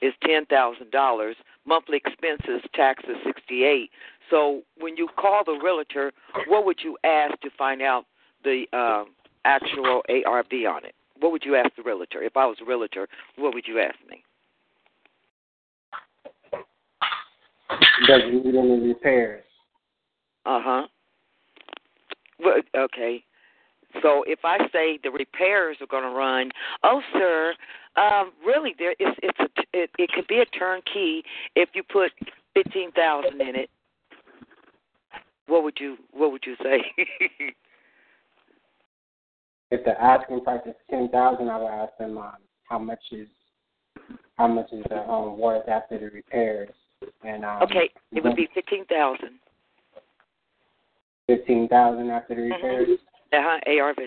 is 0.00 0.14
ten 0.24 0.46
thousand 0.46 0.90
dollars. 0.90 1.36
Monthly 1.66 1.98
expenses, 1.98 2.62
taxes 2.74 3.16
sixty 3.26 3.64
eight. 3.64 3.90
So 4.30 4.62
when 4.78 4.96
you 4.96 5.08
call 5.16 5.44
the 5.44 5.60
realtor, 5.62 6.12
what 6.48 6.64
would 6.64 6.78
you 6.82 6.96
ask 7.04 7.38
to 7.40 7.50
find 7.58 7.82
out 7.82 8.06
the 8.42 8.64
uh, 8.72 9.04
actual 9.44 10.02
ARV 10.08 10.52
on 10.66 10.86
it? 10.86 10.95
What 11.20 11.32
would 11.32 11.44
you 11.44 11.56
ask 11.56 11.74
the 11.76 11.82
realtor? 11.82 12.22
If 12.22 12.36
I 12.36 12.46
was 12.46 12.58
a 12.60 12.64
realtor, 12.64 13.08
what 13.36 13.54
would 13.54 13.66
you 13.66 13.80
ask 13.80 13.96
me? 14.08 14.22
Does 18.06 18.22
it 18.24 18.44
need 18.44 18.54
any 18.54 18.88
repairs? 18.88 19.44
Uh 20.44 20.60
huh. 20.62 20.86
Well, 22.38 22.60
okay. 22.76 23.24
So 24.02 24.24
if 24.26 24.40
I 24.44 24.58
say 24.72 24.98
the 25.02 25.10
repairs 25.10 25.78
are 25.80 25.86
going 25.86 26.02
to 26.02 26.10
run, 26.10 26.50
oh 26.82 27.00
sir, 27.12 27.54
um, 27.96 28.32
really 28.44 28.74
there 28.78 28.94
it's 28.98 29.18
it's 29.22 29.38
a, 29.40 29.48
it 29.72 29.90
it 29.98 30.10
could 30.12 30.26
be 30.26 30.40
a 30.40 30.44
turnkey 30.46 31.22
if 31.54 31.70
you 31.72 31.82
put 31.82 32.12
fifteen 32.54 32.92
thousand 32.92 33.40
in 33.40 33.56
it. 33.56 33.70
What 35.46 35.62
would 35.62 35.78
you 35.80 35.96
what 36.12 36.32
would 36.32 36.44
you 36.46 36.56
say? 36.62 36.84
If 39.70 39.84
the 39.84 40.00
asking 40.00 40.42
price 40.42 40.60
is 40.66 40.74
ten 40.88 41.08
thousand, 41.08 41.48
I 41.48 41.58
would 41.58 41.68
ask 41.68 41.96
them 41.98 42.18
um, 42.18 42.34
how 42.64 42.78
much 42.78 43.00
is 43.10 43.28
how 44.36 44.46
much 44.46 44.72
is 44.72 44.84
the 44.88 45.02
home 45.02 45.38
worth 45.38 45.68
after 45.68 45.98
the 45.98 46.06
repairs. 46.06 46.70
And 47.24 47.44
um, 47.44 47.62
okay, 47.62 47.90
it 48.12 48.22
would 48.22 48.36
be 48.36 48.48
fifteen 48.54 48.84
thousand. 48.86 49.38
fifteen 51.26 51.68
thousand 51.68 52.10
after 52.10 52.34
the 52.34 52.42
repairs. 52.42 52.88
Uh 53.32 53.38
huh. 53.40 53.58
ARV. 53.66 53.98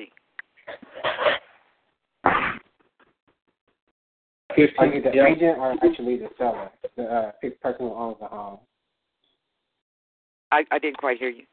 Are 4.78 4.88
you 4.88 5.02
the 5.02 5.26
agent 5.26 5.58
or 5.58 5.74
actually 5.84 6.18
the 6.18 6.30
seller, 6.38 6.70
the 6.98 7.04
uh, 7.04 7.32
person 7.62 7.88
who 7.88 7.94
owns 7.94 8.18
the 8.20 8.28
home? 8.28 8.60
I 10.52 10.64
I 10.72 10.80
didn't 10.80 10.98
quite 10.98 11.18
hear 11.18 11.30
you. 11.30 11.44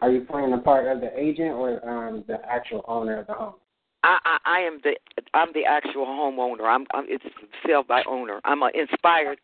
Are 0.00 0.10
you 0.10 0.22
playing 0.22 0.50
the 0.50 0.58
part 0.58 0.86
of 0.86 1.00
the 1.00 1.10
agent 1.18 1.52
or 1.52 1.86
um, 1.88 2.24
the 2.26 2.38
actual 2.48 2.84
owner 2.88 3.18
of 3.20 3.26
the 3.26 3.34
home? 3.34 3.54
I, 4.02 4.18
I 4.24 4.38
I 4.44 4.58
am 4.60 4.80
the 4.82 4.96
I'm 5.32 5.48
the 5.54 5.64
actual 5.64 6.06
homeowner. 6.06 6.64
I'm, 6.68 6.86
I'm 6.92 7.06
it's 7.08 7.24
sell 7.66 7.82
by 7.82 8.02
owner. 8.06 8.40
I'm 8.44 8.62
an 8.62 8.70
inspired 8.74 9.38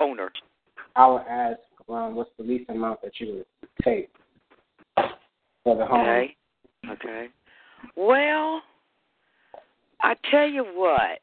owner. 0.00 0.30
I 0.96 1.06
would 1.08 1.22
ask, 1.28 1.58
um, 1.88 2.14
what's 2.14 2.30
the 2.38 2.44
least 2.44 2.70
amount 2.70 3.02
that 3.02 3.18
you 3.18 3.44
would 3.62 3.68
take 3.82 4.10
for 5.64 5.76
the 5.76 5.84
home? 5.84 6.00
Okay. 6.00 6.36
Okay. 6.90 7.28
Well, 7.96 8.62
I 10.02 10.14
tell 10.30 10.46
you 10.46 10.64
what, 10.64 11.18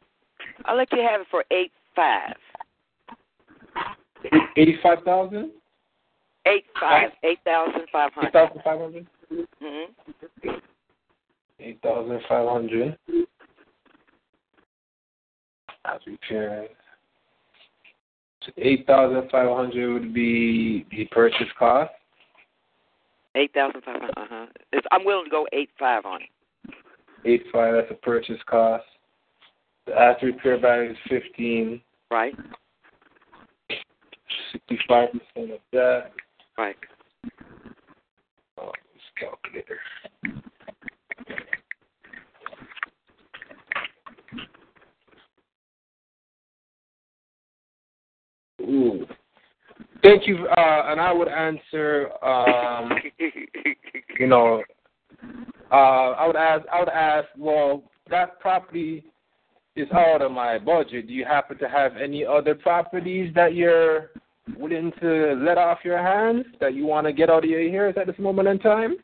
I'll 0.65 0.77
let 0.77 0.91
you 0.91 1.01
have 1.01 1.21
it 1.21 1.27
for 1.29 1.45
eight 1.51 1.71
five. 1.95 2.35
Eighty-five 4.57 4.99
thousand. 5.03 5.51
Eight 6.45 6.65
five. 6.79 7.11
Eight 7.23 7.39
thousand 7.45 7.81
five 7.91 8.11
Eight 8.11 8.15
hundred. 8.15 8.33
thousand 8.33 8.61
five 8.63 8.79
hundred. 8.79 9.07
Mm-hmm. 9.31 10.49
Eight 11.59 11.79
thousand 11.83 12.19
five 12.27 12.47
hundred. 12.47 12.97
As 15.85 15.99
repaired. 16.05 16.69
So 18.45 18.51
eight 18.57 18.87
thousand 18.87 19.29
five 19.29 19.55
hundred 19.55 19.93
would 19.93 20.13
be 20.13 20.85
the 20.89 21.05
purchase 21.11 21.47
cost. 21.59 21.91
Eight 23.35 23.53
thousand 23.53 23.81
five 23.83 24.01
hundred. 24.01 24.17
Uh 24.17 24.25
huh. 24.29 24.81
I'm 24.91 25.05
willing 25.05 25.25
to 25.25 25.31
go 25.31 25.47
eight 25.53 25.69
five 25.77 26.05
on 26.05 26.21
it. 26.23 26.29
Eight 27.23 27.43
five. 27.53 27.75
That's 27.75 27.91
a 27.91 27.95
purchase 27.95 28.39
cost. 28.47 28.83
The 29.85 29.93
after 29.93 30.27
repair 30.27 30.59
value 30.59 30.91
is 30.91 30.97
fifteen. 31.07 31.81
Right. 32.09 32.33
Sixty-five 34.51 35.09
percent 35.11 35.51
of 35.51 35.59
that. 35.71 36.11
Right. 36.57 36.75
Oh, 38.59 38.71
this 38.93 39.01
calculator. 39.19 39.79
Ooh. 48.61 49.05
Thank 50.03 50.27
you. 50.27 50.47
Uh, 50.47 50.83
and 50.87 50.99
I 50.99 51.11
would 51.11 51.27
answer. 51.27 52.09
Um, 52.23 52.91
you 54.19 54.27
know, 54.27 54.63
uh, 55.71 55.75
I 55.75 56.27
would 56.27 56.35
ask. 56.35 56.65
I 56.71 56.79
would 56.79 56.89
ask. 56.89 57.27
Well, 57.37 57.83
that 58.09 58.39
property 58.39 59.03
is 59.75 59.87
out 59.91 60.21
of 60.21 60.31
my 60.31 60.57
budget. 60.59 61.07
Do 61.07 61.13
you 61.13 61.25
happen 61.25 61.57
to 61.59 61.69
have 61.69 61.97
any 61.97 62.25
other 62.25 62.55
properties 62.55 63.33
that 63.35 63.55
you're 63.55 64.11
willing 64.57 64.91
to 65.01 65.35
let 65.43 65.57
off 65.57 65.79
your 65.83 65.97
hands 65.97 66.45
that 66.59 66.73
you 66.73 66.85
want 66.85 67.07
to 67.07 67.13
get 67.13 67.29
out 67.29 67.43
of 67.43 67.49
your 67.49 67.61
ears 67.61 67.95
at 67.99 68.07
this 68.07 68.17
moment 68.19 68.47
in 68.47 68.59
time? 68.59 68.97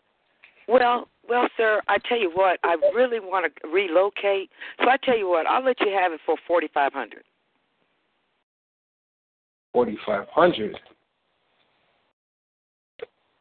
Well, 0.67 1.07
well, 1.29 1.47
sir, 1.57 1.81
I 1.87 1.97
tell 2.07 2.19
you 2.19 2.31
what, 2.33 2.59
I 2.63 2.77
really 2.95 3.19
want 3.19 3.51
to 3.53 3.67
relocate. 3.67 4.49
So 4.79 4.89
I 4.89 4.97
tell 5.03 5.17
you 5.17 5.29
what, 5.29 5.45
I'll 5.45 5.63
let 5.63 5.79
you 5.79 5.89
have 5.93 6.11
it 6.11 6.19
for 6.25 6.35
forty 6.47 6.67
five 6.73 6.93
hundred. 6.93 7.23
Forty 9.73 9.97
five 10.05 10.27
hundred. 10.29 10.77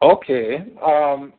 Okay. 0.01 0.65
Um, 0.85 1.33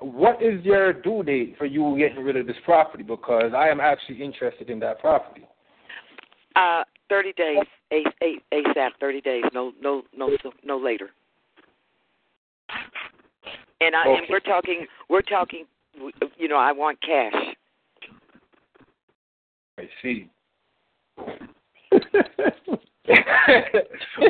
what 0.00 0.42
is 0.42 0.64
your 0.64 0.92
due 0.92 1.22
date 1.22 1.56
for 1.58 1.66
you 1.66 1.96
getting 1.98 2.24
rid 2.24 2.36
of 2.36 2.46
this 2.46 2.56
property? 2.64 3.02
Because 3.02 3.52
I 3.56 3.68
am 3.68 3.80
actually 3.80 4.22
interested 4.22 4.70
in 4.70 4.78
that 4.80 5.00
property. 5.00 5.46
Uh, 6.56 6.84
thirty 7.08 7.32
days, 7.32 7.58
ASAP. 7.92 8.90
Thirty 9.00 9.20
days, 9.20 9.44
no, 9.52 9.72
no, 9.80 10.02
no, 10.16 10.30
no 10.64 10.78
later. 10.78 11.10
And 13.80 13.96
I 13.96 14.06
and 14.06 14.26
we're 14.28 14.40
talking, 14.40 14.86
we're 15.08 15.22
talking. 15.22 15.64
You 16.36 16.48
know, 16.48 16.56
I 16.56 16.72
want 16.72 17.00
cash. 17.00 17.34
I 19.78 19.88
see. 20.02 20.28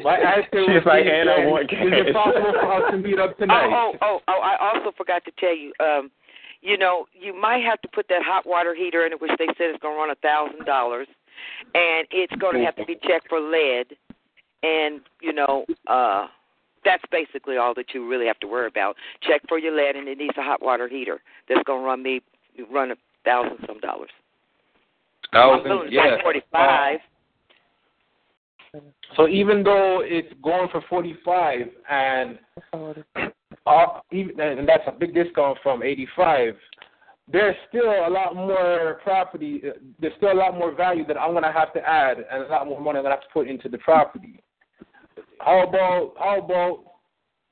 My 0.03 0.17
answer 0.17 0.63
was 0.63 0.83
like, 0.87 1.05
"And 1.05 1.29
I 1.29 1.47
want 1.47 1.65
Is 1.65 1.79
it 1.81 2.07
cash." 2.07 2.15
possible 2.15 2.53
for 2.53 2.73
us 2.73 2.91
to 2.93 2.97
meet 2.97 3.19
up 3.19 3.37
tonight? 3.39 3.69
Oh, 3.71 3.93
oh, 4.01 4.07
oh, 4.07 4.21
oh! 4.29 4.41
I 4.41 4.57
also 4.73 4.93
forgot 4.97 5.25
to 5.25 5.33
tell 5.39 5.55
you. 5.55 5.73
Um, 5.81 6.11
you 6.63 6.77
know, 6.77 7.07
you 7.15 7.39
might 7.39 7.65
have 7.65 7.81
to 7.83 7.89
put 7.89 8.07
that 8.09 8.23
hot 8.23 8.47
water 8.47 8.75
heater 8.75 9.07
in 9.07 9.13
it, 9.13 9.21
which 9.21 9.33
they 9.39 9.47
said 9.57 9.71
is 9.71 9.77
going 9.81 9.95
to 9.95 9.99
run 9.99 10.11
a 10.11 10.15
thousand 10.17 10.67
dollars, 10.67 11.09
and 11.75 12.07
it's 12.11 12.35
going 12.37 12.57
to 12.57 12.65
have 12.65 12.77
to 12.77 12.85
be 12.85 12.97
checked 13.07 13.29
for 13.29 13.41
lead. 13.41 13.87
And 14.63 15.01
you 15.21 15.33
know, 15.33 15.65
uh, 15.87 16.27
that's 16.85 17.03
basically 17.11 17.57
all 17.57 17.75
that 17.75 17.87
you 17.95 18.09
really 18.09 18.27
have 18.27 18.39
to 18.41 18.47
worry 18.47 18.67
about. 18.67 18.97
Check 19.23 19.43
for 19.49 19.59
your 19.59 19.77
lead, 19.77 19.97
and 19.97 20.09
it 20.09 20.19
needs 20.19 20.37
a 20.37 20.43
hot 20.43 20.63
water 20.63 20.89
heater 20.89 21.21
that's 21.49 21.63
going 21.65 21.81
to 21.81 21.87
run 21.87 22.03
me 22.03 22.21
run 22.71 22.91
a 22.91 22.97
thousand 23.25 23.59
some 23.67 23.81
dollars. 23.81 24.11
I'm 25.33 25.63
willing 25.63 25.91
Thousand, 25.91 25.93
to 25.93 26.17
pay 26.17 26.23
forty 26.23 26.43
five. 26.53 26.99
So 29.17 29.29
even 29.29 29.63
though 29.63 30.01
it's 30.05 30.33
going 30.43 30.69
for 30.71 30.83
forty 30.89 31.17
five 31.25 31.69
and 31.91 32.39
uh, 33.67 33.87
even 34.13 34.41
and 34.41 34.69
that's 34.69 34.85
a 34.87 34.93
big 34.93 35.15
discount 35.15 35.59
from 35.63 35.83
eighty 35.83 36.07
five, 36.17 36.55
there's 37.33 37.57
still 37.69 37.91
a 38.07 38.11
lot 38.11 38.35
more 38.35 39.01
property. 39.03 39.63
uh, 39.67 39.73
There's 40.01 40.15
still 40.17 40.33
a 40.33 40.35
lot 40.35 40.57
more 40.57 40.75
value 40.75 41.07
that 41.07 41.19
I'm 41.19 41.33
gonna 41.33 41.53
have 41.53 41.73
to 41.75 41.81
add 41.81 42.19
and 42.19 42.45
a 42.45 42.49
lot 42.49 42.67
more 42.67 42.81
money 42.81 42.99
I'm 42.99 43.05
gonna 43.05 43.15
have 43.17 43.25
to 43.25 43.33
put 43.33 43.49
into 43.49 43.69
the 43.69 43.79
property. 43.79 44.43
How 45.39 45.67
about 45.67 46.15
how 46.19 46.39
about 46.39 46.85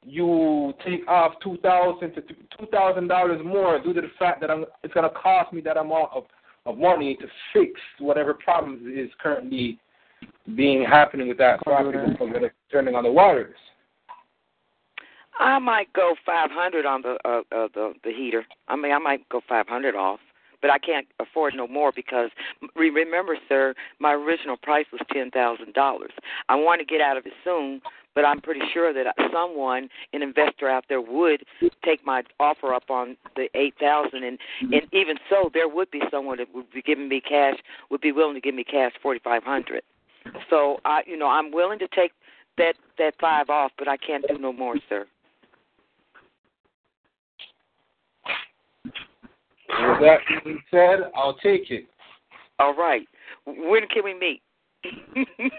you 0.05 0.73
take 0.85 1.07
off 1.09 1.35
two 1.43 1.59
thousand 1.63 2.15
to 2.15 2.23
two 2.23 2.67
thousand 2.73 3.09
dollars 3.09 3.41
more 3.45 3.81
due 3.83 3.93
to 3.93 4.01
the 4.01 4.11
fact 4.19 4.41
that 4.41 4.51
I'm, 4.51 4.65
it's 4.83 4.95
gonna 4.95 5.11
cost 5.11 5.53
me 5.53 5.61
that 5.63 5.77
amount 5.77 6.11
of 6.15 6.25
of 6.67 6.77
money 6.79 7.17
to 7.17 7.27
fix 7.53 7.81
whatever 7.99 8.35
problems 8.35 8.83
is 8.87 9.11
currently 9.21 9.79
being 10.55 10.85
happening 10.85 11.29
with 11.29 11.39
that 11.39 11.61
property 11.63 11.99
it 11.99 12.53
turning 12.71 12.95
on 12.95 13.05
the 13.05 13.11
waters. 13.11 13.55
I 15.39 15.59
might 15.59 15.93
go 15.93 16.15
five 16.27 16.51
hundred 16.51 16.85
on 16.87 17.03
the 17.03 17.17
uh, 17.25 17.43
uh 17.53 17.69
the 17.75 17.95
the 18.05 18.13
heater. 18.13 18.45
I 18.69 18.77
mean, 18.77 18.93
I 18.93 18.99
might 18.99 19.29
go 19.29 19.41
five 19.49 19.69
hundred 19.69 19.95
off, 19.95 20.21
but 20.61 20.71
I 20.71 20.79
can't 20.79 21.07
afford 21.21 21.55
no 21.55 21.67
more 21.67 21.93
because 21.95 22.31
remember, 22.75 23.37
sir, 23.49 23.75
my 24.01 24.13
original 24.13 24.57
price 24.57 24.87
was 24.93 25.01
ten 25.13 25.31
thousand 25.31 25.75
dollars. 25.75 26.13
I 26.49 26.57
want 26.57 26.81
to 26.81 26.85
get 26.85 27.01
out 27.01 27.17
of 27.17 27.27
it 27.27 27.33
soon, 27.45 27.81
but 28.15 28.25
I'm 28.25 28.41
pretty 28.41 28.63
sure 28.73 28.93
that 28.93 29.15
someone, 29.33 29.89
an 30.13 30.23
investor 30.23 30.69
out 30.69 30.87
there, 30.89 31.01
would 31.01 31.45
take 31.85 32.05
my 32.05 32.23
offer 32.41 32.75
up 32.75 32.91
on 32.91 33.17
the 33.37 33.49
eight 33.55 33.75
thousand, 33.79 34.25
and 34.25 34.39
and 34.61 34.83
even 34.93 35.19
so, 35.31 35.51
there 35.55 35.69
would 35.69 35.91
be 35.91 36.03
someone 36.11 36.39
that 36.39 36.49
would 36.53 36.71
be 36.73 36.83
giving 36.83 37.09
me 37.09 37.21
cash, 37.21 37.57
would 37.91 38.01
be 38.01 38.13
willing 38.13 38.35
to 38.35 38.41
give 38.41 38.55
me 38.55 38.65
cash 38.65 38.93
forty 39.01 39.21
five 39.23 39.45
hundred. 39.45 39.83
So 40.51 40.79
I, 40.85 41.03
you 41.07 41.17
know, 41.17 41.29
I'm 41.29 41.53
willing 41.53 41.79
to 41.79 41.89
take 41.89 42.13
that 42.57 42.75
that 42.99 43.15
five 43.21 43.51
off, 43.51 43.71
but 43.79 43.87
I 43.87 43.97
can't 43.97 44.25
do 44.27 44.37
no 44.37 44.53
more, 44.53 44.75
sir. 44.89 45.07
With 49.69 50.01
that 50.01 50.19
being 50.45 50.61
said, 50.71 51.11
I'll 51.15 51.37
take 51.37 51.71
it. 51.71 51.87
All 52.59 52.75
right. 52.75 53.07
When 53.47 53.87
can 53.89 54.05
we 54.05 54.15
meet? 54.15 54.43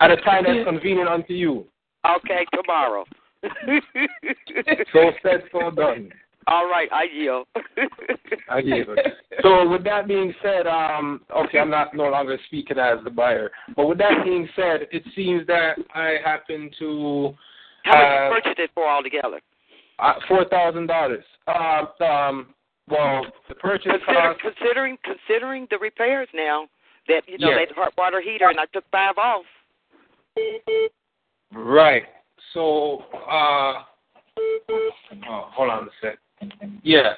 At 0.00 0.10
a 0.10 0.16
time 0.16 0.44
that's 0.46 0.64
convenient 0.64 1.08
unto 1.08 1.32
you. 1.32 1.66
okay, 2.06 2.46
tomorrow. 2.54 3.04
So 4.92 5.12
said, 5.22 5.44
so 5.52 5.70
done. 5.70 6.10
All 6.46 6.68
right, 6.68 6.88
I 6.92 7.04
yield. 7.14 7.46
I 8.48 8.58
it. 8.58 9.14
So 9.42 9.68
with 9.68 9.84
that 9.84 10.08
being 10.08 10.34
said, 10.42 10.66
um, 10.66 11.20
okay, 11.34 11.58
I'm 11.58 11.70
not 11.70 11.94
no 11.94 12.10
longer 12.10 12.38
speaking 12.46 12.78
as 12.78 12.98
the 13.04 13.10
buyer. 13.10 13.50
But 13.76 13.86
with 13.86 13.98
that 13.98 14.24
being 14.24 14.48
said, 14.56 14.88
it 14.90 15.04
seems 15.14 15.46
that 15.46 15.76
I 15.94 16.16
happen 16.24 16.70
to 16.78 17.34
How 17.84 17.92
much 17.92 18.00
have 18.00 18.24
you 18.24 18.40
purchased 18.40 18.58
it 18.58 18.70
for 18.74 18.88
altogether? 18.88 19.40
Uh, 20.00 20.14
four 20.28 20.44
thousand 20.46 20.86
dollars. 20.86 21.24
Um, 21.46 21.88
um, 22.06 22.54
well, 22.88 23.24
the 23.48 23.54
purchase 23.54 23.92
Consider, 23.92 24.34
cost. 24.34 24.40
considering 24.40 24.98
considering 25.04 25.66
the 25.70 25.78
repairs 25.78 26.28
now 26.34 26.66
that 27.08 27.22
you 27.26 27.38
know 27.38 27.50
Yes. 27.50 27.68
they 27.68 27.74
hot 27.74 27.92
water 27.96 28.20
heater 28.20 28.48
and 28.48 28.58
I 28.58 28.66
took 28.72 28.84
five 28.90 29.16
off. 29.18 29.44
Right. 31.52 32.04
So, 32.54 33.04
uh, 33.30 33.82
oh, 35.28 35.48
hold 35.52 35.70
on 35.70 35.84
a 35.84 35.90
sec. 36.00 36.18
Yeah. 36.82 37.12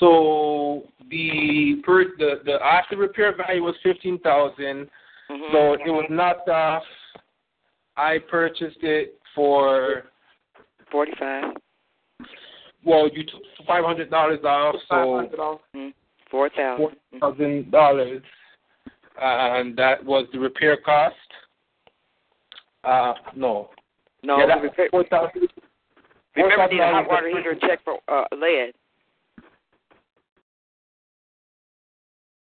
So 0.00 0.84
the 1.10 1.82
per 1.84 2.04
the 2.16 2.40
the 2.44 2.58
after 2.64 2.96
repair 2.96 3.36
value 3.36 3.62
was 3.62 3.74
fifteen 3.82 4.18
thousand. 4.20 4.88
Mm-hmm. 5.30 5.52
So 5.52 5.74
it 5.74 5.90
was 5.90 6.06
knocked 6.10 6.48
off. 6.48 6.82
I 7.96 8.18
purchased 8.30 8.82
it 8.82 9.18
for 9.34 10.04
forty 10.90 11.12
five. 11.18 11.54
Well, 12.84 13.08
you 13.12 13.24
took 13.24 13.42
five 13.66 13.84
hundred 13.84 14.10
dollars 14.10 14.40
off, 14.44 14.76
so 14.88 14.94
Mm-hmm. 15.74 15.88
Four 16.30 16.50
thousand. 16.50 17.70
dollars, 17.70 18.22
and 19.20 19.76
that 19.76 20.04
was 20.04 20.26
the 20.32 20.38
repair 20.38 20.76
cost. 20.76 21.14
Uh, 22.84 23.14
no. 23.34 23.70
No, 24.22 24.38
yeah, 24.38 24.46
that 24.46 24.62
repair- 24.62 24.88
four 24.90 25.04
thousand. 25.04 25.48
Remember, 26.36 26.68
need 26.68 26.80
a 26.80 26.92
hot 26.92 27.08
water 27.08 27.28
heater 27.28 27.50
and 27.50 27.60
check 27.60 27.80
for 27.84 27.98
uh, 28.08 28.24
lead. 28.36 28.72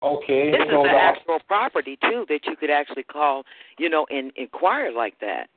Okay. 0.03 0.51
This 0.53 0.61
is 0.61 0.67
an 0.73 0.83
the- 0.85 0.91
actual 0.91 1.39
property 1.47 1.99
too 2.03 2.25
that 2.29 2.41
you 2.47 2.57
could 2.57 2.71
actually 2.71 3.03
call, 3.03 3.45
you 3.79 3.89
know, 3.89 4.07
and 4.11 4.33
inquire 4.37 4.93
like 4.93 5.19
that. 5.21 5.49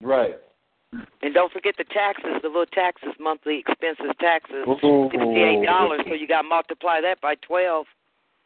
Right. 0.00 0.36
And 1.22 1.34
don't 1.34 1.52
forget 1.52 1.74
the 1.76 1.84
taxes, 1.84 2.30
the 2.42 2.48
little 2.48 2.64
taxes, 2.66 3.10
monthly 3.20 3.58
expenses, 3.58 4.14
taxes, 4.20 4.64
Ooh. 4.66 5.08
sixty-eight 5.12 5.64
dollars. 5.66 6.00
So 6.08 6.14
you 6.14 6.26
got 6.26 6.42
to 6.42 6.48
multiply 6.48 7.00
that 7.02 7.20
by 7.20 7.34
twelve. 7.36 7.86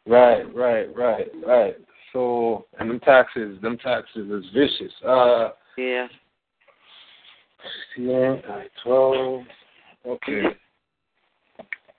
Right, 0.05 0.43
right, 0.53 0.93
right, 0.95 1.27
right. 1.45 1.75
So, 2.11 2.65
and 2.79 2.89
them 2.89 2.99
taxes, 2.99 3.61
them 3.61 3.77
taxes 3.77 4.29
is 4.29 4.45
vicious. 4.53 4.93
Uh, 5.07 5.51
Yeah. 5.77 6.07
yeah, 7.97 8.35
like 8.49 8.71
twelve. 8.83 9.43
Okay. 10.05 10.43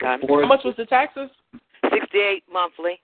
How 0.01 0.47
much 0.47 0.61
was 0.65 0.75
the 0.77 0.85
taxes? 0.85 1.31
Sixty-eight 1.91 2.45
monthly. 2.53 3.01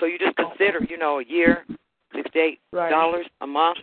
So 0.00 0.06
you 0.06 0.18
just 0.18 0.36
consider, 0.36 0.82
you 0.88 0.96
know, 0.96 1.18
a 1.18 1.24
year, 1.24 1.66
sixty-eight 2.14 2.60
dollars 2.72 3.26
a 3.42 3.46
month, 3.46 3.78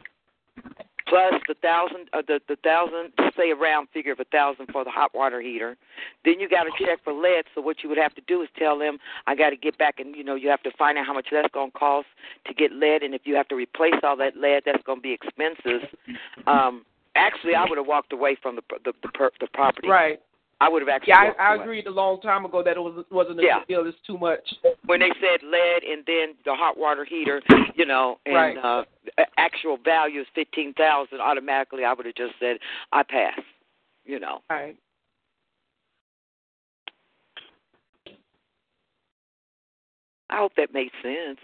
plus 1.10 1.34
the 1.48 1.56
thousand, 1.56 2.08
uh, 2.14 2.22
the 2.26 2.40
the 2.48 2.56
thousand, 2.58 3.12
say 3.36 3.52
a 3.52 3.56
round 3.56 3.88
figure 3.94 4.14
of 4.14 4.20
a 4.20 4.26
thousand 4.26 4.68
for 4.72 4.84
the 4.84 4.90
hot 4.90 5.14
water 5.14 5.42
heater. 5.42 5.76
Then 6.24 6.40
you 6.40 6.48
got 6.48 6.64
to 6.64 6.72
check 6.80 7.04
for 7.04 7.14
lead. 7.14 7.46
So 7.56 7.62
what 7.62 7.84
you 7.84 7.90
would 7.90 7.98
have 7.98 8.14
to 8.16 8.22
do 8.28 8.42
is 8.42 8.50
tell 8.58 8.78
them, 8.78 8.98
I 9.28 9.36
got 9.36 9.50
to 9.50 9.58
get 9.58 9.78
back, 9.78 10.00
and 10.00 10.16
you 10.16 10.24
know, 10.24 10.36
you 10.36 10.50
have 10.50 10.64
to 10.64 10.72
find 10.78 10.98
out 10.98 11.06
how 11.06 11.14
much 11.14 11.28
that's 11.32 11.52
going 11.54 11.72
to 11.72 11.78
cost 11.78 12.08
to 12.46 12.54
get 12.54 12.72
lead, 12.72 13.04
and 13.04 13.14
if 13.14 13.22
you 13.26 13.36
have 13.36 13.48
to 13.50 13.56
replace 13.56 13.96
all 14.04 14.16
that 14.18 14.38
lead, 14.38 14.64
that's 14.66 14.84
going 14.84 15.00
to 15.00 15.04
be 15.04 15.14
expensive. 15.14 15.90
Um, 16.48 16.86
actually, 17.16 17.56
I 17.56 17.66
would 17.68 17.78
have 17.78 17.88
walked 17.88 18.14
away 18.14 18.38
from 18.42 18.56
the 18.56 18.62
the 18.84 18.94
the, 19.02 19.10
per, 19.10 19.32
the 19.40 19.48
property. 19.54 19.88
Right. 19.88 20.22
I 20.62 20.68
would 20.68 20.82
have 20.82 20.90
actually. 20.90 21.12
Yeah, 21.12 21.32
I, 21.40 21.52
I 21.52 21.56
away. 21.56 21.64
agreed 21.64 21.88
a 21.88 21.92
long 21.92 22.20
time 22.22 22.44
ago 22.44 22.62
that 22.64 22.76
it 22.76 22.80
was 22.82 23.06
wasn't 23.12 23.40
a 23.40 23.44
Yeah. 23.44 23.60
big 23.60 23.68
deal. 23.70 23.86
It's 23.88 23.98
too 24.06 24.18
much. 24.18 24.42
when 24.86 25.00
they 25.00 25.12
said 25.22 25.42
lead 25.42 25.84
and 25.84 26.04
then 26.06 26.36
the 26.46 26.54
hot 26.54 26.78
water 26.78 27.06
heater, 27.06 27.42
you 27.76 27.86
know, 27.86 28.20
and 28.26 28.36
Right. 28.36 28.58
uh 28.58 28.84
actual 29.38 29.78
value 29.78 30.22
is 30.22 30.28
fifteen 30.36 30.74
thousand, 30.74 31.22
automatically 31.22 31.86
I 31.86 31.94
would 31.94 32.06
have 32.06 32.16
just 32.16 32.34
said 32.40 32.58
I 32.92 33.04
pass. 33.04 33.40
You 34.06 34.20
know. 34.20 34.40
Right. 34.50 34.76
I 40.30 40.38
hope 40.38 40.52
that 40.58 40.74
makes 40.74 40.94
sense. 41.02 41.40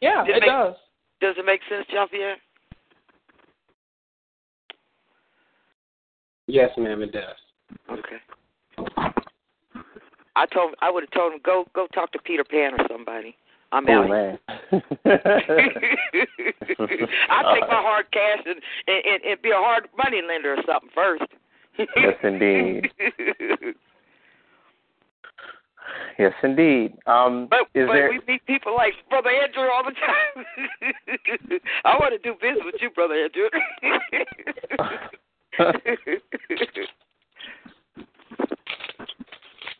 Yeah, 0.00 0.24
Does 0.26 0.36
it 0.36 0.40
make- 0.40 0.48
does. 0.48 0.74
Does 1.20 1.34
it 1.38 1.46
make 1.46 1.60
sense, 1.70 1.86
Javier? 1.94 2.34
Yes, 6.48 6.70
ma'am, 6.76 7.00
it 7.02 7.12
does. 7.12 7.36
Okay. 7.92 8.20
I 10.34 10.46
told 10.46 10.74
I 10.80 10.90
would 10.90 11.02
have 11.04 11.10
told 11.10 11.32
him 11.34 11.40
go 11.44 11.66
go 11.74 11.86
talk 11.94 12.12
to 12.12 12.18
Peter 12.18 12.44
Pan 12.44 12.74
or 12.74 12.86
somebody. 12.90 13.36
I'm 13.72 13.88
oh 13.88 14.02
out. 14.02 14.08
man. 14.10 14.38
I'll 17.30 17.54
take 17.54 17.68
my 17.68 17.80
hard 17.80 18.06
cash 18.12 18.44
and, 18.44 18.60
and, 18.86 19.24
and, 19.24 19.42
be 19.42 19.50
a 19.50 19.54
hard 19.54 19.88
money 19.96 20.20
lender 20.26 20.54
or 20.54 20.62
something 20.66 20.90
first. 20.94 21.24
Yes, 21.78 22.16
indeed. 22.22 22.90
Yes, 26.18 26.32
indeed. 26.42 26.94
Um, 27.06 27.48
But 27.50 27.60
but 27.74 27.86
there? 27.86 28.10
we 28.10 28.20
meet 28.28 28.46
people 28.46 28.74
like 28.74 28.92
Brother 29.08 29.30
Andrew 29.30 29.64
all 29.64 29.82
the 29.82 29.92
time. 29.92 30.44
I 31.84 31.96
want 31.96 32.12
to 32.12 32.18
do 32.18 32.34
business 32.40 32.64
with 32.64 32.80
you, 32.80 32.90
Brother 32.90 33.14
Andrew. 33.14 33.48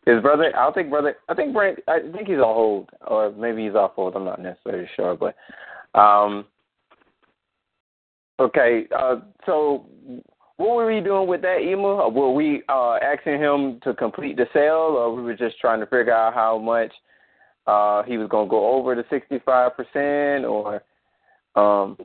Is 0.07 0.21
brother? 0.21 0.53
I 0.57 0.65
don't 0.65 0.75
think 0.75 0.91
brother. 0.91 1.17
I 1.29 1.35
think 1.35 1.53
Brent. 1.53 1.79
I 1.87 2.01
think 2.01 2.27
he's 2.27 2.39
on 2.39 2.55
hold, 2.55 2.91
or 3.07 3.31
maybe 3.33 3.65
he's 3.65 3.75
off 3.75 3.93
hold. 3.95 4.17
I'm 4.17 4.25
not 4.25 4.41
necessarily 4.41 4.89
sure, 4.97 5.17
but 5.17 5.37
um. 5.99 6.47
Okay, 8.41 8.87
uh, 8.99 9.17
so 9.47 9.87
what 10.57 10.75
were 10.75 10.93
we 10.93 11.01
doing 11.01 11.29
with 11.29 11.43
that 11.43 11.61
email? 11.61 12.11
Were 12.11 12.33
we 12.33 12.63
uh, 12.69 12.95
asking 12.95 13.41
him 13.41 13.79
to 13.85 13.95
complete 13.95 14.37
the 14.37 14.47
sale, 14.53 14.97
or 14.99 15.15
we 15.15 15.23
were 15.23 15.37
just 15.37 15.61
trying 15.61 15.79
to 15.79 15.87
figure 15.87 16.13
out 16.13 16.35
how 16.35 16.59
much 16.59 16.93
uh, 17.69 18.03
he 18.03 18.19
was 18.19 18.29
going 18.29 18.49
to 18.49 18.51
go 18.51 18.73
over 18.73 18.97
the 18.97 19.05
65 19.09 19.77
percent, 19.77 20.45
or 20.45 20.83
um, 21.55 21.97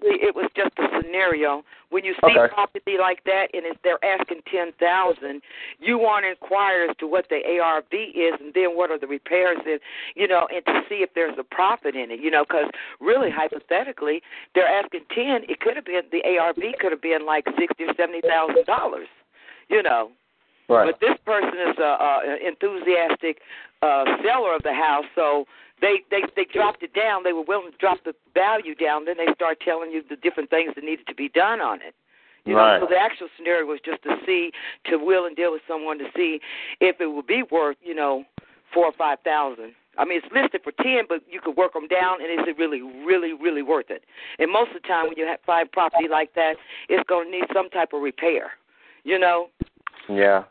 Actually, 0.00 0.26
it 0.26 0.34
was 0.34 0.48
just 0.56 0.72
a 0.78 0.86
scenario. 1.00 1.62
When 1.90 2.04
you 2.04 2.14
see 2.24 2.38
Okay. 2.38 2.52
property 2.52 2.96
like 2.98 3.22
that 3.24 3.50
and 3.52 3.66
it's, 3.66 3.78
they're 3.82 4.02
asking 4.04 4.42
ten 4.50 4.72
thousand, 4.78 5.42
you 5.78 5.98
want 5.98 6.24
to 6.24 6.30
inquire 6.30 6.86
as 6.88 6.96
to 6.98 7.06
what 7.06 7.28
the 7.28 7.42
ARV 7.58 7.92
is, 7.92 8.40
and 8.40 8.54
then 8.54 8.76
what 8.76 8.90
are 8.90 8.98
the 8.98 9.06
repairs, 9.06 9.58
and 9.66 9.80
you 10.14 10.28
know, 10.28 10.46
and 10.54 10.64
to 10.66 10.82
see 10.88 11.02
if 11.02 11.12
there's 11.14 11.36
a 11.38 11.44
profit 11.44 11.96
in 11.96 12.10
it. 12.10 12.20
You 12.20 12.30
know, 12.30 12.44
because 12.44 12.70
really, 13.00 13.30
hypothetically, 13.30 14.22
they're 14.54 14.68
asking 14.68 15.04
ten. 15.14 15.44
It 15.48 15.60
could 15.60 15.76
have 15.76 15.84
been 15.84 16.02
the 16.12 16.22
ARV 16.38 16.62
could 16.78 16.92
have 16.92 17.02
been 17.02 17.26
like 17.26 17.44
sixty 17.58 17.84
or 17.84 17.94
seventy 17.96 18.20
thousand 18.20 18.64
dollars. 18.66 19.08
You 19.68 19.82
know. 19.82 20.12
Right. 20.68 20.86
But 20.86 21.00
this 21.00 21.18
person 21.26 21.58
is 21.68 21.76
a, 21.78 21.82
a 21.82 22.36
enthusiastic 22.46 23.40
uh, 23.82 24.04
seller 24.22 24.54
of 24.54 24.62
the 24.62 24.72
house, 24.72 25.04
so 25.16 25.46
they 25.80 26.02
they 26.10 26.22
they 26.36 26.44
dropped 26.44 26.82
it 26.82 26.94
down. 26.94 27.22
They 27.24 27.32
were 27.32 27.42
willing 27.42 27.72
to 27.72 27.78
drop 27.78 27.98
the 28.04 28.14
value 28.34 28.74
down. 28.74 29.04
Then 29.04 29.16
they 29.16 29.32
start 29.34 29.58
telling 29.60 29.90
you 29.90 30.02
the 30.08 30.16
different 30.16 30.50
things 30.50 30.72
that 30.74 30.84
needed 30.84 31.06
to 31.08 31.14
be 31.14 31.28
done 31.28 31.60
on 31.60 31.80
it. 31.82 31.94
You 32.44 32.56
Right. 32.56 32.78
know, 32.78 32.86
so 32.86 32.94
the 32.94 32.98
actual 32.98 33.28
scenario 33.36 33.66
was 33.66 33.80
just 33.84 34.02
to 34.04 34.16
see, 34.24 34.50
to 34.86 34.96
will 34.96 35.26
and 35.26 35.36
deal 35.36 35.52
with 35.52 35.62
someone 35.68 35.98
to 35.98 36.06
see 36.16 36.40
if 36.80 37.00
it 37.00 37.06
would 37.06 37.26
be 37.26 37.42
worth, 37.50 37.76
you 37.82 37.94
know, 37.94 38.24
four 38.72 38.86
or 38.86 38.92
five 38.92 39.20
thousand. 39.20 39.74
I 39.98 40.04
mean, 40.04 40.20
it's 40.22 40.32
listed 40.32 40.62
for 40.62 40.72
ten, 40.82 41.04
but 41.08 41.20
you 41.30 41.40
could 41.40 41.56
work 41.56 41.74
them 41.74 41.88
down, 41.88 42.22
and 42.22 42.30
is 42.40 42.46
it 42.48 42.56
really, 42.56 42.80
really, 42.80 43.34
really 43.34 43.62
worth 43.62 43.90
it? 43.90 44.04
And 44.38 44.50
most 44.50 44.68
of 44.74 44.80
the 44.82 44.88
time, 44.88 45.08
when 45.08 45.18
you 45.18 45.26
have 45.26 45.40
find 45.44 45.70
property 45.70 46.08
like 46.08 46.32
that, 46.34 46.54
it's 46.88 47.06
going 47.08 47.30
to 47.30 47.38
need 47.38 47.44
some 47.52 47.68
type 47.68 47.92
of 47.92 48.00
repair. 48.00 48.52
You 49.04 49.18
know, 49.18 49.48
yeah, 50.08 50.44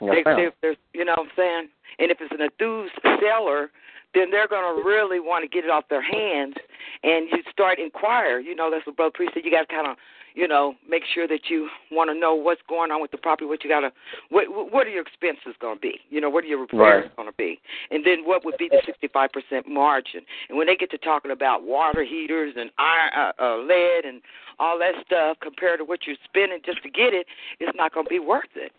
they, 0.00 0.22
they, 0.62 0.76
you 0.92 1.04
know 1.04 1.12
what 1.16 1.26
I'm 1.26 1.32
saying? 1.36 1.68
And 1.98 2.10
if 2.10 2.18
it's 2.20 2.32
an 2.32 2.40
enthused 2.40 2.94
seller, 3.20 3.70
then 4.14 4.30
they're 4.30 4.48
going 4.48 4.76
to 4.76 4.88
really 4.88 5.20
want 5.20 5.42
to 5.44 5.48
get 5.48 5.64
it 5.64 5.70
off 5.70 5.84
their 5.90 6.02
hands, 6.02 6.54
and 7.02 7.26
you 7.30 7.38
start 7.50 7.78
inquire. 7.78 8.38
You 8.38 8.54
know, 8.54 8.70
that's 8.70 8.86
what 8.86 8.96
Brother 8.96 9.12
Priest 9.14 9.34
said. 9.34 9.44
You 9.44 9.50
got 9.50 9.68
to 9.68 9.74
kind 9.74 9.86
of, 9.86 9.96
you 10.34 10.48
know, 10.48 10.74
make 10.88 11.02
sure 11.14 11.28
that 11.28 11.48
you 11.48 11.68
want 11.92 12.10
to 12.10 12.18
know 12.18 12.34
what's 12.34 12.60
going 12.68 12.90
on 12.90 13.00
with 13.00 13.10
the 13.10 13.18
property. 13.18 13.46
What 13.46 13.62
you 13.64 13.70
got 13.70 13.80
to, 13.80 13.92
what 14.30 14.72
what 14.72 14.86
are 14.86 14.90
your 14.90 15.02
expenses 15.02 15.54
going 15.60 15.76
to 15.76 15.80
be? 15.80 16.00
You 16.10 16.20
know, 16.20 16.30
what 16.30 16.44
are 16.44 16.46
your 16.46 16.60
repairs 16.60 17.04
Right. 17.04 17.16
going 17.16 17.28
to 17.28 17.36
be? 17.36 17.60
And 17.90 18.04
then 18.04 18.24
what 18.24 18.44
would 18.44 18.56
be 18.58 18.68
the 18.68 18.80
65% 18.82 19.66
margin? 19.68 20.22
And 20.48 20.58
when 20.58 20.66
they 20.66 20.76
get 20.76 20.90
to 20.92 20.98
talking 20.98 21.30
about 21.30 21.64
water 21.64 22.04
heaters 22.04 22.54
and 22.56 22.70
iron, 22.78 23.10
uh, 23.16 23.32
uh, 23.42 23.56
lead 23.58 24.02
and 24.04 24.20
all 24.58 24.78
that 24.78 24.94
stuff 25.04 25.36
compared 25.40 25.78
to 25.78 25.84
what 25.84 26.06
you're 26.06 26.16
spending 26.24 26.58
just 26.64 26.82
to 26.82 26.90
get 26.90 27.12
it, 27.12 27.26
it's 27.60 27.76
not 27.76 27.92
going 27.92 28.06
to 28.06 28.10
be 28.10 28.18
worth 28.20 28.44
it. 28.56 28.72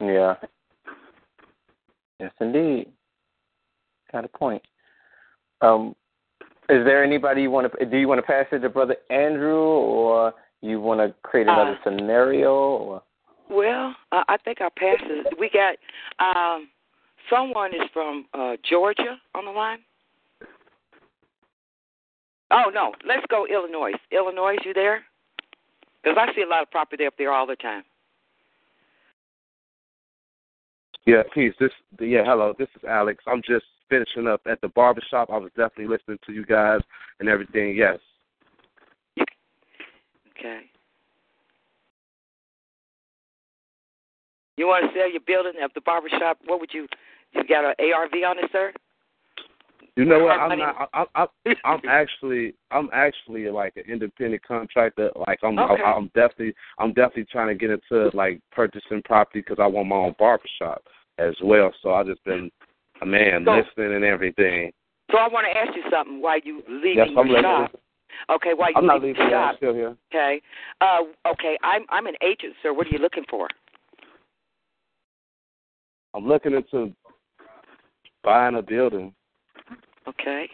Yeah. 0.00 0.34
Yes, 2.20 2.32
indeed. 2.40 2.86
Got 4.12 4.24
a 4.24 4.28
point. 4.28 4.62
Um, 5.62 5.94
is 6.68 6.84
there 6.84 7.02
anybody 7.02 7.42
you 7.42 7.50
want 7.50 7.72
to? 7.72 7.86
Do 7.86 7.96
you 7.96 8.08
want 8.08 8.18
to 8.18 8.26
pass 8.26 8.46
it 8.52 8.58
to 8.60 8.68
Brother 8.68 8.96
Andrew, 9.10 9.56
or 9.56 10.34
you 10.60 10.80
want 10.80 11.00
to 11.00 11.14
create 11.22 11.46
another 11.46 11.78
Uh, 11.80 11.84
scenario? 11.84 12.52
Or 12.52 13.02
Well, 13.48 13.94
uh, 14.10 14.24
I 14.28 14.36
think 14.38 14.60
I 14.60 14.68
pass 14.76 14.98
it. 15.02 15.38
We 15.38 15.50
got 15.50 15.76
um, 16.18 16.68
someone 17.30 17.74
is 17.74 17.88
from 17.92 18.26
uh, 18.34 18.56
Georgia 18.68 19.20
on 19.34 19.44
the 19.44 19.50
line. 19.50 19.78
Oh 22.50 22.70
no, 22.72 22.92
let's 23.06 23.24
go 23.28 23.46
Illinois. 23.46 23.92
Illinois, 24.10 24.56
you 24.64 24.74
there? 24.74 25.04
Because 26.02 26.18
I 26.20 26.34
see 26.34 26.42
a 26.42 26.46
lot 26.46 26.62
of 26.62 26.70
property 26.70 27.06
up 27.06 27.14
there 27.16 27.32
all 27.32 27.46
the 27.46 27.56
time. 27.56 27.84
Yeah, 31.06 31.22
peace. 31.34 31.54
This 31.58 31.72
yeah, 32.00 32.24
hello. 32.24 32.54
This 32.58 32.68
is 32.76 32.84
Alex. 32.84 33.24
I'm 33.26 33.42
just 33.42 33.64
finishing 33.92 34.26
up 34.26 34.40
at 34.50 34.60
the 34.62 34.68
barber 34.68 35.02
shop. 35.10 35.28
I 35.30 35.36
was 35.36 35.50
definitely 35.50 35.88
listening 35.88 36.18
to 36.24 36.32
you 36.32 36.46
guys 36.46 36.80
and 37.20 37.28
everything. 37.28 37.76
Yes. 37.76 37.98
Okay. 40.30 40.60
You 44.56 44.66
want 44.66 44.90
to 44.90 44.98
sell 44.98 45.10
your 45.10 45.20
building 45.26 45.60
at 45.62 45.74
the 45.74 45.82
barber 45.82 46.08
shop? 46.08 46.38
What 46.46 46.60
would 46.60 46.72
you? 46.72 46.86
You 47.32 47.44
got 47.46 47.64
an 47.64 47.74
ARV 47.78 48.12
on 48.26 48.38
it, 48.38 48.50
sir? 48.50 48.72
You 49.96 50.06
know 50.06 50.24
what? 50.24 50.38
I'm 50.38 50.58
not. 50.58 50.88
I'm, 50.94 51.06
I'm, 51.14 51.26
I'm 51.64 51.80
actually. 51.88 52.54
I'm 52.70 52.88
actually 52.94 53.48
like 53.50 53.76
an 53.76 53.84
independent 53.88 54.42
contractor. 54.46 55.10
Like 55.16 55.38
I'm. 55.42 55.58
Okay. 55.58 55.82
I'm 55.82 56.06
definitely. 56.14 56.54
I'm 56.78 56.94
definitely 56.94 57.26
trying 57.30 57.48
to 57.48 57.54
get 57.54 57.70
into 57.70 58.10
like 58.16 58.40
purchasing 58.52 59.02
property 59.04 59.40
because 59.40 59.58
I 59.60 59.66
want 59.66 59.88
my 59.88 59.96
own 59.96 60.14
barber 60.18 60.44
shop 60.58 60.82
as 61.18 61.34
well. 61.42 61.72
So 61.82 61.92
I 61.92 62.04
just 62.04 62.24
been 62.24 62.50
man 63.06 63.44
So- 63.44 63.52
listening 63.56 63.94
and 63.96 64.04
everything. 64.04 64.72
So 65.10 65.18
I 65.18 65.28
want 65.28 65.46
to 65.50 65.58
ask 65.58 65.76
you 65.76 65.82
something 65.90 66.22
while 66.22 66.38
you 66.38 66.62
leaving 66.68 66.96
Yes, 66.96 67.08
I'm 67.10 67.26
your 67.26 67.42
listening. 67.42 67.42
shop. 67.42 67.80
Okay, 68.30 68.54
while 68.54 68.70
you 68.70 68.76
I'm 68.76 68.86
not 68.86 69.02
leaving 69.02 69.14
leaving. 69.14 69.26
the 69.26 69.30
yet. 69.30 69.36
I'm 69.38 69.48
shop. 69.52 69.56
still 69.58 69.74
here. 69.74 69.96
Okay. 70.14 70.40
Uh, 70.80 71.00
okay. 71.28 71.58
I'm 71.62 71.84
I'm 71.90 72.06
an 72.06 72.14
agent, 72.22 72.54
sir. 72.62 72.72
What 72.72 72.86
are 72.86 72.90
you 72.90 72.98
looking 72.98 73.24
for? 73.28 73.48
I'm 76.14 76.26
looking 76.26 76.52
into 76.54 76.92
buying 78.22 78.56
a 78.56 78.62
building. 78.62 79.14
Okay. 80.08 80.48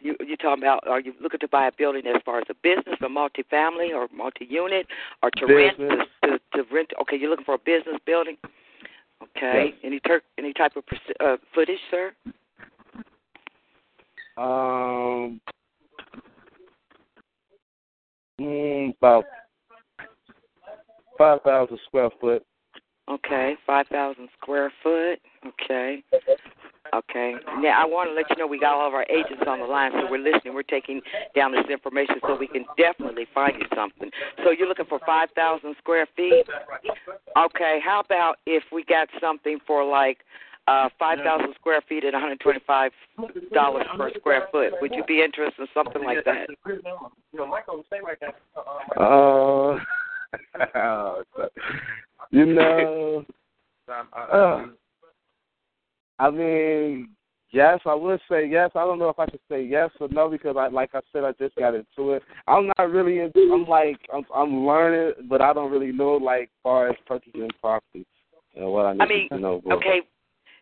You 0.00 0.16
you 0.26 0.36
talking 0.36 0.62
about? 0.62 0.86
Are 0.86 1.00
you 1.00 1.12
looking 1.20 1.40
to 1.40 1.48
buy 1.48 1.66
a 1.68 1.72
building 1.76 2.02
as 2.06 2.20
far 2.24 2.38
as 2.38 2.44
a 2.50 2.54
business, 2.62 2.96
a 3.00 3.06
multifamily, 3.08 3.90
or 3.94 4.08
multi-unit, 4.14 4.86
or 5.22 5.30
to 5.36 5.46
rent? 5.46 5.78
To, 5.78 5.88
to, 6.24 6.38
to 6.54 6.74
rent? 6.74 6.90
Okay, 7.02 7.16
you're 7.16 7.30
looking 7.30 7.44
for 7.44 7.54
a 7.54 7.58
business 7.58 7.96
building. 8.06 8.36
Okay. 9.22 9.66
Yes. 9.66 9.74
Any 9.84 10.00
ter- 10.00 10.22
any 10.38 10.52
type 10.52 10.72
of 10.76 10.84
uh, 11.20 11.36
footage, 11.54 11.78
sir? 11.90 12.12
Um, 14.36 15.40
mm, 18.40 18.96
about 18.96 19.24
five 21.16 21.42
thousand 21.42 21.78
square 21.86 22.10
foot. 22.20 22.44
Okay, 23.10 23.56
five 23.66 23.86
thousand 23.88 24.28
square 24.40 24.72
foot. 24.82 25.18
Okay. 25.46 26.02
Okay. 26.94 27.34
Now 27.60 27.82
I 27.82 27.86
want 27.86 28.10
to 28.10 28.14
let 28.14 28.30
you 28.30 28.36
know 28.36 28.46
we 28.46 28.58
got 28.58 28.74
all 28.74 28.88
of 28.88 28.94
our 28.94 29.06
agents 29.10 29.42
on 29.46 29.60
the 29.60 29.66
line, 29.66 29.92
so 29.92 30.10
we're 30.10 30.18
listening. 30.18 30.54
We're 30.54 30.62
taking 30.62 31.00
down 31.34 31.52
this 31.52 31.66
information 31.70 32.16
so 32.26 32.36
we 32.36 32.46
can 32.46 32.64
definitely 32.76 33.26
find 33.34 33.54
you 33.58 33.66
something. 33.74 34.10
So 34.44 34.50
you're 34.50 34.68
looking 34.68 34.86
for 34.86 35.00
five 35.04 35.28
thousand 35.34 35.74
square 35.78 36.06
feet. 36.16 36.44
Okay. 37.36 37.78
How 37.84 38.00
about 38.04 38.36
if 38.46 38.62
we 38.72 38.84
got 38.84 39.08
something 39.20 39.58
for 39.66 39.84
like 39.84 40.18
uh 40.66 40.88
five 40.98 41.18
thousand 41.24 41.54
square 41.54 41.82
feet 41.88 42.04
at 42.04 42.12
one 42.12 42.22
hundred 42.22 42.40
twenty 42.40 42.60
five 42.66 42.92
dollars 43.52 43.86
per 43.96 44.10
square 44.18 44.48
foot? 44.50 44.72
Would 44.80 44.94
you 44.94 45.04
be 45.06 45.22
interested 45.22 45.62
in 45.62 45.68
something 45.74 46.04
like 46.04 46.24
that? 46.24 46.48
Uh, 48.96 49.78
you 52.30 52.46
know, 52.46 53.24
uh, 54.32 54.66
I 56.18 56.30
mean, 56.30 57.08
yes, 57.52 57.80
I 57.86 57.94
would 57.94 58.20
say 58.30 58.46
yes. 58.46 58.70
I 58.74 58.84
don't 58.84 58.98
know 58.98 59.08
if 59.08 59.18
I 59.18 59.26
should 59.26 59.40
say 59.48 59.62
yes 59.62 59.90
or 60.00 60.08
no 60.08 60.28
because, 60.28 60.56
I, 60.58 60.68
like 60.68 60.90
I 60.94 61.00
said, 61.12 61.24
I 61.24 61.32
just 61.32 61.56
got 61.56 61.74
into 61.74 62.12
it. 62.12 62.22
I'm 62.46 62.70
not 62.78 62.90
really. 62.90 63.20
In, 63.20 63.32
I'm 63.52 63.66
like, 63.66 64.00
I'm, 64.12 64.24
I'm 64.34 64.66
learning, 64.66 65.28
but 65.28 65.40
I 65.40 65.52
don't 65.52 65.70
really 65.70 65.92
know 65.92 66.12
like 66.12 66.50
far 66.62 66.88
as 66.88 66.96
purchasing 67.06 67.50
property 67.60 68.06
and 68.56 68.70
what 68.70 68.86
I 68.86 68.92
need 68.94 69.02
I 69.02 69.06
mean, 69.06 69.28
to 69.30 69.38
know. 69.38 69.60
But, 69.64 69.74
okay. 69.74 70.00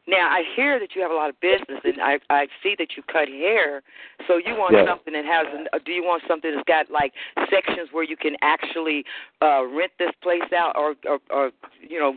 Now 0.08 0.28
I 0.30 0.42
hear 0.54 0.78
that 0.78 0.94
you 0.94 1.02
have 1.02 1.10
a 1.10 1.14
lot 1.14 1.30
of 1.30 1.40
business, 1.40 1.80
and 1.82 2.00
I 2.00 2.20
I 2.30 2.46
see 2.62 2.76
that 2.78 2.96
you 2.96 3.02
cut 3.10 3.26
hair. 3.26 3.82
So 4.28 4.36
you 4.36 4.54
want 4.54 4.74
Yes. 4.74 4.86
something 4.86 5.12
that 5.14 5.24
has? 5.24 5.46
An, 5.52 5.66
uh, 5.72 5.80
do 5.84 5.90
you 5.90 6.04
want 6.04 6.22
something 6.28 6.54
that's 6.54 6.66
got 6.68 6.88
like 6.92 7.12
sections 7.50 7.88
where 7.90 8.04
you 8.04 8.16
can 8.16 8.36
actually 8.40 9.04
uh 9.42 9.64
rent 9.64 9.90
this 9.98 10.12
place 10.22 10.46
out, 10.56 10.76
or 10.76 10.94
or, 11.08 11.18
or 11.30 11.50
you 11.80 11.98
know, 11.98 12.14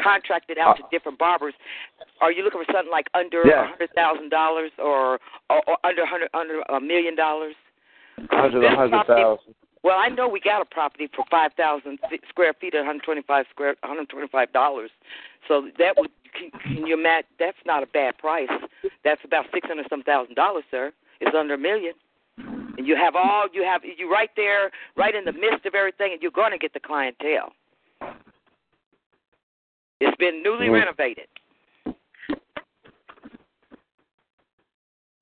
contract 0.00 0.50
it 0.50 0.58
out 0.58 0.76
to 0.76 0.84
uh, 0.84 0.88
different 0.90 1.18
barbers? 1.18 1.54
Are 2.20 2.32
you 2.32 2.44
looking 2.44 2.62
for 2.64 2.72
something 2.72 2.90
like 2.90 3.08
under 3.14 3.42
a 3.42 3.46
Yes. 3.46 3.66
hundred 3.70 3.90
thousand 3.94 4.30
dollars, 4.30 4.70
or 4.78 5.18
or 5.50 5.62
or 5.66 5.76
under 5.84 6.06
hundred 6.06 6.30
under 6.34 6.62
a 6.68 6.80
million 6.80 7.16
dollars? 7.16 7.54
Under 8.30 8.62
a 8.64 8.74
hundred 8.74 9.06
thousand. 9.06 9.54
Well, 9.82 9.98
I 10.00 10.08
know 10.08 10.28
we 10.28 10.40
got 10.40 10.62
a 10.62 10.64
property 10.64 11.08
for 11.14 11.24
five 11.30 11.52
thousand 11.54 11.98
square 12.28 12.54
feet 12.58 12.74
at 12.74 12.78
one 12.78 12.86
hundred 12.86 13.04
twenty-five 13.04 13.46
square, 13.50 13.76
one 13.80 13.90
hundred 13.90 14.08
twenty-five 14.08 14.52
dollars. 14.52 14.90
So 15.46 15.68
that 15.78 15.94
would 15.98 16.10
can, 16.32 16.50
can 16.62 16.86
you 16.86 16.94
imagine? 16.94 17.28
That's 17.38 17.58
not 17.66 17.82
a 17.82 17.86
bad 17.86 18.16
price. 18.18 18.48
That's 19.04 19.20
about 19.24 19.46
six 19.52 19.66
hundred 19.68 19.86
some 19.90 20.02
thousand 20.02 20.36
dollars, 20.36 20.64
sir. 20.70 20.92
It's 21.20 21.36
under 21.36 21.54
a 21.54 21.58
million. 21.58 21.94
And 22.76 22.86
you 22.86 22.96
have 22.96 23.14
all 23.14 23.46
you 23.52 23.62
have 23.62 23.82
you 23.84 24.10
right 24.10 24.30
there, 24.36 24.70
right 24.96 25.14
in 25.14 25.24
the 25.24 25.32
midst 25.32 25.66
of 25.66 25.74
everything, 25.74 26.12
and 26.12 26.22
you're 26.22 26.32
going 26.32 26.50
to 26.52 26.58
get 26.58 26.72
the 26.72 26.80
clientele. 26.80 27.52
It's 30.00 30.16
been 30.16 30.42
newly 30.42 30.66
Mhm. 30.66 30.72
renovated. 30.72 31.28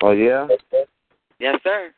Oh 0.02 0.10
yeah. 0.12 0.48
Yes, 1.38 1.60
sir. 1.62 1.92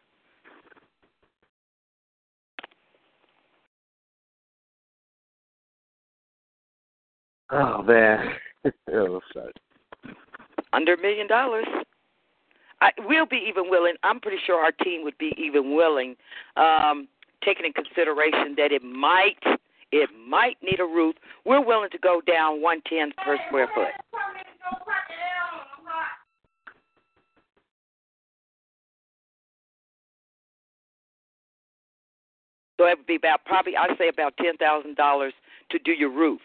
Oh 7.50 7.82
man. 7.82 8.34
sorry. 9.32 9.52
under 10.72 10.94
a 10.94 11.00
million 11.00 11.26
dollars. 11.26 11.66
I 12.80 12.90
we'll 13.06 13.26
be 13.26 13.36
even 13.48 13.70
willing. 13.70 13.94
I'm 14.02 14.20
pretty 14.20 14.38
sure 14.44 14.60
our 14.62 14.72
team 14.72 15.04
would 15.04 15.16
be 15.18 15.32
even 15.38 15.74
willing, 15.74 16.16
um, 16.56 17.06
taking 17.44 17.64
in 17.66 17.72
consideration 17.72 18.54
that 18.56 18.72
it 18.72 18.82
might 18.82 19.38
it 19.92 20.10
might 20.28 20.56
need 20.62 20.80
a 20.80 20.84
roof. 20.84 21.14
We're 21.44 21.64
willing 21.64 21.90
to 21.90 21.98
go 21.98 22.20
down 22.20 22.60
one 22.62 22.80
ten 22.88 23.12
per 23.24 23.38
square 23.48 23.68
foot. 23.74 23.88
So 32.76 32.86
it 32.86 32.98
would 32.98 33.06
be 33.06 33.16
about 33.16 33.44
probably 33.44 33.76
I'd 33.76 33.96
say 33.98 34.08
about 34.08 34.36
ten 34.36 34.56
thousand 34.56 34.96
dollars 34.96 35.32
to 35.70 35.78
do 35.78 35.92
your 35.92 36.10
roof. 36.10 36.40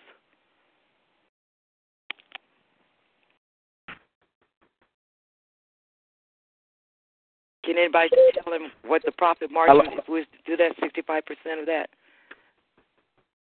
Can 7.65 7.77
anybody 7.77 8.09
tell 8.43 8.53
him 8.53 8.71
what 8.85 9.03
the 9.05 9.11
profit 9.11 9.51
margin 9.51 9.99
we 10.07 10.19
was 10.19 10.25
to 10.31 10.51
do 10.51 10.57
that 10.57 10.71
sixty 10.79 11.01
five 11.01 11.23
percent 11.25 11.59
of 11.59 11.65
that? 11.65 11.89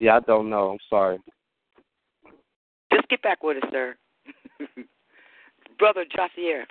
Yeah, 0.04 0.18
I 0.18 0.20
don't 0.20 0.50
know. 0.50 0.72
I'm 0.72 0.80
sorry. 0.90 1.18
Just 2.92 3.08
get 3.08 3.22
back 3.22 3.42
with 3.42 3.64
us, 3.64 3.70
sir. 3.72 3.96
Brother 5.80 6.04
Josier, 6.04 6.66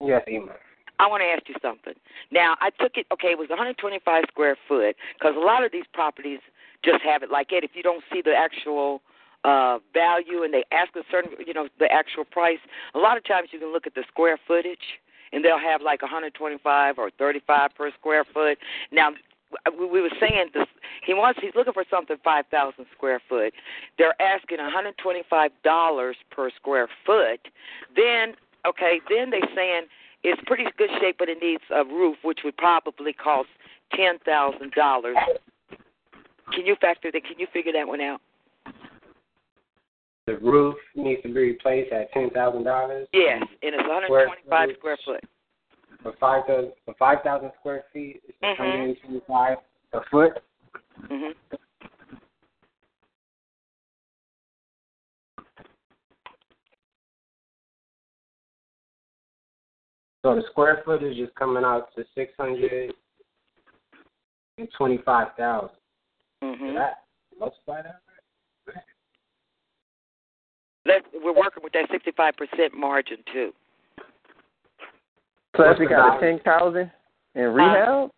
Yes, 0.00 0.22
Ema. 0.28 0.52
I 1.00 1.08
want 1.08 1.22
to 1.22 1.26
ask 1.26 1.48
you 1.48 1.56
something. 1.60 1.94
Now, 2.30 2.54
I 2.60 2.70
took 2.70 2.92
it, 2.94 3.06
okay, 3.12 3.32
it 3.32 3.38
was 3.38 3.48
125 3.48 4.24
square 4.28 4.56
foot, 4.68 4.94
because 5.18 5.34
a 5.36 5.40
lot 5.40 5.64
of 5.64 5.72
these 5.72 5.86
properties 5.92 6.38
just 6.84 7.02
have 7.02 7.24
it 7.24 7.32
like 7.32 7.48
that. 7.50 7.64
If 7.64 7.72
you 7.74 7.82
don't 7.82 8.04
see 8.12 8.22
the 8.22 8.36
actual 8.36 9.02
uh 9.42 9.78
value 9.92 10.44
and 10.44 10.54
they 10.54 10.64
ask 10.70 10.94
a 10.94 11.02
certain, 11.10 11.32
you 11.44 11.52
know, 11.52 11.66
the 11.80 11.90
actual 11.90 12.24
price, 12.24 12.60
a 12.94 12.98
lot 12.98 13.16
of 13.16 13.24
times 13.24 13.48
you 13.50 13.58
can 13.58 13.72
look 13.72 13.88
at 13.88 13.96
the 13.96 14.04
square 14.06 14.38
footage 14.46 15.00
and 15.32 15.44
they'll 15.44 15.58
have 15.58 15.82
like 15.82 16.00
125 16.00 16.98
or 16.98 17.10
35 17.18 17.70
per 17.76 17.90
square 17.98 18.24
foot. 18.24 18.58
Now, 18.92 19.10
we 19.78 19.86
we 19.86 20.00
were 20.00 20.10
saying 20.20 20.50
this. 20.54 20.66
He 21.04 21.14
wants. 21.14 21.40
He's 21.42 21.54
looking 21.54 21.72
for 21.72 21.84
something 21.90 22.16
five 22.22 22.44
thousand 22.50 22.86
square 22.96 23.20
foot. 23.28 23.52
They're 23.98 24.20
asking 24.20 24.58
one 24.58 24.72
hundred 24.72 24.96
twenty-five 24.98 25.50
dollars 25.64 26.16
per 26.30 26.50
square 26.56 26.88
foot. 27.04 27.40
Then, 27.96 28.34
okay, 28.66 29.00
then 29.08 29.30
they're 29.30 29.40
saying 29.54 29.82
it's 30.22 30.40
pretty 30.46 30.64
good 30.76 30.90
shape, 31.00 31.16
but 31.18 31.28
it 31.28 31.38
needs 31.42 31.62
a 31.74 31.84
roof, 31.84 32.16
which 32.22 32.40
would 32.44 32.56
probably 32.56 33.12
cost 33.12 33.48
ten 33.94 34.18
thousand 34.24 34.72
dollars. 34.72 35.16
Can 36.52 36.66
you 36.66 36.76
factor 36.80 37.10
that? 37.12 37.24
Can 37.24 37.38
you 37.38 37.46
figure 37.52 37.72
that 37.72 37.86
one 37.86 38.00
out? 38.00 38.20
The 40.26 40.36
roof 40.38 40.76
needs 40.94 41.22
to 41.22 41.28
be 41.28 41.40
replaced 41.40 41.92
at 41.92 42.12
ten 42.12 42.30
thousand 42.30 42.64
dollars. 42.64 43.08
Yes, 43.12 43.42
and 43.62 43.74
it's 43.74 43.88
one 43.88 44.02
hundred 44.02 44.26
twenty-five 44.26 44.68
square 44.78 44.98
foot. 45.04 45.24
For 46.02 46.12
five 46.18 46.46
thousand 46.46 46.72
for 46.84 46.94
five 46.98 47.18
thousand 47.22 47.52
square 47.58 47.84
feet, 47.92 48.22
it's 48.26 48.38
Mhm. 48.42 48.56
hundred 48.56 48.80
and 48.88 49.00
twenty 49.00 49.20
five 49.26 49.58
a 49.92 50.00
foot. 50.04 50.42
hmm 51.08 51.30
So 60.22 60.34
the 60.34 60.42
square 60.50 60.82
footage 60.84 61.18
is 61.18 61.30
coming 61.34 61.64
out 61.64 61.94
to 61.94 62.04
six 62.14 62.32
hundred 62.36 62.94
and 64.58 64.70
twenty 64.72 64.98
five 64.98 65.34
thousand. 65.36 65.76
hmm 66.42 66.74
That 66.74 67.04
multiply 67.38 67.82
that. 67.82 68.00
That 70.86 71.02
we're 71.12 71.34
working 71.34 71.62
with 71.62 71.74
that 71.74 71.90
sixty-five 71.90 72.36
percent 72.36 72.74
margin 72.74 73.22
too. 73.32 73.52
So 75.56 75.66
What's 75.66 75.80
if 75.80 75.82
you 75.82 75.88
got 75.88 76.16
a 76.16 76.20
ten 76.20 76.38
thousand 76.44 76.90
in 77.34 77.42
rehab, 77.42 78.10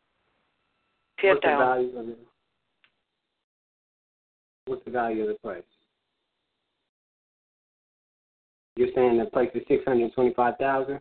Ten 1.21 1.35
What's 1.35 1.43
the 1.43 1.49
value 1.49 1.99
of 1.99 2.09
it? 2.09 2.19
What's 4.67 4.85
the 4.85 4.91
value 4.91 5.23
of 5.23 5.29
the 5.29 5.35
place? 5.35 5.63
You're 8.77 8.89
saying 8.95 9.19
the 9.19 9.27
place 9.27 9.51
is 9.55 9.63
six 9.69 9.85
hundred 9.85 10.13
twenty 10.15 10.35
five 10.35 10.55
thousand? 10.59 11.01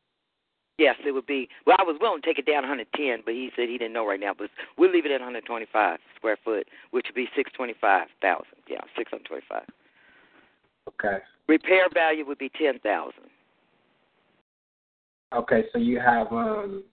Yes, 0.78 0.96
it 1.06 1.12
would 1.12 1.28
be. 1.28 1.48
Well, 1.68 1.76
I 1.78 1.84
was 1.84 1.98
willing 2.02 2.22
to 2.24 2.28
take 2.28 2.40
it 2.40 2.48
down 2.48 2.64
110, 2.64 3.22
but 3.24 3.36
he 3.36 3.52
said 3.56 3.70
he 3.70 3.78
didn't 3.78 3.94
know 3.94 4.08
right 4.08 4.20
now. 4.20 4.34
But 4.36 4.50
we'll 4.80 4.92
leave 4.92 5.06
it 5.06 5.12
at 5.12 5.22
125 5.22 6.00
square 6.16 6.38
foot, 6.44 6.68
which 6.90 7.06
would 7.08 7.14
be 7.14 7.30
625,000. 7.36 8.46
Yeah, 8.68 8.82
625. 8.98 9.62
Okay. 10.90 11.24
Repair 11.48 11.86
value 11.94 12.26
would 12.26 12.40
be 12.40 12.50
10,000. 12.58 12.82
Okay, 15.34 15.64
so 15.72 15.80
you 15.80 16.00
have 16.00 16.32
um 16.32 16.84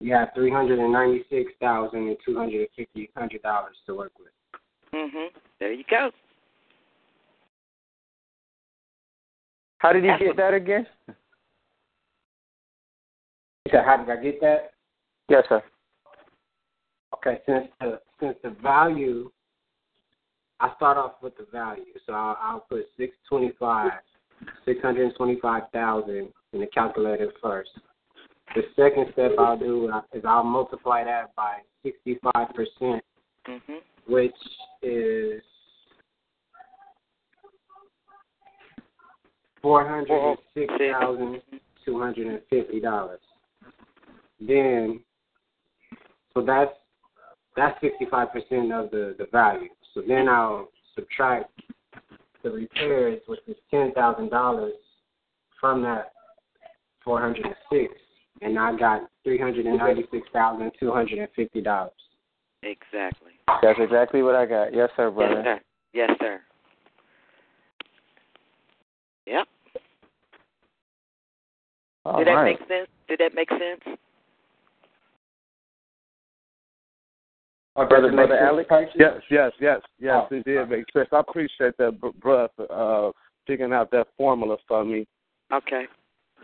you 0.00 0.14
have 0.14 0.28
three 0.34 0.50
hundred 0.50 0.78
and 0.78 0.92
ninety 0.92 1.24
six 1.30 1.52
thousand 1.60 2.08
and 2.08 2.16
two 2.24 2.36
hundred 2.36 2.60
and 2.60 2.68
fifty 2.76 3.10
hundred 3.16 3.42
dollars 3.42 3.76
to 3.86 3.94
work 3.94 4.12
with. 4.18 4.28
Mhm. 4.92 5.28
There 5.58 5.72
you 5.72 5.84
go. 5.90 6.10
How 9.78 9.92
did 9.92 10.04
you 10.04 10.18
get 10.18 10.36
that 10.36 10.54
again? 10.54 10.86
You 11.06 11.14
said, 13.70 13.84
how 13.84 13.96
did 13.96 14.10
I 14.10 14.22
get 14.22 14.40
that? 14.40 14.72
Yes, 15.28 15.44
sir. 15.48 15.62
Okay, 17.14 17.40
since 17.46 17.68
the 17.80 18.00
since 18.20 18.36
the 18.42 18.50
value, 18.62 19.30
I 20.60 20.74
start 20.76 20.98
off 20.98 21.14
with 21.22 21.36
the 21.36 21.46
value, 21.52 21.84
so 22.06 22.12
I'll, 22.12 22.36
I'll 22.40 22.66
put 22.68 22.86
six 22.96 23.16
twenty 23.28 23.52
five, 23.58 23.92
six 24.64 24.80
hundred 24.82 25.14
twenty 25.16 25.38
five 25.40 25.64
thousand 25.72 26.28
in 26.52 26.60
the 26.60 26.66
calculator 26.66 27.30
first. 27.42 27.70
The 28.54 28.62
second 28.76 29.06
step 29.12 29.32
I'll 29.38 29.58
do 29.58 29.92
is 30.12 30.22
I'll 30.26 30.44
multiply 30.44 31.04
that 31.04 31.34
by 31.36 31.58
sixty 31.82 32.18
five 32.22 32.48
percent, 32.54 33.04
Mhm. 33.46 33.80
which 34.06 34.36
is 34.82 35.42
four 39.62 39.86
hundred 39.86 40.30
and 40.30 40.38
six 40.54 40.72
thousand 40.78 41.42
two 41.84 41.98
hundred 41.98 42.26
and 42.28 42.40
fifty 42.48 42.80
dollars. 42.80 43.20
Then, 44.40 45.00
so 46.32 46.42
that's 46.42 46.72
that's 47.56 47.78
sixty 47.80 48.06
five 48.10 48.32
percent 48.32 48.72
of 48.72 48.90
the 48.90 49.14
the 49.18 49.26
value. 49.32 49.68
So 49.94 50.02
then 50.06 50.28
I'll 50.28 50.68
subtract 50.94 51.50
the 52.42 52.50
repairs, 52.50 53.20
which 53.26 53.40
is 53.46 53.56
ten 53.70 53.92
thousand 53.92 54.30
dollars, 54.30 54.74
from 55.60 55.82
that 55.82 56.12
four 57.04 57.20
hundred 57.20 57.46
and 57.46 57.54
six, 57.70 57.92
and 58.42 58.58
I 58.58 58.76
got 58.76 59.02
three 59.24 59.38
hundred 59.38 59.66
and 59.66 59.78
ninety 59.78 60.04
six 60.10 60.26
thousand 60.32 60.70
two 60.78 60.92
hundred 60.92 61.18
and 61.18 61.28
fifty 61.34 61.60
dollars. 61.60 61.92
Exactly. 62.62 63.32
That's 63.62 63.78
exactly 63.80 64.22
what 64.22 64.34
I 64.34 64.46
got. 64.46 64.74
Yes, 64.74 64.90
sir, 64.96 65.10
brother. 65.10 65.42
Yes, 65.44 65.44
sir. 65.44 65.60
Yes, 65.94 66.10
sir. 66.20 66.40
Yep. 69.26 69.46
All 72.04 72.18
Did 72.18 72.28
that 72.28 72.32
right. 72.32 72.58
make 72.58 72.68
sense? 72.68 72.88
Did 73.08 73.20
that 73.20 73.34
make 73.34 73.50
sense? 73.50 73.98
Brother, 77.86 78.10
brother 78.10 78.38
Alex. 78.38 78.68
Yes, 78.96 79.20
yes, 79.30 79.52
yes, 79.60 79.80
yes. 80.00 80.26
Oh. 80.30 80.34
It 80.34 80.44
did 80.44 80.68
make 80.68 80.84
sense. 80.92 81.08
I 81.12 81.20
appreciate 81.20 81.76
that, 81.78 82.00
br- 82.00 82.08
bruh, 82.20 82.48
for 82.56 83.08
uh, 83.08 83.12
figuring 83.46 83.72
out 83.72 83.90
that 83.92 84.08
formula 84.16 84.56
for 84.66 84.84
me. 84.84 85.06
Okay. 85.52 85.84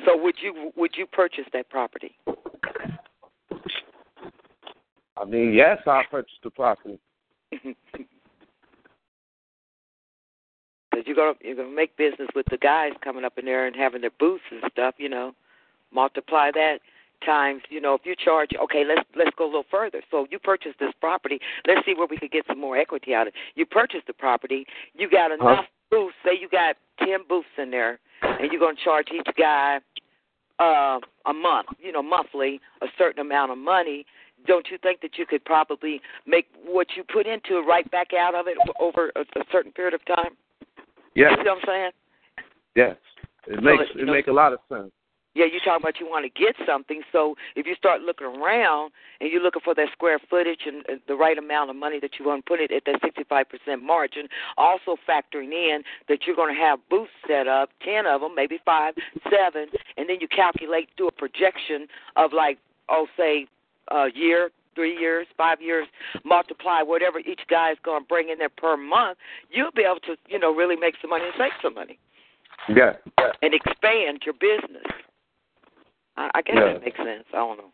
So 0.04 0.16
would 0.16 0.36
you 0.40 0.72
would 0.76 0.92
you 0.96 1.06
purchase 1.06 1.44
that 1.52 1.68
property? 1.70 2.16
I 5.16 5.24
mean, 5.24 5.52
yes, 5.52 5.78
I 5.86 6.02
purchased 6.10 6.42
the 6.42 6.50
property. 6.50 6.98
Because 10.90 11.08
you're 11.08 11.16
gonna 11.16 11.36
you're 11.40 11.56
gonna 11.56 11.74
make 11.74 11.96
business 11.96 12.28
with 12.36 12.46
the 12.52 12.56
guys 12.56 12.92
coming 13.02 13.24
up 13.24 13.36
in 13.36 13.44
there 13.44 13.66
and 13.66 13.74
having 13.74 14.00
their 14.00 14.12
booths 14.20 14.44
and 14.52 14.62
stuff. 14.70 14.94
You 14.96 15.08
know, 15.08 15.32
multiply 15.92 16.52
that 16.52 16.78
times. 17.24 17.62
You 17.70 17.80
know, 17.80 17.94
if 17.94 18.02
you 18.04 18.14
charge, 18.16 18.50
okay, 18.62 18.84
let's 18.86 19.06
let's 19.16 19.30
go 19.36 19.44
a 19.44 19.46
little 19.46 19.64
further. 19.70 20.02
So 20.10 20.26
you 20.30 20.38
purchase 20.38 20.72
this 20.78 20.92
property. 21.00 21.38
Let's 21.66 21.84
see 21.86 21.94
where 21.94 22.06
we 22.08 22.16
could 22.18 22.30
get 22.30 22.44
some 22.46 22.60
more 22.60 22.76
equity 22.76 23.14
out 23.14 23.26
of 23.26 23.34
it. 23.34 23.34
You 23.54 23.66
purchase 23.66 24.00
the 24.06 24.12
property. 24.12 24.66
You 24.94 25.08
got 25.10 25.30
enough 25.32 25.64
booths. 25.90 26.14
Say 26.24 26.32
you 26.40 26.48
got 26.48 26.76
ten 26.98 27.20
booths 27.28 27.48
in 27.58 27.70
there, 27.70 27.98
and 28.22 28.50
you're 28.52 28.60
gonna 28.60 28.76
charge 28.82 29.08
each 29.14 29.26
guy 29.38 29.78
uh, 30.58 30.98
a 31.26 31.32
month. 31.32 31.68
You 31.80 31.92
know, 31.92 32.02
monthly, 32.02 32.60
a 32.82 32.86
certain 32.98 33.20
amount 33.20 33.52
of 33.52 33.58
money. 33.58 34.04
Don't 34.46 34.66
you 34.70 34.76
think 34.78 35.00
that 35.00 35.16
you 35.16 35.24
could 35.24 35.42
probably 35.44 36.00
make 36.26 36.46
what 36.66 36.88
you 36.96 37.02
put 37.04 37.26
into 37.26 37.56
it 37.58 37.62
right 37.66 37.90
back 37.90 38.08
out 38.12 38.34
of 38.34 38.46
it 38.46 38.58
over 38.78 39.10
a, 39.16 39.20
a 39.20 39.44
certain 39.50 39.72
period 39.72 39.94
of 39.94 40.04
time? 40.04 40.36
Yes, 41.14 41.32
You 41.38 41.44
see 41.44 41.48
what 41.48 41.58
I'm 41.58 41.64
saying? 41.66 41.90
yes. 42.76 42.96
It 43.46 43.62
makes 43.62 43.84
you 43.94 44.02
it 44.02 44.04
know- 44.06 44.12
make 44.12 44.26
a 44.26 44.32
lot 44.32 44.52
of 44.52 44.58
sense. 44.68 44.90
Yeah, 45.34 45.46
you 45.46 45.58
talking 45.58 45.82
about 45.82 45.98
you 45.98 46.08
want 46.08 46.24
to 46.24 46.40
get 46.40 46.54
something. 46.64 47.02
So 47.10 47.34
if 47.56 47.66
you 47.66 47.74
start 47.74 48.02
looking 48.02 48.26
around 48.28 48.92
and 49.20 49.30
you're 49.30 49.42
looking 49.42 49.62
for 49.64 49.74
that 49.74 49.88
square 49.92 50.20
footage 50.30 50.60
and 50.66 51.00
the 51.08 51.16
right 51.16 51.36
amount 51.36 51.70
of 51.70 51.76
money 51.76 51.98
that 52.00 52.12
you 52.18 52.24
want 52.24 52.44
to 52.44 52.48
put 52.48 52.60
it 52.60 52.70
at 52.70 52.84
that 52.86 53.02
65% 53.02 53.82
margin, 53.82 54.28
also 54.56 54.96
factoring 55.08 55.52
in 55.52 55.82
that 56.08 56.20
you're 56.26 56.36
going 56.36 56.54
to 56.54 56.60
have 56.60 56.78
booths 56.88 57.10
set 57.26 57.48
up, 57.48 57.70
10 57.84 58.06
of 58.06 58.20
them, 58.20 58.34
maybe 58.36 58.58
five, 58.64 58.94
seven, 59.24 59.66
and 59.96 60.08
then 60.08 60.18
you 60.20 60.28
calculate, 60.28 60.88
do 60.96 61.08
a 61.08 61.12
projection 61.12 61.88
of 62.16 62.32
like, 62.32 62.58
oh, 62.88 63.06
say, 63.16 63.46
a 63.90 64.06
year, 64.14 64.50
three 64.76 64.96
years, 64.96 65.26
five 65.36 65.60
years, 65.60 65.86
multiply 66.24 66.80
whatever 66.82 67.18
each 67.18 67.40
guy 67.50 67.72
is 67.72 67.78
going 67.84 68.02
to 68.02 68.08
bring 68.08 68.28
in 68.28 68.38
there 68.38 68.48
per 68.48 68.76
month, 68.76 69.18
you'll 69.50 69.72
be 69.72 69.82
able 69.82 70.00
to, 70.00 70.16
you 70.28 70.38
know, 70.38 70.54
really 70.54 70.76
make 70.76 70.94
some 71.00 71.10
money 71.10 71.24
and 71.24 71.34
save 71.36 71.52
some 71.60 71.74
money 71.74 71.98
Yeah. 72.68 72.94
and 73.42 73.52
expand 73.52 74.22
your 74.24 74.34
business. 74.34 74.84
I, 76.16 76.30
I 76.34 76.42
guess 76.42 76.56
Yeah. 76.56 76.72
that 76.74 76.84
makes 76.84 76.96
sense. 76.96 77.24
I 77.32 77.36
don't 77.36 77.58
know. 77.58 77.72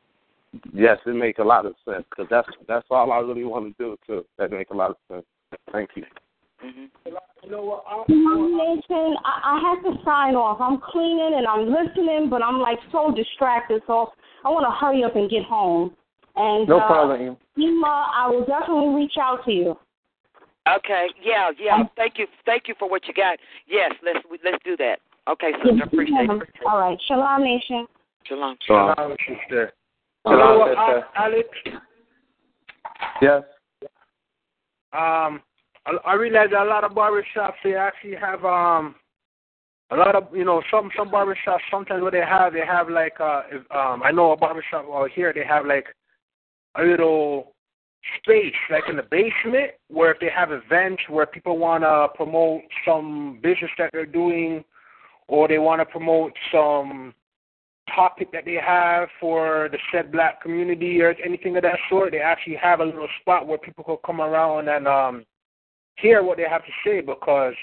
Yes, 0.73 0.99
it 1.07 1.15
makes 1.15 1.39
a 1.39 1.45
lot 1.45 1.67
of 1.67 1.75
sense 1.85 2.05
because 2.11 2.27
that's 2.29 2.49
that's 2.67 2.87
all 2.91 3.13
I 3.13 3.19
really 3.19 3.45
want 3.45 3.77
to 3.77 3.83
do 3.83 3.97
too. 4.07 4.25
That 4.39 4.51
makes 4.51 4.71
a 4.71 4.75
lot 4.75 4.91
of 4.91 4.97
sense. 5.09 5.25
Thank 5.71 5.91
you. 5.95 6.05
You 6.63 7.51
know 7.51 7.63
what? 7.63 7.85
I, 7.89 8.05
Nation, 8.09 9.17
I, 9.25 9.41
I 9.45 9.61
have 9.63 9.85
to 9.85 10.03
sign 10.05 10.35
off. 10.35 10.61
I'm 10.61 10.81
cleaning 10.93 11.35
and 11.37 11.47
I'm 11.47 11.71
listening, 11.71 12.29
but 12.29 12.43
I'm 12.43 12.59
like 12.59 12.79
so 12.93 13.13
distracted, 13.15 13.83
so 13.87 14.13
I 14.45 14.49
want 14.51 14.67
to 14.67 14.75
hurry 14.79 15.05
up 15.05 15.17
and 15.17 15.31
get 15.31 15.45
home. 15.45 15.95
And 16.37 16.69
No 16.69 16.79
uh, 16.79 16.87
problem. 16.87 17.37
Ema, 17.59 18.11
I 18.15 18.29
will 18.29 18.45
definitely 18.45 18.95
reach 18.95 19.15
out 19.21 19.45
to 19.47 19.53
you. 19.53 19.79
Okay. 20.69 21.07
Yeah. 21.23 21.51
Yeah. 21.59 21.85
Thank 21.97 22.19
you. 22.19 22.27
Thank 22.45 22.65
you 22.69 22.75
for 22.79 22.91
what 22.91 23.07
you 23.07 23.15
got. 23.15 23.39
Yes. 23.67 23.93
Let's 24.05 24.19
let's 24.45 24.63
do 24.65 24.77
that. 24.79 24.99
Okay, 25.29 25.53
sister. 25.65 25.85
Appreciate 25.85 26.29
it. 26.29 26.49
All 26.67 26.79
right, 26.79 26.99
Shalom 27.07 27.45
Nation. 27.45 27.87
Shalom. 28.25 28.57
Shalom, 28.67 29.17
sister. 29.27 29.73
You 30.27 30.37
know 30.37 30.59
what, 30.59 30.75
Shalom, 30.75 31.03
Al- 31.17 31.25
Alex? 31.25 31.49
Yes. 33.23 33.43
Um, 34.93 35.41
I, 35.87 35.97
I 36.07 36.15
realize 36.15 36.49
that 36.53 36.63
a 36.63 36.69
lot 36.69 36.85
of 36.85 36.93
barbershops 36.93 37.55
they 37.65 37.75
actually 37.75 38.17
have 38.17 38.45
um 38.45 38.95
a 39.91 39.97
lot 39.97 40.15
of 40.15 40.29
you 40.35 40.45
know 40.45 40.63
some 40.71 40.91
some 40.97 41.11
barbershops 41.11 41.61
sometimes 41.71 42.03
what 42.03 42.13
they 42.13 42.19
have 42.19 42.53
they 42.53 42.67
have 42.67 42.89
like 42.89 43.15
uh 43.21 43.43
if, 43.51 43.63
um 43.71 44.03
I 44.03 44.11
know 44.11 44.33
a 44.33 44.37
barbershop 44.37 44.87
out 44.87 45.11
here 45.11 45.33
they 45.33 45.45
have 45.45 45.67
like 45.67 45.87
a 46.77 46.83
little 46.83 47.55
space 48.19 48.55
like 48.71 48.85
in 48.89 48.97
the 48.97 49.03
basement 49.03 49.73
where 49.89 50.13
if 50.13 50.21
they 50.21 50.31
have 50.35 50.53
events 50.53 51.03
where 51.09 51.27
people 51.27 51.59
want 51.59 51.83
to 51.83 52.09
promote 52.15 52.63
some 52.85 53.39
business 53.43 53.71
that 53.79 53.91
they're 53.93 54.07
doing 54.07 54.65
or 55.29 55.49
they 55.49 55.59
want 55.59 55.81
to 55.81 55.87
promote 55.87 56.33
some 56.53 57.15
topic 57.95 58.33
that 58.33 58.45
they 58.45 58.55
have 58.65 59.09
for 59.21 59.69
the 59.71 59.79
said 59.93 60.11
black 60.13 60.43
community 60.43 61.01
or 61.01 61.15
anything 61.25 61.57
of 61.57 61.63
that 61.63 61.79
sort, 61.89 62.13
they 62.13 62.21
actually 62.21 62.57
have 62.57 62.81
a 62.81 62.85
little 62.85 63.09
spot 63.21 63.47
where 63.47 63.59
people 63.59 63.85
could 63.85 63.99
come 64.05 64.21
around 64.21 64.69
and 64.69 64.87
um 64.89 65.25
hear 65.97 66.23
what 66.23 66.37
they 66.37 66.45
have 66.49 66.65
to 66.65 66.73
say 66.85 67.01
because 67.01 67.55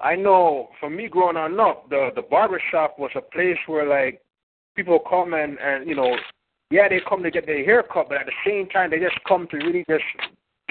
I 0.00 0.16
know 0.16 0.68
for 0.80 0.90
me 0.90 1.08
growing 1.08 1.36
on 1.36 1.58
up, 1.60 1.88
the 1.88 2.10
the 2.14 2.22
barber 2.22 2.60
shop 2.70 2.98
was 2.98 3.10
a 3.14 3.20
place 3.20 3.58
where 3.66 3.88
like 3.88 4.20
people 4.76 4.98
come 5.08 5.34
and 5.34 5.58
and 5.58 5.88
you 5.88 5.94
know, 5.94 6.16
yeah, 6.70 6.88
they 6.88 7.00
come 7.08 7.22
to 7.22 7.30
get 7.30 7.46
their 7.46 7.64
hair 7.64 7.82
cut, 7.82 8.08
but 8.08 8.18
at 8.18 8.26
the 8.26 8.32
same 8.46 8.68
time 8.68 8.90
they 8.90 8.98
just 8.98 9.18
come 9.26 9.46
to 9.50 9.56
really 9.58 9.84
just 9.88 10.04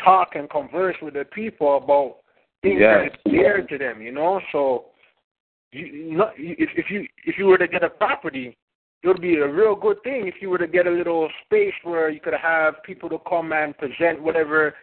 talk 0.04 0.30
and 0.36 0.50
converse 0.50 0.96
with 1.02 1.14
the 1.14 1.26
people 1.26 1.78
about 1.78 2.18
things 2.62 2.80
Yes. 2.82 3.10
that 3.26 3.32
is 3.32 3.34
dear 3.34 3.66
to 3.68 3.78
them, 3.78 4.02
you 4.02 4.12
know. 4.12 4.42
So 4.52 4.86
you 5.72 6.16
not, 6.18 6.34
if 6.38 6.70
if 6.76 6.90
you 6.90 7.06
if 7.26 7.38
you 7.38 7.46
were 7.46 7.58
to 7.58 7.68
get 7.68 7.84
a 7.84 7.90
property, 7.90 8.58
it 9.04 9.08
would 9.08 9.22
be 9.22 9.36
a 9.36 9.48
real 9.48 9.76
good 9.76 10.02
thing 10.04 10.28
if 10.28 10.36
you 10.42 10.50
were 10.50 10.60
to 10.60 10.68
get 10.68 10.86
a 10.86 10.92
little 10.92 11.28
space 11.46 11.74
where 11.84 12.10
you 12.10 12.20
could 12.20 12.34
have 12.34 12.84
people 12.84 13.10
to 13.10 13.18
come 13.28 13.52
and 13.52 13.78
present 13.78 14.22
whatever 14.22 14.76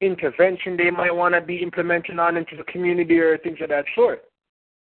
intervention 0.00 0.76
they 0.76 0.90
might 0.90 1.14
want 1.14 1.34
to 1.34 1.40
be 1.40 1.62
implementing 1.62 2.18
on 2.18 2.36
into 2.36 2.56
the 2.56 2.64
community 2.64 3.18
or 3.18 3.38
things 3.38 3.58
of 3.62 3.70
that 3.70 3.84
sort. 3.94 4.24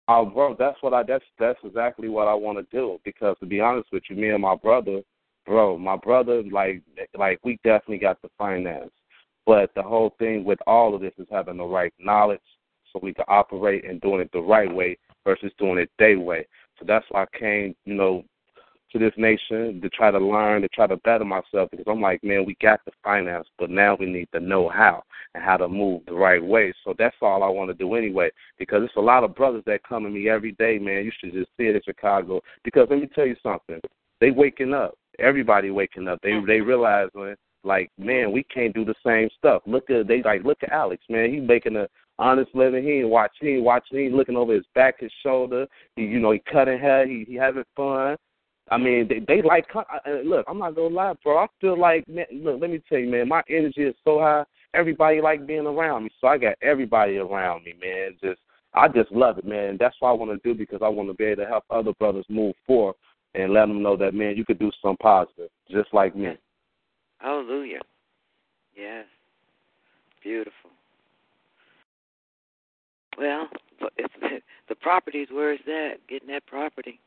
Uh, 0.08 0.20
oh, 0.20 0.26
bro, 0.26 0.56
that's 0.58 0.76
what 0.82 0.92
I 0.92 1.02
that's 1.02 1.24
that's 1.38 1.58
exactly 1.64 2.08
what 2.08 2.28
I 2.28 2.34
want 2.34 2.58
to 2.58 2.76
do. 2.76 2.98
Because 3.04 3.36
to 3.40 3.46
be 3.46 3.60
honest 3.60 3.88
with 3.92 4.02
you, 4.10 4.16
me 4.16 4.30
and 4.30 4.42
my 4.42 4.54
brother, 4.54 5.00
bro, 5.46 5.78
my 5.78 5.96
brother, 5.96 6.42
like 6.50 6.82
like 7.16 7.38
we 7.44 7.58
definitely 7.64 7.98
got 7.98 8.20
the 8.20 8.28
finance, 8.36 8.90
but 9.46 9.70
the 9.74 9.82
whole 9.82 10.14
thing 10.18 10.44
with 10.44 10.58
all 10.66 10.94
of 10.94 11.00
this 11.00 11.12
is 11.18 11.26
having 11.30 11.56
the 11.56 11.64
right 11.64 11.92
knowledge, 11.98 12.40
so 12.92 13.00
we 13.02 13.14
can 13.14 13.24
operate 13.28 13.88
and 13.88 14.00
doing 14.02 14.20
it 14.20 14.30
the 14.32 14.40
right 14.40 14.72
way 14.72 14.98
versus 15.24 15.52
doing 15.58 15.78
it 15.78 15.90
their 15.98 16.18
way. 16.18 16.46
So 16.78 16.84
that's 16.86 17.06
why 17.10 17.24
I 17.24 17.38
came, 17.38 17.74
you 17.84 17.94
know, 17.94 18.24
to 18.92 18.98
this 18.98 19.12
nation 19.16 19.80
to 19.80 19.88
try 19.90 20.10
to 20.10 20.18
learn, 20.18 20.62
to 20.62 20.68
try 20.68 20.86
to 20.86 20.96
better 20.98 21.24
myself 21.24 21.70
because 21.70 21.86
I'm 21.86 22.00
like, 22.00 22.22
man, 22.24 22.44
we 22.44 22.56
got 22.60 22.80
the 22.84 22.92
finance, 23.02 23.46
but 23.58 23.70
now 23.70 23.96
we 23.98 24.06
need 24.06 24.28
to 24.32 24.40
know 24.40 24.68
how 24.68 25.02
and 25.34 25.44
how 25.44 25.56
to 25.56 25.68
move 25.68 26.02
the 26.06 26.14
right 26.14 26.42
way. 26.42 26.72
So 26.84 26.94
that's 26.98 27.16
all 27.20 27.42
I 27.42 27.48
want 27.48 27.70
to 27.70 27.74
do 27.74 27.94
anyway 27.94 28.30
because 28.58 28.82
it's 28.82 28.96
a 28.96 29.00
lot 29.00 29.24
of 29.24 29.34
brothers 29.34 29.62
that 29.66 29.82
come 29.82 30.04
to 30.04 30.10
me 30.10 30.28
every 30.28 30.52
day, 30.52 30.78
man. 30.78 31.04
You 31.04 31.12
should 31.18 31.32
just 31.32 31.50
see 31.56 31.64
it 31.64 31.76
in 31.76 31.82
Chicago 31.84 32.40
because 32.64 32.88
let 32.90 33.00
me 33.00 33.08
tell 33.14 33.26
you 33.26 33.36
something. 33.42 33.80
They 34.20 34.30
waking 34.30 34.74
up. 34.74 34.94
Everybody 35.18 35.70
waking 35.70 36.08
up. 36.08 36.20
They 36.22 36.40
they 36.46 36.60
realize 36.60 37.08
man, 37.14 37.36
like, 37.64 37.90
man, 37.98 38.32
we 38.32 38.44
can't 38.44 38.74
do 38.74 38.84
the 38.84 38.94
same 39.04 39.28
stuff. 39.36 39.62
Look 39.66 39.90
at 39.90 40.06
they 40.06 40.22
like 40.22 40.44
look 40.44 40.58
at 40.62 40.72
Alex, 40.72 41.02
man. 41.08 41.32
He 41.32 41.40
making 41.40 41.76
a 41.76 41.88
honest 42.18 42.50
living. 42.54 42.84
He 42.84 43.00
ain't 43.00 43.08
watching. 43.08 43.48
He 43.48 43.54
ain't 43.54 43.64
watching. 43.64 43.98
He 43.98 44.10
looking 44.10 44.36
over 44.36 44.54
his 44.54 44.64
back, 44.74 45.00
his 45.00 45.12
shoulder. 45.22 45.66
He, 45.96 46.02
you 46.02 46.20
know, 46.20 46.32
he 46.32 46.42
cutting 46.50 46.78
hair. 46.78 47.06
He 47.06 47.24
he 47.26 47.34
having 47.34 47.64
fun. 47.76 48.16
I 48.70 48.76
mean, 48.76 49.08
they, 49.08 49.20
they 49.20 49.42
like. 49.42 49.66
Look, 50.24 50.46
I'm 50.48 50.58
not 50.58 50.74
gonna 50.74 50.94
lie, 50.94 51.14
bro. 51.22 51.38
I 51.38 51.46
feel 51.60 51.78
like, 51.78 52.06
man, 52.08 52.26
look, 52.32 52.60
let 52.60 52.70
me 52.70 52.82
tell 52.88 52.98
you, 52.98 53.08
man. 53.08 53.28
My 53.28 53.42
energy 53.48 53.82
is 53.82 53.94
so 54.04 54.18
high. 54.18 54.44
Everybody 54.74 55.20
like 55.20 55.46
being 55.46 55.66
around 55.66 56.04
me, 56.04 56.10
so 56.20 56.28
I 56.28 56.38
got 56.38 56.56
everybody 56.62 57.16
around 57.16 57.64
me, 57.64 57.74
man. 57.80 58.16
Just, 58.22 58.40
I 58.74 58.88
just 58.88 59.10
love 59.10 59.38
it, 59.38 59.46
man. 59.46 59.76
That's 59.80 59.96
what 60.00 60.10
I 60.10 60.12
want 60.12 60.30
to 60.30 60.48
do 60.48 60.56
because 60.56 60.80
I 60.82 60.88
want 60.88 61.08
to 61.08 61.14
be 61.14 61.24
able 61.24 61.44
to 61.44 61.48
help 61.48 61.64
other 61.70 61.92
brothers 61.94 62.26
move 62.28 62.54
forward 62.66 62.96
and 63.34 63.52
let 63.52 63.66
them 63.66 63.82
know 63.82 63.96
that, 63.96 64.14
man, 64.14 64.36
you 64.36 64.44
could 64.44 64.58
do 64.58 64.70
something 64.82 64.98
positive, 65.00 65.48
just 65.70 65.92
like 65.92 66.14
me. 66.14 66.36
Hallelujah. 67.18 67.80
Yes. 68.76 69.06
Beautiful. 70.22 70.70
Well, 73.16 73.48
it's, 73.96 74.14
the 74.68 74.74
properties, 74.76 75.28
where 75.30 75.52
is 75.52 75.60
that? 75.66 75.94
Getting 76.08 76.28
that 76.28 76.46
property. 76.46 77.00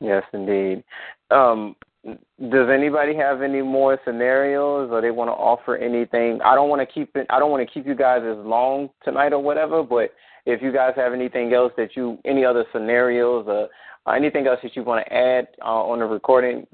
Yes, 0.00 0.22
indeed. 0.32 0.82
Um, 1.30 1.76
does 2.04 2.68
anybody 2.72 3.14
have 3.14 3.42
any 3.42 3.60
more 3.60 3.98
scenarios, 4.04 4.90
or 4.90 5.02
they 5.02 5.10
want 5.10 5.28
to 5.28 5.32
offer 5.32 5.76
anything? 5.76 6.40
I 6.42 6.54
don't 6.54 6.70
want 6.70 6.80
to 6.80 6.86
keep 6.86 7.14
it. 7.14 7.26
I 7.28 7.38
don't 7.38 7.50
want 7.50 7.66
to 7.66 7.72
keep 7.72 7.86
you 7.86 7.94
guys 7.94 8.22
as 8.24 8.38
long 8.44 8.88
tonight 9.04 9.32
or 9.34 9.42
whatever. 9.42 9.82
But 9.82 10.14
if 10.46 10.62
you 10.62 10.72
guys 10.72 10.94
have 10.96 11.12
anything 11.12 11.52
else 11.52 11.72
that 11.76 11.96
you, 11.96 12.18
any 12.24 12.44
other 12.44 12.64
scenarios, 12.72 13.44
or, 13.46 13.68
or 14.06 14.16
anything 14.16 14.46
else 14.46 14.60
that 14.62 14.74
you 14.74 14.82
want 14.82 15.06
to 15.06 15.12
add 15.12 15.48
uh, 15.60 15.66
on 15.66 15.98
the 15.98 16.06
recording, 16.06 16.66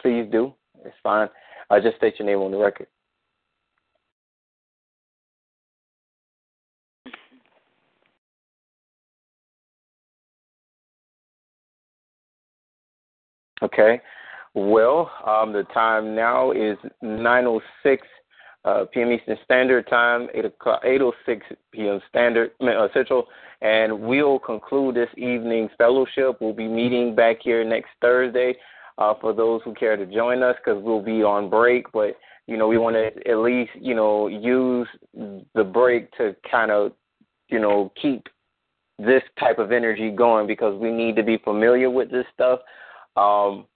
please 0.00 0.26
do. 0.32 0.52
It's 0.84 0.96
fine. 1.02 1.28
Uh, 1.70 1.80
just 1.80 1.96
state 1.98 2.14
your 2.18 2.26
name 2.26 2.38
on 2.38 2.50
the 2.50 2.58
record. 2.58 2.88
Okay. 13.62 14.00
Well, 14.54 15.10
um, 15.26 15.52
the 15.52 15.64
time 15.72 16.14
now 16.14 16.50
is 16.50 16.76
9:06 17.02 17.98
uh, 18.64 18.84
p.m. 18.92 19.12
Eastern 19.12 19.38
Standard 19.44 19.88
Time, 19.88 20.28
8 20.34 20.44
o'clock, 20.44 20.82
8:06 20.84 21.40
p.m. 21.72 22.00
Standard 22.08 22.50
uh, 22.60 22.88
Central, 22.92 23.26
and 23.62 23.98
we'll 24.00 24.38
conclude 24.38 24.94
this 24.94 25.08
evening's 25.16 25.70
fellowship. 25.78 26.38
We'll 26.40 26.52
be 26.52 26.68
meeting 26.68 27.14
back 27.14 27.36
here 27.42 27.64
next 27.64 27.90
Thursday 28.00 28.54
uh, 28.98 29.14
for 29.20 29.32
those 29.32 29.62
who 29.64 29.74
care 29.74 29.96
to 29.96 30.06
join 30.06 30.42
us, 30.42 30.56
because 30.62 30.82
we'll 30.82 31.02
be 31.02 31.22
on 31.22 31.48
break. 31.48 31.90
But 31.92 32.16
you 32.46 32.56
know, 32.56 32.68
we 32.68 32.76
want 32.76 32.96
to 32.96 33.30
at 33.30 33.38
least 33.38 33.70
you 33.80 33.94
know 33.94 34.28
use 34.28 34.88
the 35.54 35.64
break 35.64 36.10
to 36.18 36.36
kind 36.50 36.70
of 36.70 36.92
you 37.48 37.58
know 37.58 37.90
keep 38.00 38.26
this 38.98 39.22
type 39.40 39.58
of 39.58 39.72
energy 39.72 40.10
going 40.10 40.46
because 40.46 40.78
we 40.78 40.90
need 40.90 41.16
to 41.16 41.22
be 41.22 41.38
familiar 41.38 41.88
with 41.88 42.10
this 42.10 42.26
stuff 42.34 42.60
um, 43.16 43.66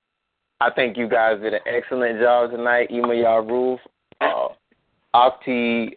I 0.61 0.71
think 0.75 0.97
you 0.97 1.09
guys 1.09 1.41
did 1.41 1.55
an 1.55 1.61
excellent 1.67 2.19
job 2.21 2.51
tonight. 2.51 2.91
Ema 2.91 3.09
Yaruf, 3.09 3.79
uh, 4.21 4.49
Akti, 5.15 5.91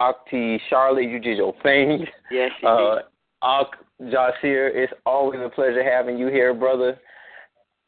Akti, 0.00 0.58
Charlotte, 0.70 1.02
you 1.08 1.18
did 1.18 1.36
your 1.36 1.54
thing. 1.62 2.06
Yes, 2.30 2.50
you 2.62 2.68
uh, 2.68 3.00
Ak 3.42 3.72
Jasir, 4.02 4.70
it's 4.74 4.92
always 5.04 5.40
a 5.44 5.48
pleasure 5.48 5.82
having 5.82 6.18
you 6.18 6.28
here, 6.28 6.54
brother. 6.54 6.98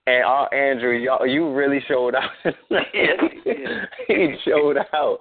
And 0.07 0.25
uh, 0.25 0.45
Andrew, 0.55 0.97
y'all, 0.97 1.27
you 1.27 1.53
really 1.53 1.81
showed 1.87 2.15
out. 2.15 2.31
yes, 2.71 3.23
he 4.09 4.35
showed 4.45 4.79
out. 4.95 5.19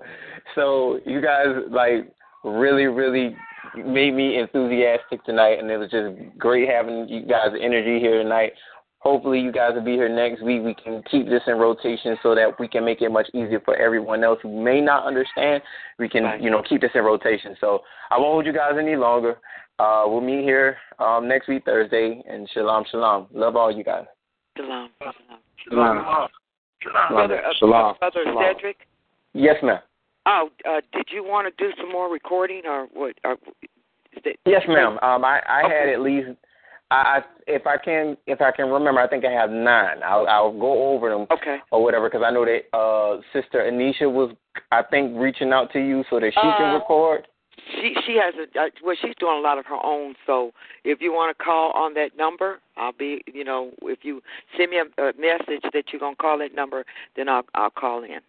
So 0.56 0.99
you 1.06 1.22
guys 1.22 1.47
like 1.69 2.11
really, 2.43 2.85
really 2.85 3.35
made 3.76 4.14
me 4.14 4.39
enthusiastic 4.39 5.23
tonight, 5.26 5.60
and 5.60 5.69
it 5.69 5.77
was 5.77 5.91
just 5.91 6.38
great 6.38 6.68
having 6.68 7.07
you 7.07 7.26
guys' 7.26 7.51
energy 7.61 7.99
here 7.99 8.22
tonight. 8.22 8.53
Hopefully, 8.99 9.39
you 9.39 9.51
guys 9.51 9.71
will 9.76 9.84
be 9.84 9.93
here 9.93 10.09
next 10.09 10.43
week. 10.43 10.61
We 10.61 10.76
can 10.76 11.01
keep 11.09 11.27
this 11.27 11.41
in 11.47 11.55
rotation 11.55 12.17
so 12.21 12.35
that 12.35 12.59
we 12.59 12.67
can 12.67 12.84
make 12.84 13.01
it 13.01 13.09
much 13.09 13.30
easier 13.34 13.61
for 13.63 13.76
everyone 13.76 14.23
else 14.26 14.39
who 14.43 14.61
may 14.61 14.81
not 14.81 15.05
understand. 15.05 15.63
We 15.97 16.09
can, 16.09 16.23
right. 16.23 16.41
you 16.41 16.49
know, 16.49 16.61
keep 16.67 16.81
this 16.81 16.91
in 16.93 17.03
rotation. 17.03 17.55
So 17.61 17.80
I 18.11 18.17
won't 18.17 18.34
hold 18.34 18.45
you 18.45 18.53
guys 18.53 18.73
any 18.77 18.97
longer. 18.97 19.38
Uh, 19.80 20.03
we'll 20.05 20.19
meet 20.19 20.43
here 20.43 20.76
um, 20.99 21.30
next 21.30 21.47
week, 21.47 21.63
Thursday, 21.63 22.21
and 22.30 22.49
shalom, 22.53 22.84
shalom. 22.91 23.27
Love 23.31 23.55
all 23.55 23.71
you 23.71 23.85
guys. 23.85 24.03
Shalom. 24.57 24.89
Shalom. 24.99 25.13
Shalom. 25.69 26.27
Shalom. 26.84 27.07
Brother, 27.09 27.45
uh, 27.45 27.53
shalom. 27.57 27.95
Brother 27.99 28.19
shalom. 28.26 28.43
Cedric? 28.53 28.77
Yes, 29.34 29.55
ma'am. 29.63 29.80
Oh, 30.26 30.49
uh, 30.69 30.81
did 30.91 31.07
you 31.13 31.23
want 31.23 31.47
to 31.47 31.63
do 31.63 31.71
some 31.80 31.89
more 31.89 32.11
recording 32.11 32.63
or 32.65 32.88
what? 32.93 33.15
Or, 33.23 33.38
that, 34.26 34.35
yes, 34.45 34.63
ma'am. 34.67 34.99
Um, 35.01 35.23
I, 35.23 35.39
I 35.47 35.63
okay. 35.63 35.73
had 35.73 35.89
at 35.89 36.01
least 36.01 36.30
I, 36.91 37.21
if 37.45 37.67
I 37.67 37.77
can, 37.77 38.17
if 38.25 38.41
I 38.41 38.51
can 38.51 38.69
remember, 38.69 38.99
I 38.99 39.07
think 39.07 39.23
I 39.23 39.31
have 39.31 39.51
nine. 39.51 39.97
I'll, 40.03 40.27
I'll 40.27 40.57
go 40.57 40.91
over 40.91 41.09
them, 41.09 41.27
okay, 41.31 41.57
or 41.71 41.83
whatever, 41.83 42.09
because 42.09 42.23
I 42.25 42.31
know 42.31 42.45
that 42.45 42.75
uh, 42.75 43.21
Sister 43.31 43.59
Anisha 43.59 44.11
was, 44.11 44.35
I 44.71 44.81
think, 44.83 45.13
reaching 45.15 45.53
out 45.53 45.71
to 45.73 45.79
you 45.79 46.03
so 46.09 46.19
that 46.19 46.31
she 46.33 46.39
uh, 46.39 46.57
can 46.57 46.73
record. 46.73 47.27
She 47.75 47.93
she 48.05 48.17
has 48.17 48.33
a 48.35 48.59
uh, 48.59 48.65
well, 48.83 48.95
she's 48.99 49.13
doing 49.19 49.37
a 49.37 49.41
lot 49.41 49.59
of 49.59 49.65
her 49.67 49.77
own. 49.83 50.15
So 50.25 50.51
if 50.83 51.01
you 51.01 51.11
want 51.11 51.37
to 51.37 51.43
call 51.43 51.71
on 51.73 51.93
that 51.93 52.17
number, 52.17 52.59
I'll 52.77 52.93
be, 52.93 53.21
you 53.31 53.43
know, 53.43 53.71
if 53.83 53.99
you 54.01 54.21
send 54.57 54.71
me 54.71 54.77
a, 54.77 55.01
a 55.01 55.13
message 55.19 55.61
that 55.73 55.83
you're 55.91 55.99
gonna 55.99 56.15
call 56.15 56.39
that 56.39 56.55
number, 56.55 56.85
then 57.15 57.29
I'll 57.29 57.43
I'll 57.53 57.69
call 57.69 58.03
in. 58.03 58.19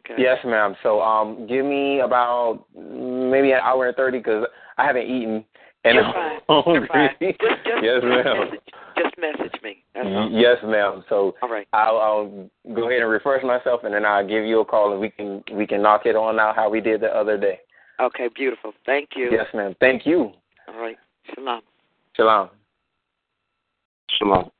Okay. 0.00 0.14
Yes, 0.20 0.38
ma'am. 0.44 0.74
So 0.82 1.00
um, 1.00 1.46
give 1.46 1.64
me 1.64 2.00
about 2.00 2.64
maybe 2.74 3.52
an 3.52 3.60
hour 3.62 3.86
and 3.86 3.96
thirty 3.96 4.18
because 4.18 4.46
I 4.78 4.84
haven't 4.84 5.06
eaten 5.06 5.44
and 5.88 5.96
You're 5.96 6.12
fine. 6.12 6.38
You're 6.74 6.86
fine. 6.86 7.10
Just, 7.20 7.40
just, 7.40 7.82
yes, 7.82 8.02
ma'am. 8.02 8.38
Message, 8.40 8.60
just 8.96 9.18
message 9.18 9.62
me. 9.62 9.84
That's 9.94 10.06
all. 10.06 10.30
Yes, 10.30 10.56
ma'am. 10.64 11.04
So 11.08 11.34
all 11.42 11.48
right. 11.48 11.66
I'll, 11.72 11.98
I'll 11.98 12.50
go 12.74 12.88
ahead 12.88 13.02
and 13.02 13.10
refresh 13.10 13.42
myself, 13.42 13.80
and 13.84 13.94
then 13.94 14.04
I'll 14.04 14.26
give 14.26 14.44
you 14.44 14.60
a 14.60 14.64
call, 14.64 14.92
and 14.92 15.00
we 15.00 15.10
can 15.10 15.42
we 15.52 15.66
can 15.66 15.82
knock 15.82 16.02
it 16.04 16.16
on 16.16 16.38
out 16.38 16.56
how 16.56 16.70
we 16.70 16.80
did 16.80 17.00
the 17.00 17.08
other 17.08 17.38
day. 17.38 17.60
Okay, 18.00 18.28
beautiful. 18.34 18.72
Thank 18.86 19.10
you. 19.16 19.30
Yes, 19.32 19.46
ma'am. 19.54 19.74
Thank 19.80 20.06
you. 20.06 20.32
All 20.68 20.80
right. 20.80 20.96
Shalom. 21.34 21.62
Shalom. 22.14 22.50
Shalom. 24.10 24.50